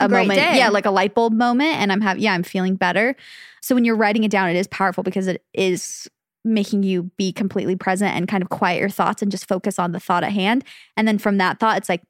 a, 0.00 0.08
great 0.08 0.28
moment. 0.28 0.38
day. 0.38 0.58
Yeah, 0.58 0.68
like 0.68 0.86
a 0.86 0.90
light 0.90 1.14
bulb 1.14 1.32
moment. 1.32 1.76
And 1.76 1.92
I'm 1.92 2.00
having, 2.00 2.22
yeah, 2.22 2.32
I'm 2.32 2.42
feeling 2.42 2.76
better. 2.76 3.16
So 3.62 3.74
when 3.74 3.84
you're 3.84 3.96
writing 3.96 4.24
it 4.24 4.30
down, 4.30 4.48
it 4.48 4.56
is 4.56 4.66
powerful 4.66 5.02
because 5.02 5.26
it 5.26 5.44
is 5.54 6.08
making 6.44 6.82
you 6.82 7.04
be 7.16 7.32
completely 7.32 7.76
present 7.76 8.14
and 8.14 8.28
kind 8.28 8.42
of 8.42 8.50
quiet 8.50 8.78
your 8.78 8.90
thoughts 8.90 9.22
and 9.22 9.30
just 9.30 9.48
focus 9.48 9.78
on 9.78 9.92
the 9.92 10.00
thought 10.00 10.24
at 10.24 10.32
hand. 10.32 10.64
And 10.96 11.08
then 11.08 11.18
from 11.18 11.38
that 11.38 11.58
thought, 11.58 11.78
it's 11.78 11.88
like, 11.88 12.02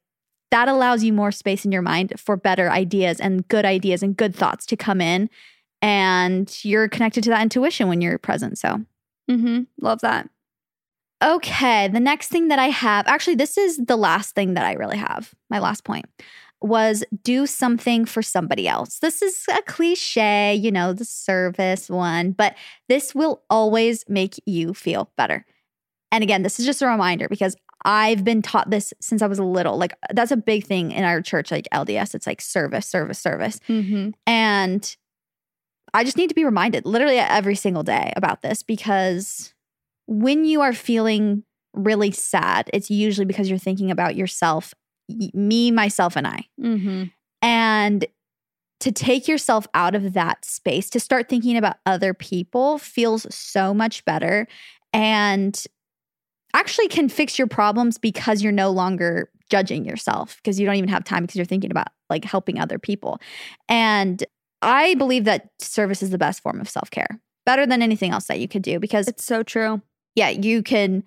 that 0.51 0.69
allows 0.69 1.03
you 1.03 1.13
more 1.13 1.33
space 1.33 1.65
in 1.65 1.73
your 1.73 1.83
mind 1.83 2.13
for 2.17 2.37
better 2.37 2.71
ideas 2.71 3.21
and 3.21 3.47
good 3.49 3.65
ideas 3.65 4.03
and 4.03 4.17
good 4.17 4.35
thoughts 4.35 4.67
to 4.67 4.77
come 4.77 5.01
in. 5.01 5.31
And 5.83 6.65
you're 6.65 6.89
connected 6.89 7.25
to 7.25 7.31
that 7.31 7.43
intuition 7.43 7.89
when 7.89 8.01
you're 8.01 8.19
present. 8.19 8.59
So 8.59 8.81
mm-hmm. 9.31 9.63
Love 9.81 10.01
that. 10.01 10.29
Okay, 11.23 11.89
the 11.89 12.01
next 12.01 12.29
thing 12.29 12.49
that 12.49 12.59
I 12.59 12.69
have, 12.69 13.07
actually, 13.07 13.37
this 13.37 13.57
is 13.57 13.79
the 13.79 13.97
last 13.97 14.35
thing 14.35 14.55
that 14.55 14.65
I 14.65 14.73
really 14.73 14.99
have. 14.99 15.35
My 15.49 15.59
last 15.59 15.85
point 15.85 16.07
was 16.65 17.05
do 17.23 17.47
something 17.47 18.05
for 18.05 18.23
somebody 18.23 18.67
else. 18.67 18.99
This 18.99 19.23
is 19.23 19.45
a 19.53 19.63
cliche, 19.63 20.55
you 20.55 20.73
know, 20.73 20.93
the 20.93 21.05
service 21.05 21.91
one, 21.91 22.33
but 22.33 22.55
this 22.89 23.15
will 23.15 23.43
always 23.51 24.05
make 24.09 24.41
you 24.47 24.73
feel 24.75 25.11
better. 25.17 25.45
And 26.11 26.25
again, 26.25 26.43
this 26.43 26.59
is 26.59 26.67
just 26.67 26.81
a 26.81 26.87
reminder 26.87 27.29
because 27.29 27.57
I've 27.85 28.25
been 28.25 28.41
taught 28.41 28.71
this 28.71 28.95
since 29.01 29.21
I 29.21 29.27
was 29.27 29.39
little. 29.39 29.77
Like 29.77 29.93
that's 30.11 30.31
a 30.31 30.37
big 30.37 30.65
thing 30.65 30.91
in 30.91 31.05
our 31.05 31.21
church, 31.21 31.51
like 31.51 31.69
LDS. 31.73 32.15
It's 32.15 32.27
like 32.27 32.41
service, 32.41 32.87
service, 32.87 33.19
service. 33.19 33.61
Mm-hmm. 33.69 34.11
And 34.27 34.97
I 35.93 36.03
just 36.03 36.17
need 36.17 36.29
to 36.29 36.35
be 36.35 36.45
reminded 36.45 36.87
literally 36.87 37.19
every 37.19 37.57
single 37.57 37.83
day 37.83 38.13
about 38.17 38.43
this 38.43 38.63
because 38.63 39.53
when 40.07 40.45
you 40.45 40.63
are 40.63 40.73
feeling 40.73 41.45
really 41.75 42.11
sad, 42.11 42.71
it's 42.73 42.91
usually 42.91 43.27
because 43.27 43.51
you're 43.51 43.59
thinking 43.59 43.91
about 43.91 44.17
yourself, 44.17 44.73
me, 45.09 45.71
myself, 45.71 46.17
and 46.17 46.27
I. 46.27 46.47
Mm-hmm. 46.61 47.05
And 47.43 48.07
to 48.81 48.93
take 48.93 49.29
yourself 49.29 49.67
out 49.75 49.95
of 49.95 50.13
that 50.13 50.45
space, 50.45 50.91
to 50.91 51.01
start 51.01 51.29
thinking 51.29 51.57
about 51.57 51.77
other 51.87 52.13
people 52.13 52.79
feels 52.79 53.27
so 53.35 53.73
much 53.73 54.05
better 54.05 54.47
and 54.93 55.65
actually 56.55 56.89
can 56.89 57.09
fix 57.09 57.39
your 57.39 57.49
problems 57.49 57.99
because 57.99 58.43
you're 58.43 58.53
no 58.53 58.71
longer 58.71 59.31
judging 59.51 59.85
yourself 59.85 60.37
because 60.37 60.59
you 60.59 60.67
don't 60.67 60.77
even 60.77 60.89
have 60.89 61.05
time 61.05 61.23
because 61.23 61.37
you're 61.37 61.45
thinking 61.45 61.71
about 61.71 61.89
like 62.11 62.25
helping 62.25 62.59
other 62.59 62.79
people. 62.79 63.19
And 63.69 64.25
I 64.63 64.95
believe 64.95 65.25
that 65.25 65.51
service 65.59 66.03
is 66.03 66.11
the 66.11 66.19
best 66.19 66.43
form 66.43 66.61
of 66.61 66.69
self 66.69 66.91
care, 66.91 67.21
better 67.45 67.67
than 67.67 67.83
anything 67.83 68.13
else 68.13 68.27
that 68.27 68.41
you 68.41 68.49
could 68.49 68.63
do 68.63 68.79
because 68.79 69.09
It's 69.09 69.25
so 69.25 69.43
true. 69.43 69.83
yeah, 70.15 70.31
you 70.31 70.63
can, 70.63 71.05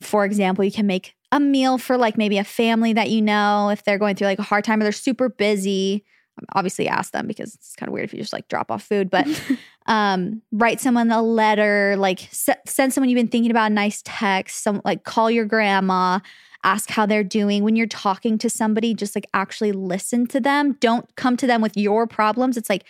for 0.00 0.24
example, 0.24 0.64
you 0.64 0.72
can 0.72 0.86
make 0.86 1.14
a 1.32 1.40
meal 1.40 1.78
for 1.78 1.96
like 1.96 2.16
maybe 2.16 2.38
a 2.38 2.44
family 2.44 2.92
that 2.92 3.10
you 3.10 3.22
know 3.22 3.70
if 3.70 3.84
they're 3.84 3.98
going 3.98 4.16
through 4.16 4.26
like 4.26 4.38
a 4.38 4.44
hard 4.44 4.64
time 4.64 4.80
or 4.80 4.84
they're 4.84 4.92
super 4.92 5.28
busy. 5.28 6.04
Obviously, 6.54 6.88
ask 6.88 7.12
them 7.12 7.26
because 7.26 7.54
it's 7.54 7.76
kind 7.76 7.88
of 7.88 7.92
weird 7.92 8.04
if 8.04 8.14
you 8.14 8.20
just 8.20 8.32
like 8.32 8.48
drop 8.48 8.70
off 8.70 8.82
food, 8.82 9.10
but 9.10 9.26
um, 9.86 10.40
write 10.52 10.80
someone 10.80 11.10
a 11.10 11.20
letter, 11.20 11.96
like 11.98 12.28
se- 12.30 12.54
send 12.66 12.92
someone 12.92 13.10
you've 13.10 13.16
been 13.16 13.28
thinking 13.28 13.50
about 13.50 13.70
a 13.70 13.74
nice 13.74 14.00
text, 14.04 14.62
some 14.62 14.80
like 14.84 15.04
call 15.04 15.30
your 15.30 15.44
grandma, 15.44 16.18
ask 16.64 16.88
how 16.90 17.04
they're 17.04 17.24
doing. 17.24 17.62
When 17.62 17.76
you're 17.76 17.86
talking 17.86 18.38
to 18.38 18.48
somebody, 18.48 18.94
just 18.94 19.14
like 19.14 19.26
actually 19.34 19.72
listen 19.72 20.26
to 20.28 20.40
them. 20.40 20.76
Don't 20.80 21.14
come 21.16 21.36
to 21.36 21.46
them 21.46 21.60
with 21.60 21.76
your 21.76 22.06
problems. 22.06 22.56
It's 22.56 22.70
like 22.70 22.84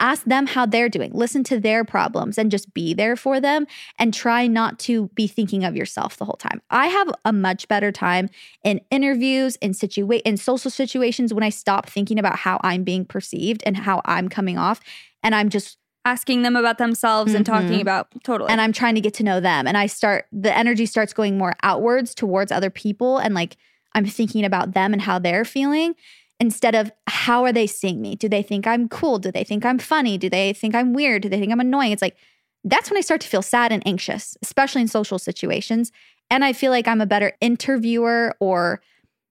ask 0.00 0.24
them 0.24 0.46
how 0.46 0.64
they're 0.66 0.88
doing, 0.88 1.10
listen 1.12 1.42
to 1.44 1.58
their 1.58 1.84
problems, 1.84 2.38
and 2.38 2.50
just 2.50 2.72
be 2.74 2.94
there 2.94 3.16
for 3.16 3.40
them 3.40 3.66
and 3.98 4.14
try 4.14 4.46
not 4.46 4.78
to 4.80 5.08
be 5.14 5.26
thinking 5.26 5.64
of 5.64 5.74
yourself 5.76 6.16
the 6.16 6.24
whole 6.24 6.36
time. 6.36 6.60
I 6.70 6.86
have 6.86 7.08
a 7.24 7.32
much 7.32 7.66
better 7.68 7.90
time 7.92 8.28
in 8.62 8.80
interviews, 8.90 9.56
in 9.56 9.72
situa- 9.72 10.22
in 10.24 10.36
social 10.36 10.70
situations 10.70 11.34
when 11.34 11.42
I 11.44 11.48
stop 11.50 11.88
thinking 11.88 12.18
about 12.18 12.36
how 12.36 12.60
I'm 12.62 12.84
being 12.84 13.04
perceived 13.04 13.62
and 13.66 13.76
how 13.76 14.00
I'm 14.04 14.28
coming 14.28 14.58
off 14.58 14.80
and 15.22 15.34
I'm 15.34 15.48
just 15.48 15.78
Asking 16.04 16.40
them 16.40 16.56
about 16.56 16.78
themselves 16.78 17.34
and 17.34 17.44
talking 17.44 17.78
Mhm. 17.78 17.82
about 17.82 18.08
totally. 18.24 18.50
and 18.50 18.62
I'm 18.62 18.72
trying 18.72 18.94
to 18.94 19.00
get 19.02 19.12
to 19.14 19.22
know 19.22 19.40
them 19.40 19.66
and 19.66 19.76
I 19.76 19.86
start 19.86 20.26
the 20.32 20.56
energy 20.56 20.86
starts 20.86 21.12
going 21.12 21.36
more 21.36 21.54
outwards 21.62 22.14
towards 22.14 22.50
other 22.50 22.70
people 22.70 23.18
and 23.18 23.34
like 23.34 23.56
I'm 23.94 24.06
thinking 24.06 24.44
about 24.46 24.72
them 24.72 24.94
and 24.94 25.02
how 25.02 25.18
they're 25.18 25.44
feeling 25.44 25.94
instead 26.40 26.74
of 26.74 26.92
how 27.06 27.44
are 27.44 27.52
they 27.52 27.66
seeing 27.66 28.00
me? 28.00 28.14
Do 28.14 28.28
they 28.28 28.42
think 28.42 28.66
I'm 28.66 28.88
cool? 28.88 29.18
Do 29.18 29.32
they 29.32 29.44
think 29.44 29.64
I'm 29.64 29.78
funny? 29.78 30.18
Do 30.18 30.28
they 30.28 30.52
think 30.52 30.74
I'm 30.74 30.92
weird? 30.92 31.22
Do 31.22 31.28
they 31.28 31.38
think 31.38 31.52
I'm 31.52 31.60
annoying? 31.60 31.92
It's 31.92 32.02
like 32.02 32.16
that's 32.64 32.90
when 32.90 32.98
I 32.98 33.02
start 33.02 33.20
to 33.22 33.28
feel 33.28 33.42
sad 33.42 33.72
and 33.72 33.86
anxious, 33.86 34.36
especially 34.42 34.82
in 34.82 34.88
social 34.88 35.18
situations. 35.18 35.92
And 36.30 36.44
I 36.44 36.52
feel 36.52 36.70
like 36.70 36.86
I'm 36.86 37.00
a 37.00 37.06
better 37.06 37.32
interviewer 37.40 38.34
or 38.40 38.80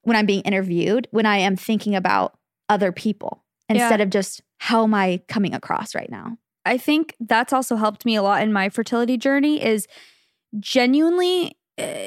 when 0.02 0.16
I'm 0.16 0.26
being 0.26 0.42
interviewed 0.42 1.08
when 1.12 1.26
I 1.26 1.38
am 1.38 1.58
thinking 1.58 1.94
about 1.94 2.38
other 2.70 2.92
people 2.92 3.44
instead 3.68 4.00
of 4.00 4.10
just 4.10 4.42
how 4.58 4.84
am 4.84 4.94
I 4.94 5.22
coming 5.28 5.54
across 5.54 5.94
right 5.94 6.10
now? 6.10 6.38
I 6.66 6.78
think 6.78 7.16
that's 7.20 7.54
also 7.54 7.76
helped 7.76 8.06
me 8.06 8.16
a 8.16 8.22
lot 8.22 8.42
in 8.42 8.54
my 8.54 8.70
fertility 8.70 9.18
journey 9.18 9.64
is 9.64 9.88
genuinely 10.60 11.58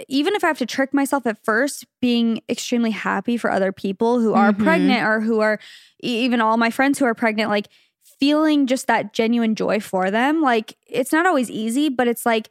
even 0.09 0.35
if 0.35 0.43
I 0.43 0.49
have 0.49 0.59
to 0.59 0.67
trick 0.67 0.93
myself 0.93 1.27
at 1.27 1.43
first, 1.45 1.87
being 2.01 2.41
extremely 2.49 2.91
happy 2.91 3.37
for 3.37 3.51
other 3.51 3.73
people 3.73 4.19
who 4.21 4.35
are 4.35 4.53
Mhm. 4.53 4.59
pregnant 4.65 5.07
or 5.07 5.21
who 5.21 5.41
are 5.41 5.59
even 6.01 6.41
all 6.41 6.57
my 6.57 6.71
friends 6.71 6.99
who 6.99 7.05
are 7.05 7.15
pregnant, 7.15 7.51
like 7.51 7.69
feeling 8.19 8.67
just 8.67 8.87
that 8.87 9.13
genuine 9.13 9.55
joy 9.55 9.79
for 9.81 10.11
them. 10.11 10.41
Like 10.43 10.77
it's 10.87 11.13
not 11.13 11.27
always 11.27 11.51
easy, 11.51 11.89
but 11.89 12.09
it's 12.09 12.27
like 12.27 12.51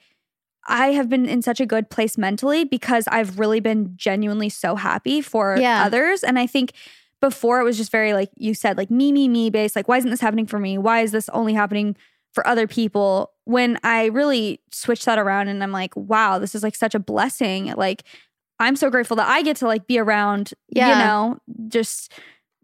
I 0.67 0.91
have 0.93 1.09
been 1.09 1.25
in 1.27 1.41
such 1.41 1.59
a 1.59 1.65
good 1.65 1.89
place 1.89 2.17
mentally 2.17 2.63
because 2.63 3.05
I've 3.07 3.39
really 3.39 3.59
been 3.59 3.93
genuinely 3.95 4.49
so 4.49 4.75
happy 4.75 5.21
for 5.21 5.57
Yeah. 5.57 5.83
others. 5.85 6.23
And 6.23 6.37
I 6.37 6.47
think 6.47 6.73
before 7.21 7.59
it 7.59 7.63
was 7.63 7.75
just 7.77 7.91
very 7.91 8.13
like 8.13 8.29
you 8.35 8.53
said, 8.53 8.77
like 8.77 8.89
me, 8.91 9.11
me, 9.11 9.27
me 9.27 9.49
based. 9.49 9.75
Like, 9.75 9.87
why 9.87 9.97
isn't 9.97 10.09
this 10.09 10.21
happening 10.21 10.45
for 10.47 10.59
me? 10.59 10.77
Why 10.77 11.01
is 11.01 11.11
this 11.11 11.27
only 11.29 11.53
happening 11.53 11.95
for 12.33 12.45
other 12.47 12.67
people? 12.67 13.31
When 13.49 13.79
I 13.83 14.05
really 14.05 14.61
switch 14.69 15.05
that 15.05 15.17
around 15.17 15.47
and 15.47 15.63
I'm 15.63 15.71
like, 15.71 15.95
wow, 15.95 16.37
this 16.37 16.53
is 16.53 16.61
like 16.61 16.75
such 16.75 16.93
a 16.93 16.99
blessing. 16.99 17.73
Like, 17.75 18.03
I'm 18.59 18.75
so 18.75 18.91
grateful 18.91 19.17
that 19.17 19.27
I 19.27 19.41
get 19.41 19.57
to 19.57 19.65
like 19.65 19.87
be 19.87 19.97
around, 19.97 20.53
yeah. 20.69 20.89
you 20.89 20.95
know, 21.03 21.39
just 21.67 22.13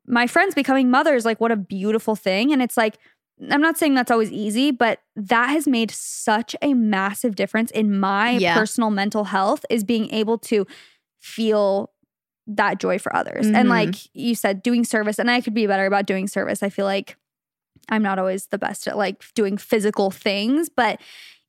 my 0.05 0.27
friends 0.27 0.53
becoming 0.53 0.91
mothers. 0.91 1.25
Like, 1.25 1.41
what 1.41 1.51
a 1.51 1.55
beautiful 1.55 2.15
thing. 2.15 2.53
And 2.53 2.61
it's 2.61 2.77
like, 2.77 2.99
I'm 3.49 3.61
not 3.61 3.79
saying 3.79 3.95
that's 3.95 4.11
always 4.11 4.31
easy, 4.31 4.69
but 4.69 4.99
that 5.15 5.47
has 5.47 5.67
made 5.67 5.89
such 5.89 6.55
a 6.61 6.75
massive 6.75 7.35
difference 7.35 7.71
in 7.71 7.99
my 7.99 8.31
Yeah. 8.33 8.53
personal 8.53 8.91
mental 8.91 9.23
health 9.23 9.65
is 9.71 9.83
being 9.83 10.13
able 10.13 10.37
to 10.37 10.67
feel 11.19 11.89
that 12.45 12.79
joy 12.79 12.99
for 12.99 13.13
others. 13.15 13.47
Mhm. 13.47 13.55
And 13.55 13.69
like 13.69 13.95
you 14.13 14.35
said, 14.35 14.61
doing 14.61 14.83
service, 14.83 15.17
and 15.17 15.31
I 15.31 15.41
could 15.41 15.55
be 15.55 15.65
better 15.65 15.87
about 15.87 16.05
doing 16.05 16.27
service. 16.27 16.61
I 16.61 16.69
feel 16.69 16.85
like 16.85 17.17
I'm 17.89 18.03
not 18.03 18.19
always 18.19 18.47
the 18.47 18.57
best 18.57 18.87
at 18.87 18.97
like 18.97 19.23
doing 19.33 19.57
physical 19.57 20.11
things, 20.11 20.69
but 20.69 20.99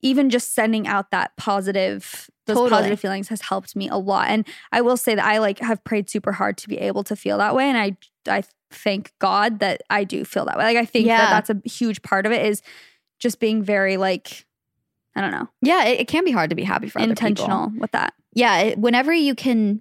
even 0.02 0.28
just 0.30 0.54
sending 0.54 0.86
out 0.86 1.10
that 1.10 1.36
positive, 1.36 2.28
those 2.46 2.56
Totally. 2.56 2.70
positive 2.70 3.00
feelings 3.00 3.28
has 3.28 3.40
helped 3.40 3.74
me 3.74 3.88
a 3.88 3.96
lot. 3.96 4.28
And 4.28 4.46
I 4.72 4.80
will 4.82 4.96
say 4.96 5.14
that 5.14 5.24
I 5.24 5.38
like 5.38 5.58
have 5.60 5.82
prayed 5.84 6.10
super 6.10 6.32
hard 6.32 6.56
to 6.58 6.68
be 6.68 6.78
able 6.78 7.02
to 7.04 7.16
feel 7.16 7.38
that 7.38 7.54
way. 7.54 7.64
And 7.64 7.78
I, 7.78 7.96
I 8.28 8.44
thank 8.70 9.12
God 9.18 9.60
that 9.60 9.82
I 9.90 10.04
do 10.04 10.24
feel 10.24 10.44
that 10.44 10.58
way. 10.58 10.64
Like 10.64 10.76
I 10.76 10.84
think 10.84 11.06
Yeah. 11.06 11.16
that 11.18 11.30
that's 11.46 11.50
a 11.50 11.68
huge 11.68 12.02
part 12.02 12.26
of 12.26 12.32
it 12.32 12.44
is 12.44 12.62
just 13.18 13.40
being 13.40 13.62
very 13.62 13.96
like, 13.96 14.44
I 15.14 15.22
don't 15.22 15.30
know, 15.30 15.48
Yeah, 15.62 15.84
it, 15.86 16.00
it 16.00 16.08
can 16.08 16.24
be 16.24 16.30
hard 16.32 16.50
to 16.50 16.56
be 16.56 16.64
happy 16.64 16.88
for 16.88 16.98
other 16.98 17.06
people. 17.14 17.26
intentional 17.28 17.72
with 17.78 17.92
that. 17.92 18.12
yeah 18.34 18.58
it- 18.58 18.78
whenever 18.78 19.14
you 19.14 19.34
can 19.34 19.80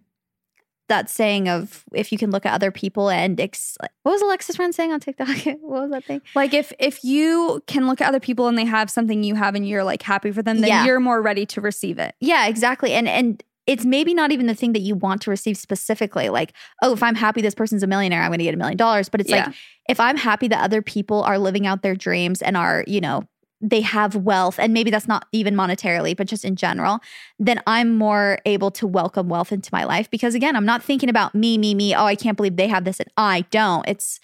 that 0.88 1.10
saying 1.10 1.50
of 1.50 1.84
if 1.94 2.12
you 2.12 2.18
can 2.18 2.32
look 2.32 2.46
at 2.46 2.54
other 2.54 2.72
people 2.72 3.10
and 3.10 3.40
ex- 3.42 3.78
what 3.80 4.12
was 4.12 4.22
alexis 4.22 4.56
friend 4.56 4.74
saying 4.76 4.92
on 4.92 5.00
tiktok 5.00 5.28
what 5.62 5.82
was 5.84 5.92
that 5.92 6.04
thing 6.06 6.22
Like 6.36 6.54
if 6.54 6.72
if 6.80 7.04
you 7.04 7.62
can 7.68 7.88
look 7.88 8.02
at 8.02 8.08
other 8.08 8.20
people 8.20 8.48
and 8.48 8.58
they 8.58 8.66
have 8.66 8.90
something 8.90 9.24
you 9.24 9.36
have 9.36 9.56
and 9.56 9.68
you're 9.68 9.84
like 9.84 10.02
happy 10.02 10.32
for 10.32 10.42
them, 10.44 10.62
then 10.62 10.70
Yeah. 10.70 10.86
you're 10.86 11.00
more 11.00 11.22
ready 11.22 11.46
to 11.48 11.62
receive 11.62 11.98
it. 12.00 12.14
yeah 12.20 12.48
exactly 12.48 12.94
and 12.94 13.08
and 13.08 13.44
it's 13.68 13.84
maybe 13.84 14.14
not 14.14 14.32
even 14.32 14.46
the 14.46 14.54
thing 14.54 14.74
that 14.74 14.82
you 14.82 14.94
want 14.94 15.24
to 15.24 15.32
receive 15.32 15.58
specifically 15.58 16.30
like 16.30 16.54
oh 16.84 16.94
if 16.94 17.02
i'm 17.02 17.16
happy 17.16 17.42
this 17.42 17.56
person's 17.56 17.82
a 17.82 17.88
millionaire 17.88 18.22
i'm 18.22 18.30
going 18.30 18.38
to 18.38 18.44
get 18.46 18.54
a 18.54 18.58
million 18.58 18.78
dollars 18.78 19.10
but 19.10 19.20
it's 19.22 19.30
Yeah. 19.32 19.46
like 19.48 19.56
if 19.90 20.00
i'm 20.00 20.18
happy 20.18 20.48
that 20.50 20.64
other 20.64 20.84
people 20.84 21.24
are 21.24 21.40
living 21.40 21.66
out 21.66 21.82
their 21.82 21.96
dreams 21.96 22.44
and 22.44 22.56
are 22.56 22.84
you 22.86 23.02
know 23.02 23.24
they 23.70 23.82
have 23.82 24.16
wealth 24.16 24.60
and 24.60 24.74
maybe 24.74 24.92
that's 24.92 25.08
not 25.08 25.28
even 25.32 25.56
monetarily 25.56 26.16
but 26.16 26.28
just 26.28 26.46
in 26.46 26.56
general 26.56 27.00
then 27.40 27.60
i'm 27.66 27.98
more 27.98 28.38
able 28.46 28.70
to 28.70 28.86
welcome 28.86 29.28
wealth 29.28 29.52
into 29.52 29.70
my 29.74 29.84
life. 29.84 30.10
Because 30.10 30.36
again 30.36 30.56
i'm 30.56 30.66
not 30.66 30.84
thinking 30.84 31.10
about 31.10 31.34
me 31.34 31.58
me 31.58 31.74
me. 31.74 31.96
Oh 31.96 32.06
i 32.06 32.16
can't 32.16 32.38
believe 32.38 32.56
they 32.56 32.68
have 32.68 32.86
this 32.86 33.00
and 33.00 33.10
i 33.18 33.42
don't. 33.52 33.88
It's 33.88 34.20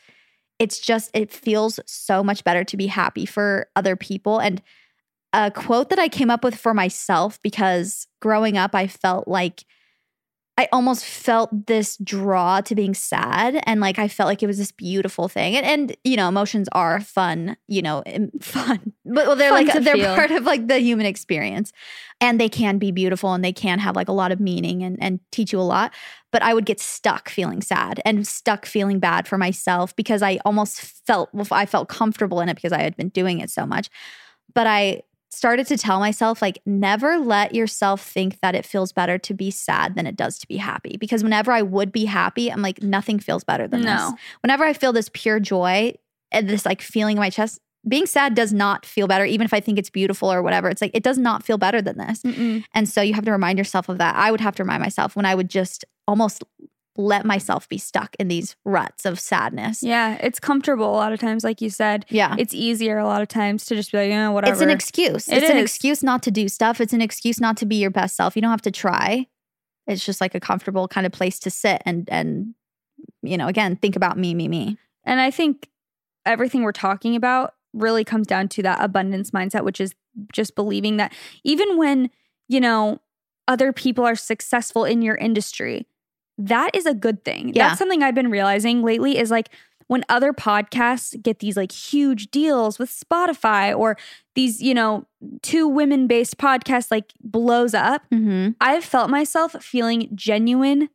it's 0.60 0.80
just 0.80 1.10
it 1.14 1.32
feels 1.32 1.80
so 1.88 2.24
much 2.24 2.44
better 2.44 2.64
to 2.64 2.78
be 2.78 2.88
happy 2.88 3.26
for 3.26 3.68
other 3.76 3.96
people. 3.96 4.39
And 4.39 4.62
a 5.34 5.50
quote 5.50 5.89
that 5.89 6.00
i 6.00 6.08
came 6.08 6.30
up 6.30 6.44
with 6.44 6.56
for 6.56 6.74
myself 6.74 7.42
because 7.42 8.08
growing 8.22 8.58
up 8.58 8.76
i 8.76 8.86
felt 8.86 9.28
like 9.28 9.64
I 10.58 10.68
almost 10.72 11.06
felt 11.06 11.68
this 11.68 11.97
draw 11.97 12.62
to 12.62 12.76
being 12.76 12.93
sad 12.93 13.64
and 13.66 13.80
like 13.80 13.97
I 13.97 14.08
felt 14.08 14.28
like 14.28 14.43
it 14.43 14.47
was 14.47 14.58
this 14.58 14.72
beautiful 14.72 15.30
thing. 15.30 15.56
And, 15.56 15.66
and 15.66 15.97
you 16.04 16.18
know, 16.18 16.28
emotions 16.28 16.68
are 16.74 16.99
fun, 16.99 17.56
you 17.68 17.82
know, 17.82 18.04
fun. 18.41 18.93
But 19.06 19.28
well, 19.28 19.36
they're 19.36 19.52
Fun 19.52 19.66
like 19.66 19.84
they're 19.84 19.95
feel. 19.95 20.14
part 20.14 20.32
of 20.32 20.43
like 20.43 20.68
the 20.68 20.80
human 20.80 21.06
experience. 21.06 21.72
And 22.20 22.39
they 22.39 22.49
can 22.49 22.78
be 22.78 22.91
beautiful 22.91 23.34
and 23.34 23.43
they 23.43 23.54
can 23.54 23.80
have 23.80 23.95
like 23.95 24.10
a 24.10 24.14
lot 24.14 24.32
of 24.32 24.39
meaning 24.39 24.84
and, 24.84 25.02
and 25.02 25.20
teach 25.32 25.54
you 25.54 25.60
a 25.60 25.62
lot. 25.62 25.93
But 26.32 26.43
I 26.43 26.54
would 26.54 26.66
get 26.66 26.80
stuck 26.80 27.30
feeling 27.30 27.62
sad 27.62 28.02
and 28.06 28.28
stuck 28.28 28.66
feeling 28.66 28.99
bad 28.99 29.28
for 29.28 29.38
myself 29.38 29.95
because 29.95 30.22
I 30.22 30.39
almost 30.45 30.82
felt 30.82 31.30
well, 31.34 31.47
I 31.52 31.66
felt 31.66 31.88
comfortable 31.88 32.41
in 32.41 32.49
it 32.49 32.56
because 32.56 32.74
I 32.74 32.82
had 32.82 32.97
been 32.97 33.10
doing 33.10 33.39
it 33.39 33.49
so 33.49 33.66
much. 33.66 33.89
But 34.54 34.68
I 34.68 35.02
started 35.32 35.66
to 35.68 35.78
tell 35.78 36.00
myself 36.00 36.42
like 36.42 36.60
never 36.66 37.18
let 37.18 37.56
yourself 37.56 38.02
think 38.02 38.40
that 38.42 38.54
it 38.54 38.66
feels 38.66 38.92
better 38.92 39.18
to 39.18 39.34
be 39.34 39.50
sad 39.50 39.96
than 39.96 40.06
it 40.06 40.16
does 40.16 40.38
to 40.40 40.48
be 40.48 40.58
happy. 40.58 40.98
Because 41.00 41.24
whenever 41.24 41.52
i 41.52 41.62
would 41.62 41.92
be 41.92 42.06
happy 42.06 42.52
i'm 42.52 42.62
like 42.62 42.82
nothing 42.84 43.18
feels 43.20 43.44
better 43.44 43.68
than 43.68 43.82
No. 43.82 43.96
this 44.12 44.20
whenever 44.42 44.66
i 44.66 44.74
feel 44.74 44.92
this 44.94 45.10
pure 45.14 45.40
joy 45.40 45.94
and 46.32 46.50
this 46.50 46.66
like 46.66 46.82
feeling 46.82 47.18
in 47.18 47.22
my 47.22 47.30
chest 47.30 47.60
being 47.88 48.06
sad 48.06 48.36
does 48.36 48.54
not 48.54 48.86
feel 48.86 49.08
better 49.08 49.26
even 49.26 49.46
if 49.46 49.54
i 49.54 49.60
think 49.60 49.80
it's 49.80 49.90
beautiful 49.90 50.32
or 50.32 50.42
whatever. 50.44 50.70
It's 50.70 50.82
like 50.82 50.92
it 50.94 51.02
does 51.04 51.18
not 51.18 51.44
feel 51.44 51.58
better 51.58 51.82
than 51.82 51.98
this. 51.98 52.22
Mm-mm. 52.24 52.64
and 52.76 52.88
so 52.88 53.02
you 53.02 53.14
have 53.14 53.26
to 53.26 53.32
remind 53.32 53.58
yourself 53.58 53.90
of 53.90 53.98
that. 53.98 54.16
I 54.16 54.32
would 54.32 54.42
have 54.42 54.56
to 54.58 54.64
remind 54.64 54.82
myself 54.84 55.16
when 55.16 55.26
i 55.26 55.34
would 55.34 55.50
just 55.50 55.86
almost 56.08 56.44
let 56.98 57.26
myself 57.26 57.70
be 57.70 57.78
stuck 57.78 58.16
in 58.20 58.28
these 58.28 58.56
ruts 58.66 59.06
of 59.06 59.20
sadness 59.20 59.82
Yeah, 59.82 60.18
it's 60.22 60.39
comfortable 60.39 60.89
a 60.89 60.98
lot 60.98 61.14
of 61.14 61.20
times, 61.20 61.44
like 61.44 61.62
you 61.62 61.70
said. 61.70 62.06
yeah 62.10 62.36
It's 62.38 62.54
easier 62.54 62.98
a 62.98 63.06
lot 63.06 63.22
of 63.22 63.28
times 63.28 63.66
to 63.66 63.76
just 63.76 63.92
be 63.92 63.98
like, 64.00 64.10
yeah, 64.10 64.30
whatever. 64.30 64.52
It's 64.54 64.62
an 64.62 64.70
excuse. 64.70 65.28
It 65.28 65.38
it's 65.38 65.50
an 65.50 65.58
excuse 65.58 66.04
not 66.04 66.22
to 66.24 66.32
do 66.32 66.50
stuff. 66.50 66.82
It's 66.82 66.94
an 66.94 67.02
excuse 67.02 67.39
not 67.39 67.56
to 67.58 67.66
be 67.66 67.78
your 67.78 67.92
best 67.92 68.16
self. 68.16 68.36
You 68.36 68.42
don't 68.42 68.52
have 68.52 68.62
to 68.64 68.72
try. 68.72 69.28
It's 69.88 70.06
just 70.06 70.22
like 70.22 70.36
a 70.36 70.39
comfortable 70.39 70.88
kind 70.88 71.06
of 71.06 71.12
place 71.12 71.39
to 71.39 71.50
sit 71.50 71.82
and 71.86 72.08
and 72.12 72.56
you 73.24 73.38
know, 73.38 73.48
again, 73.48 73.76
think 73.76 73.96
about 73.96 74.18
me, 74.18 74.34
me, 74.34 74.48
me. 74.48 74.78
And 75.04 75.20
I 75.20 75.32
think 75.32 75.70
everything 76.26 76.64
we're 76.64 76.72
talking 76.72 77.16
about 77.16 77.54
really 77.74 78.04
comes 78.04 78.28
down 78.28 78.48
to 78.50 78.64
that 78.64 78.84
abundance 78.84 79.32
mindset, 79.32 79.64
which 79.64 79.80
is 79.80 79.94
just 80.34 80.56
believing 80.56 80.98
that 80.98 81.14
even 81.44 81.78
when, 81.78 82.10
you 82.48 82.60
know, 82.60 83.00
other 83.48 83.72
people 83.72 84.06
are 84.06 84.16
successful 84.16 84.86
in 84.86 85.02
your 85.02 85.16
industry, 85.16 85.88
that 86.38 86.76
is 86.76 86.86
a 86.86 86.94
good 86.94 87.24
thing. 87.24 87.54
Yeah. 87.54 87.68
That's 87.70 87.80
something 87.80 88.02
I've 88.04 88.16
been 88.16 88.32
realizing 88.32 88.82
lately 88.84 89.18
is 89.18 89.30
like 89.32 89.50
when 89.88 90.04
other 90.08 90.32
podcasts 90.32 91.22
get 91.22 91.40
these 91.40 91.58
like 91.58 91.72
huge 91.72 92.32
deals 92.32 92.80
with 92.80 92.90
Spotify 92.90 93.78
or 93.78 93.98
these, 94.36 94.62
you 94.62 94.74
know, 94.74 95.06
two 95.42 95.68
women 95.68 96.08
based 96.08 96.38
podcasts 96.38 96.90
like 96.90 97.12
blows 97.22 97.74
up, 97.74 98.04
Mm-hmm. 98.12 98.52
I've 98.62 98.84
felt 98.86 99.10
myself 99.10 99.52
feeling 99.62 100.10
genuine 100.16 100.90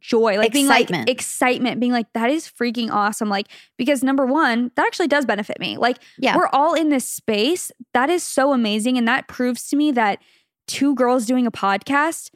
joy, 0.00 0.36
like 0.38 0.52
being 0.52 0.66
Excitement. 0.66 1.08
like 1.08 1.14
excitement, 1.14 1.80
being 1.80 1.92
like, 1.92 2.12
that 2.12 2.30
is 2.30 2.46
freaking 2.48 2.90
awesome. 2.90 3.28
Like, 3.28 3.48
because 3.76 4.02
number 4.04 4.24
one, 4.26 4.70
that 4.76 4.86
actually 4.86 5.08
does 5.08 5.26
benefit 5.26 5.58
me. 5.60 5.76
Like, 5.78 5.98
Yeah. 6.18 6.36
we're 6.36 6.48
all 6.52 6.74
in 6.74 6.90
this 6.90 7.04
space. 7.08 7.72
That 7.94 8.08
is 8.10 8.22
so 8.22 8.52
amazing. 8.52 8.98
And 8.98 9.06
that 9.08 9.26
proves 9.28 9.68
to 9.70 9.76
me 9.76 9.90
that 9.92 10.20
two 10.68 10.94
girls 10.94 11.26
doing 11.26 11.46
a 11.46 11.50
podcast 11.50 12.30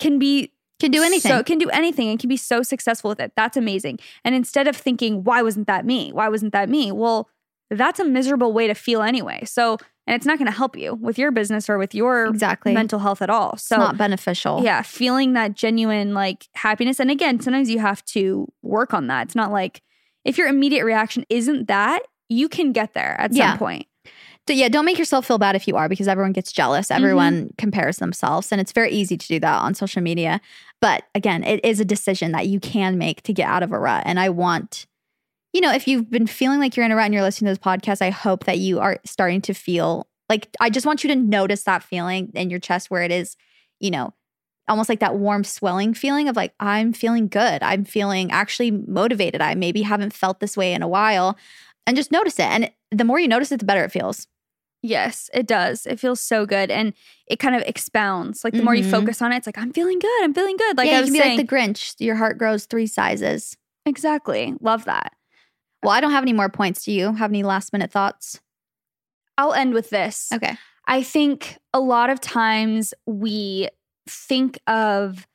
can 0.00 0.18
be 0.18 0.52
Can 0.80 0.90
do 0.90 1.02
anything. 1.02 1.30
So 1.30 1.42
can 1.42 1.58
do 1.58 1.68
anything 1.70 2.08
and 2.08 2.18
can 2.18 2.28
be 2.28 2.36
so 2.36 2.62
successful 2.62 3.08
with 3.08 3.20
it. 3.20 3.32
That's 3.36 3.56
amazing. 3.56 3.98
And 4.24 4.34
instead 4.34 4.68
of 4.68 4.76
thinking, 4.76 5.24
why 5.24 5.42
wasn't 5.42 5.66
that 5.68 5.86
me? 5.86 6.12
Why 6.12 6.28
wasn't 6.28 6.52
that 6.52 6.68
me? 6.68 6.92
Well, 6.92 7.28
that's 7.70 7.98
a 7.98 8.04
miserable 8.04 8.52
way 8.52 8.66
to 8.66 8.74
feel 8.74 9.02
anyway. 9.02 9.42
So, 9.44 9.78
and 10.06 10.14
it's 10.14 10.26
not 10.26 10.38
going 10.38 10.46
to 10.50 10.56
help 10.56 10.76
you 10.76 10.94
with 10.94 11.18
your 11.18 11.32
business 11.32 11.68
or 11.68 11.78
with 11.78 11.94
your 11.94 12.26
exactly. 12.26 12.72
mental 12.74 12.98
health 13.00 13.22
at 13.22 13.30
all. 13.30 13.54
it's 13.54 13.64
So, 13.64 13.76
not 13.78 13.96
beneficial. 13.98 14.62
yeah, 14.62 14.82
feeling 14.82 15.32
that 15.32 15.54
genuine 15.54 16.14
like 16.14 16.46
happiness. 16.54 17.00
And 17.00 17.10
again, 17.10 17.40
sometimes 17.40 17.68
you 17.70 17.78
have 17.80 18.04
to 18.06 18.46
work 18.62 18.94
on 18.94 19.06
that. 19.08 19.26
It's 19.26 19.34
not 19.34 19.50
like 19.50 19.82
if 20.24 20.38
your 20.38 20.46
immediate 20.46 20.84
reaction 20.84 21.24
isn't 21.28 21.66
that, 21.68 22.02
you 22.28 22.48
can 22.48 22.72
get 22.72 22.92
there 22.94 23.16
at 23.20 23.32
some 23.32 23.38
Yeah. 23.38 23.56
point. 23.56 23.86
So, 24.48 24.54
yeah, 24.54 24.68
don't 24.68 24.84
make 24.84 24.98
yourself 24.98 25.26
feel 25.26 25.38
bad 25.38 25.56
if 25.56 25.66
you 25.66 25.76
are 25.76 25.88
because 25.88 26.06
everyone 26.06 26.32
gets 26.32 26.52
jealous. 26.52 26.86
Mm-hmm. 26.86 27.02
Everyone 27.02 27.50
compares 27.58 27.96
themselves, 27.96 28.52
and 28.52 28.60
it's 28.60 28.72
very 28.72 28.92
easy 28.92 29.16
to 29.16 29.26
do 29.26 29.40
that 29.40 29.60
on 29.62 29.74
social 29.74 30.02
media. 30.02 30.40
But 30.80 31.04
again, 31.14 31.42
it 31.42 31.64
is 31.64 31.80
a 31.80 31.84
decision 31.84 32.32
that 32.32 32.46
you 32.46 32.60
can 32.60 32.96
make 32.96 33.22
to 33.22 33.32
get 33.32 33.48
out 33.48 33.62
of 33.62 33.72
a 33.72 33.78
rut. 33.78 34.04
And 34.06 34.20
I 34.20 34.28
want, 34.28 34.86
you 35.52 35.60
know, 35.60 35.72
if 35.72 35.88
you've 35.88 36.10
been 36.10 36.26
feeling 36.28 36.60
like 36.60 36.76
you're 36.76 36.86
in 36.86 36.92
a 36.92 36.96
rut 36.96 37.06
and 37.06 37.14
you're 37.14 37.22
listening 37.22 37.52
to 37.52 37.58
this 37.58 37.64
podcast, 37.64 38.02
I 38.02 38.10
hope 38.10 38.44
that 38.44 38.58
you 38.58 38.78
are 38.78 39.00
starting 39.04 39.40
to 39.42 39.54
feel 39.54 40.06
like 40.28 40.48
I 40.60 40.70
just 40.70 40.86
want 40.86 41.02
you 41.02 41.08
to 41.08 41.16
notice 41.16 41.64
that 41.64 41.82
feeling 41.82 42.30
in 42.34 42.50
your 42.50 42.58
chest 42.58 42.90
where 42.90 43.02
it 43.02 43.10
is, 43.10 43.36
you 43.80 43.90
know, 43.90 44.12
almost 44.68 44.88
like 44.88 45.00
that 45.00 45.16
warm 45.16 45.44
swelling 45.44 45.94
feeling 45.94 46.28
of 46.28 46.36
like, 46.36 46.52
I'm 46.58 46.92
feeling 46.92 47.28
good. 47.28 47.62
I'm 47.62 47.84
feeling 47.84 48.30
actually 48.32 48.70
motivated. 48.70 49.40
I 49.40 49.54
maybe 49.54 49.82
haven't 49.82 50.12
felt 50.12 50.40
this 50.40 50.56
way 50.56 50.72
in 50.72 50.82
a 50.82 50.88
while. 50.88 51.36
And 51.86 51.96
just 51.96 52.10
notice 52.10 52.38
it. 52.38 52.46
And 52.46 52.70
the 52.90 53.04
more 53.04 53.20
you 53.20 53.28
notice 53.28 53.52
it, 53.52 53.60
the 53.60 53.66
better 53.66 53.84
it 53.84 53.92
feels. 53.92 54.26
Yes, 54.86 55.28
it 55.34 55.46
does. 55.46 55.86
It 55.86 55.98
feels 56.00 56.20
so 56.20 56.46
good. 56.46 56.70
And 56.70 56.92
it 57.26 57.38
kind 57.38 57.54
of 57.56 57.62
expounds. 57.62 58.44
Like 58.44 58.54
the 58.54 58.62
more 58.62 58.74
you 58.74 58.84
Mhm. 58.84 58.90
focus 58.90 59.20
on 59.20 59.32
it, 59.32 59.36
it's 59.38 59.46
like, 59.46 59.58
I'm 59.58 59.72
feeling 59.72 59.98
good. 59.98 60.22
I'm 60.24 60.32
feeling 60.34 60.56
good. 60.56 60.76
Like 60.76 60.86
yeah, 60.86 60.94
I 60.94 60.96
you 60.96 61.00
was 61.02 61.08
can 61.10 61.12
be 61.14 61.18
saying. 61.20 61.38
like 61.38 61.48
the 61.48 61.54
Grinch. 61.56 61.94
Your 61.98 62.14
heart 62.16 62.38
grows 62.38 62.66
three 62.66 62.86
sizes. 62.86 63.56
exactly. 63.84 64.54
Love 64.60 64.84
that. 64.86 65.12
Well, 65.82 65.92
I 65.92 66.00
don't 66.00 66.10
have 66.10 66.24
any 66.24 66.32
more 66.32 66.48
points. 66.48 66.84
Do 66.84 66.92
you 66.92 67.12
have 67.14 67.30
any 67.30 67.42
last 67.44 67.72
minute 67.72 67.92
thoughts? 67.92 68.40
I'll 69.38 69.52
end 69.52 69.74
with 69.74 69.90
this. 69.90 70.30
Okay. 70.32 70.56
I 70.88 71.02
think 71.02 71.58
a 71.74 71.80
lot 71.80 72.10
of 72.10 72.20
times 72.20 72.94
we 73.06 73.68
think 74.08 74.58
of 74.66 75.26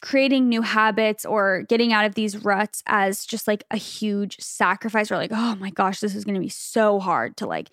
creating 0.00 0.48
new 0.48 0.62
habits 0.62 1.24
or 1.24 1.62
getting 1.68 1.92
out 1.92 2.04
of 2.04 2.14
these 2.14 2.44
ruts 2.44 2.82
as 2.86 3.24
just 3.26 3.48
like 3.48 3.64
a 3.72 3.76
huge 3.76 4.36
sacrifice. 4.38 5.10
We're 5.10 5.16
like, 5.16 5.32
oh 5.32 5.56
my 5.56 5.70
gosh, 5.70 5.98
this 6.00 6.14
is 6.14 6.24
going 6.24 6.34
to 6.36 6.40
be 6.40 6.48
so 6.48 7.00
hard 7.00 7.36
to 7.38 7.46
like 7.46 7.68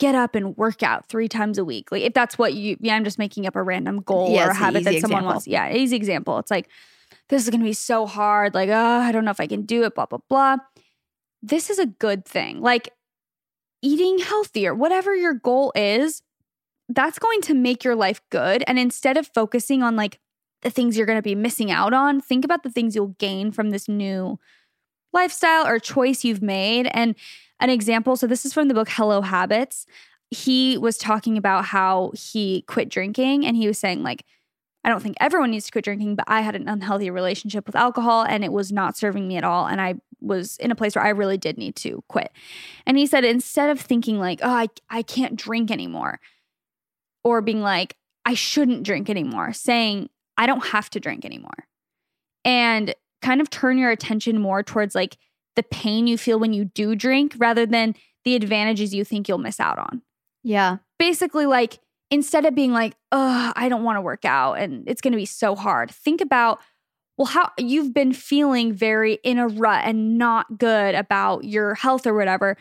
get 0.00 0.14
up 0.14 0.34
and 0.34 0.56
work 0.56 0.82
out 0.82 1.06
three 1.08 1.28
times 1.28 1.58
a 1.58 1.64
week. 1.64 1.92
Like 1.92 2.02
if 2.02 2.14
that's 2.14 2.36
what 2.36 2.54
you, 2.54 2.76
yeah, 2.80 2.94
I'm 2.96 3.04
just 3.04 3.18
making 3.18 3.46
up 3.46 3.56
a 3.56 3.62
random 3.62 4.00
goal 4.00 4.34
Yeah, 4.34 4.48
or 4.48 4.50
a 4.50 4.54
habit 4.54 4.84
that 4.84 4.94
someone 5.00 5.20
example. 5.20 5.26
wants. 5.28 5.46
Yeah, 5.46 5.72
easy 5.72 5.96
example. 5.96 6.38
It's 6.38 6.50
like, 6.50 6.68
this 7.28 7.42
is 7.42 7.50
going 7.50 7.60
to 7.60 7.64
be 7.66 7.72
so 7.72 8.06
hard. 8.06 8.54
Like, 8.54 8.68
oh, 8.70 8.74
I 8.74 9.12
don't 9.12 9.24
know 9.24 9.30
if 9.30 9.40
I 9.40 9.46
can 9.46 9.62
do 9.62 9.84
it, 9.84 9.94
blah, 9.94 10.06
blah, 10.06 10.18
blah. 10.28 10.56
This 11.42 11.70
is 11.70 11.78
a 11.78 11.86
good 11.86 12.24
thing. 12.24 12.60
Like 12.60 12.90
eating 13.82 14.18
healthier, 14.18 14.74
whatever 14.74 15.14
your 15.14 15.34
goal 15.34 15.72
is, 15.74 16.22
that's 16.88 17.18
going 17.18 17.40
to 17.42 17.54
make 17.54 17.84
your 17.84 17.94
life 17.94 18.20
good. 18.30 18.64
And 18.66 18.78
instead 18.78 19.16
of 19.16 19.28
focusing 19.28 19.82
on 19.82 19.96
like 19.96 20.18
the 20.62 20.70
things 20.70 20.96
you're 20.96 21.06
going 21.06 21.18
to 21.18 21.22
be 21.22 21.34
missing 21.34 21.70
out 21.70 21.94
on, 21.94 22.20
think 22.20 22.44
about 22.44 22.62
the 22.62 22.70
things 22.70 22.94
you'll 22.94 23.14
gain 23.18 23.52
from 23.52 23.70
this 23.70 23.88
new 23.88 24.38
lifestyle 25.12 25.66
or 25.66 25.78
choice 25.78 26.24
you've 26.24 26.42
made. 26.42 26.88
And 26.92 27.14
an 27.64 27.70
example 27.70 28.16
so, 28.16 28.26
this 28.26 28.44
is 28.44 28.52
from 28.52 28.68
the 28.68 28.74
book 28.74 28.88
Hello 28.90 29.20
Habits. 29.22 29.86
He 30.30 30.76
was 30.78 30.98
talking 30.98 31.36
about 31.36 31.64
how 31.64 32.12
he 32.14 32.62
quit 32.62 32.88
drinking 32.88 33.46
and 33.46 33.56
he 33.56 33.66
was 33.66 33.78
saying, 33.78 34.02
like, 34.02 34.24
I 34.84 34.90
don't 34.90 35.02
think 35.02 35.16
everyone 35.18 35.50
needs 35.50 35.66
to 35.66 35.72
quit 35.72 35.84
drinking, 35.84 36.16
but 36.16 36.26
I 36.28 36.42
had 36.42 36.54
an 36.54 36.68
unhealthy 36.68 37.10
relationship 37.10 37.66
with 37.66 37.74
alcohol 37.74 38.24
and 38.24 38.44
it 38.44 38.52
was 38.52 38.70
not 38.70 38.96
serving 38.96 39.26
me 39.26 39.36
at 39.36 39.44
all. 39.44 39.66
And 39.66 39.80
I 39.80 39.94
was 40.20 40.58
in 40.58 40.70
a 40.70 40.74
place 40.74 40.94
where 40.94 41.04
I 41.04 41.10
really 41.10 41.38
did 41.38 41.56
need 41.56 41.74
to 41.76 42.04
quit. 42.08 42.32
And 42.86 42.98
he 42.98 43.06
said, 43.06 43.24
instead 43.24 43.70
of 43.70 43.80
thinking 43.80 44.18
like, 44.18 44.40
oh, 44.42 44.50
I, 44.50 44.68
I 44.90 45.02
can't 45.02 45.36
drink 45.36 45.70
anymore, 45.70 46.20
or 47.22 47.40
being 47.40 47.62
like, 47.62 47.96
I 48.26 48.34
shouldn't 48.34 48.82
drink 48.82 49.08
anymore, 49.08 49.52
saying, 49.54 50.10
I 50.36 50.46
don't 50.46 50.66
have 50.66 50.90
to 50.90 51.00
drink 51.00 51.24
anymore. 51.24 51.66
And 52.44 52.94
kind 53.22 53.40
of 53.40 53.48
turn 53.48 53.78
your 53.78 53.90
attention 53.90 54.38
more 54.38 54.62
towards 54.62 54.94
like 54.94 55.16
the 55.56 55.62
pain 55.62 56.06
you 56.06 56.18
feel 56.18 56.38
when 56.38 56.52
you 56.52 56.64
do 56.64 56.94
drink 56.94 57.34
rather 57.38 57.66
than 57.66 57.94
the 58.24 58.34
advantages 58.34 58.94
you 58.94 59.04
think 59.04 59.28
you'll 59.28 59.38
miss 59.38 59.60
out 59.60 59.78
on 59.78 60.02
Yeah. 60.42 60.78
basically 60.98 61.46
like 61.46 61.78
instead 62.10 62.44
of 62.44 62.54
being 62.54 62.72
like, 62.72 62.94
oh, 63.12 63.52
I 63.56 63.68
don't 63.68 63.82
want 63.82 63.96
to 63.96 64.00
work 64.02 64.24
out 64.24 64.54
and 64.54 64.88
it's 64.88 65.00
going 65.00 65.12
to 65.12 65.18
be 65.18 65.26
so 65.26 65.56
hard, 65.56 65.90
think 65.90 66.20
about, 66.20 66.60
well, 67.16 67.26
how 67.26 67.50
you've 67.58 67.92
been 67.94 68.12
feeling 68.12 68.72
very 68.72 69.14
in 69.24 69.38
a 69.38 69.48
rut 69.48 69.82
and 69.84 70.16
not 70.18 70.58
good 70.58 70.94
about 70.94 71.44
your 71.44 71.74
health 71.74 72.06
or 72.06 72.14
whatever. 72.14 72.56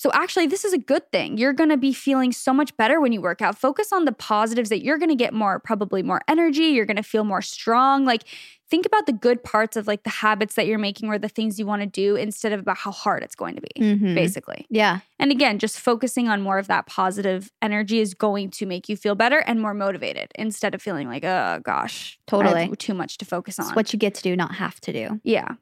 So 0.00 0.12
actually, 0.14 0.46
this 0.46 0.64
is 0.64 0.72
a 0.72 0.78
good 0.78 1.10
thing. 1.10 1.38
You're 1.38 1.52
going 1.52 1.70
to 1.70 1.76
be 1.76 1.92
feeling 1.92 2.30
so 2.30 2.54
much 2.54 2.76
better 2.76 3.00
when 3.00 3.10
you 3.10 3.20
work 3.20 3.42
out. 3.42 3.58
Focus 3.58 3.92
on 3.92 4.04
the 4.04 4.12
positives 4.12 4.68
that 4.68 4.84
you're 4.84 4.96
going 4.96 5.08
to 5.08 5.16
get 5.16 5.34
more, 5.34 5.58
probably 5.58 6.04
more 6.04 6.20
energy. 6.28 6.66
You're 6.66 6.86
going 6.86 6.98
to 6.98 7.02
feel 7.02 7.24
more 7.24 7.42
strong. 7.42 8.04
Like, 8.04 8.22
think 8.70 8.86
about 8.86 9.06
the 9.06 9.12
good 9.12 9.42
parts 9.42 9.76
of 9.76 9.88
like 9.88 10.04
the 10.04 10.10
habits 10.10 10.54
that 10.54 10.68
you're 10.68 10.78
making 10.78 11.08
or 11.08 11.18
the 11.18 11.28
things 11.28 11.58
you 11.58 11.66
want 11.66 11.82
to 11.82 11.86
do 11.86 12.14
instead 12.14 12.52
of 12.52 12.60
about 12.60 12.76
how 12.76 12.92
hard 12.92 13.24
it's 13.24 13.34
going 13.34 13.56
to 13.56 13.60
be, 13.60 13.80
Mhm. 13.80 14.14
basically. 14.14 14.66
Yeah. 14.70 15.00
And 15.18 15.32
again, 15.32 15.58
just 15.58 15.80
focusing 15.80 16.28
on 16.28 16.42
more 16.42 16.58
of 16.58 16.68
that 16.68 16.86
positive 16.86 17.50
energy 17.60 17.98
is 17.98 18.14
going 18.14 18.50
to 18.50 18.66
make 18.66 18.88
you 18.88 18.96
feel 18.96 19.16
better 19.16 19.38
and 19.48 19.60
more 19.60 19.74
motivated 19.74 20.30
instead 20.36 20.76
of 20.76 20.80
feeling 20.80 21.08
like, 21.08 21.24
oh 21.24 21.58
gosh, 21.64 22.20
Totally. 22.28 22.68
too 22.76 22.94
much 22.94 23.18
to 23.18 23.24
focus 23.24 23.58
on. 23.58 23.66
It's 23.66 23.74
what 23.74 23.92
you 23.92 23.98
get 23.98 24.14
to 24.14 24.22
do, 24.22 24.36
not 24.36 24.54
have 24.54 24.80
to 24.82 24.92
do. 24.92 25.20
yeah. 25.24 25.54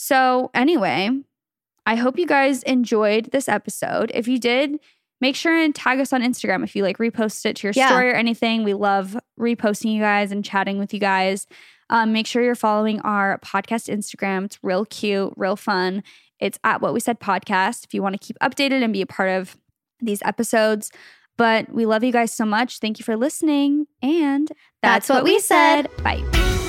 So, 0.00 0.50
anyway, 0.54 1.10
I 1.88 1.94
hope 1.96 2.18
you 2.18 2.26
guys 2.26 2.62
enjoyed 2.64 3.30
this 3.32 3.48
episode. 3.48 4.12
If 4.14 4.28
you 4.28 4.38
did, 4.38 4.78
make 5.22 5.34
sure 5.34 5.56
and 5.56 5.74
tag 5.74 5.98
us 6.00 6.12
on 6.12 6.20
Instagram 6.22 6.62
if 6.62 6.76
you 6.76 6.82
like 6.82 6.98
repost 6.98 7.46
it 7.46 7.56
to 7.56 7.66
your 7.66 7.72
Yeah. 7.74 7.88
story 7.88 8.10
or 8.10 8.14
anything. 8.14 8.62
We 8.62 8.74
love 8.74 9.16
reposting 9.40 9.92
you 9.94 10.00
guys 10.00 10.30
and 10.30 10.44
chatting 10.44 10.78
with 10.78 10.92
you 10.92 11.00
guys. 11.00 11.46
Um, 11.88 12.12
make 12.12 12.26
sure 12.26 12.42
you're 12.42 12.54
following 12.54 13.00
our 13.00 13.38
podcast 13.38 13.88
Instagram. 13.92 14.44
It's 14.44 14.58
real 14.62 14.84
cute, 14.84 15.32
real 15.36 15.56
fun. 15.56 16.02
It's 16.38 16.58
at 16.62 16.82
What 16.82 16.92
We 16.92 17.00
Said 17.00 17.20
Podcast 17.20 17.84
if 17.86 17.94
you 17.94 18.02
want 18.02 18.20
to 18.20 18.24
keep 18.24 18.36
updated 18.42 18.84
and 18.84 18.92
be 18.92 19.00
a 19.00 19.06
part 19.06 19.30
of 19.30 19.56
these 19.98 20.20
episodes. 20.22 20.92
But 21.38 21.72
we 21.72 21.86
love 21.86 22.04
you 22.04 22.12
guys 22.12 22.32
so 22.34 22.44
much. 22.44 22.78
Thank 22.80 22.98
you 22.98 23.04
for 23.04 23.16
listening. 23.16 23.86
And 24.02 24.52
That's 24.82 25.08
what 25.08 25.24
we 25.24 25.40
said. 25.40 25.88
Bye. 26.04 26.67